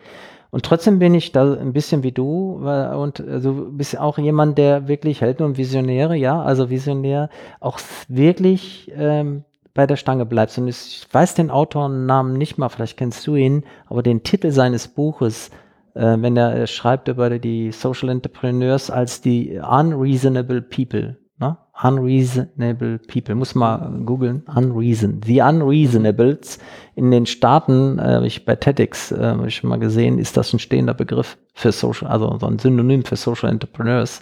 Und 0.53 0.63
trotzdem 0.65 0.99
bin 0.99 1.15
ich 1.15 1.31
da 1.31 1.51
ein 1.55 1.73
bisschen 1.73 2.03
wie 2.03 2.11
du 2.11 2.57
und 2.57 3.27
also 3.27 3.69
bist 3.71 3.99
auch 3.99 4.19
jemand, 4.19 4.59
der 4.59 4.87
wirklich 4.87 5.21
hält 5.21 5.41
und 5.41 5.57
Visionäre, 5.57 6.15
ja, 6.15 6.43
also 6.43 6.69
Visionär 6.69 7.31
auch 7.59 7.79
wirklich 8.07 8.91
ähm, 8.95 9.45
bei 9.73 9.87
der 9.87 9.95
Stange 9.95 10.27
bleibst. 10.27 10.59
Und 10.59 10.67
ich 10.67 11.07
weiß 11.11 11.33
den 11.33 11.49
Autorennamen 11.49 12.33
nicht 12.33 12.59
mal, 12.59 12.69
vielleicht 12.69 12.97
kennst 12.97 13.25
du 13.25 13.35
ihn, 13.35 13.63
aber 13.87 14.03
den 14.03 14.21
Titel 14.21 14.51
seines 14.51 14.87
Buches, 14.87 15.49
äh, 15.95 16.17
wenn 16.19 16.37
er 16.37 16.67
schreibt 16.67 17.07
über 17.07 17.31
die 17.39 17.71
Social 17.71 18.09
Entrepreneurs 18.09 18.91
als 18.91 19.21
die 19.21 19.57
Unreasonable 19.57 20.61
People. 20.61 21.15
Ne? 21.43 21.57
Unreasonable 21.81 22.99
People. 22.99 23.35
Muss 23.35 23.55
mal 23.55 23.91
googeln. 24.05 24.43
Unreason. 24.55 25.21
The 25.25 25.41
Unreasonables. 25.41 26.59
In 26.95 27.11
den 27.11 27.25
Staaten, 27.25 27.99
äh, 27.99 28.25
ich 28.25 28.45
bei 28.45 28.55
TEDx 28.55 29.11
äh, 29.11 29.19
habe 29.19 29.47
ich 29.47 29.55
schon 29.55 29.69
mal 29.69 29.79
gesehen, 29.79 30.19
ist 30.19 30.37
das 30.37 30.53
ein 30.53 30.59
stehender 30.59 30.93
Begriff 30.93 31.37
für 31.53 31.71
Social, 31.71 32.07
also 32.07 32.37
so 32.39 32.45
ein 32.45 32.59
Synonym 32.59 33.03
für 33.03 33.17
Social 33.17 33.49
Entrepreneurs. 33.49 34.21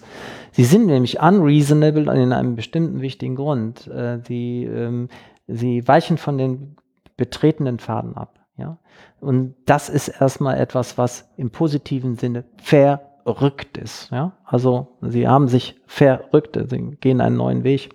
Sie 0.50 0.64
sind 0.64 0.86
nämlich 0.86 1.20
unreasonable 1.20 2.12
in 2.20 2.32
einem 2.32 2.56
bestimmten 2.56 3.00
wichtigen 3.00 3.36
Grund. 3.36 3.86
Äh, 3.86 4.18
die, 4.18 4.64
ähm, 4.64 5.08
sie 5.46 5.86
weichen 5.86 6.18
von 6.18 6.38
den 6.38 6.76
betretenen 7.16 7.78
Faden 7.78 8.16
ab. 8.16 8.40
Ja? 8.56 8.78
Und 9.20 9.54
das 9.66 9.88
ist 9.88 10.08
erstmal 10.08 10.58
etwas, 10.58 10.98
was 10.98 11.28
im 11.36 11.50
positiven 11.50 12.16
Sinne 12.16 12.44
fair 12.60 13.11
verrückt 13.24 13.78
ist. 13.78 14.10
Ja? 14.10 14.32
Also 14.44 14.98
sie 15.00 15.28
haben 15.28 15.48
sich 15.48 15.80
verrückt, 15.86 16.58
sie 16.68 16.96
gehen 17.00 17.20
einen 17.20 17.36
neuen 17.36 17.64
Weg, 17.64 17.90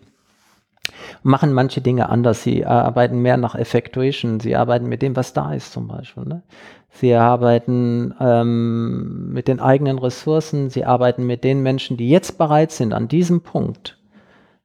machen 1.23 1.53
manche 1.53 1.81
Dinge 1.81 2.09
anders. 2.09 2.43
Sie 2.43 2.65
arbeiten 2.65 3.21
mehr 3.21 3.37
nach 3.37 3.55
Effectuation, 3.55 4.39
sie 4.39 4.55
arbeiten 4.55 4.87
mit 4.87 5.01
dem, 5.01 5.15
was 5.15 5.33
da 5.33 5.53
ist 5.53 5.71
zum 5.71 5.87
Beispiel. 5.87 6.25
Ne? 6.25 6.43
Sie 6.89 7.13
arbeiten 7.13 8.13
ähm, 8.19 9.31
mit 9.31 9.47
den 9.47 9.59
eigenen 9.59 9.99
Ressourcen, 9.99 10.69
sie 10.69 10.85
arbeiten 10.85 11.25
mit 11.25 11.43
den 11.43 11.61
Menschen, 11.61 11.97
die 11.97 12.09
jetzt 12.09 12.37
bereit 12.37 12.71
sind, 12.71 12.93
an 12.93 13.07
diesem 13.07 13.41
Punkt 13.41 13.99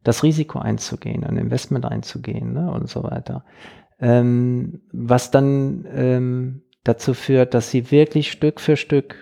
das 0.04 0.22
Risiko 0.22 0.58
einzugehen, 0.58 1.24
ein 1.24 1.36
Investment 1.36 1.84
einzugehen 1.84 2.52
ne? 2.52 2.70
und 2.70 2.88
so 2.88 3.02
weiter. 3.02 3.44
Ähm, 4.00 4.82
was 4.92 5.30
dann 5.30 5.86
ähm, 5.94 6.62
dazu 6.84 7.14
führt, 7.14 7.54
dass 7.54 7.70
sie 7.70 7.90
wirklich 7.90 8.32
Stück 8.32 8.60
für 8.60 8.76
Stück 8.76 9.16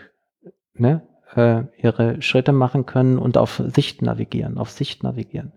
ne, 0.75 1.03
äh, 1.35 1.65
ihre 1.77 2.21
Schritte 2.23 2.53
machen 2.53 2.87
können 2.87 3.19
und 3.19 3.37
auf 3.37 3.63
Sicht 3.67 4.03
navigieren, 4.03 4.59
auf 4.59 4.71
Sicht 4.71 5.03
navigieren. 5.03 5.53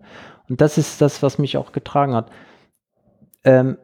Und 0.48 0.60
das 0.60 0.78
ist 0.78 1.00
das, 1.00 1.22
was 1.22 1.38
mich 1.38 1.56
auch 1.56 1.72
getragen 1.72 2.14
hat. 2.14 2.30
Ähm, 3.44 3.78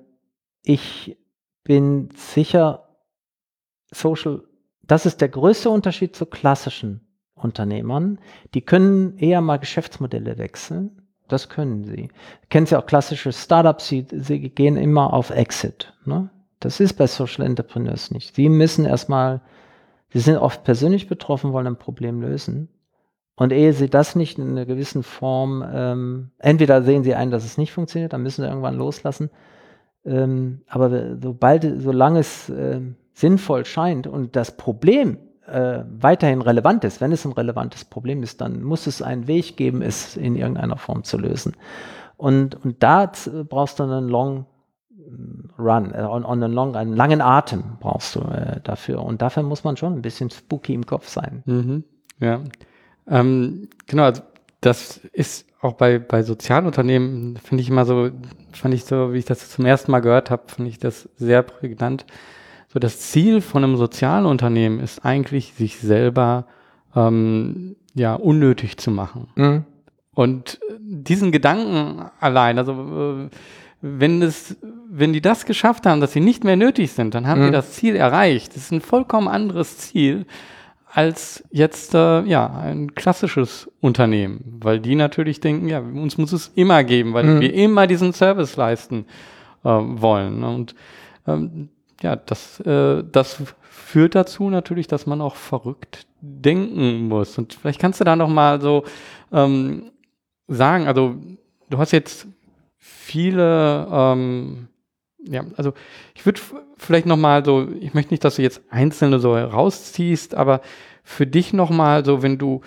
ich 0.62 1.16
bin 1.64 2.10
sicher, 2.14 2.88
Social, 3.92 4.42
das 4.82 5.06
ist 5.06 5.20
der 5.20 5.28
größte 5.28 5.70
Unterschied 5.70 6.14
zu 6.14 6.26
klassischen 6.26 7.00
Unternehmern. 7.34 8.18
Die 8.54 8.60
können 8.60 9.16
eher 9.18 9.40
mal 9.40 9.58
Geschäftsmodelle 9.58 10.38
wechseln. 10.38 11.02
Das 11.28 11.48
können 11.48 11.84
sie. 11.84 12.10
Kennen 12.48 12.66
Sie 12.66 12.76
auch 12.76 12.86
klassische 12.86 13.32
Startups, 13.32 13.86
sie, 13.86 14.06
sie 14.10 14.50
gehen 14.50 14.76
immer 14.76 15.12
auf 15.12 15.30
Exit. 15.30 15.94
Ne? 16.04 16.28
Das 16.58 16.80
ist 16.80 16.94
bei 16.94 17.06
Social 17.06 17.46
Entrepreneurs 17.46 18.10
nicht. 18.10 18.34
Sie 18.34 18.48
müssen 18.48 18.84
erstmal 18.84 19.40
Sie 20.12 20.20
sind 20.20 20.36
oft 20.36 20.64
persönlich 20.64 21.08
betroffen, 21.08 21.52
wollen 21.52 21.66
ein 21.66 21.78
Problem 21.78 22.20
lösen. 22.20 22.68
Und 23.36 23.52
ehe 23.52 23.72
sie 23.72 23.88
das 23.88 24.16
nicht 24.16 24.38
in 24.38 24.50
einer 24.50 24.66
gewissen 24.66 25.02
Form, 25.02 25.64
ähm, 25.72 26.30
entweder 26.38 26.82
sehen 26.82 27.04
sie 27.04 27.14
ein, 27.14 27.30
dass 27.30 27.44
es 27.44 27.56
nicht 27.56 27.72
funktioniert, 27.72 28.12
dann 28.12 28.22
müssen 28.22 28.42
sie 28.42 28.48
irgendwann 28.48 28.76
loslassen. 28.76 29.30
Ähm, 30.04 30.60
aber 30.68 31.16
sobald, 31.22 31.80
solange 31.80 32.18
es 32.18 32.50
äh, 32.50 32.80
sinnvoll 33.14 33.64
scheint 33.64 34.06
und 34.06 34.36
das 34.36 34.56
Problem 34.56 35.16
äh, 35.46 35.84
weiterhin 35.88 36.42
relevant 36.42 36.84
ist, 36.84 37.00
wenn 37.00 37.12
es 37.12 37.24
ein 37.24 37.32
relevantes 37.32 37.84
Problem 37.84 38.22
ist, 38.22 38.40
dann 38.40 38.62
muss 38.62 38.86
es 38.86 39.00
einen 39.00 39.26
Weg 39.26 39.56
geben, 39.56 39.80
es 39.80 40.16
in 40.16 40.36
irgendeiner 40.36 40.76
Form 40.76 41.04
zu 41.04 41.16
lösen. 41.16 41.56
Und, 42.16 42.62
und 42.62 42.82
da 42.82 43.10
brauchst 43.48 43.78
du 43.78 43.84
einen 43.84 44.08
Long 44.08 44.44
Run, 45.58 45.92
äh, 45.94 46.02
on, 46.02 46.24
on 46.24 46.40
long, 46.52 46.76
einen 46.76 46.94
langen 46.94 47.20
Atem 47.20 47.62
brauchst 47.80 48.16
du 48.16 48.20
äh, 48.20 48.60
dafür. 48.62 49.02
Und 49.02 49.22
dafür 49.22 49.42
muss 49.42 49.64
man 49.64 49.76
schon 49.76 49.94
ein 49.94 50.02
bisschen 50.02 50.30
spooky 50.30 50.74
im 50.74 50.86
Kopf 50.86 51.08
sein. 51.08 51.42
Mhm. 51.46 51.84
Ja. 52.18 52.40
Ähm, 53.08 53.68
genau, 53.86 54.04
also 54.04 54.22
das 54.60 54.98
ist 55.12 55.46
auch 55.60 55.74
bei, 55.74 55.98
bei 55.98 56.22
Sozialunternehmen, 56.22 57.36
finde 57.36 57.62
ich 57.62 57.68
immer 57.68 57.84
so, 57.84 58.10
fand 58.52 58.74
ich 58.74 58.84
so, 58.84 59.12
wie 59.12 59.18
ich 59.18 59.24
das 59.24 59.50
zum 59.50 59.66
ersten 59.66 59.90
Mal 59.90 60.00
gehört 60.00 60.30
habe, 60.30 60.44
finde 60.46 60.70
ich 60.70 60.78
das 60.78 61.08
sehr 61.16 61.42
prägnant. 61.42 62.06
So 62.72 62.78
das 62.78 63.00
Ziel 63.00 63.40
von 63.40 63.64
einem 63.64 63.76
Sozialunternehmen 63.76 64.80
ist 64.80 65.04
eigentlich, 65.04 65.54
sich 65.54 65.78
selber 65.80 66.46
ähm, 66.94 67.76
ja 67.94 68.14
unnötig 68.14 68.78
zu 68.78 68.90
machen. 68.90 69.28
Mhm. 69.34 69.64
Und 70.14 70.60
diesen 70.78 71.32
Gedanken 71.32 72.10
allein, 72.20 72.58
also 72.58 72.72
äh, 72.72 73.28
wenn 73.82 74.20
es, 74.22 74.56
wenn 74.88 75.12
die 75.12 75.20
das 75.20 75.46
geschafft 75.46 75.86
haben, 75.86 76.00
dass 76.00 76.12
sie 76.12 76.20
nicht 76.20 76.44
mehr 76.44 76.56
nötig 76.56 76.92
sind, 76.92 77.14
dann 77.14 77.26
haben 77.26 77.42
mhm. 77.42 77.46
die 77.46 77.52
das 77.52 77.72
Ziel 77.72 77.96
erreicht. 77.96 78.54
Das 78.54 78.64
ist 78.64 78.72
ein 78.72 78.80
vollkommen 78.80 79.28
anderes 79.28 79.78
Ziel, 79.78 80.26
als 80.92 81.44
jetzt 81.50 81.94
äh, 81.94 82.22
ja 82.22 82.46
ein 82.46 82.94
klassisches 82.94 83.70
Unternehmen, 83.80 84.58
weil 84.60 84.80
die 84.80 84.96
natürlich 84.96 85.40
denken, 85.40 85.68
ja, 85.68 85.78
uns 85.78 86.18
muss 86.18 86.32
es 86.32 86.48
immer 86.54 86.84
geben, 86.84 87.14
weil 87.14 87.24
mhm. 87.24 87.40
wir 87.40 87.54
immer 87.54 87.86
diesen 87.86 88.12
Service 88.12 88.56
leisten 88.56 89.06
äh, 89.64 89.68
wollen. 89.68 90.42
Und 90.42 90.74
ähm, 91.26 91.68
ja, 92.02 92.16
das, 92.16 92.60
äh, 92.60 93.04
das 93.10 93.42
führt 93.62 94.14
dazu 94.14 94.50
natürlich, 94.50 94.88
dass 94.88 95.06
man 95.06 95.20
auch 95.20 95.36
verrückt 95.36 96.06
denken 96.20 97.08
muss. 97.08 97.38
Und 97.38 97.54
vielleicht 97.54 97.80
kannst 97.80 98.00
du 98.00 98.04
da 98.04 98.16
noch 98.16 98.28
mal 98.28 98.60
so 98.60 98.84
ähm, 99.32 99.90
sagen, 100.48 100.86
also 100.86 101.14
du 101.70 101.78
hast 101.78 101.92
jetzt 101.92 102.26
viele, 102.80 103.86
ähm, 103.92 104.68
ja, 105.22 105.44
also 105.56 105.74
ich 106.14 106.24
würde 106.26 106.40
vielleicht 106.78 107.06
noch 107.06 107.18
mal 107.18 107.44
so, 107.44 107.68
ich 107.80 107.94
möchte 107.94 108.12
nicht, 108.12 108.24
dass 108.24 108.36
du 108.36 108.42
jetzt 108.42 108.62
einzelne 108.70 109.20
so 109.20 109.34
rausziehst, 109.36 110.34
aber 110.34 110.62
für 111.04 111.26
dich 111.26 111.52
noch 111.52 111.70
mal 111.70 112.04
so, 112.04 112.22
wenn 112.22 112.38
du 112.38 112.62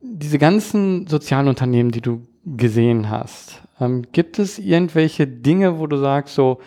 diese 0.00 0.38
ganzen 0.38 1.06
sozialen 1.08 1.48
Unternehmen, 1.48 1.90
die 1.90 2.00
du 2.00 2.22
gesehen 2.44 3.10
hast, 3.10 3.62
ähm, 3.80 4.04
gibt 4.12 4.38
es 4.38 4.58
irgendwelche 4.58 5.26
Dinge, 5.26 5.78
wo 5.78 5.86
du 5.88 5.96
sagst 5.96 6.36
so, 6.36 6.60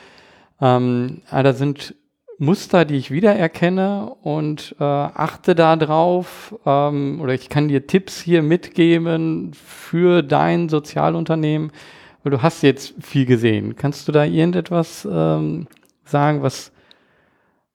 ähm, 0.59 1.21
ah, 1.29 1.41
da 1.41 1.53
sind 1.53 1.95
Muster, 2.37 2.85
die 2.85 2.95
ich 2.95 3.11
wiedererkenne 3.11 4.15
und 4.21 4.75
äh, 4.79 4.83
achte 4.83 5.55
da 5.55 5.75
drauf 5.75 6.55
ähm, 6.65 7.19
oder 7.21 7.33
ich 7.33 7.49
kann 7.49 7.67
dir 7.67 7.85
Tipps 7.85 8.21
hier 8.21 8.41
mitgeben 8.41 9.51
für 9.53 10.21
dein 10.21 10.69
Sozialunternehmen, 10.69 11.71
weil 12.23 12.31
du 12.31 12.41
hast 12.41 12.61
jetzt 12.63 12.93
viel 13.01 13.25
gesehen. 13.25 13.75
Kannst 13.75 14.07
du 14.07 14.11
da 14.11 14.23
irgendetwas 14.23 15.07
ähm, 15.09 15.67
sagen, 16.03 16.41
was, 16.41 16.71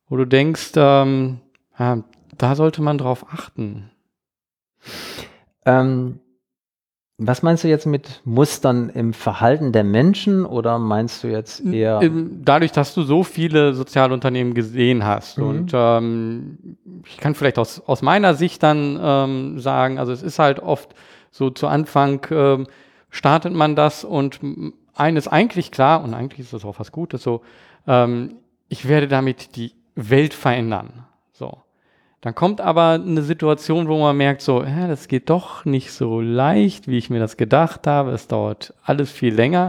wo 0.08 0.16
du 0.16 0.24
denkst, 0.24 0.72
ähm, 0.76 1.40
ja, 1.78 2.02
da 2.36 2.54
sollte 2.54 2.82
man 2.82 2.98
drauf 2.98 3.26
achten? 3.30 3.90
Ähm, 5.64 6.20
was 7.16 7.44
meinst 7.44 7.62
du 7.62 7.68
jetzt 7.68 7.86
mit 7.86 8.22
Mustern 8.24 8.88
im 8.88 9.12
Verhalten 9.12 9.70
der 9.70 9.84
Menschen 9.84 10.44
oder 10.44 10.80
meinst 10.80 11.22
du 11.22 11.28
jetzt 11.28 11.64
eher? 11.64 12.00
Dadurch, 12.42 12.72
dass 12.72 12.92
du 12.92 13.02
so 13.02 13.22
viele 13.22 13.72
Sozialunternehmen 13.72 14.52
gesehen 14.52 15.04
hast 15.04 15.38
mhm. 15.38 15.46
und 15.46 15.72
ähm, 15.74 16.58
ich 17.06 17.18
kann 17.18 17.36
vielleicht 17.36 17.58
aus, 17.58 17.80
aus 17.86 18.02
meiner 18.02 18.34
Sicht 18.34 18.64
dann 18.64 18.98
ähm, 19.00 19.60
sagen, 19.60 19.98
also 20.00 20.10
es 20.10 20.24
ist 20.24 20.40
halt 20.40 20.58
oft 20.58 20.94
so 21.30 21.50
zu 21.50 21.68
Anfang 21.68 22.26
ähm, 22.32 22.66
startet 23.14 23.54
man 23.54 23.76
das 23.76 24.02
und 24.02 24.40
eines 24.92 25.28
eigentlich 25.28 25.70
klar 25.70 26.02
und 26.02 26.14
eigentlich 26.14 26.40
ist 26.40 26.52
das 26.52 26.64
auch 26.64 26.80
was 26.80 26.90
Gutes 26.90 27.22
so, 27.22 27.42
ähm, 27.86 28.34
ich 28.68 28.88
werde 28.88 29.06
damit 29.06 29.54
die 29.54 29.72
Welt 29.94 30.34
verändern. 30.34 31.04
So. 31.32 31.58
Dann 32.20 32.34
kommt 32.34 32.60
aber 32.60 32.92
eine 32.94 33.22
Situation, 33.22 33.86
wo 33.86 34.00
man 34.00 34.16
merkt, 34.16 34.40
so, 34.40 34.64
ja, 34.64 34.88
das 34.88 35.06
geht 35.06 35.30
doch 35.30 35.64
nicht 35.64 35.92
so 35.92 36.20
leicht, 36.20 36.88
wie 36.88 36.98
ich 36.98 37.08
mir 37.08 37.20
das 37.20 37.36
gedacht 37.36 37.86
habe. 37.86 38.10
Es 38.10 38.26
dauert 38.26 38.74
alles 38.82 39.12
viel 39.12 39.32
länger. 39.32 39.68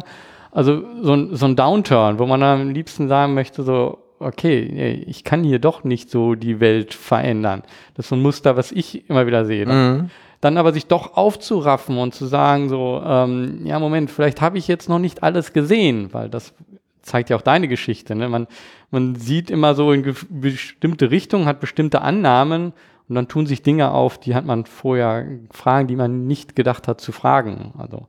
Also 0.52 0.84
so 1.04 1.14
ein, 1.14 1.36
so 1.36 1.46
ein 1.46 1.56
Downturn, 1.56 2.18
wo 2.18 2.26
man 2.26 2.42
am 2.42 2.70
liebsten 2.72 3.08
sagen 3.08 3.36
möchte, 3.36 3.62
so, 3.62 4.00
okay, 4.18 5.04
ich 5.06 5.24
kann 5.24 5.44
hier 5.44 5.60
doch 5.60 5.84
nicht 5.84 6.10
so 6.10 6.34
die 6.34 6.60
Welt 6.60 6.96
verändern. 6.96 7.62
Das 7.94 8.06
ist 8.06 8.10
so 8.10 8.16
ein 8.16 8.22
Muster, 8.24 8.58
was 8.58 8.72
ich 8.72 9.08
immer 9.08 9.28
wieder 9.28 9.46
sehe. 9.46 9.68
Mhm. 9.68 10.10
Dann 10.42 10.58
aber 10.58 10.74
sich 10.74 10.88
doch 10.88 11.16
aufzuraffen 11.16 11.98
und 11.98 12.14
zu 12.14 12.26
sagen, 12.26 12.70
so, 12.70 13.02
ähm, 13.06 13.66
ja, 13.66 13.80
Moment, 13.80 14.12
vielleicht 14.12 14.42
habe 14.42 14.58
ich 14.58 14.68
jetzt 14.68 14.90
noch 14.90 15.00
nicht 15.00 15.24
alles 15.24 15.54
gesehen, 15.54 16.14
weil 16.14 16.30
das 16.30 16.54
zeigt 17.02 17.30
ja 17.30 17.38
auch 17.38 17.42
deine 17.42 17.68
Geschichte. 17.68 18.16
Ne? 18.16 18.28
Man, 18.28 18.48
man 18.92 19.16
sieht 19.16 19.50
immer 19.50 19.76
so 19.76 19.92
in 19.92 20.16
bestimmte 20.30 21.12
Richtungen, 21.12 21.46
hat 21.46 21.60
bestimmte 21.60 22.02
Annahmen 22.02 22.74
und 23.08 23.16
dann 23.16 23.28
tun 23.28 23.46
sich 23.46 23.62
Dinge 23.62 23.92
auf, 23.92 24.18
die 24.18 24.34
hat 24.36 24.46
man 24.46 24.66
vorher 24.66 25.26
Fragen, 25.52 25.88
die 25.88 25.96
man 25.96 26.26
nicht 26.28 26.56
gedacht 26.56 26.88
hat 26.88 27.00
zu 27.00 27.12
fragen. 27.12 27.74
Also 27.78 28.08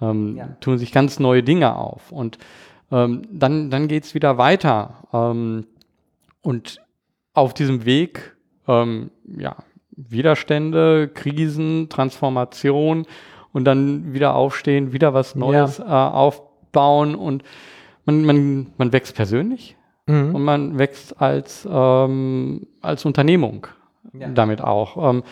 ähm, 0.00 0.36
ja. 0.36 0.48
tun 0.60 0.78
sich 0.78 0.92
ganz 0.92 1.18
neue 1.18 1.42
Dinge 1.42 1.76
auf. 1.76 2.10
Und 2.10 2.38
ähm, 2.90 3.22
dann, 3.30 3.70
dann 3.70 3.88
geht 3.88 4.04
es 4.04 4.14
wieder 4.14 4.38
weiter. 4.38 4.94
Ähm, 5.12 5.66
und 6.40 6.80
auf 7.34 7.52
diesem 7.52 7.84
Weg, 7.84 8.36
ähm, 8.66 9.10
ja, 9.26 9.56
Widerstände, 9.98 11.08
Krisen, 11.08 11.88
Transformation 11.88 13.06
und 13.52 13.64
dann 13.64 14.12
wieder 14.12 14.34
aufstehen, 14.34 14.92
wieder 14.92 15.14
was 15.14 15.34
Neues 15.34 15.78
ja. 15.78 16.08
äh, 16.08 16.12
aufbauen 16.12 17.14
und 17.14 17.42
man, 18.04 18.24
man, 18.24 18.66
man 18.76 18.92
wächst 18.92 19.16
persönlich 19.16 19.76
mhm. 20.06 20.34
und 20.34 20.42
man 20.44 20.78
wächst 20.78 21.20
als, 21.20 21.68
ähm, 21.70 22.66
als 22.80 23.04
Unternehmung 23.04 23.66
ja. 24.12 24.28
damit 24.28 24.62
auch. 24.62 25.10
Ähm, 25.10 25.22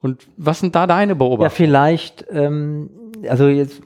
und 0.00 0.26
was 0.36 0.60
sind 0.60 0.74
da 0.74 0.86
deine 0.86 1.14
Beobachtungen? 1.14 1.44
Ja, 1.44 1.50
vielleicht, 1.50 2.26
ähm, 2.30 2.90
also 3.28 3.48
jetzt, 3.48 3.80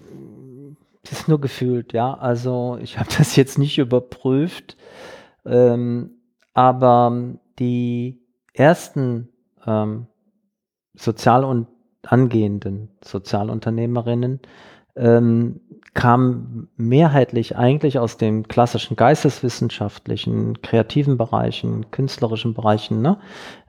das 1.02 1.20
ist 1.20 1.28
nur 1.28 1.40
gefühlt, 1.40 1.92
ja. 1.92 2.14
Also 2.14 2.78
ich 2.82 2.98
habe 2.98 3.08
das 3.18 3.36
jetzt 3.36 3.58
nicht 3.58 3.78
überprüft, 3.78 4.76
ähm, 5.44 6.10
aber 6.52 7.12
die 7.58 8.18
ersten 8.52 9.28
ähm, 9.66 10.06
sozial 10.96 11.44
und 11.44 11.68
angehenden 12.02 12.88
Sozialunternehmerinnen 13.02 14.40
ähm, 14.96 15.60
kam 15.94 16.68
mehrheitlich 16.76 17.56
eigentlich 17.56 17.98
aus 17.98 18.16
den 18.16 18.48
klassischen 18.48 18.96
geisteswissenschaftlichen, 18.96 20.60
kreativen 20.60 21.16
Bereichen, 21.16 21.90
künstlerischen 21.90 22.54
Bereichen 22.54 23.00
ne, 23.00 23.18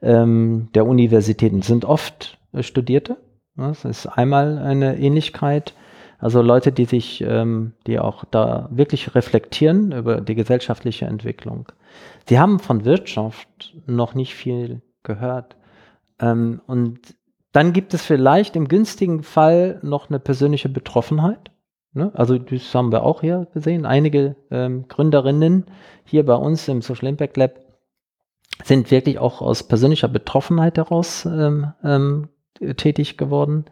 ähm, 0.02 0.70
der 0.74 0.86
Universitäten. 0.86 1.62
Sind 1.62 1.86
oft 1.86 2.38
äh, 2.54 2.64
Studierte. 2.64 3.18
Ne, 3.56 3.70
das 3.70 3.86
ist 3.86 4.08
einmal 4.08 4.58
eine 4.58 4.98
Ähnlichkeit. 4.98 5.74
Also 6.20 6.42
Leute, 6.42 6.72
die 6.72 6.86
sich, 6.86 7.22
ähm, 7.22 7.74
die 7.86 8.00
auch 8.00 8.26
da 8.26 8.68
wirklich 8.72 9.14
reflektieren 9.16 9.92
über 9.92 10.20
die 10.20 10.36
gesellschaftliche 10.36 11.06
Entwicklung. 11.06 11.72
Die 12.30 12.40
haben 12.40 12.60
von 12.60 12.86
Wirtschaft 12.86 13.76
noch 13.86 14.16
nicht 14.16 14.34
viel 14.34 14.82
gehört. 15.04 15.56
Ähm, 16.20 16.62
und 16.68 17.00
dann 17.58 17.74
gibt 17.74 17.96
es 17.96 18.06
vielleicht 18.06 18.56
im 18.56 18.68
günstigen 18.68 19.24
Fall 19.24 19.80
noch 19.82 20.12
eine 20.12 20.20
persönliche 20.20 20.70
Betroffenheit. 20.70 21.50
Ne? 21.92 22.12
Also 22.14 22.38
das 22.38 22.76
haben 22.76 22.92
wir 22.92 23.02
auch 23.02 23.22
hier 23.22 23.48
gesehen. 23.52 23.84
Einige 23.88 24.36
ähm, 24.52 24.88
Gründerinnen 24.88 25.66
hier 26.06 26.24
bei 26.24 26.36
uns 26.36 26.68
im 26.68 26.84
Social 26.84 27.08
Impact 27.08 27.36
Lab 27.36 27.60
sind 28.64 28.92
wirklich 28.92 29.18
auch 29.18 29.42
aus 29.42 29.64
persönlicher 29.64 30.08
Betroffenheit 30.08 30.78
heraus 30.78 31.26
ähm, 31.26 31.74
ähm, 31.84 32.30
tätig 32.76 33.18
geworden. 33.18 33.66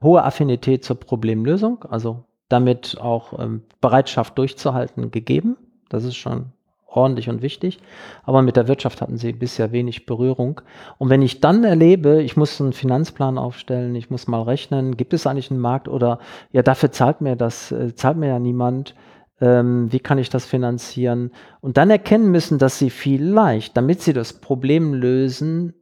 Hohe 0.00 0.22
Affinität 0.22 0.84
zur 0.84 1.00
Problemlösung, 1.00 1.82
also 1.82 2.26
damit 2.48 2.96
auch 3.00 3.36
ähm, 3.40 3.62
Bereitschaft 3.80 4.38
durchzuhalten 4.38 5.10
gegeben. 5.10 5.56
Das 5.88 6.04
ist 6.04 6.14
schon 6.14 6.52
ordentlich 6.86 7.28
und 7.28 7.42
wichtig. 7.42 7.78
Aber 8.24 8.42
mit 8.42 8.56
der 8.56 8.68
Wirtschaft 8.68 9.00
hatten 9.00 9.16
sie 9.16 9.32
bisher 9.32 9.72
wenig 9.72 10.06
Berührung. 10.06 10.60
Und 10.98 11.10
wenn 11.10 11.22
ich 11.22 11.40
dann 11.40 11.64
erlebe, 11.64 12.22
ich 12.22 12.36
muss 12.36 12.60
einen 12.60 12.72
Finanzplan 12.72 13.38
aufstellen, 13.38 13.94
ich 13.94 14.10
muss 14.10 14.26
mal 14.26 14.42
rechnen, 14.42 14.96
gibt 14.96 15.12
es 15.12 15.26
eigentlich 15.26 15.50
einen 15.50 15.60
Markt 15.60 15.88
oder 15.88 16.18
ja, 16.52 16.62
dafür 16.62 16.92
zahlt 16.92 17.20
mir 17.20 17.36
das, 17.36 17.72
äh, 17.72 17.94
zahlt 17.94 18.16
mir 18.16 18.28
ja 18.28 18.38
niemand. 18.38 18.94
Ähm, 19.38 19.92
wie 19.92 20.00
kann 20.00 20.18
ich 20.18 20.30
das 20.30 20.46
finanzieren? 20.46 21.30
Und 21.60 21.76
dann 21.76 21.90
erkennen 21.90 22.30
müssen, 22.30 22.58
dass 22.58 22.78
sie 22.78 22.90
vielleicht, 22.90 23.76
damit 23.76 24.00
sie 24.00 24.14
das 24.14 24.32
Problem 24.32 24.94
lösen 24.94 25.74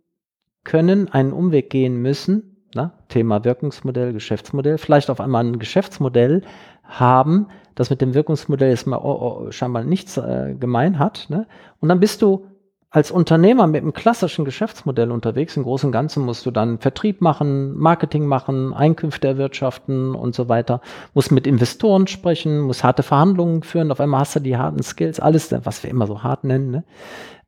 können, 0.64 1.08
einen 1.08 1.32
Umweg 1.32 1.70
gehen 1.70 1.96
müssen. 2.02 2.66
Na, 2.74 2.92
Thema 3.08 3.44
Wirkungsmodell, 3.44 4.12
Geschäftsmodell, 4.12 4.78
vielleicht 4.78 5.08
auf 5.08 5.20
einmal 5.20 5.44
ein 5.44 5.60
Geschäftsmodell 5.60 6.42
haben, 6.82 7.46
das 7.74 7.90
mit 7.90 8.00
dem 8.00 8.14
Wirkungsmodell 8.14 8.70
jetzt 8.70 8.86
mal 8.86 8.98
oh, 8.98 9.46
oh, 9.46 9.50
scheinbar 9.50 9.84
nichts 9.84 10.16
äh, 10.16 10.54
gemein 10.58 10.98
hat. 10.98 11.26
Ne? 11.28 11.46
Und 11.80 11.88
dann 11.88 12.00
bist 12.00 12.22
du 12.22 12.46
als 12.94 13.10
Unternehmer 13.10 13.66
mit 13.66 13.82
einem 13.82 13.92
klassischen 13.92 14.44
Geschäftsmodell 14.44 15.10
unterwegs. 15.10 15.56
Im 15.56 15.64
Großen 15.64 15.88
und 15.88 15.92
Ganzen 15.92 16.24
musst 16.24 16.46
du 16.46 16.52
dann 16.52 16.78
Vertrieb 16.78 17.20
machen, 17.20 17.76
Marketing 17.76 18.24
machen, 18.24 18.72
Einkünfte 18.72 19.26
erwirtschaften 19.26 20.14
und 20.14 20.36
so 20.36 20.48
weiter. 20.48 20.80
Musst 21.12 21.32
mit 21.32 21.48
Investoren 21.48 22.06
sprechen, 22.06 22.60
musst 22.60 22.84
harte 22.84 23.02
Verhandlungen 23.02 23.64
führen. 23.64 23.90
Auf 23.90 23.98
einmal 23.98 24.20
hast 24.20 24.36
du 24.36 24.40
die 24.40 24.56
harten 24.56 24.84
Skills, 24.84 25.18
alles, 25.18 25.52
was 25.64 25.82
wir 25.82 25.90
immer 25.90 26.06
so 26.06 26.22
hart 26.22 26.44
nennen. 26.44 26.70
Ne? 26.70 26.84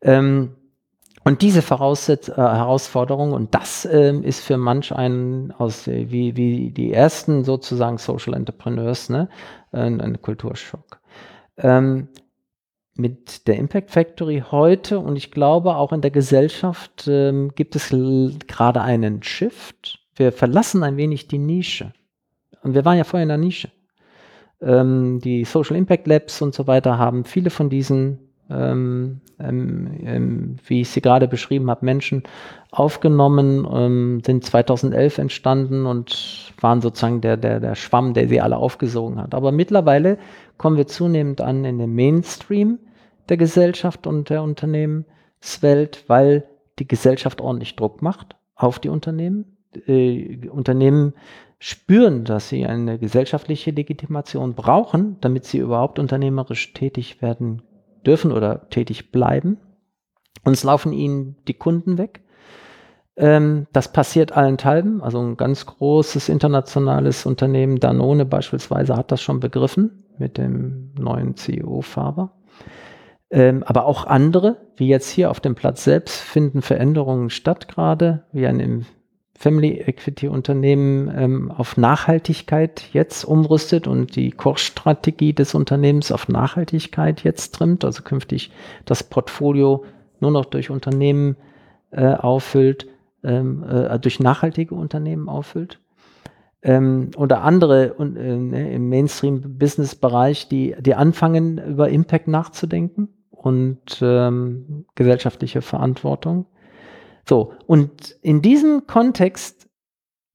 Ähm, 0.02 0.55
und 1.26 1.42
diese 1.42 1.60
Voraussetz 1.60 2.28
äh, 2.28 2.34
Herausforderung, 2.36 3.32
und 3.32 3.52
das 3.52 3.84
äh, 3.84 4.14
ist 4.14 4.44
für 4.44 4.56
manch 4.56 4.94
einen 4.94 5.50
aus, 5.50 5.88
äh, 5.88 6.08
wie, 6.08 6.36
wie 6.36 6.70
die 6.70 6.92
ersten 6.92 7.42
sozusagen 7.42 7.98
Social 7.98 8.32
Entrepreneurs, 8.32 9.08
ne, 9.08 9.28
ein, 9.72 10.00
ein 10.00 10.22
Kulturschock. 10.22 11.00
Ähm, 11.56 12.06
mit 12.94 13.48
der 13.48 13.56
Impact 13.56 13.90
Factory 13.90 14.44
heute 14.52 15.00
und 15.00 15.16
ich 15.16 15.32
glaube 15.32 15.74
auch 15.74 15.92
in 15.92 16.00
der 16.00 16.12
Gesellschaft 16.12 17.08
ähm, 17.08 17.50
gibt 17.56 17.74
es 17.74 17.88
gerade 17.90 18.80
einen 18.82 19.24
Shift. 19.24 19.98
Wir 20.14 20.30
verlassen 20.30 20.84
ein 20.84 20.96
wenig 20.96 21.26
die 21.26 21.38
Nische. 21.38 21.92
Und 22.62 22.74
wir 22.74 22.84
waren 22.84 22.98
ja 22.98 23.04
vorher 23.04 23.24
in 23.24 23.30
der 23.30 23.38
Nische. 23.38 23.72
Ähm, 24.60 25.18
die 25.18 25.44
Social 25.44 25.74
Impact 25.74 26.06
Labs 26.06 26.40
und 26.40 26.54
so 26.54 26.68
weiter 26.68 26.98
haben 26.98 27.24
viele 27.24 27.50
von 27.50 27.68
diesen 27.68 28.25
ähm, 28.50 29.20
ähm, 29.38 29.90
ähm, 30.02 30.56
wie 30.66 30.82
ich 30.82 30.90
sie 30.90 31.00
gerade 31.00 31.28
beschrieben 31.28 31.70
habe, 31.70 31.84
Menschen 31.84 32.22
aufgenommen, 32.70 33.66
ähm, 33.70 34.22
sind 34.24 34.44
2011 34.44 35.18
entstanden 35.18 35.86
und 35.86 36.52
waren 36.60 36.80
sozusagen 36.80 37.20
der, 37.20 37.36
der, 37.36 37.60
der 37.60 37.74
Schwamm, 37.74 38.14
der 38.14 38.28
sie 38.28 38.40
alle 38.40 38.56
aufgesogen 38.56 39.20
hat. 39.20 39.34
Aber 39.34 39.52
mittlerweile 39.52 40.18
kommen 40.58 40.76
wir 40.76 40.86
zunehmend 40.86 41.40
an 41.40 41.64
in 41.64 41.78
den 41.78 41.94
Mainstream 41.94 42.78
der 43.28 43.36
Gesellschaft 43.36 44.06
und 44.06 44.30
der 44.30 44.42
Unternehmenswelt, 44.42 46.04
weil 46.06 46.44
die 46.78 46.88
Gesellschaft 46.88 47.40
ordentlich 47.40 47.76
Druck 47.76 48.00
macht 48.00 48.36
auf 48.54 48.78
die 48.78 48.88
Unternehmen. 48.88 49.56
Äh, 49.86 50.48
Unternehmen 50.48 51.14
spüren, 51.58 52.24
dass 52.24 52.48
sie 52.48 52.66
eine 52.66 52.98
gesellschaftliche 52.98 53.70
Legitimation 53.70 54.54
brauchen, 54.54 55.16
damit 55.20 55.46
sie 55.46 55.58
überhaupt 55.58 55.98
unternehmerisch 55.98 56.72
tätig 56.74 57.20
werden 57.22 57.62
dürfen 58.06 58.32
oder 58.32 58.68
tätig 58.70 59.10
bleiben. 59.10 59.58
Uns 60.44 60.62
laufen 60.62 60.92
ihnen 60.92 61.36
die 61.48 61.54
Kunden 61.54 61.98
weg. 61.98 62.22
Ähm, 63.16 63.66
das 63.72 63.92
passiert 63.92 64.32
allenthalben. 64.32 65.02
Also 65.02 65.20
ein 65.20 65.36
ganz 65.36 65.66
großes 65.66 66.28
internationales 66.28 67.26
Unternehmen, 67.26 67.80
Danone 67.80 68.24
beispielsweise, 68.24 68.96
hat 68.96 69.10
das 69.10 69.22
schon 69.22 69.40
begriffen 69.40 70.04
mit 70.18 70.38
dem 70.38 70.92
neuen 70.98 71.36
CEO-Faber. 71.36 72.32
Ähm, 73.30 73.64
aber 73.64 73.86
auch 73.86 74.06
andere, 74.06 74.58
wie 74.76 74.86
jetzt 74.86 75.10
hier 75.10 75.30
auf 75.30 75.40
dem 75.40 75.54
Platz 75.54 75.84
selbst, 75.84 76.20
finden 76.20 76.62
Veränderungen 76.62 77.30
statt 77.30 77.68
gerade, 77.68 78.24
wie 78.32 78.46
ein 78.46 78.86
Family 79.38 79.82
Equity 79.86 80.28
Unternehmen 80.28 81.12
ähm, 81.14 81.50
auf 81.50 81.76
Nachhaltigkeit 81.76 82.88
jetzt 82.92 83.24
umrüstet 83.24 83.86
und 83.86 84.16
die 84.16 84.30
Core-Strategie 84.30 85.34
des 85.34 85.54
Unternehmens 85.54 86.10
auf 86.10 86.28
Nachhaltigkeit 86.28 87.22
jetzt 87.22 87.54
trimmt, 87.54 87.84
also 87.84 88.02
künftig 88.02 88.50
das 88.86 89.02
Portfolio 89.02 89.84
nur 90.20 90.30
noch 90.30 90.46
durch 90.46 90.70
Unternehmen 90.70 91.36
äh, 91.90 92.06
auffüllt, 92.06 92.86
ähm, 93.22 93.62
äh, 93.68 93.98
durch 93.98 94.20
nachhaltige 94.20 94.74
Unternehmen 94.74 95.28
auffüllt. 95.28 95.80
Ähm, 96.62 97.10
oder 97.16 97.42
andere 97.42 97.94
äh, 97.98 98.04
ne, 98.04 98.72
im 98.72 98.88
Mainstream-Business-Bereich, 98.88 100.48
die, 100.48 100.74
die 100.80 100.94
anfangen, 100.94 101.58
über 101.58 101.90
Impact 101.90 102.26
nachzudenken 102.26 103.08
und 103.30 103.98
ähm, 104.00 104.86
gesellschaftliche 104.94 105.60
Verantwortung. 105.60 106.46
So, 107.28 107.52
und 107.66 108.16
in 108.22 108.40
diesem 108.40 108.86
Kontext 108.86 109.66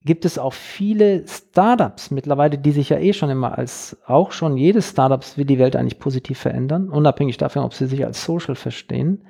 gibt 0.03 0.25
es 0.25 0.37
auch 0.37 0.53
viele 0.53 1.25
Startups 1.27 2.11
mittlerweile, 2.11 2.57
die 2.57 2.71
sich 2.71 2.89
ja 2.89 2.97
eh 2.97 3.13
schon 3.13 3.29
immer 3.29 3.57
als, 3.57 3.97
auch 4.05 4.31
schon 4.31 4.57
jedes 4.57 4.89
Startups 4.89 5.37
will 5.37 5.45
die 5.45 5.59
Welt 5.59 5.75
eigentlich 5.75 5.99
positiv 5.99 6.39
verändern, 6.39 6.89
unabhängig 6.89 7.37
davon, 7.37 7.63
ob 7.63 7.73
sie 7.73 7.85
sich 7.85 8.03
als 8.03 8.25
Social 8.25 8.55
verstehen, 8.55 9.23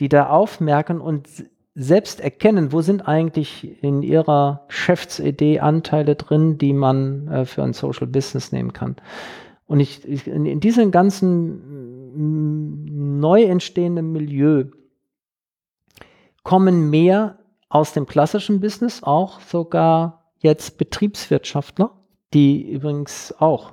die 0.00 0.08
da 0.08 0.30
aufmerken 0.30 1.00
und 1.00 1.28
selbst 1.74 2.20
erkennen, 2.20 2.72
wo 2.72 2.80
sind 2.80 3.06
eigentlich 3.06 3.82
in 3.82 4.02
ihrer 4.02 4.64
Geschäftsidee 4.68 5.60
Anteile 5.60 6.16
drin, 6.16 6.56
die 6.56 6.72
man 6.72 7.28
äh, 7.28 7.44
für 7.44 7.62
ein 7.62 7.74
Social 7.74 8.06
Business 8.06 8.50
nehmen 8.50 8.72
kann. 8.72 8.96
Und 9.66 9.80
ich, 9.80 10.08
ich 10.08 10.26
in, 10.26 10.46
in 10.46 10.60
diesem 10.60 10.90
ganzen 10.90 13.20
neu 13.20 13.42
entstehenden 13.42 14.12
Milieu 14.12 14.64
kommen 16.46 16.90
mehr 16.90 17.40
aus 17.68 17.92
dem 17.92 18.06
klassischen 18.06 18.60
Business, 18.60 19.02
auch 19.02 19.40
sogar 19.40 20.30
jetzt 20.38 20.78
Betriebswirtschaftler, 20.78 21.90
die 22.34 22.70
übrigens 22.70 23.34
auch 23.40 23.72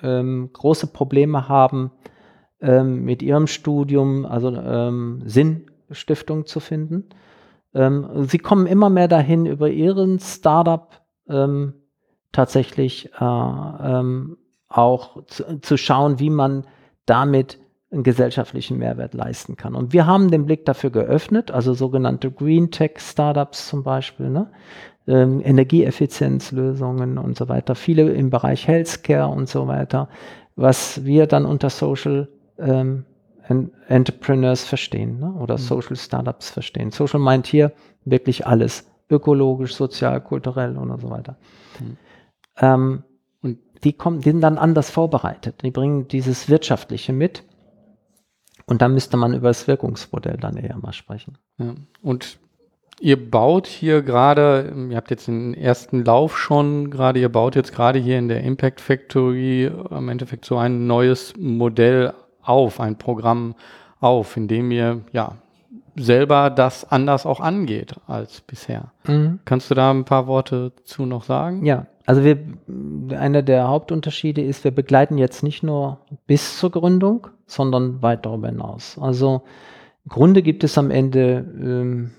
ähm, 0.00 0.50
große 0.52 0.86
Probleme 0.86 1.48
haben, 1.48 1.90
ähm, 2.60 3.04
mit 3.04 3.20
ihrem 3.20 3.48
Studium, 3.48 4.24
also 4.26 4.54
ähm, 4.54 5.24
Sinnstiftung 5.26 6.46
zu 6.46 6.60
finden. 6.60 7.08
Ähm, 7.74 8.28
sie 8.28 8.38
kommen 8.38 8.68
immer 8.68 8.88
mehr 8.88 9.08
dahin, 9.08 9.46
über 9.46 9.68
ihren 9.68 10.20
Startup 10.20 11.00
ähm, 11.28 11.74
tatsächlich 12.30 13.10
äh, 13.14 13.24
ähm, 13.24 14.38
auch 14.68 15.26
zu, 15.26 15.58
zu 15.58 15.76
schauen, 15.76 16.20
wie 16.20 16.30
man 16.30 16.64
damit 17.06 17.58
einen 17.92 18.02
gesellschaftlichen 18.02 18.78
Mehrwert 18.78 19.12
leisten 19.14 19.56
kann. 19.56 19.74
Und 19.74 19.92
wir 19.92 20.06
haben 20.06 20.30
den 20.30 20.46
Blick 20.46 20.64
dafür 20.64 20.90
geöffnet, 20.90 21.50
also 21.50 21.74
sogenannte 21.74 22.30
Green 22.30 22.70
Tech 22.70 22.92
Startups 22.98 23.68
zum 23.68 23.82
Beispiel, 23.82 24.30
ne? 24.30 24.50
ähm, 25.06 25.40
Energieeffizienzlösungen 25.44 27.18
und 27.18 27.36
so 27.36 27.48
weiter, 27.48 27.74
viele 27.74 28.10
im 28.12 28.30
Bereich 28.30 28.66
Healthcare 28.66 29.28
und 29.28 29.48
so 29.48 29.66
weiter, 29.68 30.08
was 30.56 31.04
wir 31.04 31.26
dann 31.26 31.44
unter 31.44 31.68
Social 31.70 32.28
ähm, 32.58 33.04
Entrepreneurs 33.88 34.64
verstehen 34.64 35.18
ne? 35.18 35.32
oder 35.34 35.54
mhm. 35.54 35.62
Social 35.62 35.96
Startups 35.96 36.48
verstehen. 36.48 36.90
Social 36.92 37.20
meint 37.20 37.46
hier 37.46 37.72
wirklich 38.04 38.46
alles, 38.46 38.88
ökologisch, 39.10 39.74
sozial, 39.74 40.20
kulturell 40.22 40.78
und 40.78 40.98
so 40.98 41.10
weiter. 41.10 41.36
Mhm. 41.78 41.96
Ähm, 42.58 43.02
und 43.42 43.58
die 43.84 43.92
kommen, 43.92 44.20
die 44.20 44.30
sind 44.30 44.40
dann 44.40 44.56
anders 44.56 44.88
vorbereitet. 44.88 45.62
Die 45.62 45.70
bringen 45.70 46.08
dieses 46.08 46.48
Wirtschaftliche 46.48 47.12
mit 47.12 47.44
und 48.72 48.80
da 48.80 48.88
müsste 48.88 49.18
man 49.18 49.34
über 49.34 49.48
das 49.48 49.68
Wirkungsmodell 49.68 50.38
dann 50.38 50.56
eher 50.56 50.78
mal 50.78 50.94
sprechen. 50.94 51.36
Ja. 51.58 51.74
Und 52.00 52.38
ihr 53.00 53.30
baut 53.30 53.66
hier 53.66 54.00
gerade, 54.00 54.72
ihr 54.88 54.96
habt 54.96 55.10
jetzt 55.10 55.28
den 55.28 55.52
ersten 55.52 56.06
Lauf 56.06 56.38
schon 56.38 56.90
gerade, 56.90 57.20
ihr 57.20 57.28
baut 57.28 57.54
jetzt 57.54 57.74
gerade 57.74 57.98
hier 57.98 58.18
in 58.18 58.28
der 58.28 58.42
Impact 58.42 58.80
Factory 58.80 59.70
im 59.90 60.08
Endeffekt 60.08 60.46
so 60.46 60.56
ein 60.56 60.86
neues 60.86 61.34
Modell 61.36 62.14
auf, 62.40 62.80
ein 62.80 62.96
Programm 62.96 63.56
auf, 64.00 64.38
in 64.38 64.48
dem 64.48 64.70
ihr 64.70 65.02
ja 65.12 65.36
selber 65.94 66.48
das 66.48 66.90
anders 66.90 67.26
auch 67.26 67.40
angeht 67.40 67.96
als 68.06 68.40
bisher. 68.40 68.92
Mhm. 69.06 69.40
Kannst 69.44 69.70
du 69.70 69.74
da 69.74 69.90
ein 69.90 70.06
paar 70.06 70.26
Worte 70.26 70.72
zu 70.84 71.04
noch 71.04 71.24
sagen? 71.24 71.66
Ja, 71.66 71.88
also 72.06 72.24
wir, 72.24 72.38
einer 73.16 73.42
der 73.42 73.68
Hauptunterschiede 73.68 74.42
ist, 74.42 74.64
wir 74.64 74.70
begleiten 74.70 75.18
jetzt 75.18 75.42
nicht 75.42 75.62
nur 75.62 76.00
bis 76.26 76.58
zur 76.58 76.70
Gründung, 76.70 77.28
sondern 77.46 78.02
weit 78.02 78.26
darüber 78.26 78.48
hinaus. 78.48 78.98
Also 79.00 79.42
im 80.04 80.08
Grunde 80.08 80.42
gibt 80.42 80.64
es 80.64 80.76
am 80.78 80.90
Ende 80.90 81.44
ähm, 81.60 82.10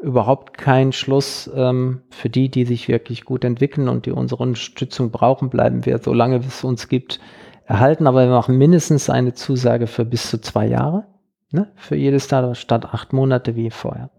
überhaupt 0.00 0.58
keinen 0.58 0.92
Schluss 0.92 1.50
ähm, 1.54 2.02
für 2.10 2.28
die, 2.28 2.48
die 2.48 2.64
sich 2.64 2.88
wirklich 2.88 3.24
gut 3.24 3.44
entwickeln 3.44 3.88
und 3.88 4.06
die 4.06 4.12
unsere 4.12 4.42
Unterstützung 4.42 5.10
brauchen, 5.10 5.50
bleiben 5.50 5.86
wir, 5.86 5.98
solange 5.98 6.36
es 6.36 6.64
uns 6.64 6.88
gibt, 6.88 7.20
erhalten. 7.64 8.06
Aber 8.06 8.24
wir 8.24 8.30
machen 8.30 8.58
mindestens 8.58 9.10
eine 9.10 9.34
Zusage 9.34 9.86
für 9.86 10.04
bis 10.04 10.30
zu 10.30 10.40
zwei 10.40 10.66
Jahre 10.66 11.04
ne, 11.52 11.68
für 11.76 11.96
jedes 11.96 12.24
Startup 12.24 12.56
statt 12.56 12.86
acht 12.92 13.12
Monate 13.12 13.54
wie 13.56 13.70
vorher. 13.70 14.10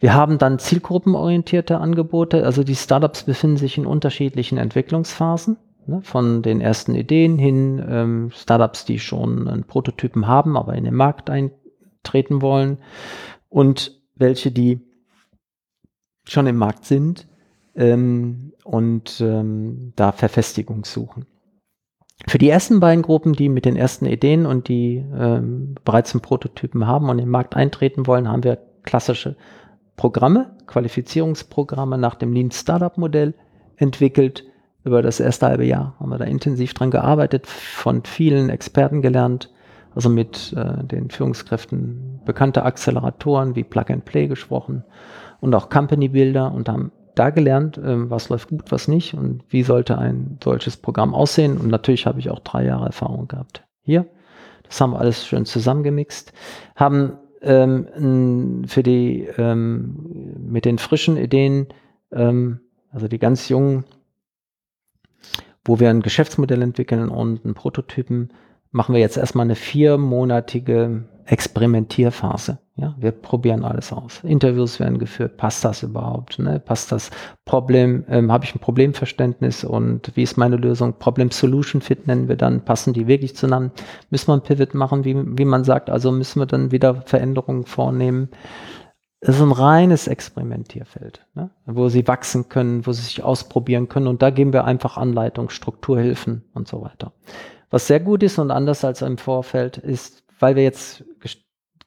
Wir 0.00 0.14
haben 0.14 0.38
dann 0.38 0.58
zielgruppenorientierte 0.58 1.78
Angebote. 1.78 2.44
Also 2.44 2.64
die 2.64 2.74
Startups 2.74 3.24
befinden 3.24 3.58
sich 3.58 3.76
in 3.76 3.86
unterschiedlichen 3.86 4.58
Entwicklungsphasen. 4.58 5.58
Ne, 5.86 6.00
von 6.02 6.42
den 6.42 6.60
ersten 6.60 6.94
Ideen 6.94 7.38
hin, 7.38 7.82
ähm, 7.86 8.30
Startups, 8.34 8.84
die 8.84 8.98
schon 8.98 9.48
einen 9.48 9.64
Prototypen 9.64 10.26
haben, 10.26 10.56
aber 10.56 10.74
in 10.74 10.84
den 10.84 10.94
Markt 10.94 11.30
eintreten 11.30 12.42
wollen. 12.42 12.78
Und 13.48 13.98
welche, 14.14 14.50
die 14.50 14.80
schon 16.24 16.46
im 16.46 16.56
Markt 16.56 16.84
sind 16.84 17.26
ähm, 17.74 18.52
und 18.64 19.20
ähm, 19.20 19.92
da 19.96 20.12
Verfestigung 20.12 20.84
suchen. 20.84 21.26
Für 22.26 22.38
die 22.38 22.50
ersten 22.50 22.80
beiden 22.80 23.02
Gruppen, 23.02 23.32
die 23.32 23.48
mit 23.48 23.64
den 23.64 23.76
ersten 23.76 24.04
Ideen 24.04 24.44
und 24.44 24.68
die 24.68 25.04
ähm, 25.14 25.74
bereits 25.84 26.12
einen 26.12 26.20
Prototypen 26.20 26.86
haben 26.86 27.08
und 27.08 27.18
den 27.18 27.30
Markt 27.30 27.56
eintreten 27.56 28.06
wollen, 28.06 28.28
haben 28.28 28.44
wir 28.44 28.58
klassische 28.82 29.36
Programme, 30.00 30.46
Qualifizierungsprogramme 30.66 31.98
nach 31.98 32.14
dem 32.14 32.32
Lean 32.32 32.50
Startup 32.50 32.96
Modell 32.96 33.34
entwickelt. 33.76 34.44
Über 34.82 35.02
das 35.02 35.20
erste 35.20 35.44
halbe 35.44 35.66
Jahr 35.66 35.94
haben 36.00 36.08
wir 36.08 36.16
da 36.16 36.24
intensiv 36.24 36.72
dran 36.72 36.90
gearbeitet, 36.90 37.46
von 37.46 38.02
vielen 38.04 38.48
Experten 38.48 39.02
gelernt, 39.02 39.50
also 39.94 40.08
mit 40.08 40.54
äh, 40.56 40.82
den 40.84 41.10
Führungskräften 41.10 42.22
bekannte 42.24 42.62
Acceleratoren 42.62 43.56
wie 43.56 43.62
Plug 43.62 43.90
and 43.90 44.06
Play 44.06 44.26
gesprochen 44.26 44.84
und 45.40 45.54
auch 45.54 45.68
Company 45.68 46.08
Builder 46.08 46.50
und 46.50 46.70
haben 46.70 46.92
da 47.14 47.28
gelernt, 47.28 47.78
ähm, 47.84 48.08
was 48.08 48.30
läuft 48.30 48.48
gut, 48.48 48.72
was 48.72 48.88
nicht 48.88 49.12
und 49.12 49.44
wie 49.50 49.64
sollte 49.64 49.98
ein 49.98 50.38
solches 50.42 50.78
Programm 50.78 51.14
aussehen. 51.14 51.58
Und 51.58 51.68
natürlich 51.68 52.06
habe 52.06 52.20
ich 52.20 52.30
auch 52.30 52.40
drei 52.40 52.64
Jahre 52.64 52.86
Erfahrung 52.86 53.28
gehabt. 53.28 53.64
Hier, 53.82 54.06
das 54.62 54.80
haben 54.80 54.92
wir 54.92 54.98
alles 54.98 55.26
schön 55.26 55.44
zusammengemixt, 55.44 56.32
haben 56.74 57.18
ähm, 57.42 58.64
für 58.66 58.82
die 58.82 59.28
ähm, 59.38 60.36
mit 60.50 60.64
den 60.64 60.78
frischen 60.78 61.16
Ideen, 61.16 61.68
ähm, 62.12 62.60
also 62.90 63.08
die 63.08 63.18
ganz 63.18 63.48
jungen, 63.48 63.84
wo 65.64 65.80
wir 65.80 65.90
ein 65.90 66.02
Geschäftsmodell 66.02 66.62
entwickeln 66.62 67.08
und 67.08 67.44
einen 67.44 67.54
Prototypen, 67.54 68.32
machen 68.70 68.94
wir 68.94 69.00
jetzt 69.00 69.16
erstmal 69.16 69.44
eine 69.44 69.56
viermonatige 69.56 71.04
Experimentierphase. 71.30 72.58
Ja, 72.74 72.96
wir 72.98 73.12
probieren 73.12 73.64
alles 73.64 73.92
aus. 73.92 74.20
Interviews 74.24 74.80
werden 74.80 74.98
geführt. 74.98 75.36
Passt 75.36 75.64
das 75.64 75.84
überhaupt? 75.84 76.40
Ne? 76.40 76.58
Passt 76.58 76.90
das 76.90 77.10
Problem? 77.44 78.04
Ähm, 78.08 78.32
Habe 78.32 78.44
ich 78.44 78.54
ein 78.54 78.58
Problemverständnis 78.58 79.62
und 79.62 80.10
wie 80.16 80.24
ist 80.24 80.36
meine 80.36 80.56
Lösung? 80.56 80.94
Problem-Solution-Fit 80.98 82.08
nennen 82.08 82.28
wir 82.28 82.34
dann. 82.34 82.64
Passen 82.64 82.94
die 82.94 83.06
wirklich 83.06 83.36
zusammen? 83.36 83.70
Müssen 84.10 84.26
wir 84.28 84.34
ein 84.34 84.42
Pivot 84.42 84.74
machen, 84.74 85.04
wie, 85.04 85.14
wie 85.38 85.44
man 85.44 85.62
sagt? 85.62 85.88
Also 85.88 86.10
müssen 86.10 86.40
wir 86.40 86.46
dann 86.46 86.72
wieder 86.72 87.02
Veränderungen 87.02 87.64
vornehmen. 87.64 88.30
Es 89.20 89.36
ist 89.36 89.42
ein 89.42 89.52
reines 89.52 90.08
Experimentierfeld, 90.08 91.26
ne? 91.34 91.50
wo 91.66 91.88
sie 91.90 92.08
wachsen 92.08 92.48
können, 92.48 92.86
wo 92.86 92.92
sie 92.92 93.02
sich 93.02 93.22
ausprobieren 93.22 93.88
können. 93.88 94.08
Und 94.08 94.20
da 94.20 94.30
geben 94.30 94.52
wir 94.52 94.64
einfach 94.64 94.96
Anleitung, 94.96 95.50
Strukturhilfen 95.50 96.42
und 96.54 96.66
so 96.66 96.82
weiter. 96.82 97.12
Was 97.68 97.86
sehr 97.86 98.00
gut 98.00 98.24
ist 98.24 98.38
und 98.40 98.50
anders 98.50 98.84
als 98.84 99.02
im 99.02 99.16
Vorfeld 99.16 99.76
ist, 99.76 100.24
weil 100.40 100.56
wir 100.56 100.62
jetzt 100.62 101.04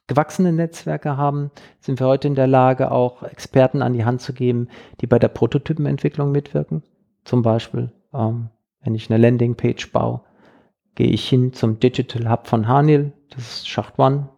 gewachsene 0.06 0.52
Netzwerke 0.52 1.16
haben, 1.16 1.50
sind 1.80 2.00
wir 2.00 2.06
heute 2.06 2.28
in 2.28 2.34
der 2.34 2.46
Lage, 2.46 2.90
auch 2.90 3.22
Experten 3.22 3.82
an 3.82 3.94
die 3.94 4.04
Hand 4.04 4.20
zu 4.20 4.32
geben, 4.32 4.68
die 5.00 5.06
bei 5.06 5.18
der 5.18 5.28
Prototypenentwicklung 5.28 6.30
mitwirken. 6.30 6.82
Zum 7.24 7.42
Beispiel, 7.42 7.90
ähm, 8.12 8.50
wenn 8.82 8.94
ich 8.94 9.10
eine 9.10 9.20
Landingpage 9.20 9.92
baue, 9.92 10.20
gehe 10.94 11.08
ich 11.08 11.28
hin 11.28 11.52
zum 11.52 11.80
Digital 11.80 12.30
Hub 12.30 12.46
von 12.46 12.68
Hanil, 12.68 13.12
das 13.30 13.42
ist 13.42 13.68
Schacht 13.68 13.98
One, 13.98 14.28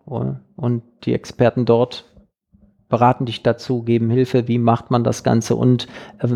und 0.56 0.82
die 1.04 1.12
Experten 1.12 1.66
dort 1.66 2.04
beraten 2.88 3.26
dich 3.26 3.42
dazu, 3.42 3.82
geben 3.82 4.10
Hilfe, 4.10 4.46
wie 4.46 4.58
macht 4.58 4.90
man 4.90 5.02
das 5.02 5.24
Ganze 5.24 5.56
und 5.56 5.88
äh, 6.18 6.28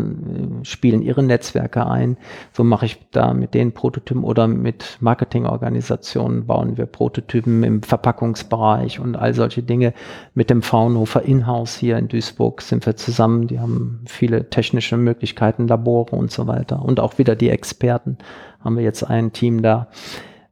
spielen 0.63 1.01
ihre 1.01 1.23
Netzwerke 1.23 1.85
ein. 1.85 2.17
So 2.51 2.63
mache 2.63 2.85
ich 2.85 2.99
da 3.11 3.33
mit 3.33 3.53
den 3.53 3.71
Prototypen 3.71 4.23
oder 4.23 4.47
mit 4.47 4.97
Marketingorganisationen 4.99 6.45
bauen 6.45 6.77
wir 6.77 6.85
Prototypen 6.87 7.63
im 7.63 7.83
Verpackungsbereich 7.83 8.99
und 8.99 9.15
all 9.15 9.33
solche 9.33 9.63
Dinge. 9.63 9.93
Mit 10.33 10.49
dem 10.49 10.61
Fraunhofer 10.61 11.21
Inhouse 11.21 11.77
hier 11.77 11.97
in 11.97 12.09
Duisburg 12.09 12.61
sind 12.61 12.85
wir 12.85 12.95
zusammen. 12.95 13.47
Die 13.47 13.59
haben 13.59 14.01
viele 14.05 14.49
technische 14.49 14.97
Möglichkeiten, 14.97 15.67
Labore 15.67 16.15
und 16.15 16.31
so 16.31 16.47
weiter. 16.47 16.83
Und 16.83 16.99
auch 16.99 17.17
wieder 17.17 17.35
die 17.35 17.49
Experten 17.49 18.17
haben 18.59 18.75
wir 18.75 18.83
jetzt 18.83 19.03
ein 19.03 19.31
Team 19.31 19.61
da. 19.61 19.87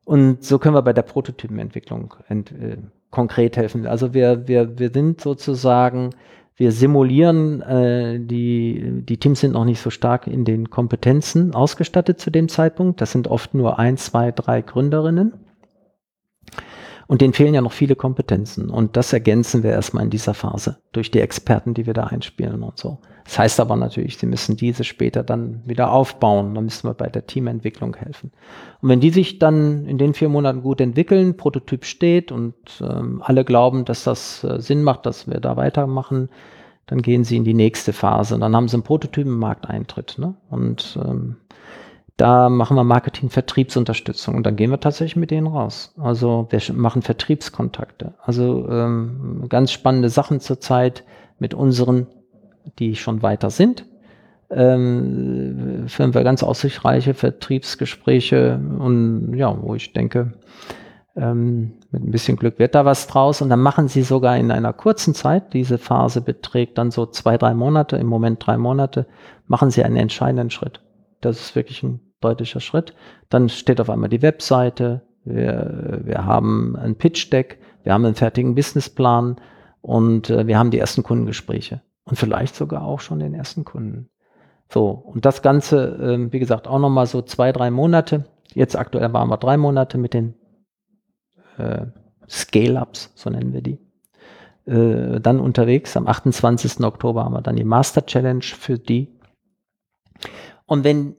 Und 0.05 0.43
so 0.43 0.57
können 0.57 0.75
wir 0.75 0.81
bei 0.81 0.93
der 0.93 1.03
Prototypenentwicklung 1.03 2.15
ent, 2.27 2.51
äh, 2.51 2.77
konkret 3.11 3.57
helfen. 3.57 3.87
Also 3.87 4.13
wir, 4.13 4.47
wir, 4.47 4.77
wir 4.77 4.91
sind 4.91 5.21
sozusagen, 5.21 6.11
wir 6.55 6.71
simulieren, 6.71 7.61
äh, 7.61 8.19
die, 8.19 9.01
die 9.03 9.17
Teams 9.17 9.39
sind 9.39 9.53
noch 9.53 9.65
nicht 9.65 9.81
so 9.81 9.89
stark 9.89 10.27
in 10.27 10.45
den 10.45 10.69
Kompetenzen 10.69 11.55
ausgestattet 11.55 12.19
zu 12.19 12.29
dem 12.31 12.49
Zeitpunkt. 12.49 13.01
Das 13.01 13.11
sind 13.11 13.27
oft 13.27 13.53
nur 13.53 13.79
ein, 13.79 13.97
zwei, 13.97 14.31
drei 14.31 14.61
Gründerinnen. 14.61 15.33
Und 17.07 17.21
denen 17.21 17.33
fehlen 17.33 17.55
ja 17.55 17.61
noch 17.61 17.71
viele 17.71 17.95
Kompetenzen. 17.95 18.69
Und 18.69 18.95
das 18.95 19.13
ergänzen 19.13 19.63
wir 19.63 19.71
erstmal 19.71 20.03
in 20.03 20.11
dieser 20.11 20.35
Phase 20.35 20.77
durch 20.91 21.09
die 21.09 21.21
Experten, 21.21 21.73
die 21.73 21.87
wir 21.87 21.95
da 21.95 22.03
einspielen 22.03 22.61
und 22.61 22.77
so. 22.77 22.99
Das 23.29 23.37
heißt 23.37 23.59
aber 23.59 23.75
natürlich, 23.75 24.17
sie 24.17 24.25
müssen 24.25 24.57
diese 24.57 24.83
später 24.83 25.21
dann 25.23 25.61
wieder 25.63 25.91
aufbauen. 25.91 26.55
Da 26.55 26.61
müssen 26.61 26.89
wir 26.89 26.95
bei 26.95 27.09
der 27.09 27.27
Teamentwicklung 27.27 27.95
helfen. 27.95 28.31
Und 28.81 28.89
wenn 28.89 29.01
die 29.01 29.11
sich 29.11 29.37
dann 29.37 29.85
in 29.85 29.99
den 29.99 30.15
vier 30.15 30.29
Monaten 30.29 30.63
gut 30.63 30.81
entwickeln, 30.81 31.37
Prototyp 31.37 31.85
steht 31.85 32.31
und 32.31 32.55
ähm, 32.81 33.21
alle 33.23 33.45
glauben, 33.45 33.85
dass 33.85 34.03
das 34.03 34.43
äh, 34.43 34.59
Sinn 34.59 34.81
macht, 34.81 35.05
dass 35.05 35.27
wir 35.27 35.39
da 35.39 35.57
weitermachen, 35.57 36.29
dann 36.87 37.03
gehen 37.03 37.23
sie 37.23 37.37
in 37.37 37.43
die 37.43 37.53
nächste 37.53 37.93
Phase. 37.93 38.33
Und 38.33 38.41
dann 38.41 38.55
haben 38.55 38.67
sie 38.67 38.77
einen 38.77 38.83
Prototypen-Markteintritt. 38.83 40.17
Ne? 40.17 40.33
Und 40.49 40.97
ähm, 41.05 41.35
da 42.17 42.49
machen 42.49 42.77
wir 42.77 42.83
Marketing-Vertriebsunterstützung 42.83 44.37
und 44.37 44.43
dann 44.43 44.55
gehen 44.55 44.71
wir 44.71 44.79
tatsächlich 44.79 45.17
mit 45.17 45.29
denen 45.29 45.45
raus. 45.45 45.93
Also 45.99 46.47
wir 46.49 46.59
machen 46.73 47.03
Vertriebskontakte. 47.03 48.15
Also 48.23 48.67
ähm, 48.71 49.45
ganz 49.49 49.71
spannende 49.71 50.09
Sachen 50.09 50.39
zurzeit 50.39 51.03
mit 51.37 51.53
unseren 51.53 52.07
die 52.77 52.95
schon 52.95 53.21
weiter 53.21 53.49
sind, 53.49 53.85
ähm, 54.51 55.85
führen 55.87 56.13
wir 56.13 56.23
ganz 56.23 56.43
aussichtsreiche 56.43 57.13
Vertriebsgespräche 57.13 58.59
und 58.79 59.33
ja, 59.35 59.55
wo 59.61 59.75
ich 59.75 59.93
denke, 59.93 60.33
ähm, 61.15 61.73
mit 61.91 62.03
ein 62.03 62.11
bisschen 62.11 62.37
Glück 62.37 62.59
wird 62.59 62.75
da 62.75 62.85
was 62.85 63.07
draus. 63.07 63.41
Und 63.41 63.49
dann 63.49 63.61
machen 63.61 63.87
sie 63.87 64.01
sogar 64.01 64.37
in 64.37 64.51
einer 64.51 64.73
kurzen 64.73 65.13
Zeit, 65.13 65.53
diese 65.53 65.77
Phase 65.77 66.21
beträgt 66.21 66.77
dann 66.77 66.91
so 66.91 67.05
zwei, 67.05 67.37
drei 67.37 67.53
Monate, 67.53 67.97
im 67.97 68.07
Moment 68.07 68.45
drei 68.45 68.57
Monate, 68.57 69.05
machen 69.47 69.71
sie 69.71 69.83
einen 69.83 69.97
entscheidenden 69.97 70.49
Schritt. 70.49 70.81
Das 71.21 71.39
ist 71.39 71.55
wirklich 71.55 71.83
ein 71.83 71.99
deutlicher 72.21 72.59
Schritt. 72.59 72.95
Dann 73.29 73.49
steht 73.49 73.81
auf 73.81 73.89
einmal 73.89 74.09
die 74.09 74.21
Webseite, 74.21 75.01
wir, 75.25 76.01
wir 76.05 76.25
haben 76.25 76.75
ein 76.75 76.95
Pitch-Deck, 76.95 77.59
wir 77.83 77.93
haben 77.93 78.05
einen 78.05 78.15
fertigen 78.15 78.55
Businessplan. 78.55 79.35
Und 79.81 80.29
äh, 80.29 80.45
wir 80.45 80.57
haben 80.59 80.71
die 80.71 80.79
ersten 80.79 81.03
Kundengespräche 81.03 81.81
und 82.09 82.15
vielleicht 82.15 82.55
sogar 82.55 82.83
auch 82.83 82.99
schon 82.99 83.19
den 83.19 83.35
ersten 83.35 83.63
Kunden. 83.63 84.09
So, 84.71 84.89
und 84.89 85.25
das 85.25 85.41
Ganze, 85.41 85.95
äh, 85.97 86.33
wie 86.33 86.39
gesagt, 86.39 86.67
auch 86.67 86.79
nochmal 86.79 87.05
so 87.05 87.21
zwei, 87.21 87.51
drei 87.51 87.69
Monate. 87.69 88.25
Jetzt 88.53 88.75
aktuell 88.75 89.13
waren 89.13 89.29
wir 89.29 89.37
drei 89.37 89.57
Monate 89.57 89.97
mit 89.97 90.13
den 90.13 90.33
äh, 91.57 91.85
Scale-Ups, 92.27 93.11
so 93.15 93.29
nennen 93.29 93.53
wir 93.53 93.61
die. 93.61 93.79
Äh, 94.65 95.19
dann 95.19 95.39
unterwegs. 95.39 95.95
Am 95.95 96.07
28. 96.07 96.83
Oktober 96.83 97.25
haben 97.25 97.33
wir 97.33 97.41
dann 97.41 97.55
die 97.55 97.63
Master 97.63 98.05
Challenge 98.05 98.43
für 98.43 98.79
die. 98.79 99.19
Und 100.65 100.83
wenn 100.83 101.15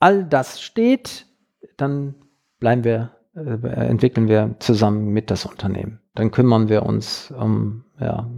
all 0.00 0.24
das 0.24 0.62
steht, 0.62 1.26
dann 1.76 2.14
bleiben 2.58 2.84
wir, 2.84 3.10
äh, 3.34 3.50
entwickeln 3.86 4.28
wir 4.28 4.56
zusammen 4.60 5.08
mit 5.08 5.30
das 5.30 5.44
Unternehmen. 5.44 6.00
Dann 6.14 6.30
kümmern 6.30 6.70
wir 6.70 6.84
uns 6.84 7.30
um 7.30 7.84
ja, 8.00 8.30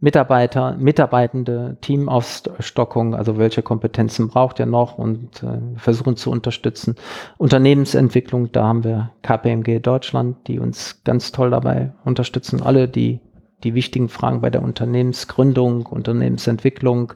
Mitarbeiter, 0.00 0.76
Mitarbeitende, 0.78 1.76
Teamaufstockung, 1.80 3.14
also 3.14 3.36
welche 3.36 3.62
Kompetenzen 3.62 4.28
braucht 4.28 4.60
ihr 4.60 4.66
noch 4.66 4.96
und 4.96 5.42
äh, 5.42 5.58
versuchen 5.76 6.16
zu 6.16 6.30
unterstützen. 6.30 6.94
Unternehmensentwicklung, 7.36 8.52
da 8.52 8.64
haben 8.64 8.84
wir 8.84 9.10
KPMG 9.22 9.80
Deutschland, 9.80 10.36
die 10.46 10.60
uns 10.60 11.02
ganz 11.04 11.32
toll 11.32 11.50
dabei 11.50 11.92
unterstützen. 12.04 12.62
Alle 12.62 12.86
die, 12.86 13.20
die 13.64 13.74
wichtigen 13.74 14.08
Fragen 14.08 14.40
bei 14.40 14.50
der 14.50 14.62
Unternehmensgründung, 14.62 15.86
Unternehmensentwicklung 15.86 17.14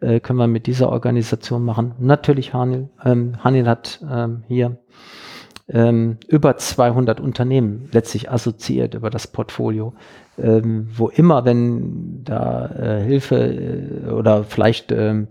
äh, 0.00 0.20
können 0.20 0.38
wir 0.38 0.46
mit 0.46 0.66
dieser 0.66 0.90
Organisation 0.90 1.62
machen. 1.62 1.94
Natürlich 1.98 2.54
Hanil. 2.54 2.88
Ähm, 3.04 3.44
Hanil 3.44 3.68
hat 3.68 4.00
ähm, 4.10 4.44
hier 4.48 4.78
ähm, 5.68 6.18
über 6.28 6.56
200 6.56 7.20
Unternehmen 7.20 7.88
letztlich 7.92 8.30
assoziiert 8.30 8.94
über 8.94 9.10
das 9.10 9.26
Portfolio, 9.26 9.94
ähm, 10.38 10.88
wo 10.94 11.08
immer, 11.08 11.44
wenn 11.44 12.22
da 12.24 12.66
äh, 12.66 13.02
Hilfe 13.02 13.36
äh, 13.36 14.10
oder 14.10 14.44
vielleicht 14.44 14.92
ähm, 14.92 15.28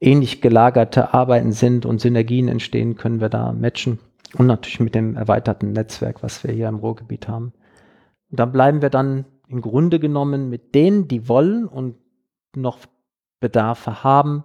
ähnlich 0.00 0.40
gelagerte 0.40 1.14
Arbeiten 1.14 1.52
sind 1.52 1.86
und 1.86 2.00
Synergien 2.00 2.48
entstehen, 2.48 2.96
können 2.96 3.20
wir 3.20 3.28
da 3.28 3.52
matchen. 3.52 3.98
Und 4.36 4.46
natürlich 4.46 4.80
mit 4.80 4.94
dem 4.94 5.16
erweiterten 5.16 5.72
Netzwerk, 5.72 6.22
was 6.22 6.42
wir 6.42 6.52
hier 6.52 6.68
im 6.68 6.76
Ruhrgebiet 6.76 7.28
haben. 7.28 7.52
Und 8.30 8.40
dann 8.40 8.52
bleiben 8.52 8.82
wir 8.82 8.90
dann 8.90 9.26
im 9.48 9.60
Grunde 9.60 10.00
genommen 10.00 10.48
mit 10.48 10.74
denen, 10.74 11.06
die 11.06 11.28
wollen 11.28 11.66
und 11.66 11.96
noch 12.56 12.78
Bedarfe 13.40 14.02
haben, 14.02 14.44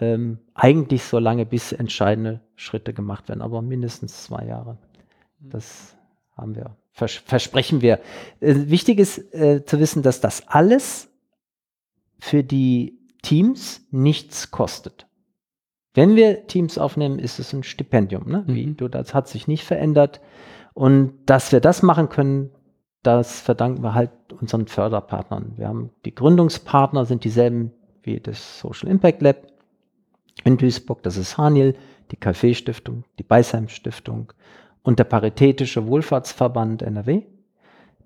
ähm, 0.00 0.38
eigentlich 0.54 1.04
so 1.04 1.18
lange, 1.18 1.46
bis 1.46 1.72
entscheidende 1.72 2.40
Schritte 2.56 2.92
gemacht 2.92 3.28
werden, 3.28 3.42
aber 3.42 3.62
mindestens 3.62 4.24
zwei 4.24 4.46
Jahre. 4.46 4.78
Mhm. 5.40 5.50
Das 5.50 5.96
haben 6.36 6.54
wir, 6.54 6.76
vers 6.92 7.14
versprechen 7.14 7.80
wir. 7.80 8.00
Äh, 8.40 8.54
wichtig 8.68 8.98
ist 8.98 9.34
äh, 9.34 9.64
zu 9.64 9.80
wissen, 9.80 10.02
dass 10.02 10.20
das 10.20 10.48
alles 10.48 11.08
für 12.18 12.44
die 12.44 12.98
Teams 13.22 13.86
nichts 13.90 14.50
kostet. 14.50 15.06
Wenn 15.92 16.14
wir 16.14 16.46
Teams 16.46 16.78
aufnehmen, 16.78 17.18
ist 17.18 17.38
es 17.38 17.52
ein 17.52 17.64
Stipendium. 17.64 18.28
Ne? 18.30 18.44
Wie 18.46 18.66
mhm. 18.66 18.76
du, 18.76 18.88
das 18.88 19.12
hat 19.12 19.28
sich 19.28 19.48
nicht 19.48 19.64
verändert. 19.64 20.20
Und 20.72 21.14
dass 21.26 21.50
wir 21.50 21.60
das 21.60 21.82
machen 21.82 22.08
können, 22.08 22.50
das 23.02 23.40
verdanken 23.40 23.82
wir 23.82 23.94
halt 23.94 24.10
unseren 24.40 24.66
Förderpartnern. 24.66 25.54
Wir 25.56 25.68
haben 25.68 25.90
die 26.04 26.14
Gründungspartner 26.14 27.06
sind 27.06 27.24
dieselben 27.24 27.72
wie 28.02 28.20
das 28.20 28.60
Social 28.60 28.88
Impact 28.88 29.22
Lab 29.22 29.49
in 30.44 30.56
Duisburg, 30.56 31.02
das 31.02 31.16
ist 31.16 31.38
Haniel, 31.38 31.74
die 32.10 32.16
Kaffeestiftung, 32.16 33.04
die 33.18 33.22
Beisheim 33.22 33.68
Stiftung 33.68 34.32
und 34.82 34.98
der 34.98 35.04
Paritätische 35.04 35.86
Wohlfahrtsverband 35.86 36.82
NRW, 36.82 37.22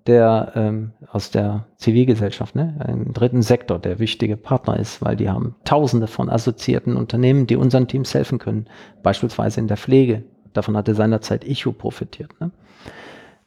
der 0.07 0.51
ähm, 0.55 0.91
aus 1.11 1.31
der 1.31 1.65
Zivilgesellschaft, 1.77 2.55
ne, 2.55 2.77
im 2.87 3.13
dritten 3.13 3.41
Sektor, 3.41 3.79
der 3.79 3.97
wichtige 3.99 4.37
Partner 4.37 4.79
ist, 4.79 5.01
weil 5.01 5.15
die 5.15 5.29
haben 5.29 5.55
tausende 5.63 6.07
von 6.07 6.29
assoziierten 6.29 6.95
Unternehmen, 6.95 7.47
die 7.47 7.55
unseren 7.55 7.87
Teams 7.87 8.13
helfen 8.13 8.37
können, 8.37 8.67
beispielsweise 9.01 9.59
in 9.59 9.67
der 9.67 9.77
Pflege. 9.77 10.23
Davon 10.53 10.77
hatte 10.77 10.93
seinerzeit 10.93 11.45
ICHU 11.47 11.71
profitiert. 11.71 12.39
Ne? 12.39 12.51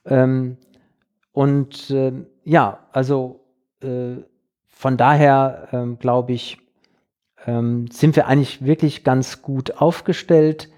Ähm, 0.06 0.56
und 1.32 1.90
äh, 1.90 2.12
ja, 2.44 2.80
also 2.92 3.40
äh, 3.80 4.16
von 4.66 4.96
daher 4.96 5.68
ähm, 5.72 5.98
glaube 5.98 6.32
ich, 6.32 6.58
ähm, 7.46 7.88
sind 7.90 8.16
wir 8.16 8.26
eigentlich 8.26 8.64
wirklich 8.64 9.04
ganz 9.04 9.42
gut 9.42 9.80
aufgestellt. 9.80 10.68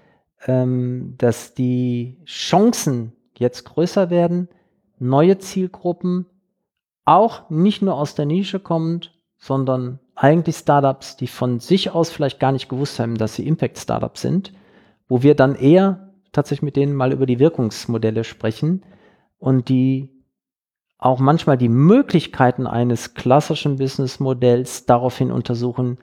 ähm, 0.47 1.15
dass 1.17 1.53
die 1.53 2.17
Chancen 2.25 3.13
jetzt 3.37 3.65
größer 3.65 4.09
werden, 4.09 4.49
neue 4.99 5.37
Zielgruppen, 5.37 6.25
auch 7.05 7.49
nicht 7.49 7.81
nur 7.81 7.95
aus 7.95 8.15
der 8.15 8.25
Nische 8.25 8.59
kommend, 8.59 9.13
sondern 9.37 9.99
eigentlich 10.15 10.55
Startups, 10.57 11.17
die 11.17 11.27
von 11.27 11.59
sich 11.59 11.91
aus 11.91 12.11
vielleicht 12.11 12.39
gar 12.39 12.51
nicht 12.51 12.69
gewusst 12.69 12.99
haben, 12.99 13.17
dass 13.17 13.35
sie 13.35 13.47
Impact-Startups 13.47 14.21
sind, 14.21 14.53
wo 15.07 15.23
wir 15.23 15.35
dann 15.35 15.55
eher 15.55 16.11
tatsächlich 16.31 16.63
mit 16.63 16.75
denen 16.75 16.95
mal 16.95 17.11
über 17.11 17.25
die 17.25 17.39
Wirkungsmodelle 17.39 18.23
sprechen 18.23 18.83
und 19.39 19.69
die 19.69 20.09
auch 20.97 21.19
manchmal 21.19 21.57
die 21.57 21.69
Möglichkeiten 21.69 22.67
eines 22.67 23.15
klassischen 23.15 23.77
Businessmodells 23.77 24.85
daraufhin 24.85 25.31
untersuchen, 25.31 25.97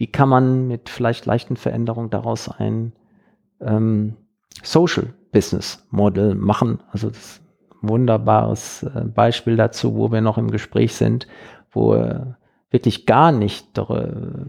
wie 0.00 0.06
kann 0.06 0.30
man 0.30 0.66
mit 0.66 0.88
vielleicht 0.88 1.26
leichten 1.26 1.56
Veränderungen 1.56 2.08
daraus 2.08 2.48
ein 2.48 2.92
ähm, 3.60 4.16
Social 4.62 5.12
Business 5.30 5.86
Model 5.90 6.34
machen. 6.34 6.80
Also 6.90 7.10
das 7.10 7.18
ist 7.18 7.42
ein 7.82 7.88
wunderbares 7.90 8.82
äh, 8.82 9.04
Beispiel 9.04 9.56
dazu, 9.56 9.96
wo 9.96 10.10
wir 10.10 10.22
noch 10.22 10.38
im 10.38 10.50
Gespräch 10.50 10.94
sind, 10.94 11.26
wo 11.70 11.96
äh, 11.96 12.18
wirklich 12.70 13.04
gar 13.04 13.30
nicht, 13.30 13.78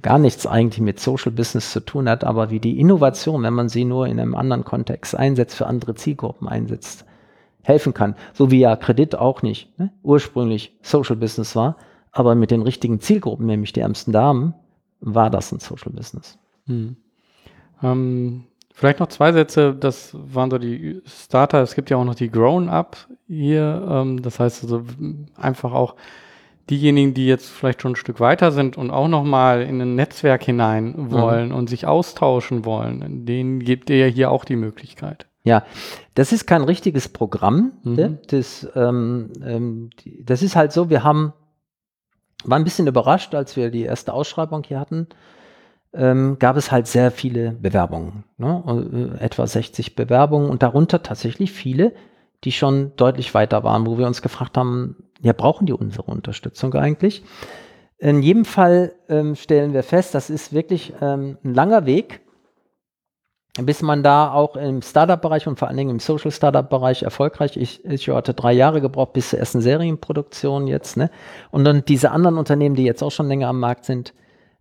gar 0.02 0.20
nichts 0.20 0.48
eigentlich 0.48 0.80
mit 0.80 1.02
Social 1.02 1.34
Business 1.34 1.74
zu 1.74 1.82
tun 1.82 2.08
hat, 2.08 2.24
aber 2.24 2.50
wie 2.50 2.62
die 2.62 2.80
Innovation, 2.80 3.44
wenn 3.44 3.54
man 3.54 3.68
sie 3.68 3.84
nur 3.84 4.08
in 4.08 4.22
einem 4.22 4.36
anderen 4.36 4.64
Kontext 4.64 5.18
einsetzt, 5.18 5.58
für 5.58 5.68
andere 5.68 5.96
Zielgruppen 5.96 6.48
einsetzt, 6.48 7.04
helfen 7.64 7.94
kann. 7.94 8.16
So 8.32 8.52
wie 8.52 8.60
ja 8.60 8.78
Kredit 8.78 9.16
auch 9.16 9.42
nicht 9.42 9.78
ne? 9.78 9.92
ursprünglich 10.02 10.78
Social 10.82 11.18
Business 11.18 11.58
war, 11.58 11.76
aber 12.14 12.36
mit 12.36 12.52
den 12.52 12.62
richtigen 12.62 13.02
Zielgruppen, 13.02 13.48
nämlich 13.48 13.74
die 13.74 13.82
ärmsten 13.82 14.14
Damen, 14.14 14.54
war 15.02 15.30
das 15.30 15.52
ein 15.52 15.60
Social 15.60 15.92
Business. 15.92 16.38
Hm. 16.68 16.96
Ähm, 17.84 18.46
vielleicht 18.74 19.00
noch 19.00 19.08
zwei 19.08 19.34
Sätze, 19.34 19.76
das 19.76 20.16
waren 20.16 20.50
so 20.50 20.58
die 20.58 21.02
Starter. 21.06 21.62
Es 21.62 21.76
gibt 21.76 21.90
ja 21.90 21.98
auch 21.98 22.06
noch 22.06 22.16
die 22.16 22.32
Grown-Up 22.32 22.98
hier. 23.28 23.86
Ähm, 23.90 24.22
das 24.22 24.40
heißt 24.40 24.64
also 24.64 24.84
einfach 25.36 25.74
auch 25.74 25.96
diejenigen, 26.70 27.14
die 27.14 27.28
jetzt 27.28 27.50
vielleicht 27.50 27.82
schon 27.82 27.94
ein 27.94 27.98
Stück 27.98 28.20
weiter 28.20 28.52
sind 28.52 28.78
und 28.78 28.92
auch 28.92 29.08
nochmal 29.08 29.62
in 29.62 29.82
ein 29.82 29.96
Netzwerk 29.96 30.44
hinein 30.44 31.12
wollen 31.12 31.50
mhm. 31.50 31.56
und 31.56 31.70
sich 31.70 31.86
austauschen 31.86 32.66
wollen, 32.66 33.26
denen 33.26 33.60
gibt 33.60 33.90
ihr 33.90 33.98
ja 33.98 34.06
hier 34.06 34.32
auch 34.32 34.46
die 34.46 34.56
Möglichkeit. 34.56 35.28
Ja, 35.44 35.64
das 36.14 36.32
ist 36.32 36.46
kein 36.46 36.64
richtiges 36.64 37.10
Programm. 37.10 37.74
Mhm. 37.84 37.96
Ne? 37.96 38.18
Das, 38.28 38.68
ähm, 38.76 39.32
ähm, 39.44 39.90
das 40.24 40.44
ist 40.44 40.56
halt 40.56 40.72
so, 40.72 40.90
wir 40.90 41.04
haben, 41.04 41.34
war 42.44 42.58
ein 42.58 42.64
bisschen 42.64 42.88
überrascht, 42.88 43.36
als 43.36 43.56
wir 43.56 43.72
die 43.72 43.84
erste 43.84 44.14
Ausschreibung 44.14 44.64
hier 44.64 44.80
hatten, 44.80 45.08
ähm, 45.94 46.38
gab 46.40 46.58
es 46.58 46.72
halt 46.72 46.88
sehr 46.88 47.12
viele 47.12 47.52
Bewerbungen. 47.52 48.24
Ne? 48.38 49.18
Äh, 49.20 49.24
etwa 49.24 49.46
60 49.46 49.96
Bewerbungen 49.96 50.50
und 50.50 50.64
darunter 50.64 51.04
tatsächlich 51.04 51.52
viele, 51.52 51.94
die 52.44 52.52
schon 52.52 52.94
deutlich 52.96 53.34
weiter 53.34 53.64
waren, 53.64 53.86
wo 53.86 53.98
wir 53.98 54.08
uns 54.08 54.22
gefragt 54.22 54.58
haben, 54.58 54.96
ja, 55.22 55.34
brauchen 55.34 55.68
die 55.68 55.74
unsere 55.74 56.04
Unterstützung 56.04 56.74
eigentlich? 56.74 57.24
In 58.00 58.24
jedem 58.24 58.46
Fall 58.46 58.94
ähm, 59.10 59.36
stellen 59.36 59.74
wir 59.74 59.84
fest, 59.84 60.16
das 60.16 60.32
ist 60.32 60.54
wirklich 60.54 60.94
ähm, 61.02 61.38
ein 61.44 61.54
langer 61.54 61.86
Weg, 61.86 62.22
bis 63.60 63.82
man 63.82 64.02
da 64.02 64.32
auch 64.32 64.56
im 64.56 64.82
Startup-Bereich 64.82 65.48
und 65.48 65.60
vor 65.60 65.68
allen 65.68 65.78
Dingen 65.78 65.90
im 65.90 66.00
Social 66.00 66.32
Startup-Bereich 66.32 67.04
erfolgreich 67.04 67.58
ist. 67.58 67.84
Ich 67.84 68.08
hatte 68.08 68.34
drei 68.34 68.54
Jahre 68.54 68.80
gebraucht 68.80 69.14
bis 69.14 69.32
zur 69.32 69.40
ersten 69.40 69.62
Serienproduktion 69.62 70.68
jetzt. 70.68 70.96
Ne? 70.96 71.10
Und 71.52 71.66
dann 71.66 71.84
diese 71.84 72.12
anderen 72.12 72.38
Unternehmen, 72.38 72.76
die 72.76 72.84
jetzt 72.84 73.04
auch 73.04 73.12
schon 73.12 73.28
länger 73.28 73.50
am 73.50 73.60
Markt 73.60 73.84
sind, 73.86 74.14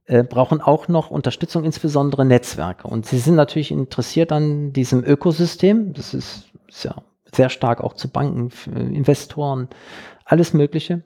äh, 0.06 0.24
brauchen 0.24 0.60
auch 0.60 0.88
noch 0.88 1.10
Unterstützung, 1.10 1.62
insbesondere 1.62 2.24
Netzwerke. 2.24 2.88
Und 2.88 3.06
sie 3.06 3.18
sind 3.18 3.36
natürlich 3.36 3.70
interessiert 3.70 4.32
an 4.32 4.72
diesem 4.72 5.04
Ökosystem. 5.04 5.92
Das 5.92 6.12
ist, 6.12 6.50
ist 6.68 6.84
ja 6.84 6.96
sehr 7.32 7.48
stark 7.48 7.80
auch 7.80 7.92
zu 7.92 8.08
Banken, 8.08 8.50
Investoren, 8.74 9.68
alles 10.24 10.52
Mögliche. 10.52 11.02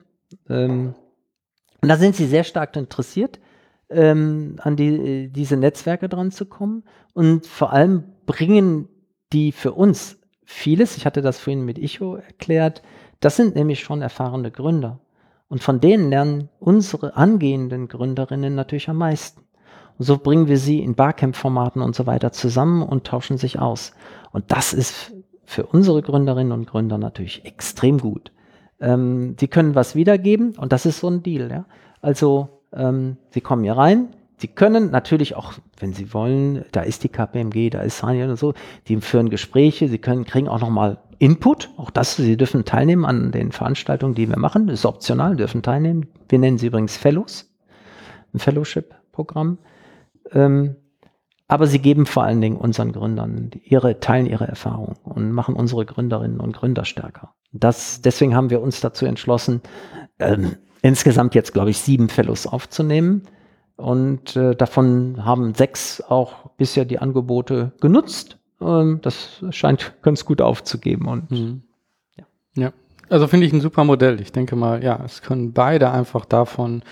Ähm, 0.49 0.95
und 1.81 1.89
da 1.89 1.97
sind 1.97 2.15
sie 2.15 2.25
sehr 2.25 2.43
stark 2.43 2.75
interessiert 2.75 3.39
ähm, 3.89 4.55
an 4.59 4.75
die, 4.75 5.29
diese 5.29 5.57
Netzwerke 5.57 6.09
dran 6.09 6.31
zu 6.31 6.45
kommen. 6.45 6.83
Und 7.13 7.45
vor 7.45 7.73
allem 7.73 8.03
bringen 8.25 8.89
die 9.33 9.51
für 9.51 9.73
uns 9.73 10.19
vieles, 10.43 10.97
ich 10.97 11.05
hatte 11.05 11.21
das 11.21 11.39
vorhin 11.39 11.65
mit 11.65 11.77
Icho 11.77 12.15
erklärt, 12.15 12.81
das 13.19 13.35
sind 13.35 13.55
nämlich 13.55 13.79
schon 13.79 14.01
erfahrene 14.01 14.51
Gründer. 14.51 14.99
Und 15.47 15.63
von 15.63 15.79
denen 15.79 16.09
lernen 16.09 16.49
unsere 16.59 17.15
angehenden 17.15 17.87
Gründerinnen 17.87 18.55
natürlich 18.55 18.89
am 18.89 18.97
meisten. 18.97 19.41
Und 19.97 20.05
so 20.05 20.17
bringen 20.17 20.47
wir 20.47 20.57
sie 20.57 20.81
in 20.81 20.95
Barcamp-Formaten 20.95 21.81
und 21.81 21.95
so 21.95 22.05
weiter 22.05 22.31
zusammen 22.31 22.83
und 22.83 23.05
tauschen 23.05 23.37
sich 23.37 23.59
aus. 23.59 23.93
Und 24.31 24.51
das 24.51 24.73
ist 24.73 25.13
für 25.45 25.65
unsere 25.65 26.01
Gründerinnen 26.01 26.51
und 26.51 26.67
Gründer 26.67 26.97
natürlich 26.97 27.45
extrem 27.45 27.99
gut. 27.99 28.31
Ähm, 28.79 29.35
die 29.39 29.47
können 29.47 29.75
was 29.75 29.95
wiedergeben 29.95 30.55
und 30.57 30.73
das 30.73 30.85
ist 30.85 30.99
so 30.99 31.07
ein 31.07 31.23
Deal. 31.23 31.49
Ja? 31.49 31.65
Also 32.01 32.54
ähm, 32.75 33.17
sie 33.31 33.41
kommen 33.41 33.63
hier 33.63 33.77
rein. 33.77 34.09
Sie 34.37 34.47
können 34.49 34.91
natürlich 34.91 35.35
auch, 35.35 35.53
wenn 35.79 35.93
Sie 35.93 36.13
wollen, 36.13 36.65
da 36.73 36.81
ist 36.81 37.05
die 37.05 37.09
KPMG, 37.09 37.69
da 37.69 37.79
ist 37.81 37.99
Sanya 37.99 38.29
und 38.29 38.35
so, 38.35 38.53
die 38.87 38.99
führen 38.99 39.29
Gespräche, 39.29 39.87
Sie 39.87 39.97
können, 39.97 40.25
kriegen 40.25 40.49
auch 40.49 40.59
nochmal 40.59 40.97
Input, 41.19 41.69
auch 41.77 41.89
das, 41.89 42.17
Sie 42.17 42.35
dürfen 42.35 42.65
teilnehmen 42.65 43.05
an 43.05 43.31
den 43.31 43.53
Veranstaltungen, 43.53 44.13
die 44.13 44.27
wir 44.27 44.37
machen, 44.37 44.67
das 44.67 44.79
ist 44.79 44.85
optional, 44.85 45.37
dürfen 45.37 45.61
teilnehmen. 45.61 46.07
Wir 46.27 46.39
nennen 46.39 46.57
sie 46.57 46.67
übrigens 46.67 46.97
Fellows, 46.97 47.49
ein 48.33 48.39
Fellowship-Programm. 48.39 49.57
Ähm, 50.33 50.75
aber 51.47 51.67
sie 51.67 51.79
geben 51.79 52.05
vor 52.05 52.23
allen 52.23 52.41
Dingen 52.41 52.57
unseren 52.57 52.91
Gründern 52.91 53.51
ihre, 53.63 53.99
teilen 53.99 54.25
ihre 54.25 54.47
Erfahrung 54.47 54.95
und 55.03 55.31
machen 55.31 55.55
unsere 55.55 55.85
Gründerinnen 55.85 56.39
und 56.39 56.53
Gründer 56.53 56.85
stärker. 56.85 57.35
Das, 57.51 58.01
deswegen 58.01 58.35
haben 58.35 58.49
wir 58.49 58.61
uns 58.61 58.81
dazu 58.81 59.05
entschlossen, 59.05 59.61
ähm, 60.19 60.55
insgesamt 60.85 61.33
jetzt, 61.33 61.53
glaube 61.53 61.71
ich, 61.71 61.79
sieben 61.79 62.09
Fellows 62.09 62.45
aufzunehmen. 62.45 63.23
Und 63.75 64.35
äh, 64.35 64.55
davon 64.55 65.25
haben 65.25 65.55
sechs 65.55 65.99
auch 65.99 66.51
bisher 66.57 66.85
die 66.85 66.99
Angebote 66.99 67.73
genutzt. 67.81 68.37
Ähm, 68.61 68.99
das 69.01 69.43
scheint 69.49 69.93
ganz 70.03 70.25
gut 70.25 70.41
aufzugeben. 70.41 71.07
Und 71.07 71.31
mhm. 71.31 71.63
ja. 72.17 72.25
ja. 72.55 72.73
Also 73.09 73.27
finde 73.27 73.47
ich 73.47 73.53
ein 73.53 73.61
super 73.61 73.83
Modell. 73.83 74.21
Ich 74.21 74.31
denke 74.31 74.55
mal, 74.55 74.83
ja, 74.83 75.01
es 75.03 75.21
können 75.23 75.53
beide 75.53 75.89
einfach 75.89 76.23
davon 76.23 76.83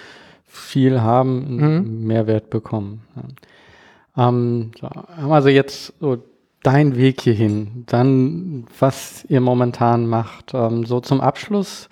viel 0.44 1.02
haben, 1.02 1.56
mhm. 1.56 2.08
Mehrwert 2.08 2.50
bekommen. 2.50 3.04
Ja. 3.16 4.30
Ähm, 4.30 4.72
so, 4.80 4.88
also 4.88 5.50
jetzt 5.50 5.94
so 6.00 6.18
dein 6.64 6.96
Weg 6.96 7.22
hierhin, 7.22 7.84
dann 7.86 8.66
was 8.80 9.24
ihr 9.30 9.40
momentan 9.40 10.08
macht. 10.08 10.54
Ähm, 10.56 10.84
so 10.86 11.00
zum 11.00 11.22
Abschluss. 11.22 11.90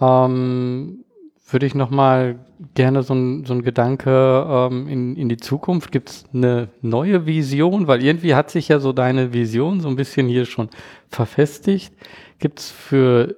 Ähm, 0.00 1.04
würde 1.52 1.66
ich 1.66 1.74
nochmal 1.74 2.38
gerne 2.74 3.02
so 3.02 3.14
ein, 3.14 3.44
so 3.44 3.54
ein 3.54 3.62
Gedanke 3.62 4.46
ähm, 4.48 4.88
in, 4.88 5.16
in 5.16 5.28
die 5.28 5.36
Zukunft. 5.36 5.92
Gibt 5.92 6.10
es 6.10 6.24
eine 6.32 6.68
neue 6.80 7.26
Vision? 7.26 7.86
Weil 7.86 8.04
irgendwie 8.04 8.34
hat 8.34 8.50
sich 8.50 8.68
ja 8.68 8.78
so 8.78 8.92
deine 8.92 9.32
Vision 9.32 9.80
so 9.80 9.88
ein 9.88 9.96
bisschen 9.96 10.28
hier 10.28 10.44
schon 10.46 10.70
verfestigt. 11.08 11.94
Gibt 12.38 12.60
es 12.60 12.70
für, 12.70 13.36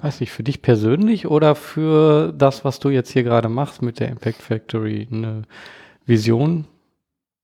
weiß 0.00 0.20
nicht, 0.20 0.32
für 0.32 0.42
dich 0.42 0.62
persönlich 0.62 1.26
oder 1.26 1.54
für 1.54 2.32
das, 2.32 2.64
was 2.64 2.78
du 2.80 2.90
jetzt 2.90 3.10
hier 3.10 3.22
gerade 3.22 3.48
machst 3.48 3.82
mit 3.82 4.00
der 4.00 4.08
Impact 4.08 4.42
Factory, 4.42 5.08
eine 5.10 5.42
Vision? 6.04 6.66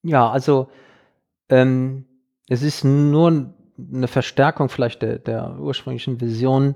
Ja, 0.02 0.30
also 0.30 0.68
ähm, 1.48 2.04
es 2.48 2.62
ist 2.62 2.84
nur 2.84 3.54
eine 3.92 4.08
Verstärkung 4.08 4.68
vielleicht 4.68 5.02
der, 5.02 5.18
der 5.18 5.58
ursprünglichen 5.58 6.20
Vision 6.20 6.74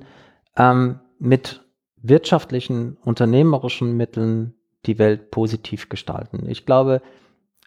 ähm, 0.57 1.01
mit 1.19 1.66
wirtschaftlichen, 2.09 2.97
unternehmerischen 3.05 3.97
Mitteln 3.97 4.55
die 4.87 4.99
Welt 4.99 5.31
positiv 5.31 5.89
gestalten. 5.89 6.49
Ich 6.49 6.67
glaube 6.67 7.03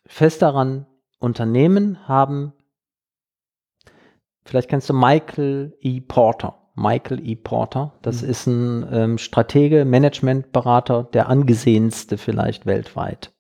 fest 0.06 0.42
daran, 0.42 0.86
Unternehmen 1.20 2.08
haben, 2.08 2.54
vielleicht 4.46 4.70
kennst 4.70 4.90
du 4.90 4.94
Michael 4.94 5.78
E. 5.82 6.00
Porter. 6.02 6.56
Michael 6.76 7.28
E. 7.28 7.36
Porter, 7.36 7.94
das 8.02 8.22
mhm. 8.22 8.30
ist 8.30 8.48
ein 8.48 8.88
ähm, 8.92 9.18
Stratege, 9.18 9.84
Managementberater, 9.84 11.04
der 11.04 11.28
angesehenste 11.28 12.18
vielleicht 12.18 12.66
weltweit. 12.66 13.34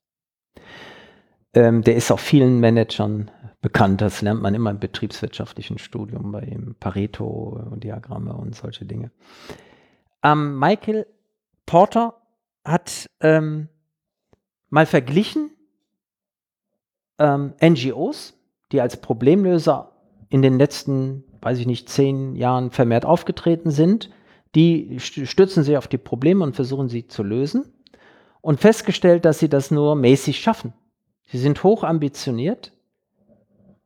Ähm, 1.53 1.83
der 1.83 1.95
ist 1.95 2.11
auch 2.11 2.19
vielen 2.19 2.59
Managern 2.59 3.31
bekannt. 3.61 4.01
Das 4.01 4.21
lernt 4.21 4.41
man 4.41 4.55
immer 4.55 4.71
im 4.71 4.79
betriebswirtschaftlichen 4.79 5.77
Studium 5.77 6.31
bei 6.31 6.41
ihm, 6.41 6.75
Pareto-Diagramme 6.79 8.33
und 8.33 8.55
solche 8.55 8.85
Dinge. 8.85 9.11
Ähm, 10.23 10.57
Michael 10.59 11.07
Porter 11.65 12.21
hat 12.65 13.05
ähm, 13.21 13.69
mal 14.69 14.85
verglichen 14.85 15.51
ähm, 17.17 17.53
NGOs, 17.61 18.33
die 18.71 18.81
als 18.81 18.97
Problemlöser 18.97 19.91
in 20.29 20.41
den 20.41 20.57
letzten, 20.57 21.23
weiß 21.41 21.59
ich 21.59 21.67
nicht, 21.67 21.89
zehn 21.89 22.35
Jahren 22.35 22.71
vermehrt 22.71 23.05
aufgetreten 23.05 23.71
sind. 23.71 24.09
Die 24.55 24.99
stützen 24.99 25.63
sich 25.63 25.77
auf 25.77 25.87
die 25.87 25.97
Probleme 25.97 26.43
und 26.43 26.55
versuchen 26.55 26.89
sie 26.89 27.07
zu 27.07 27.23
lösen. 27.23 27.73
Und 28.41 28.59
festgestellt, 28.59 29.25
dass 29.25 29.39
sie 29.39 29.49
das 29.49 29.69
nur 29.69 29.95
mäßig 29.95 30.39
schaffen. 30.39 30.73
Sie 31.25 31.37
sind 31.37 31.63
hoch 31.63 31.83
ambitioniert, 31.83 32.71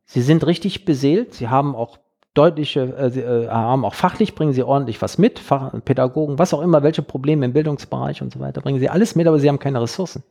Sie 0.05 0.21
sind 0.21 0.45
richtig 0.45 0.85
beseelt. 0.85 1.33
Sie 1.33 1.47
haben 1.47 1.75
auch 1.75 1.97
deutliche, 2.33 2.81
äh, 2.97 3.09
sie, 3.09 3.21
äh, 3.21 3.47
haben 3.49 3.85
auch 3.85 3.93
fachlich, 3.93 4.35
bringen 4.35 4.53
sie 4.53 4.63
ordentlich 4.63 5.01
was 5.01 5.17
mit, 5.17 5.39
Fach, 5.39 5.73
Pädagogen, 5.85 6.39
was 6.39 6.53
auch 6.53 6.61
immer, 6.61 6.83
welche 6.83 7.01
Probleme 7.03 7.45
im 7.45 7.53
Bildungsbereich 7.53 8.21
und 8.21 8.33
so 8.33 8.39
weiter, 8.39 8.61
bringen 8.61 8.79
sie 8.79 8.89
alles 8.89 9.15
mit, 9.15 9.27
aber 9.27 9.39
sie 9.39 9.47
haben 9.49 9.59
keine 9.59 9.81
Ressourcen. 9.81 10.23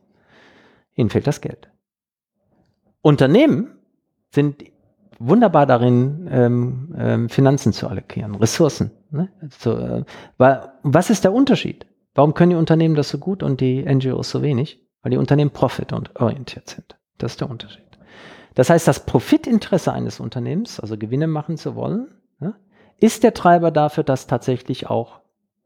Ihnen 0.95 1.09
fehlt 1.09 1.27
das 1.27 1.41
Geld. 1.41 1.69
Unternehmen 3.01 3.77
sind 4.31 4.63
wunderbar 5.19 5.65
darin, 5.65 6.27
ähm, 6.31 6.95
ähm, 6.97 7.29
Finanzen 7.29 7.73
zu 7.73 7.87
allokieren, 7.87 8.35
Ressourcen. 8.35 8.91
Ne? 9.11 9.29
So, 9.59 9.77
äh, 9.77 10.03
weil, 10.37 10.71
was 10.83 11.09
ist 11.09 11.23
der 11.23 11.33
Unterschied? 11.33 11.85
Warum 12.15 12.33
können 12.33 12.51
die 12.51 12.55
Unternehmen 12.55 12.95
das 12.95 13.09
so 13.09 13.17
gut 13.17 13.43
und 13.43 13.61
die 13.61 13.83
NGOs 13.83 14.29
so 14.29 14.41
wenig? 14.41 14.79
Weil 15.01 15.11
die 15.11 15.17
Unternehmen 15.17 15.51
profit- 15.51 15.93
und 15.93 16.15
orientiert 16.19 16.69
sind. 16.69 16.97
Das 17.17 17.33
ist 17.33 17.41
der 17.41 17.49
Unterschied. 17.49 17.82
Das 18.55 18.69
heißt, 18.69 18.87
das 18.87 19.05
Profitinteresse 19.05 19.91
eines 19.91 20.19
Unternehmens, 20.19 20.79
also 20.79 20.97
Gewinne 20.97 21.27
machen 21.27 21.57
zu 21.57 21.75
wollen, 21.75 22.07
ne, 22.39 22.55
ist 22.99 23.23
der 23.23 23.33
Treiber 23.33 23.71
dafür, 23.71 24.03
dass 24.03 24.27
tatsächlich 24.27 24.89
auch 24.89 25.21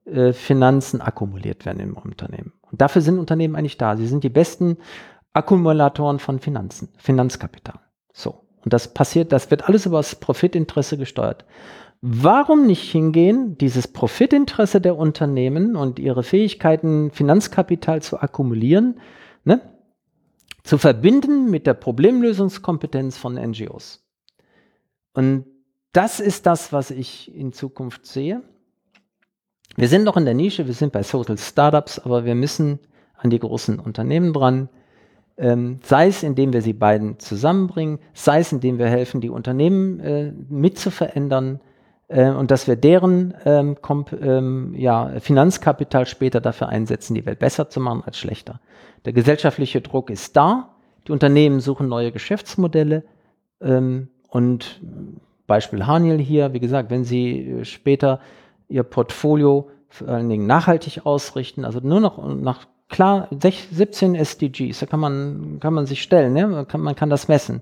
äh, 0.06 0.34
Finanzen 0.34 1.02
akkumuliert 1.02 1.66
werden 1.66 1.80
im 1.80 1.98
Unternehmen. 1.98 2.54
Und 2.62 2.82
dafür 2.82 3.02
sind 3.02 3.20
Unternehmen 3.20 3.56
eigentlich 3.56 3.78
da. 3.78 3.98
Sie 3.98 4.08
sind 4.08 4.24
die 4.24 4.30
besten 4.30 4.78
Akkumulatoren 5.34 6.20
von 6.20 6.40
Finanzen, 6.40 6.90
Finanzkapital. 6.98 7.80
So. 8.14 8.44
Und 8.64 8.74
das 8.74 8.94
passiert, 8.94 9.32
das 9.32 9.52
wird 9.52 9.68
alles 9.68 9.86
über 9.86 9.98
das 9.98 10.16
Profitinteresse 10.16 10.98
gesteuert. 10.98 11.46
Warum 12.02 12.66
nicht 12.66 12.92
hingehen, 12.92 13.58
dieses 13.58 13.88
Profitinteresse 13.88 14.82
der 14.82 14.98
Unternehmen 14.98 15.76
und 15.76 16.00
ihre 16.00 16.24
Fähigkeiten, 16.24 17.12
Finanzkapital 17.12 18.02
zu 18.02 18.20
akkumulieren, 18.20 19.00
ne, 19.46 19.62
zu 20.68 20.78
verbinden 20.78 21.50
mit 21.50 21.66
der 21.66 21.74
Problemlösungskompetenz 21.74 23.18
von 23.18 23.36
NGOs. 23.36 24.06
Und 25.14 25.46
das 25.94 26.20
ist 26.20 26.46
das, 26.46 26.74
was 26.74 26.92
ich 26.92 27.34
in 27.34 27.54
Zukunft 27.54 28.06
sehe. 28.06 28.42
Wir 29.78 29.88
sind 29.88 30.04
noch 30.04 30.18
in 30.18 30.26
der 30.26 30.34
Nische, 30.34 30.68
wir 30.68 30.74
sind 30.74 30.92
bei 30.92 31.04
Social 31.04 31.38
Startups, 31.38 32.00
aber 32.00 32.26
wir 32.26 32.36
müssen 32.36 32.80
an 33.16 33.30
die 33.30 33.40
großen 33.40 33.80
Unternehmen 33.80 34.34
dran. 34.34 34.68
Ähm, 35.38 35.80
sei 35.84 36.08
es, 36.08 36.22
indem 36.22 36.52
wir 36.52 36.62
sie 36.62 36.74
beiden 36.74 37.18
zusammenbringen, 37.18 38.00
sei 38.14 38.40
es, 38.40 38.52
indem 38.52 38.78
wir 38.78 38.88
helfen, 38.88 39.22
die 39.22 39.30
Unternehmen 39.30 40.00
äh, 40.02 40.34
mit 40.50 40.78
zu 40.78 40.92
verändern 40.92 41.62
äh, 42.10 42.30
und 42.30 42.52
dass 42.52 42.68
wir 42.68 42.76
deren 42.76 43.34
ähm, 43.46 43.78
ähm, 44.20 44.76
ja, 44.76 45.20
Finanzkapital 45.20 46.08
später 46.08 46.42
dafür 46.42 46.68
einsetzen, 46.70 47.14
die 47.14 47.26
Welt 47.26 47.40
besser 47.40 47.70
zu 47.70 47.80
machen 47.80 48.04
als 48.06 48.18
schlechter. 48.18 48.60
Der 49.08 49.14
gesellschaftliche 49.14 49.80
Druck 49.80 50.10
ist 50.10 50.36
da. 50.36 50.76
Die 51.08 51.14
Unternehmen 51.14 51.62
suchen 51.62 51.88
neue 51.88 52.12
Geschäftsmodelle. 52.12 53.06
Ähm, 53.62 54.10
und 54.28 54.82
Beispiel 55.48 55.88
Haniel 55.88 56.18
hier, 56.18 56.52
wie 56.52 56.60
gesagt, 56.60 56.92
wenn 56.92 57.06
Sie 57.06 57.40
äh, 57.40 57.64
später 57.64 58.20
Ihr 58.68 58.84
Portfolio 58.84 59.70
vor 59.88 60.10
allen 60.10 60.28
Dingen 60.28 60.46
nachhaltig 60.46 61.06
ausrichten, 61.06 61.64
also 61.64 61.80
nur 61.82 62.02
noch 62.02 62.22
nach 62.36 62.68
klar 62.90 63.30
17 63.32 64.14
SDGs, 64.14 64.80
da 64.80 64.86
kann 64.88 65.00
man, 65.00 65.60
kann 65.62 65.74
man 65.74 65.86
sich 65.86 66.04
stellen, 66.04 66.34
ne? 66.34 66.46
man, 66.46 66.68
kann, 66.68 66.82
man 66.82 66.98
kann 66.98 67.10
das 67.10 67.30
messen. 67.30 67.62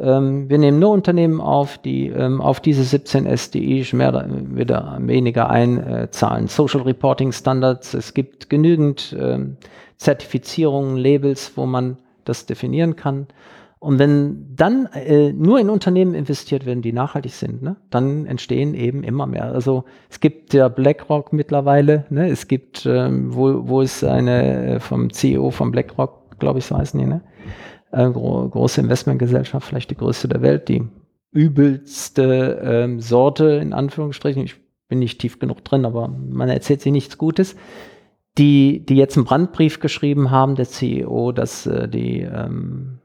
Ähm, 0.00 0.50
wir 0.50 0.58
nehmen 0.58 0.80
nur 0.80 0.90
Unternehmen 0.90 1.40
auf, 1.40 1.78
die 1.78 2.08
ähm, 2.08 2.40
auf 2.40 2.58
diese 2.58 2.82
17 2.82 3.26
SDGs 3.26 3.92
mehr 3.92 4.08
oder 4.08 4.98
weniger 4.98 5.48
einzahlen. 5.50 6.48
Social 6.48 6.80
Reporting 6.80 7.30
Standards, 7.30 7.94
es 7.94 8.12
gibt 8.12 8.50
genügend 8.50 9.14
ähm, 9.16 9.56
Zertifizierungen, 9.96 10.96
Labels, 10.96 11.52
wo 11.56 11.66
man 11.66 11.98
das 12.24 12.46
definieren 12.46 12.96
kann. 12.96 13.26
Und 13.84 13.98
wenn 13.98 14.56
dann 14.56 14.86
äh, 14.94 15.30
nur 15.34 15.60
in 15.60 15.68
Unternehmen 15.68 16.14
investiert 16.14 16.64
werden, 16.64 16.80
die 16.80 16.94
nachhaltig 16.94 17.32
sind, 17.32 17.62
ne, 17.62 17.76
dann 17.90 18.24
entstehen 18.24 18.72
eben 18.72 19.04
immer 19.04 19.26
mehr. 19.26 19.52
Also 19.52 19.84
es 20.08 20.20
gibt 20.20 20.54
ja 20.54 20.68
BlackRock 20.68 21.34
mittlerweile, 21.34 22.06
ne, 22.08 22.30
es 22.30 22.48
gibt, 22.48 22.86
ähm, 22.86 23.34
wo, 23.34 23.68
wo 23.68 23.82
ist 23.82 24.02
eine 24.02 24.76
äh, 24.76 24.80
vom 24.80 25.12
CEO 25.12 25.50
von 25.50 25.70
BlackRock, 25.70 26.38
glaube 26.38 26.60
ich, 26.60 26.64
so 26.64 26.78
heißen 26.78 26.98
die, 26.98 27.04
ne? 27.04 27.20
Äh, 27.92 28.10
gro 28.10 28.48
große 28.48 28.80
Investmentgesellschaft, 28.80 29.68
vielleicht 29.68 29.90
die 29.90 29.96
größte 29.96 30.28
der 30.28 30.40
Welt, 30.40 30.70
die 30.70 30.88
übelste 31.30 32.62
ähm, 32.64 33.00
Sorte 33.00 33.50
in 33.60 33.74
Anführungsstrichen. 33.74 34.44
Ich 34.44 34.56
bin 34.88 35.00
nicht 35.00 35.20
tief 35.20 35.38
genug 35.38 35.62
drin, 35.62 35.84
aber 35.84 36.08
man 36.08 36.48
erzählt 36.48 36.80
sich 36.80 36.90
nichts 36.92 37.18
Gutes 37.18 37.54
die, 38.38 38.84
die 38.84 38.96
jetzt 38.96 39.16
einen 39.16 39.26
Brandbrief 39.26 39.80
geschrieben 39.80 40.30
haben, 40.30 40.56
der 40.56 40.66
CEO, 40.66 41.32
dass 41.32 41.66
äh, 41.66 41.88
die 41.88 42.20
ähm, 42.20 42.98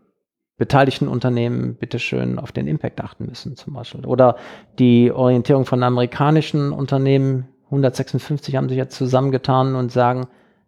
beteiligten 0.57 1.07
Unternehmen 1.07 1.75
bitteschön 1.75 2.37
auf 2.37 2.51
den 2.51 2.67
Impact 2.67 3.01
achten 3.01 3.25
müssen, 3.25 3.55
zum 3.55 3.73
Beispiel. 3.73 4.05
Oder 4.05 4.35
die 4.77 5.11
Orientierung 5.11 5.65
von 5.65 5.81
amerikanischen 5.83 6.71
Unternehmen, 6.71 7.47
156 7.65 8.55
haben 8.55 8.67
sich 8.67 8.77
jetzt 8.77 8.95
zusammengetan 8.95 9.75
und 9.75 9.91
sagen, 9.91 10.27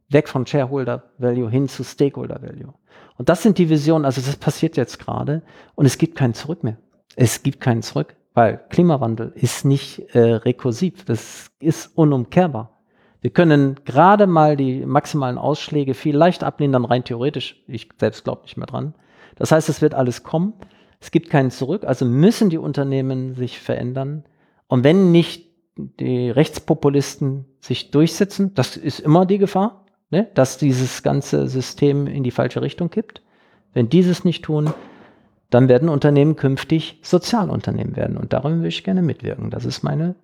weg 0.10 0.30
von 0.30 0.46
Shareholder 0.46 1.12
Value 1.18 1.50
hin 1.50 1.68
zu 1.68 1.84
Stakeholder 1.84 2.42
Value. 2.42 2.74
Und 3.18 3.30
das 3.30 3.44
sind 3.44 3.58
die 3.58 3.70
Visionen, 3.70 4.06
also 4.06 4.22
das 4.22 4.36
passiert 4.38 4.78
jetzt 4.78 5.00
gerade 5.00 5.42
und 5.76 5.86
es 5.86 5.98
gibt 5.98 6.16
kein 6.16 6.34
Zurück 6.34 6.64
mehr. 6.64 6.78
Es 7.16 7.44
gibt 7.44 7.60
keinen 7.60 7.82
Zurück, 7.82 8.16
weil 8.34 8.62
Klimawandel 8.70 9.32
ist 9.36 9.66
nicht 9.66 10.16
äh, 10.16 10.20
rekursiv, 10.36 11.04
das 11.06 11.52
ist 11.60 11.88
unumkehrbar. 11.98 12.71
Wir 13.22 13.30
können 13.30 13.76
gerade 13.86 14.26
mal 14.26 14.58
die 14.58 14.84
maximalen 14.84 15.38
Ausschläge 15.38 15.94
viel 15.94 16.18
leicht 16.18 16.44
ablehnen, 16.44 16.84
rein 16.86 17.04
theoretisch. 17.04 17.64
Ich 17.68 17.90
selbst 18.00 18.24
glaube 18.24 18.42
nicht 18.44 18.58
mehr 18.58 18.66
dran. 18.66 18.96
Das 19.36 19.52
heißt, 19.52 19.70
es 19.70 19.82
wird 19.82 19.94
alles 19.94 20.24
kommen. 20.24 20.54
Es 21.00 21.12
gibt 21.12 21.30
keinen 21.30 21.52
Zurück. 21.52 21.84
Also 21.84 22.04
müssen 22.06 22.50
die 22.50 22.58
Unternehmen 22.58 23.36
sich 23.36 23.60
verändern. 23.60 24.26
Und 24.68 24.84
wenn 24.84 25.12
nicht 25.12 25.52
die 25.78 26.32
Rechtspopulisten 26.32 27.46
sich 27.60 27.92
durchsetzen, 27.92 28.54
das 28.56 28.76
ist 28.76 29.00
immer 29.00 29.26
die 29.28 29.38
Gefahr, 29.38 29.86
ne, 30.10 30.28
dass 30.34 30.58
dieses 30.58 31.04
ganze 31.04 31.48
System 31.48 32.08
in 32.08 32.24
die 32.24 32.32
falsche 32.32 32.62
Richtung 32.62 32.90
kippt. 32.90 33.22
Wenn 33.74 33.88
dieses 33.88 34.26
nicht 34.26 34.44
tun, 34.44 34.74
dann 35.52 35.70
werden 35.70 35.90
Unternehmen 35.90 36.36
künftig 36.36 37.00
Sozialunternehmen 37.04 37.96
werden. 37.96 38.18
Und 38.18 38.34
darin 38.34 38.58
würde 38.58 38.70
ich 38.70 38.84
gerne 38.84 39.04
mitwirken. 39.04 39.52
Das 39.52 39.66
ist 39.66 39.84
meine 39.84 40.16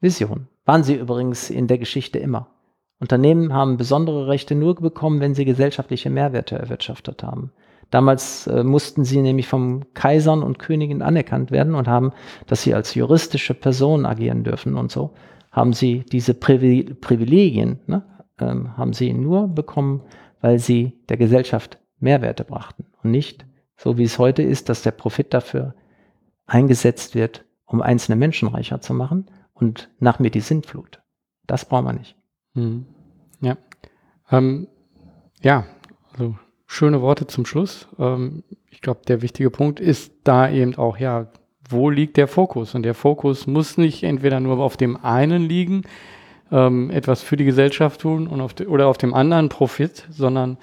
Vision. 0.00 0.48
Waren 0.64 0.84
sie 0.84 0.94
übrigens 0.94 1.50
in 1.50 1.66
der 1.66 1.78
Geschichte 1.78 2.18
immer. 2.18 2.48
Unternehmen 3.00 3.52
haben 3.52 3.76
besondere 3.76 4.28
Rechte 4.28 4.54
nur 4.54 4.76
bekommen, 4.76 5.20
wenn 5.20 5.34
sie 5.34 5.44
gesellschaftliche 5.44 6.08
Mehrwerte 6.08 6.56
erwirtschaftet 6.56 7.24
haben. 7.24 7.52
Damals 7.90 8.46
äh, 8.46 8.62
mussten 8.62 9.04
sie 9.04 9.20
nämlich 9.20 9.48
vom 9.48 9.92
Kaisern 9.92 10.42
und 10.42 10.60
Königin 10.60 11.02
anerkannt 11.02 11.50
werden 11.50 11.74
und 11.74 11.88
haben, 11.88 12.12
dass 12.46 12.62
sie 12.62 12.74
als 12.74 12.94
juristische 12.94 13.54
Person 13.54 14.06
agieren 14.06 14.44
dürfen 14.44 14.76
und 14.76 14.92
so, 14.92 15.14
haben 15.50 15.72
sie 15.72 16.04
diese 16.10 16.32
Privilegien, 16.32 17.80
ne, 17.86 18.04
ähm, 18.38 18.76
haben 18.76 18.92
sie 18.92 19.12
nur 19.12 19.48
bekommen, 19.48 20.02
weil 20.40 20.58
sie 20.58 20.92
der 21.08 21.16
Gesellschaft 21.16 21.78
Mehrwerte 21.98 22.44
brachten 22.44 22.86
und 23.02 23.10
nicht 23.10 23.44
so 23.76 23.98
wie 23.98 24.04
es 24.04 24.18
heute 24.18 24.42
ist, 24.42 24.68
dass 24.68 24.82
der 24.82 24.92
Profit 24.92 25.34
dafür 25.34 25.74
eingesetzt 26.46 27.16
wird, 27.16 27.44
um 27.66 27.82
einzelne 27.82 28.16
Menschen 28.16 28.48
reicher 28.48 28.80
zu 28.80 28.94
machen 28.94 29.26
und 29.62 29.88
nach 30.00 30.18
mir 30.18 30.30
die 30.30 30.40
Sintflut. 30.40 31.00
Das 31.46 31.64
brauchen 31.64 31.84
wir 31.84 31.92
nicht. 31.92 32.16
Mhm. 32.54 32.86
Ja. 33.40 33.56
Ähm, 34.30 34.66
ja, 35.40 35.66
also 36.12 36.36
schöne 36.66 37.00
Worte 37.00 37.28
zum 37.28 37.46
Schluss. 37.46 37.86
Ähm, 37.96 38.42
ich 38.70 38.80
glaube, 38.80 39.02
der 39.06 39.22
wichtige 39.22 39.50
Punkt 39.50 39.78
ist 39.78 40.12
da 40.24 40.50
eben 40.50 40.74
auch, 40.74 40.98
ja, 40.98 41.28
wo 41.68 41.90
liegt 41.90 42.16
der 42.16 42.26
Fokus? 42.26 42.74
Und 42.74 42.82
der 42.82 42.94
Fokus 42.94 43.46
muss 43.46 43.78
nicht 43.78 44.02
entweder 44.02 44.40
nur 44.40 44.58
auf 44.58 44.76
dem 44.76 44.96
einen 44.96 45.42
liegen, 45.42 45.82
ähm, 46.50 46.90
etwas 46.90 47.22
für 47.22 47.36
die 47.36 47.44
Gesellschaft 47.44 48.00
tun 48.00 48.26
und 48.26 48.40
auf 48.40 48.54
de, 48.54 48.66
oder 48.66 48.88
auf 48.88 48.98
dem 48.98 49.14
anderen 49.14 49.48
Profit, 49.48 50.08
sondern 50.10 50.58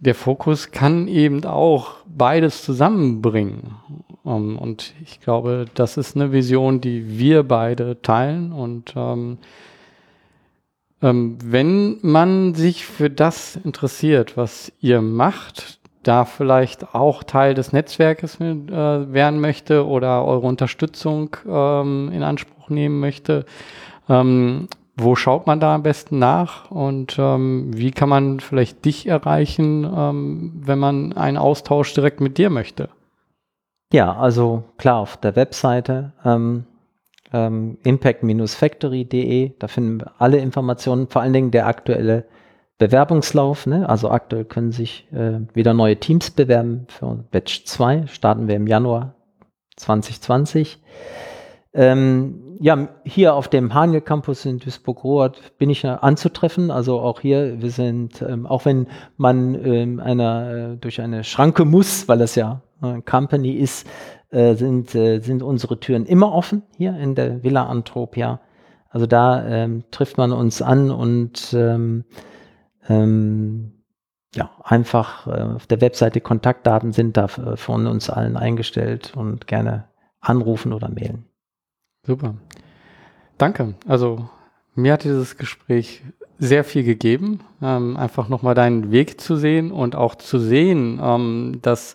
der 0.00 0.14
Fokus 0.14 0.70
kann 0.70 1.06
eben 1.06 1.44
auch 1.44 1.96
beides 2.06 2.62
zusammenbringen. 2.62 3.76
Um, 4.24 4.52
ähm, 4.52 4.58
und 4.58 4.94
ich 5.02 5.20
glaube, 5.20 5.66
das 5.74 5.96
ist 5.96 6.16
eine 6.16 6.32
Vision, 6.32 6.80
die 6.80 7.18
wir 7.18 7.42
beide 7.42 8.00
teilen. 8.02 8.52
Und 8.52 8.94
ähm, 8.96 9.38
ähm, 11.02 11.38
wenn 11.44 11.98
man 12.02 12.54
sich 12.54 12.86
für 12.86 13.10
das 13.10 13.56
interessiert, 13.56 14.36
was 14.36 14.72
ihr 14.80 15.00
macht, 15.00 15.80
da 16.02 16.24
vielleicht 16.24 16.94
auch 16.94 17.22
Teil 17.22 17.54
des 17.54 17.72
Netzwerkes 17.72 18.40
äh, 18.40 19.12
werden 19.12 19.40
möchte 19.40 19.86
oder 19.86 20.24
eure 20.24 20.46
Unterstützung 20.46 21.36
ähm, 21.48 22.10
in 22.12 22.22
Anspruch 22.22 22.70
nehmen 22.70 23.00
möchte, 23.00 23.44
ähm, 24.08 24.68
wo 24.96 25.14
schaut 25.16 25.46
man 25.46 25.58
da 25.58 25.74
am 25.74 25.82
besten 25.82 26.18
nach 26.18 26.70
und 26.70 27.16
ähm, 27.18 27.70
wie 27.72 27.92
kann 27.92 28.08
man 28.08 28.40
vielleicht 28.40 28.84
dich 28.84 29.06
erreichen, 29.06 29.84
ähm, 29.84 30.52
wenn 30.64 30.78
man 30.78 31.12
einen 31.14 31.38
Austausch 31.38 31.94
direkt 31.94 32.20
mit 32.20 32.36
dir 32.36 32.50
möchte? 32.50 32.88
Ja, 33.92 34.16
also 34.16 34.64
klar, 34.78 34.96
auf 35.00 35.18
der 35.18 35.36
Webseite 35.36 36.12
ähm, 36.24 36.64
ähm, 37.30 37.76
impact-factory.de, 37.84 39.52
da 39.58 39.68
finden 39.68 40.00
wir 40.00 40.12
alle 40.18 40.38
Informationen, 40.38 41.08
vor 41.08 41.20
allen 41.20 41.34
Dingen 41.34 41.50
der 41.50 41.66
aktuelle 41.66 42.24
Bewerbungslauf. 42.78 43.66
Ne? 43.66 43.86
Also 43.86 44.10
aktuell 44.10 44.46
können 44.46 44.72
sich 44.72 45.06
äh, 45.12 45.40
wieder 45.54 45.74
neue 45.74 45.96
Teams 45.96 46.30
bewerben. 46.30 46.86
Für 46.88 47.22
Batch 47.30 47.66
2 47.66 48.06
starten 48.06 48.48
wir 48.48 48.56
im 48.56 48.66
Januar 48.66 49.14
2020. 49.76 50.82
Ähm, 51.74 52.56
ja, 52.60 52.88
hier 53.04 53.34
auf 53.34 53.48
dem 53.48 53.74
Haniel 53.74 54.00
Campus 54.00 54.46
in 54.46 54.58
Duisburg-Rohrd 54.58 55.58
bin 55.58 55.68
ich 55.68 55.86
anzutreffen. 55.86 56.70
Also 56.70 56.98
auch 57.00 57.20
hier, 57.20 57.60
wir 57.60 57.70
sind, 57.70 58.22
ähm, 58.22 58.46
auch 58.46 58.64
wenn 58.64 58.86
man 59.18 59.54
ähm, 59.64 60.00
einer, 60.00 60.72
äh, 60.72 60.76
durch 60.76 61.00
eine 61.00 61.24
Schranke 61.24 61.66
muss, 61.66 62.08
weil 62.08 62.18
das 62.18 62.36
ja 62.36 62.62
Company 63.04 63.52
ist, 63.52 63.86
äh, 64.30 64.54
sind, 64.54 64.94
äh, 64.94 65.20
sind 65.20 65.42
unsere 65.42 65.80
Türen 65.80 66.06
immer 66.06 66.32
offen 66.32 66.62
hier 66.76 66.96
in 66.98 67.14
der 67.14 67.42
Villa 67.42 67.66
Antropia. 67.66 68.40
Also 68.90 69.06
da 69.06 69.44
ähm, 69.46 69.84
trifft 69.90 70.18
man 70.18 70.32
uns 70.32 70.60
an 70.60 70.90
und 70.90 71.54
ähm, 71.54 72.04
ähm, 72.88 73.72
ja, 74.34 74.50
einfach 74.62 75.26
äh, 75.26 75.42
auf 75.54 75.66
der 75.66 75.80
Webseite 75.80 76.20
Kontaktdaten 76.20 76.92
sind 76.92 77.16
da 77.16 77.28
von 77.28 77.86
uns 77.86 78.10
allen 78.10 78.36
eingestellt 78.36 79.12
und 79.16 79.46
gerne 79.46 79.84
anrufen 80.20 80.72
oder 80.72 80.88
mailen. 80.88 81.24
Super. 82.06 82.34
Danke. 83.38 83.74
Also 83.86 84.28
mir 84.74 84.94
hat 84.94 85.04
dieses 85.04 85.36
Gespräch 85.36 86.02
sehr 86.38 86.64
viel 86.64 86.82
gegeben, 86.82 87.40
ähm, 87.62 87.96
einfach 87.96 88.28
nochmal 88.28 88.54
deinen 88.54 88.90
Weg 88.90 89.20
zu 89.20 89.36
sehen 89.36 89.70
und 89.70 89.94
auch 89.94 90.16
zu 90.16 90.38
sehen, 90.38 91.00
ähm, 91.02 91.58
dass, 91.62 91.94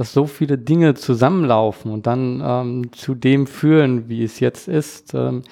dass 0.00 0.14
so 0.14 0.24
viele 0.24 0.56
Dinge 0.56 0.94
zusammenlaufen 0.94 1.92
und 1.92 2.06
dann 2.06 2.42
ähm, 2.42 2.92
zu 2.92 3.14
dem 3.14 3.46
führen, 3.46 4.08
wie 4.08 4.24
es 4.24 4.40
jetzt 4.40 4.66
ist. 4.66 5.12
Ähm, 5.12 5.42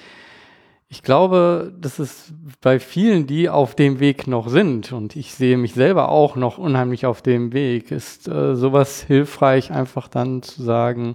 ich 0.87 1.03
glaube, 1.03 1.71
das 1.79 1.99
ist 1.99 2.33
bei 2.59 2.79
vielen, 2.79 3.27
die 3.27 3.47
auf 3.47 3.75
dem 3.75 3.99
Weg 3.99 4.25
noch 4.25 4.49
sind, 4.49 4.91
und 4.91 5.15
ich 5.15 5.35
sehe 5.35 5.55
mich 5.55 5.75
selber 5.75 6.09
auch 6.09 6.35
noch 6.35 6.57
unheimlich 6.57 7.05
auf 7.05 7.21
dem 7.21 7.53
Weg, 7.53 7.91
ist 7.91 8.27
äh, 8.27 8.55
sowas 8.55 9.03
hilfreich, 9.03 9.71
einfach 9.71 10.07
dann 10.07 10.41
zu 10.41 10.63
sagen, 10.63 11.13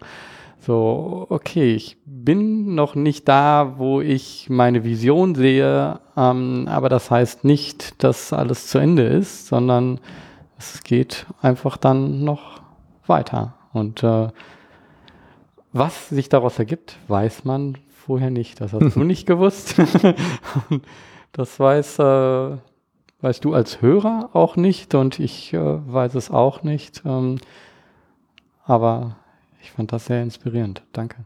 so, 0.60 1.26
okay, 1.28 1.74
ich 1.74 1.96
bin 2.06 2.76
noch 2.76 2.94
nicht 2.94 3.26
da, 3.26 3.74
wo 3.78 4.00
ich 4.00 4.46
meine 4.48 4.84
Vision 4.84 5.34
sehe, 5.34 5.98
ähm, 6.16 6.68
aber 6.68 6.88
das 6.88 7.10
heißt 7.10 7.42
nicht, 7.42 8.00
dass 8.04 8.32
alles 8.32 8.68
zu 8.68 8.78
Ende 8.78 9.02
ist, 9.02 9.48
sondern 9.48 9.98
es 10.56 10.84
geht 10.84 11.26
einfach 11.42 11.76
dann 11.76 12.22
noch 12.22 12.62
weiter. 13.06 13.54
Und 13.72 14.02
äh, 14.02 14.28
was 15.72 16.08
sich 16.08 16.28
daraus 16.28 16.58
ergibt, 16.58 16.96
weiß 17.08 17.44
man 17.44 17.76
vorher 17.92 18.30
nicht. 18.30 18.60
Das 18.60 18.72
hast 18.72 18.94
du 18.94 19.00
nicht 19.04 19.26
gewusst. 19.26 19.74
das 21.32 21.58
weiß, 21.58 21.98
äh, 21.98 22.56
weißt 23.20 23.44
du 23.44 23.54
als 23.54 23.82
Hörer 23.82 24.30
auch 24.32 24.56
nicht 24.56 24.94
und 24.94 25.18
ich 25.18 25.52
äh, 25.52 25.58
weiß 25.58 26.14
es 26.14 26.30
auch 26.30 26.62
nicht. 26.62 27.02
Ähm, 27.04 27.38
aber 28.64 29.16
ich 29.62 29.72
fand 29.72 29.92
das 29.92 30.06
sehr 30.06 30.22
inspirierend. 30.22 30.82
Danke. 30.92 31.24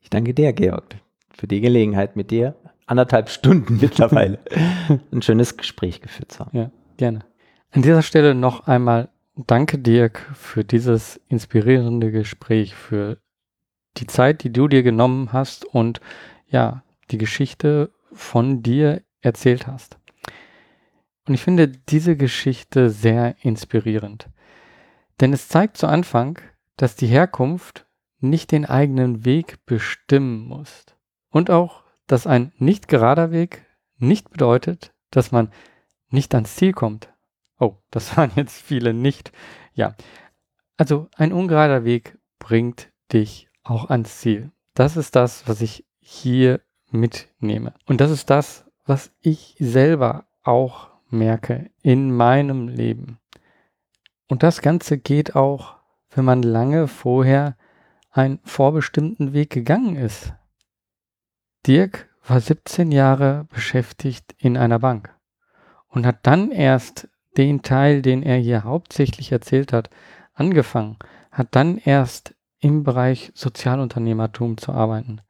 Ich 0.00 0.10
danke 0.10 0.34
dir, 0.34 0.52
Georg, 0.52 0.96
für 1.30 1.46
die 1.46 1.60
Gelegenheit 1.60 2.16
mit 2.16 2.30
dir. 2.30 2.56
Anderthalb 2.86 3.30
Stunden 3.30 3.78
mittlerweile 3.80 4.38
ein 5.12 5.22
schönes 5.22 5.56
Gespräch 5.56 6.00
geführt 6.00 6.32
zu 6.32 6.40
haben. 6.40 6.58
Ja, 6.58 6.70
gerne. 6.96 7.20
An 7.70 7.82
dieser 7.82 8.02
Stelle 8.02 8.34
noch 8.34 8.66
einmal 8.66 9.08
danke, 9.36 9.78
Dirk, 9.78 10.18
für 10.34 10.64
dieses 10.64 11.20
inspirierende 11.28 12.10
Gespräch, 12.10 12.74
für 12.74 13.18
die 13.96 14.06
Zeit, 14.06 14.42
die 14.44 14.52
du 14.52 14.68
dir 14.68 14.82
genommen 14.82 15.32
hast 15.32 15.64
und 15.64 16.00
ja, 16.48 16.82
die 17.10 17.18
Geschichte 17.18 17.92
von 18.12 18.62
dir 18.62 19.02
erzählt 19.20 19.66
hast. 19.66 19.98
Und 21.26 21.34
ich 21.34 21.42
finde 21.42 21.68
diese 21.68 22.16
Geschichte 22.16 22.90
sehr 22.90 23.36
inspirierend. 23.42 24.28
Denn 25.20 25.32
es 25.32 25.48
zeigt 25.48 25.76
zu 25.76 25.86
Anfang, 25.86 26.38
dass 26.76 26.96
die 26.96 27.06
Herkunft 27.06 27.86
nicht 28.18 28.50
den 28.50 28.66
eigenen 28.66 29.24
Weg 29.24 29.64
bestimmen 29.66 30.46
muss. 30.46 30.84
Und 31.30 31.50
auch, 31.50 31.84
dass 32.06 32.26
ein 32.26 32.52
nicht 32.56 32.88
gerader 32.88 33.30
Weg 33.30 33.64
nicht 33.98 34.30
bedeutet, 34.30 34.92
dass 35.10 35.32
man 35.32 35.50
nicht 36.10 36.34
ans 36.34 36.56
Ziel 36.56 36.72
kommt. 36.72 37.11
Oh, 37.62 37.76
das 37.90 38.16
waren 38.16 38.32
jetzt 38.36 38.60
viele 38.60 38.92
nicht. 38.92 39.32
Ja, 39.74 39.94
also 40.76 41.08
ein 41.16 41.32
ungerader 41.32 41.84
Weg 41.84 42.18
bringt 42.38 42.90
dich 43.12 43.48
auch 43.62 43.90
ans 43.90 44.18
Ziel. 44.18 44.50
Das 44.74 44.96
ist 44.96 45.14
das, 45.16 45.46
was 45.46 45.60
ich 45.60 45.86
hier 46.00 46.60
mitnehme. 46.90 47.74
Und 47.86 48.00
das 48.00 48.10
ist 48.10 48.30
das, 48.30 48.64
was 48.84 49.12
ich 49.20 49.54
selber 49.58 50.26
auch 50.42 50.90
merke 51.08 51.70
in 51.82 52.10
meinem 52.10 52.68
Leben. 52.68 53.18
Und 54.28 54.42
das 54.42 54.62
Ganze 54.62 54.98
geht 54.98 55.36
auch 55.36 55.82
wenn 56.14 56.24
man 56.24 56.42
lange 56.42 56.88
vorher 56.88 57.56
einen 58.10 58.38
vorbestimmten 58.44 59.32
Weg 59.32 59.50
gegangen 59.50 59.96
ist. 59.96 60.34
Dirk 61.66 62.10
war 62.26 62.40
17 62.40 62.92
Jahre 62.92 63.46
beschäftigt 63.50 64.34
in 64.38 64.56
einer 64.56 64.78
Bank 64.78 65.14
und 65.88 66.06
hat 66.06 66.26
dann 66.26 66.50
erst 66.50 67.08
den 67.36 67.62
Teil, 67.62 68.02
den 68.02 68.22
er 68.22 68.36
hier 68.36 68.64
hauptsächlich 68.64 69.32
erzählt 69.32 69.72
hat, 69.72 69.90
angefangen, 70.34 70.96
hat 71.30 71.48
dann 71.52 71.78
erst 71.78 72.34
im 72.60 72.84
Bereich 72.84 73.32
Sozialunternehmertum 73.34 74.58
zu 74.58 74.72
arbeiten. 74.72 75.20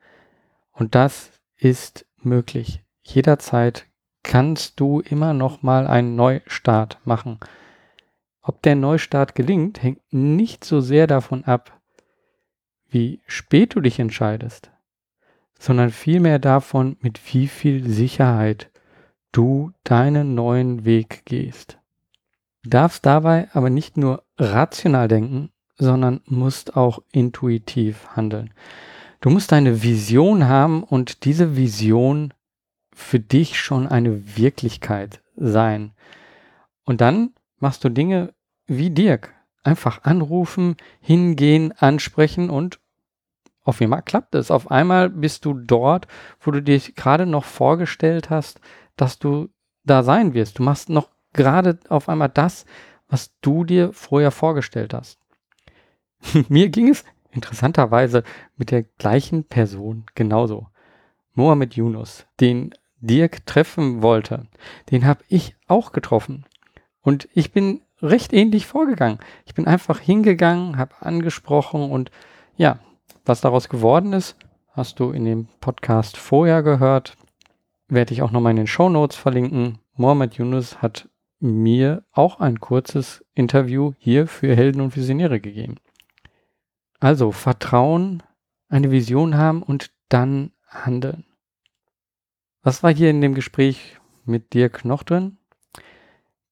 Und 0.73 0.95
das 0.95 1.31
ist 1.57 2.07
möglich. 2.19 2.83
Jederzeit 3.03 3.87
kannst 4.23 4.79
du 4.81 5.01
immer 5.01 5.33
noch 5.33 5.62
mal 5.62 5.87
einen 5.87 6.15
Neustart 6.16 6.99
machen. 7.05 7.39
Ob 8.43 8.62
der 8.62 8.74
Neustart 8.74 9.35
gelingt, 9.35 9.83
hängt 9.83 10.01
nicht 10.12 10.65
so 10.65 10.81
sehr 10.81 11.07
davon 11.07 11.45
ab, 11.45 11.81
wie 12.89 13.20
spät 13.27 13.74
du 13.74 13.81
dich 13.81 13.99
entscheidest, 13.99 14.70
sondern 15.59 15.91
vielmehr 15.91 16.39
davon, 16.39 16.97
mit 17.01 17.20
wie 17.33 17.47
viel 17.47 17.89
Sicherheit 17.89 18.70
du 19.31 19.73
deinen 19.85 20.35
neuen 20.35 20.85
Weg 20.85 21.23
gehst. 21.24 21.79
Du 22.62 22.70
darfst 22.70 23.05
dabei 23.06 23.48
aber 23.52 23.70
nicht 23.70 23.97
nur 23.97 24.24
rational 24.39 25.09
denken, 25.09 25.51
sondern 25.76 26.20
musst 26.26 26.76
auch 26.76 27.01
intuitiv 27.12 28.09
handeln. 28.14 28.55
Du 29.20 29.30
musst 29.30 29.52
eine 29.52 29.82
Vision 29.82 30.48
haben 30.48 30.82
und 30.82 31.24
diese 31.24 31.56
Vision 31.56 32.34
für 32.94 33.20
dich 33.20 33.59
schon 33.59 33.86
eine 33.86 34.36
Wirklichkeit 34.36 35.22
sein. 35.36 35.93
Und 36.84 37.01
dann 37.01 37.30
machst 37.59 37.84
du 37.84 37.89
Dinge 37.89 38.34
wie 38.66 38.90
Dirk. 38.90 39.34
Einfach 39.64 40.02
anrufen, 40.02 40.76
hingehen, 41.01 41.72
ansprechen 41.78 42.51
und 42.51 42.80
auf 43.64 43.80
einmal 43.80 44.02
klappt 44.02 44.34
es. 44.34 44.51
Auf 44.51 44.70
einmal 44.72 45.09
bist 45.09 45.44
du 45.44 45.55
dort, 45.55 46.09
wo 46.40 46.51
du 46.51 46.60
dich 46.60 46.97
gerade 46.97 47.26
noch 47.26 47.44
vorgestellt 47.44 48.28
hast, 48.28 48.60
dass 48.97 49.20
du 49.20 49.51
da 49.84 50.02
sein 50.02 50.34
wirst. 50.34 50.59
Du 50.59 50.64
machst 50.64 50.89
noch 50.89 51.10
gerade 51.33 51.79
auf 51.89 52.09
einmal 52.09 52.29
das, 52.29 52.65
was 53.09 53.33
du 53.41 53.65
dir 53.65 53.93
vorher 53.93 54.31
vorgestellt 54.31 54.95
hast. 54.95 55.19
Mir 56.49 56.69
ging 56.69 56.89
es 56.89 57.05
interessanterweise 57.31 58.23
mit 58.57 58.71
der 58.71 58.83
gleichen 58.83 59.45
Person 59.45 60.05
genauso. 60.15 60.69
Mohammed 61.35 61.75
Yunus, 61.75 62.27
den 62.41 62.75
Dirk 63.01 63.47
treffen 63.47 64.03
wollte, 64.03 64.47
den 64.91 65.07
habe 65.07 65.25
ich 65.29 65.57
auch 65.67 65.93
getroffen. 65.93 66.45
Und 67.01 67.29
ich 67.35 67.53
bin 67.53 67.83
recht 68.01 68.33
ähnlich 68.33 68.67
vorgegangen. 68.67 69.19
Ich 69.47 69.55
bin 69.55 69.67
einfach 69.67 69.99
hingegangen, 69.99 70.77
habe 70.77 70.95
angesprochen 71.01 71.91
und 71.91 72.11
ja, 72.57 72.79
was 73.25 73.41
daraus 73.41 73.69
geworden 73.69 74.13
ist, 74.13 74.37
hast 74.71 75.01
du 75.01 75.11
in 75.11 75.25
dem 75.25 75.49
Podcast 75.61 76.17
vorher 76.17 76.63
gehört. 76.63 77.17
Werde 77.89 78.13
ich 78.15 78.23
auch 78.23 78.31
nochmal 78.31 78.53
in 78.53 78.57
den 78.57 78.67
Show 78.67 78.89
Notes 78.89 79.17
verlinken. 79.17 79.79
Mohammed 79.97 80.35
Yunus 80.35 80.81
hat 80.81 81.09
mir 81.43 82.05
auch 82.12 82.40
ein 82.40 82.60
kurzes 82.60 83.24
Interview 83.35 83.93
hier 83.98 84.27
für 84.27 84.55
Helden 84.55 84.81
und 84.81 84.97
Visionäre 84.97 85.40
gegeben. 85.40 85.77
Also 87.01 87.32
Vertrauen, 87.32 88.23
eine 88.69 88.90
Vision 88.93 89.36
haben 89.36 89.62
und 89.62 89.90
dann 90.09 90.52
handeln. 90.69 91.24
Was 92.62 92.82
war 92.85 92.94
hier 92.94 93.10
in 93.10 93.20
dem 93.20 93.35
Gespräch 93.35 93.98
mit 94.24 94.55
Dirk 94.55 94.85
noch 94.85 95.02
drin? 95.02 95.39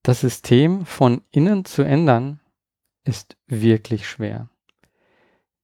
Das 0.03 0.21
System 0.21 0.85
von 0.87 1.23
innen 1.31 1.65
zu 1.65 1.83
ändern 1.83 2.41
ist 3.05 3.37
wirklich 3.47 4.09
schwer. 4.09 4.49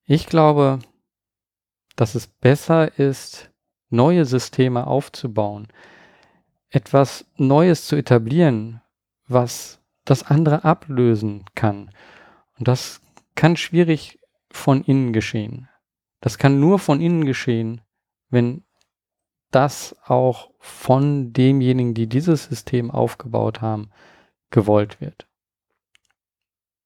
Ich 0.05 0.27
glaube, 0.27 0.79
dass 1.97 2.15
es 2.15 2.27
besser 2.27 2.97
ist, 2.97 3.51
neue 3.89 4.23
Systeme 4.23 4.87
aufzubauen, 4.87 5.67
etwas 6.69 7.25
Neues 7.35 7.87
zu 7.87 7.97
etablieren, 7.97 8.81
was 9.27 9.79
das 10.05 10.23
andere 10.23 10.63
ablösen 10.63 11.43
kann. 11.55 11.91
Und 12.57 12.67
das 12.67 13.01
kann 13.35 13.57
schwierig 13.57 14.19
von 14.49 14.83
innen 14.83 15.13
geschehen. 15.13 15.69
Das 16.21 16.37
kann 16.37 16.59
nur 16.59 16.79
von 16.79 17.01
innen 17.01 17.25
geschehen, 17.25 17.81
wenn 18.29 18.63
das 19.51 19.95
auch 20.05 20.51
von 20.59 21.33
demjenigen, 21.33 21.93
die 21.93 22.07
dieses 22.07 22.45
System 22.45 22.91
aufgebaut 22.91 23.61
haben, 23.61 23.89
gewollt 24.49 24.99
wird. 24.99 25.27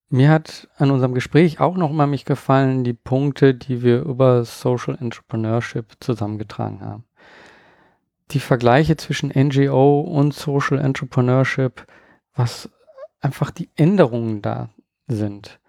Mir 0.09 0.29
hat 0.29 0.67
an 0.75 0.91
unserem 0.91 1.13
Gespräch 1.13 1.61
auch 1.61 1.77
noch 1.77 1.91
mal 1.91 2.05
mich 2.05 2.25
gefallen 2.25 2.83
die 2.83 2.93
Punkte, 2.93 3.55
die 3.55 3.81
wir 3.81 4.01
über 4.01 4.43
Social 4.43 4.97
Entrepreneurship 4.99 5.85
zusammengetragen 6.01 6.81
haben. 6.81 7.05
Die 8.31 8.41
Vergleiche 8.41 8.97
zwischen 8.97 9.29
NGO 9.29 10.01
und 10.01 10.33
Social 10.33 10.79
Entrepreneurship, 10.79 11.87
was 12.35 12.69
einfach 13.19 13.51
die 13.51 13.69
Änderungen 13.75 14.41
da 14.41 14.69
sind. 15.07 15.59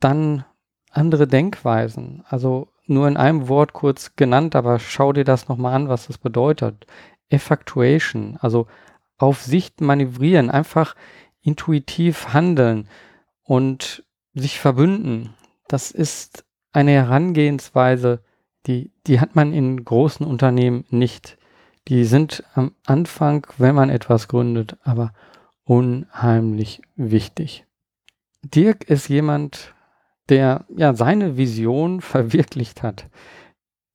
Dann 0.00 0.44
andere 0.90 1.26
Denkweisen, 1.26 2.24
also 2.28 2.68
nur 2.86 3.08
in 3.08 3.16
einem 3.16 3.48
Wort 3.48 3.72
kurz 3.72 4.16
genannt, 4.16 4.56
aber 4.56 4.78
schau 4.78 5.12
dir 5.12 5.24
das 5.24 5.48
nochmal 5.48 5.74
an, 5.74 5.88
was 5.88 6.06
das 6.06 6.18
bedeutet. 6.18 6.86
Effectuation, 7.30 8.36
also 8.40 8.66
auf 9.16 9.42
Sicht 9.42 9.80
manövrieren, 9.80 10.50
einfach 10.50 10.94
intuitiv 11.42 12.32
handeln 12.32 12.88
und 13.44 14.04
sich 14.34 14.58
verbünden. 14.58 15.34
Das 15.68 15.90
ist 15.90 16.44
eine 16.72 16.92
Herangehensweise, 16.92 18.20
die, 18.66 18.92
die 19.06 19.20
hat 19.20 19.34
man 19.34 19.52
in 19.52 19.84
großen 19.84 20.26
Unternehmen 20.26 20.84
nicht. 20.90 21.38
Die 21.88 22.04
sind 22.04 22.44
am 22.54 22.74
Anfang, 22.86 23.46
wenn 23.58 23.74
man 23.74 23.90
etwas 23.90 24.28
gründet, 24.28 24.76
aber 24.84 25.12
unheimlich 25.72 26.82
wichtig. 26.96 27.64
Dirk 28.42 28.84
ist 28.90 29.08
jemand, 29.08 29.74
der 30.28 30.66
ja 30.76 30.92
seine 30.92 31.38
Vision 31.38 32.02
verwirklicht 32.02 32.82
hat, 32.82 33.08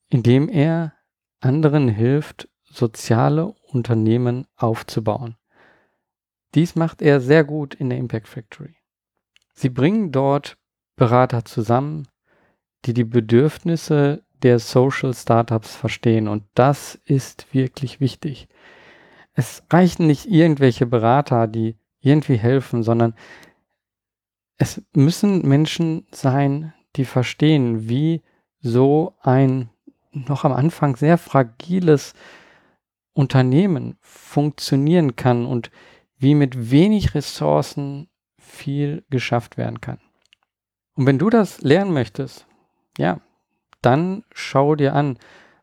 indem 0.09 0.49
er 0.49 0.93
anderen 1.39 1.87
hilft, 1.87 2.49
soziale 2.63 3.53
Unternehmen 3.71 4.47
aufzubauen. 4.55 5.35
Dies 6.55 6.73
macht 6.73 7.03
er 7.03 7.21
sehr 7.21 7.43
gut 7.43 7.75
in 7.75 7.89
der 7.89 7.99
Impact 7.99 8.27
Factory. 8.27 8.75
Sie 9.53 9.69
bringen 9.69 10.11
dort 10.11 10.57
Berater 10.95 11.45
zusammen, 11.45 12.07
die 12.85 12.95
die 12.95 13.03
Bedürfnisse 13.03 14.23
der 14.41 14.57
Social 14.57 15.13
Startups 15.13 15.75
verstehen 15.75 16.27
und 16.27 16.43
das 16.55 16.95
ist 17.05 17.53
wirklich 17.53 17.99
wichtig. 17.99 18.47
Es 19.37 19.61
reichen 19.71 20.07
nicht 20.07 20.25
irgendwelche 20.25 20.87
Berater, 20.87 21.45
die 21.45 21.77
irgendwie 22.01 22.37
helfen, 22.37 22.81
sondern 22.81 23.13
es 24.57 24.81
müssen 24.93 25.47
Menschen 25.47 26.07
sein, 26.11 26.73
die 26.95 27.05
verstehen, 27.05 27.87
wie 27.87 28.23
so 28.61 29.13
ein 29.21 29.69
noch 30.11 30.43
am 30.43 30.53
Anfang 30.53 30.95
sehr 30.95 31.19
fragiles 31.19 32.15
Unternehmen 33.13 33.97
funktionieren 34.01 35.15
kann 35.15 35.45
und 35.45 35.69
wie 36.17 36.33
mit 36.33 36.71
wenig 36.71 37.13
Ressourcen 37.13 38.09
viel 38.39 39.05
geschafft 39.11 39.55
werden 39.55 39.81
kann. 39.81 39.99
Und 40.95 41.05
wenn 41.05 41.19
du 41.19 41.29
das 41.29 41.61
lernen 41.61 41.93
möchtest, 41.93 42.47
ja, 42.97 43.21
dann 43.83 44.23
schau 44.33 44.73
dir 44.73 44.95
an, 44.95 45.19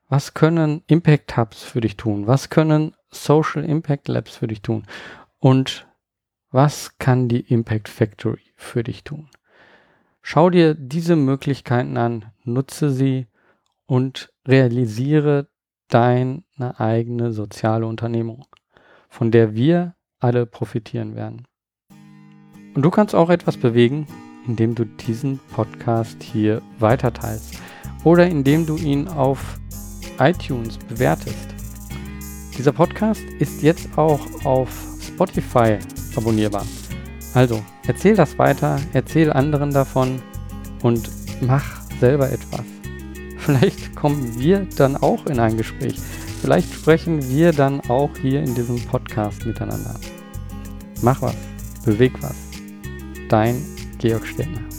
was 0.09 0.35
können 0.35 0.85
Impact 0.87 1.37
Hubs 1.37 1.65
für 1.65 1.81
dich 1.81 1.97
tun? 1.97 2.29
Was 2.29 2.51
können 2.51 2.95
Social 3.15 3.65
Impact 3.65 4.09
Labs 4.09 4.37
für 4.37 4.47
dich 4.47 4.63
tun? 4.63 4.85
Und 5.39 5.87
was 6.51 6.99
kann 6.99 7.29
die 7.29 7.41
Impact 7.41 7.89
Factory 7.89 8.53
für 8.57 8.83
dich 8.83 9.05
tun? 9.05 9.29
Schau 10.23 10.51
dir 10.51 10.75
diese 10.75 11.17
Möglichkeiten 11.17 11.97
an, 11.97 12.27
nutze 12.45 12.91
sie 12.91 13.27
und 13.87 14.33
realisiere 14.47 15.49
deine 15.89 16.43
eigene 16.79 17.33
soziale 17.33 17.87
Unternehmung, 17.87 18.47
von 19.09 19.31
der 19.31 19.55
wir 19.55 19.95
alle 20.19 20.47
profitieren 20.47 21.15
werden. 21.15 21.47
Und 22.75 22.83
du 22.83 22.91
kannst 22.91 23.15
auch 23.15 23.31
etwas 23.31 23.57
bewegen, 23.57 24.07
indem 24.47 24.75
du 24.75 24.85
diesen 24.85 25.39
Podcast 25.53 26.23
hier 26.23 26.63
weiterteilst 26.79 27.61
oder 28.03 28.27
indem 28.27 28.67
du 28.67 28.77
ihn 28.77 29.09
auf 29.09 29.59
iTunes 30.19 30.79
bewertest. 30.79 31.54
Dieser 32.57 32.73
Podcast 32.73 33.23
ist 33.41 33.63
jetzt 33.63 33.89
auch 33.97 34.21
auf 34.45 34.69
Spotify 35.01 35.79
abonnierbar. 36.17 36.65
Also, 37.35 37.61
erzähl 37.87 38.15
das 38.15 38.39
weiter, 38.39 38.81
erzähl 38.93 39.33
anderen 39.33 39.73
davon 39.73 40.23
und 40.83 41.11
mach 41.41 41.83
selber 42.01 42.31
etwas. 42.31 42.63
Vielleicht 43.39 43.97
kommen 43.97 44.39
wir 44.39 44.67
dann 44.77 44.97
auch 44.97 45.27
in 45.27 45.41
ein 45.41 45.57
Gespräch. 45.57 45.97
Vielleicht 46.41 46.73
sprechen 46.73 47.29
wir 47.29 47.53
dann 47.53 47.81
auch 47.89 48.11
hier 48.21 48.43
in 48.43 48.55
diesem 48.55 48.81
Podcast 48.87 49.45
miteinander. 49.45 49.95
Mach 51.03 51.21
was, 51.23 51.37
beweg 51.85 52.13
was. 52.21 52.37
Dein 53.29 53.61
Georg 53.99 54.27
Stedner. 54.27 54.74